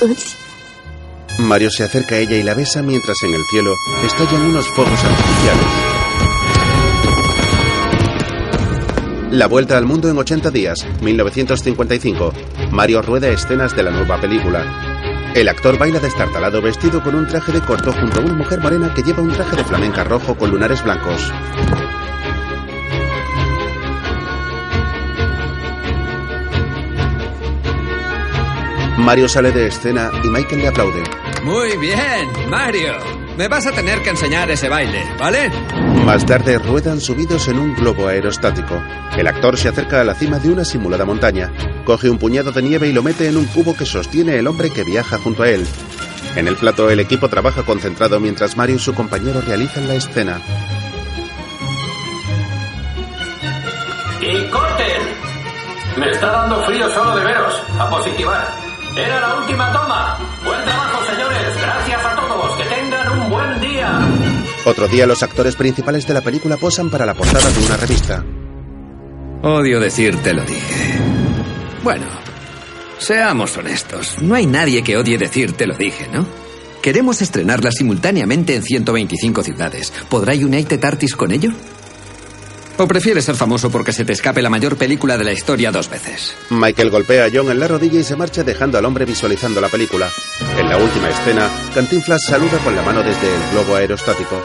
Todo 0.00 0.08
el 0.10 0.16
tiempo. 0.16 0.36
Mario 1.38 1.70
se 1.70 1.84
acerca 1.84 2.16
a 2.16 2.18
ella 2.18 2.34
y 2.34 2.42
la 2.42 2.54
besa 2.54 2.82
mientras 2.82 3.16
en 3.22 3.34
el 3.34 3.44
cielo 3.48 3.76
estallan 4.04 4.42
unos 4.42 4.66
fuegos 4.66 5.04
artificiales. 5.04 5.66
La 9.30 9.46
vuelta 9.46 9.78
al 9.78 9.86
mundo 9.86 10.10
en 10.10 10.18
80 10.18 10.50
días, 10.50 10.84
1955. 11.00 12.32
Mario 12.72 13.02
rueda 13.02 13.28
escenas 13.28 13.76
de 13.76 13.84
la 13.84 13.92
nueva 13.92 14.20
película. 14.20 15.11
El 15.34 15.48
actor 15.48 15.78
baila 15.78 15.98
destartalado 15.98 16.60
vestido 16.60 17.02
con 17.02 17.14
un 17.14 17.26
traje 17.26 17.52
de 17.52 17.62
corto 17.62 17.90
junto 17.92 18.20
a 18.20 18.24
una 18.24 18.34
mujer 18.34 18.60
morena 18.60 18.92
que 18.92 19.02
lleva 19.02 19.22
un 19.22 19.32
traje 19.32 19.56
de 19.56 19.64
flamenca 19.64 20.04
rojo 20.04 20.36
con 20.36 20.50
lunares 20.50 20.84
blancos. 20.84 21.32
Mario 28.98 29.26
sale 29.26 29.52
de 29.52 29.68
escena 29.68 30.10
y 30.22 30.28
Michael 30.28 30.60
le 30.60 30.68
aplaude. 30.68 31.02
Muy 31.42 31.78
bien, 31.78 32.50
Mario. 32.50 33.21
Me 33.36 33.48
vas 33.48 33.66
a 33.66 33.72
tener 33.72 34.02
que 34.02 34.10
enseñar 34.10 34.50
ese 34.50 34.68
baile, 34.68 35.02
¿vale? 35.18 35.50
Más 36.04 36.24
tarde 36.26 36.58
ruedan 36.58 37.00
subidos 37.00 37.48
en 37.48 37.58
un 37.58 37.74
globo 37.74 38.06
aerostático. 38.06 38.80
El 39.16 39.26
actor 39.26 39.56
se 39.56 39.68
acerca 39.68 40.00
a 40.00 40.04
la 40.04 40.14
cima 40.14 40.38
de 40.38 40.50
una 40.50 40.64
simulada 40.64 41.04
montaña, 41.04 41.50
coge 41.84 42.10
un 42.10 42.18
puñado 42.18 42.52
de 42.52 42.62
nieve 42.62 42.88
y 42.88 42.92
lo 42.92 43.02
mete 43.02 43.28
en 43.28 43.36
un 43.36 43.46
cubo 43.46 43.74
que 43.74 43.86
sostiene 43.86 44.38
el 44.38 44.46
hombre 44.46 44.70
que 44.70 44.84
viaja 44.84 45.18
junto 45.18 45.42
a 45.42 45.48
él. 45.48 45.66
En 46.36 46.46
el 46.46 46.56
plato 46.56 46.90
el 46.90 47.00
equipo 47.00 47.28
trabaja 47.28 47.62
concentrado 47.62 48.20
mientras 48.20 48.56
Mario 48.56 48.76
y 48.76 48.78
su 48.78 48.94
compañero 48.94 49.40
realizan 49.40 49.88
la 49.88 49.94
escena. 49.94 50.40
¡Y 54.20 54.48
corten! 54.50 55.02
Me 55.96 56.10
está 56.10 56.30
dando 56.30 56.62
frío 56.64 56.88
solo 56.90 57.16
de 57.16 57.24
veros. 57.24 57.62
A 57.78 57.90
positivar. 57.90 58.48
Era 58.96 59.20
la 59.20 59.34
última 59.34 59.72
toma. 59.72 60.18
Buen 60.44 60.64
trabajo, 60.64 61.04
señores. 61.06 61.60
Gracias 61.60 62.06
a 62.06 62.14
todos. 62.14 62.21
Otro 64.64 64.86
día 64.86 65.06
los 65.06 65.22
actores 65.22 65.56
principales 65.56 66.06
de 66.06 66.14
la 66.14 66.20
película 66.20 66.56
posan 66.56 66.88
para 66.88 67.04
la 67.04 67.14
portada 67.14 67.50
de 67.50 67.66
una 67.66 67.76
revista. 67.76 68.24
Odio 69.42 69.80
decirte 69.80 70.32
lo 70.32 70.44
dije. 70.44 70.98
Bueno, 71.82 72.06
seamos 72.98 73.56
honestos. 73.56 74.16
No 74.22 74.36
hay 74.36 74.46
nadie 74.46 74.84
que 74.84 74.96
odie 74.96 75.18
decirte 75.18 75.66
lo 75.66 75.76
dije, 75.76 76.06
¿no? 76.12 76.26
Queremos 76.80 77.22
estrenarla 77.22 77.72
simultáneamente 77.72 78.54
en 78.54 78.62
125 78.62 79.42
ciudades. 79.42 79.92
¿Podrá 80.08 80.32
United 80.34 80.84
Artists 80.84 81.16
con 81.16 81.32
ello? 81.32 81.50
¿O 82.78 82.88
prefieres 82.88 83.26
ser 83.26 83.36
famoso 83.36 83.70
porque 83.70 83.92
se 83.92 84.04
te 84.04 84.12
escape 84.12 84.42
la 84.42 84.50
mayor 84.50 84.76
película 84.76 85.18
de 85.18 85.24
la 85.24 85.32
historia 85.32 85.70
dos 85.70 85.88
veces? 85.88 86.34
Michael 86.50 86.90
golpea 86.90 87.26
a 87.26 87.30
John 87.32 87.50
en 87.50 87.60
la 87.60 87.68
rodilla 87.68 88.00
y 88.00 88.04
se 88.04 88.16
marcha 88.16 88.42
dejando 88.42 88.78
al 88.78 88.84
hombre 88.84 89.04
visualizando 89.04 89.60
la 89.60 89.68
película. 89.68 90.10
En 90.58 90.68
la 90.68 90.78
última 90.78 91.10
escena, 91.10 91.50
Cantinflas 91.74 92.24
saluda 92.24 92.58
con 92.58 92.74
la 92.74 92.82
mano 92.82 93.02
desde 93.02 93.32
el 93.32 93.50
globo 93.52 93.76
aerostático. 93.76 94.40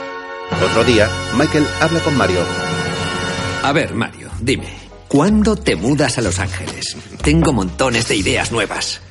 Otro 0.63 0.83
día, 0.83 1.09
Michael 1.35 1.65
habla 1.79 1.99
con 2.01 2.15
Mario. 2.17 2.39
A 3.63 3.71
ver, 3.71 3.93
Mario, 3.95 4.29
dime, 4.41 4.67
¿cuándo 5.07 5.55
te 5.55 5.75
mudas 5.75 6.17
a 6.17 6.21
Los 6.21 6.39
Ángeles? 6.39 6.95
Tengo 7.21 7.53
montones 7.53 8.07
de 8.07 8.17
ideas 8.17 8.51
nuevas. 8.51 9.01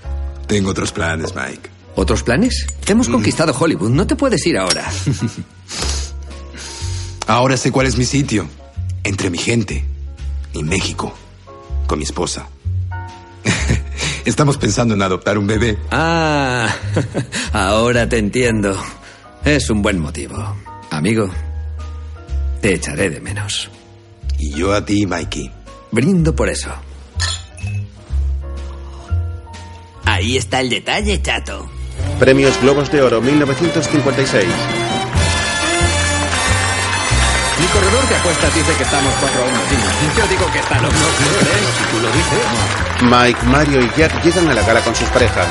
Tengo 0.47 0.71
otros 0.71 0.93
planes, 0.93 1.35
Mike. 1.35 1.71
¿Otros 1.97 2.23
planes? 2.23 2.67
Hemos 2.87 3.09
conquistado 3.09 3.55
Hollywood, 3.59 3.91
no 3.91 4.07
te 4.07 4.15
puedes 4.15 4.47
ir 4.47 4.59
ahora. 4.59 4.85
Ahora 7.27 7.57
sé 7.57 7.73
cuál 7.73 7.87
es 7.89 7.97
mi 7.97 8.05
sitio. 8.05 8.49
Entre 9.07 9.31
mi 9.31 9.39
gente. 9.39 9.85
Y 10.53 10.65
México. 10.65 11.15
Con 11.87 12.01
mi 12.01 12.05
esposa. 12.05 12.49
Estamos 14.25 14.57
pensando 14.57 14.95
en 14.95 15.03
adoptar 15.03 15.39
un 15.39 15.47
bebé. 15.47 15.79
Ah, 15.93 16.69
ahora 17.53 18.09
te 18.09 18.19
entiendo. 18.19 18.77
Es 19.45 19.71
un 19.71 19.81
buen 19.81 20.01
motivo. 20.01 20.57
Amigo, 20.91 21.31
te 22.61 22.75
echaré 22.75 23.09
de 23.09 23.21
menos. 23.21 23.71
Y 24.41 24.53
yo 24.55 24.75
a 24.75 24.85
ti, 24.85 25.07
Mikey. 25.07 25.53
Brindo 25.93 26.35
por 26.35 26.49
eso. 26.49 26.71
Ahí 30.05 30.37
está 30.37 30.61
el 30.61 30.69
detalle, 30.69 31.23
chato. 31.23 31.71
Premios 32.19 32.61
Globos 32.61 32.91
de 32.91 33.03
Oro 33.03 33.21
1956. 33.21 34.47
Corredor 37.77 38.09
de 38.09 38.17
apuestas 38.17 38.55
dice 38.55 38.73
que 38.73 38.83
estamos 38.85 39.13
4 39.21 39.43
a 39.43 39.45
1. 39.45 39.53
Yo 40.17 40.27
digo 40.29 40.51
que 40.51 40.59
está 40.61 40.81
loco. 40.81 40.95
Si 40.95 41.85
tú 41.93 42.01
lo 42.01 42.09
dices. 42.09 42.41
Mike, 43.03 43.39
Mario 43.45 43.83
y 43.83 43.91
Jack 43.95 44.23
llegan 44.25 44.49
a 44.49 44.55
la 44.55 44.63
gala 44.63 44.81
con 44.81 44.95
sus 44.95 45.07
parejas. 45.11 45.47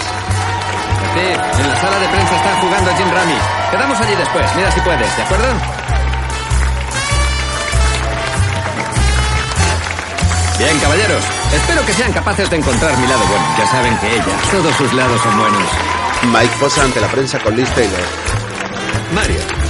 En 1.16 1.68
la 1.70 1.80
sala 1.80 2.00
de 2.00 2.08
prensa 2.08 2.36
están 2.36 2.60
jugando 2.62 2.96
Jim 2.98 3.12
Ramy. 3.14 3.38
Quedamos 3.70 4.02
allí 4.02 4.16
después. 4.16 4.56
Mira 4.56 4.72
si 4.72 4.82
puedes, 4.82 5.16
¿de 5.16 5.22
acuerdo? 5.22 5.46
Bien, 10.58 10.80
caballeros. 10.80 11.24
Espero 11.54 11.86
que 11.86 11.94
sean 11.94 12.12
capaces 12.12 12.50
de 12.50 12.58
encontrar 12.58 12.98
mi 12.98 13.06
lado 13.08 13.24
bueno. 13.30 13.46
Ya 13.60 13.68
saben 13.68 13.96
que 14.00 14.16
ella, 14.16 14.36
todos 14.50 14.76
sus 14.78 14.92
lados 14.94 15.22
son 15.22 15.38
buenos. 15.38 15.64
Mike 16.34 16.56
posa 16.60 16.84
ante 16.86 17.00
la 17.00 17.08
prensa 17.08 17.38
con 17.40 17.56
Liz 17.56 17.70
Taylor. 17.70 18.04
Mario. 19.14 19.65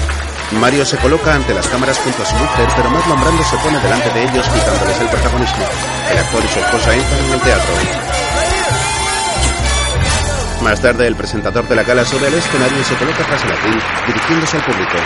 Mario 0.52 0.86
se 0.86 0.98
coloca 0.98 1.34
ante 1.34 1.54
las 1.54 1.68
cámaras 1.68 1.98
junto 2.00 2.22
a 2.22 2.26
su 2.26 2.36
mujer, 2.36 2.68
pero 2.76 2.90
Marlon 2.90 3.20
Brando 3.20 3.44
se 3.44 3.58
pone 3.58 3.80
delante 3.80 4.10
de 4.12 4.24
ellos 4.24 4.48
quitándoles 4.48 5.02
el 5.02 5.08
protagonismo. 5.08 5.66
El 6.12 6.18
actor 6.18 6.44
y 6.44 6.48
su 6.48 6.60
esposa 6.60 6.94
entran 6.96 7.26
en 7.26 7.32
el 7.32 7.42
teatro. 7.42 7.74
Más 10.64 10.82
tarde, 10.82 11.08
el 11.08 11.16
presentador 11.16 11.68
de 11.68 11.76
la 11.76 11.84
gala 11.84 12.06
sube 12.06 12.28
al 12.28 12.34
escenario 12.34 12.80
y 12.80 12.84
se 12.84 12.96
coloca 12.96 13.24
tras 13.24 13.44
el 13.44 13.52
atril, 13.52 13.82
dirigiéndose 14.08 14.58
al 14.58 14.64
público. 14.64 14.98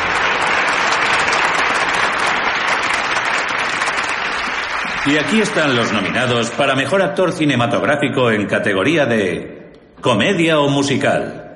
Y 5.05 5.17
aquí 5.17 5.41
están 5.41 5.75
los 5.75 5.91
nominados 5.91 6.51
para 6.51 6.75
Mejor 6.75 7.01
Actor 7.01 7.31
Cinematográfico 7.31 8.29
en 8.29 8.45
categoría 8.45 9.05
de 9.05 9.71
Comedia 10.01 10.59
o 10.59 10.69
Musical. 10.69 11.48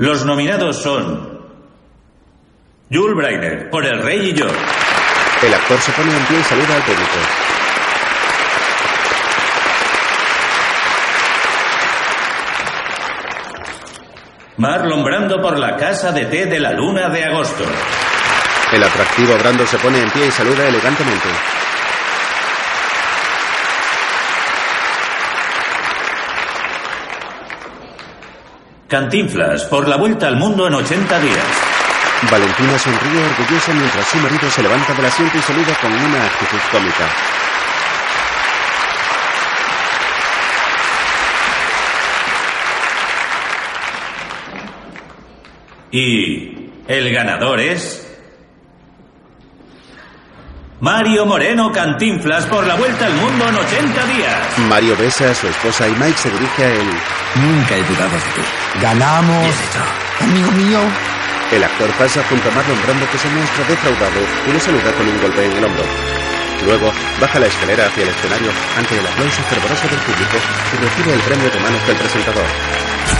Los 0.00 0.24
nominados 0.24 0.82
son 0.82 1.40
Jules 2.90 3.14
Breiner 3.14 3.68
por 3.68 3.84
El 3.84 4.00
Rey 4.00 4.30
y 4.30 4.32
yo. 4.32 4.46
El 4.46 5.52
actor 5.52 5.78
se 5.78 5.92
pone 5.92 6.10
en 6.10 6.24
pie 6.24 6.40
y 6.40 6.42
saluda 6.42 6.74
al 6.74 6.82
público. 6.82 7.18
Marlon 14.56 15.04
Brando 15.04 15.42
por 15.42 15.58
La 15.58 15.76
Casa 15.76 16.12
de 16.12 16.24
Té 16.24 16.46
de 16.46 16.60
la 16.60 16.72
Luna 16.72 17.10
de 17.10 17.22
Agosto. 17.22 17.64
El 18.72 18.82
atractivo 18.82 19.36
Brando 19.36 19.66
se 19.66 19.76
pone 19.76 20.00
en 20.00 20.10
pie 20.12 20.28
y 20.28 20.30
saluda 20.30 20.66
elegantemente. 20.66 21.28
Cantinflas 28.90 29.66
por 29.66 29.86
La 29.86 29.94
Vuelta 29.94 30.26
al 30.26 30.34
Mundo 30.34 30.66
en 30.66 30.74
80 30.74 31.20
días. 31.20 31.46
Valentina 32.28 32.76
sonríe 32.76 33.24
orgullosa 33.24 33.72
mientras 33.72 34.04
su 34.08 34.16
marido 34.18 34.50
se 34.50 34.62
levanta 34.64 34.92
del 34.94 35.06
asiento 35.06 35.38
y 35.38 35.42
saluda 35.42 35.76
con 35.80 35.92
una 35.92 36.24
actitud 36.26 36.58
cómica. 36.72 37.08
Y 45.92 46.72
el 46.88 47.12
ganador 47.12 47.60
es... 47.60 48.09
Mario 50.80 51.26
Moreno 51.26 51.70
Cantinflas 51.70 52.46
por 52.46 52.66
la 52.66 52.74
vuelta 52.74 53.04
al 53.04 53.12
mundo 53.12 53.46
en 53.46 53.54
80 53.54 54.06
días. 54.06 54.58
Mario 54.66 54.96
besa 54.96 55.30
a 55.30 55.34
su 55.34 55.46
esposa 55.46 55.86
y 55.86 55.92
Mike 55.92 56.16
se 56.16 56.30
dirige 56.30 56.64
a 56.64 56.72
él. 56.72 56.88
Nunca 57.34 57.76
he 57.76 57.82
dudado 57.82 58.16
de 58.16 58.32
ti. 58.32 58.40
¡Ganamos! 58.80 59.54
¡Amigo 60.20 60.50
mío! 60.52 60.80
El 61.52 61.64
actor 61.64 61.90
pasa 61.98 62.24
junto 62.30 62.48
a 62.48 62.52
Marlon 62.52 62.80
Brando 62.82 63.10
que 63.10 63.18
se 63.18 63.28
muestra 63.28 63.64
defraudado 63.68 64.20
y 64.48 64.52
le 64.52 64.60
saluda 64.60 64.90
con 64.96 65.06
un 65.06 65.20
golpe 65.20 65.44
en 65.44 65.52
el 65.52 65.64
hombro. 65.64 65.84
Luego 66.64 66.90
baja 67.20 67.38
la 67.38 67.46
escalera 67.46 67.84
hacia 67.84 68.02
el 68.02 68.08
escenario 68.08 68.50
ante 68.78 68.98
el 68.98 69.06
aplauso 69.06 69.42
fervoroso 69.42 69.86
del 69.86 70.00
público 70.00 70.36
y 70.72 70.76
recibe 70.82 71.12
el 71.12 71.20
premio 71.20 71.50
de 71.50 71.60
manos 71.60 71.86
del 71.86 71.96
presentador. 71.96 73.19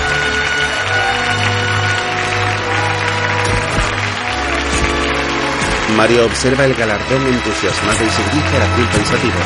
Mario 5.97 6.27
observa 6.27 6.65
el 6.65 6.75
galardón 6.75 7.27
entusiasmado 7.27 8.05
y 8.05 8.11
se 8.11 8.23
dirige 8.31 8.57
al 8.57 8.63
atril 8.63 8.87
pensativo. 8.89 9.41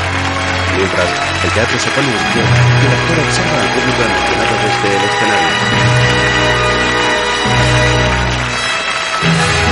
Mientras, 0.77 1.09
el 1.45 1.51
teatro 1.51 1.79
se 1.79 1.91
pone 1.91 2.09
en 2.09 2.15
pie 2.33 2.43
y 2.43 2.87
el 2.87 2.93
actor 2.93 3.19
observa 3.25 3.61
al 3.61 3.69
público 3.75 4.03
emocionado 4.03 4.55
desde 4.65 4.89
el 4.97 5.03
escenario. 5.05 5.49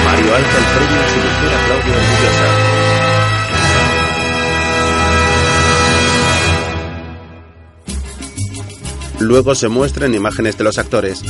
Mario 0.04 0.34
alza 0.34 0.58
el 0.58 0.64
premio 0.64 1.00
y 1.02 1.08
su 1.10 1.18
mujer 1.18 1.52
aplaude 1.54 1.90
orgullosa. 1.90 2.48
Luego 9.20 9.54
se 9.54 9.68
muestran 9.68 10.14
imágenes 10.14 10.58
de 10.58 10.64
los 10.64 10.78
actores. 10.78 11.22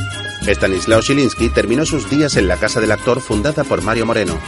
Stanislao 0.47 1.03
Silinsky 1.03 1.51
terminó 1.51 1.85
sus 1.85 2.09
días 2.09 2.37
en 2.37 2.49
la 2.49 2.57
casa 2.57 2.81
del 2.81 2.91
actor 2.91 3.21
fundada 3.21 3.65
por 3.65 3.83
Mario 3.83 4.07
Moreno. 4.07 4.39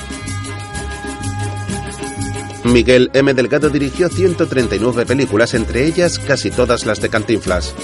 Miguel 2.65 3.11
M. 3.13 3.35
Delgado 3.35 3.69
dirigió 3.69 4.09
139 4.09 5.05
películas, 5.07 5.55
entre 5.55 5.87
ellas 5.87 6.19
casi 6.19 6.51
todas 6.51 6.87
las 6.87 7.01
de 7.01 7.11
Cantinflas. 7.11 7.75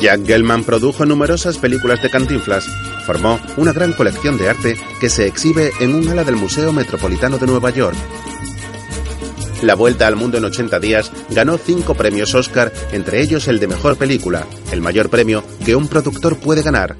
Jack 0.00 0.26
Gelman 0.26 0.64
produjo 0.64 1.04
numerosas 1.04 1.58
películas 1.58 2.02
de 2.02 2.10
Cantinflas. 2.10 2.66
Formó 3.06 3.38
una 3.56 3.72
gran 3.72 3.92
colección 3.92 4.38
de 4.38 4.48
arte 4.48 4.76
que 5.00 5.10
se 5.10 5.26
exhibe 5.26 5.70
en 5.80 5.94
un 5.94 6.08
ala 6.08 6.24
del 6.24 6.36
Museo 6.36 6.72
Metropolitano 6.72 7.38
de 7.38 7.46
Nueva 7.46 7.70
York. 7.70 7.96
La 9.62 9.74
Vuelta 9.74 10.06
al 10.06 10.16
Mundo 10.16 10.38
en 10.38 10.44
80 10.44 10.80
días 10.80 11.12
ganó 11.30 11.58
cinco 11.58 11.94
premios 11.94 12.34
Oscar, 12.34 12.72
entre 12.92 13.20
ellos 13.20 13.48
el 13.48 13.60
de 13.60 13.68
Mejor 13.68 13.96
Película, 13.96 14.46
el 14.72 14.80
mayor 14.80 15.08
premio 15.08 15.44
que 15.64 15.76
un 15.76 15.88
productor 15.88 16.38
puede 16.38 16.62
ganar. 16.62 16.96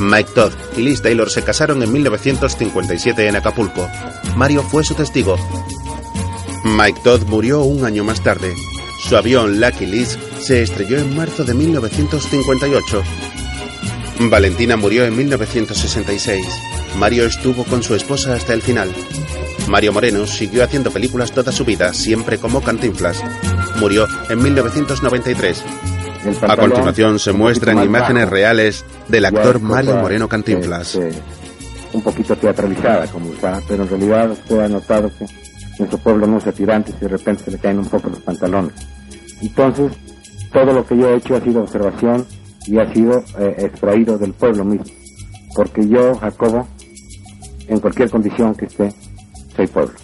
Mike 0.00 0.30
Todd 0.34 0.52
y 0.76 0.82
Liz 0.82 1.02
Taylor 1.02 1.30
se 1.30 1.44
casaron 1.44 1.82
en 1.82 1.92
1957 1.92 3.28
en 3.28 3.36
Acapulco. 3.36 3.88
Mario 4.34 4.62
fue 4.62 4.82
su 4.82 4.94
testigo. 4.94 5.36
Mike 6.64 7.00
Todd 7.04 7.24
murió 7.26 7.60
un 7.62 7.84
año 7.84 8.02
más 8.02 8.22
tarde. 8.22 8.54
Su 9.08 9.16
avión 9.16 9.60
Lucky 9.60 9.86
Liz 9.86 10.18
se 10.40 10.62
estrelló 10.62 10.98
en 10.98 11.14
marzo 11.14 11.44
de 11.44 11.54
1958. 11.54 13.02
Valentina 14.30 14.76
murió 14.76 15.04
en 15.04 15.16
1966. 15.16 16.46
Mario 16.98 17.26
estuvo 17.26 17.64
con 17.64 17.82
su 17.82 17.94
esposa 17.94 18.34
hasta 18.34 18.54
el 18.54 18.62
final. 18.62 18.90
Mario 19.68 19.92
Moreno 19.92 20.26
siguió 20.26 20.64
haciendo 20.64 20.90
películas 20.90 21.32
toda 21.32 21.52
su 21.52 21.64
vida, 21.64 21.92
siempre 21.92 22.38
como 22.38 22.62
Cantinflas. 22.62 23.22
Murió 23.76 24.06
en 24.28 24.42
1993. 24.42 25.62
A 26.46 26.56
continuación 26.56 27.18
se 27.18 27.32
muestran 27.32 27.82
imágenes 27.82 28.28
reales 28.28 28.84
del 29.08 29.24
actor 29.24 29.60
Mario 29.60 29.96
Moreno 29.96 30.28
Cantinflas. 30.28 30.98
un 31.92 32.02
poquito 32.02 32.36
teatralizada 32.36 33.06
como 33.06 33.32
está, 33.32 33.60
pero 33.66 33.84
en 33.84 33.88
realidad 33.88 34.30
usted 34.30 34.58
ha 34.60 34.68
notado 34.68 35.10
que 35.18 35.26
nuestro 35.78 35.98
pueblo 35.98 36.26
no 36.26 36.38
es 36.38 36.54
tirante 36.54 36.92
y 36.92 37.00
de 37.00 37.08
repente 37.08 37.44
se 37.44 37.50
le 37.50 37.58
caen 37.58 37.78
un 37.78 37.86
poco 37.86 38.10
los 38.10 38.20
pantalones. 38.20 38.72
Entonces, 39.40 39.92
todo 40.52 40.72
lo 40.72 40.86
que 40.86 40.96
yo 40.96 41.08
he 41.08 41.16
hecho 41.16 41.36
ha 41.36 41.40
sido 41.40 41.62
observación 41.62 42.26
y 42.66 42.78
ha 42.78 42.92
sido 42.92 43.24
eh, 43.38 43.54
extraído 43.58 44.18
del 44.18 44.34
pueblo 44.34 44.64
mismo. 44.64 44.84
Porque 45.54 45.88
yo, 45.88 46.14
Jacobo, 46.16 46.68
en 47.66 47.80
cualquier 47.80 48.10
condición 48.10 48.54
que 48.54 48.66
esté, 48.66 48.92
soy 49.56 49.66
pueblo. 49.66 49.94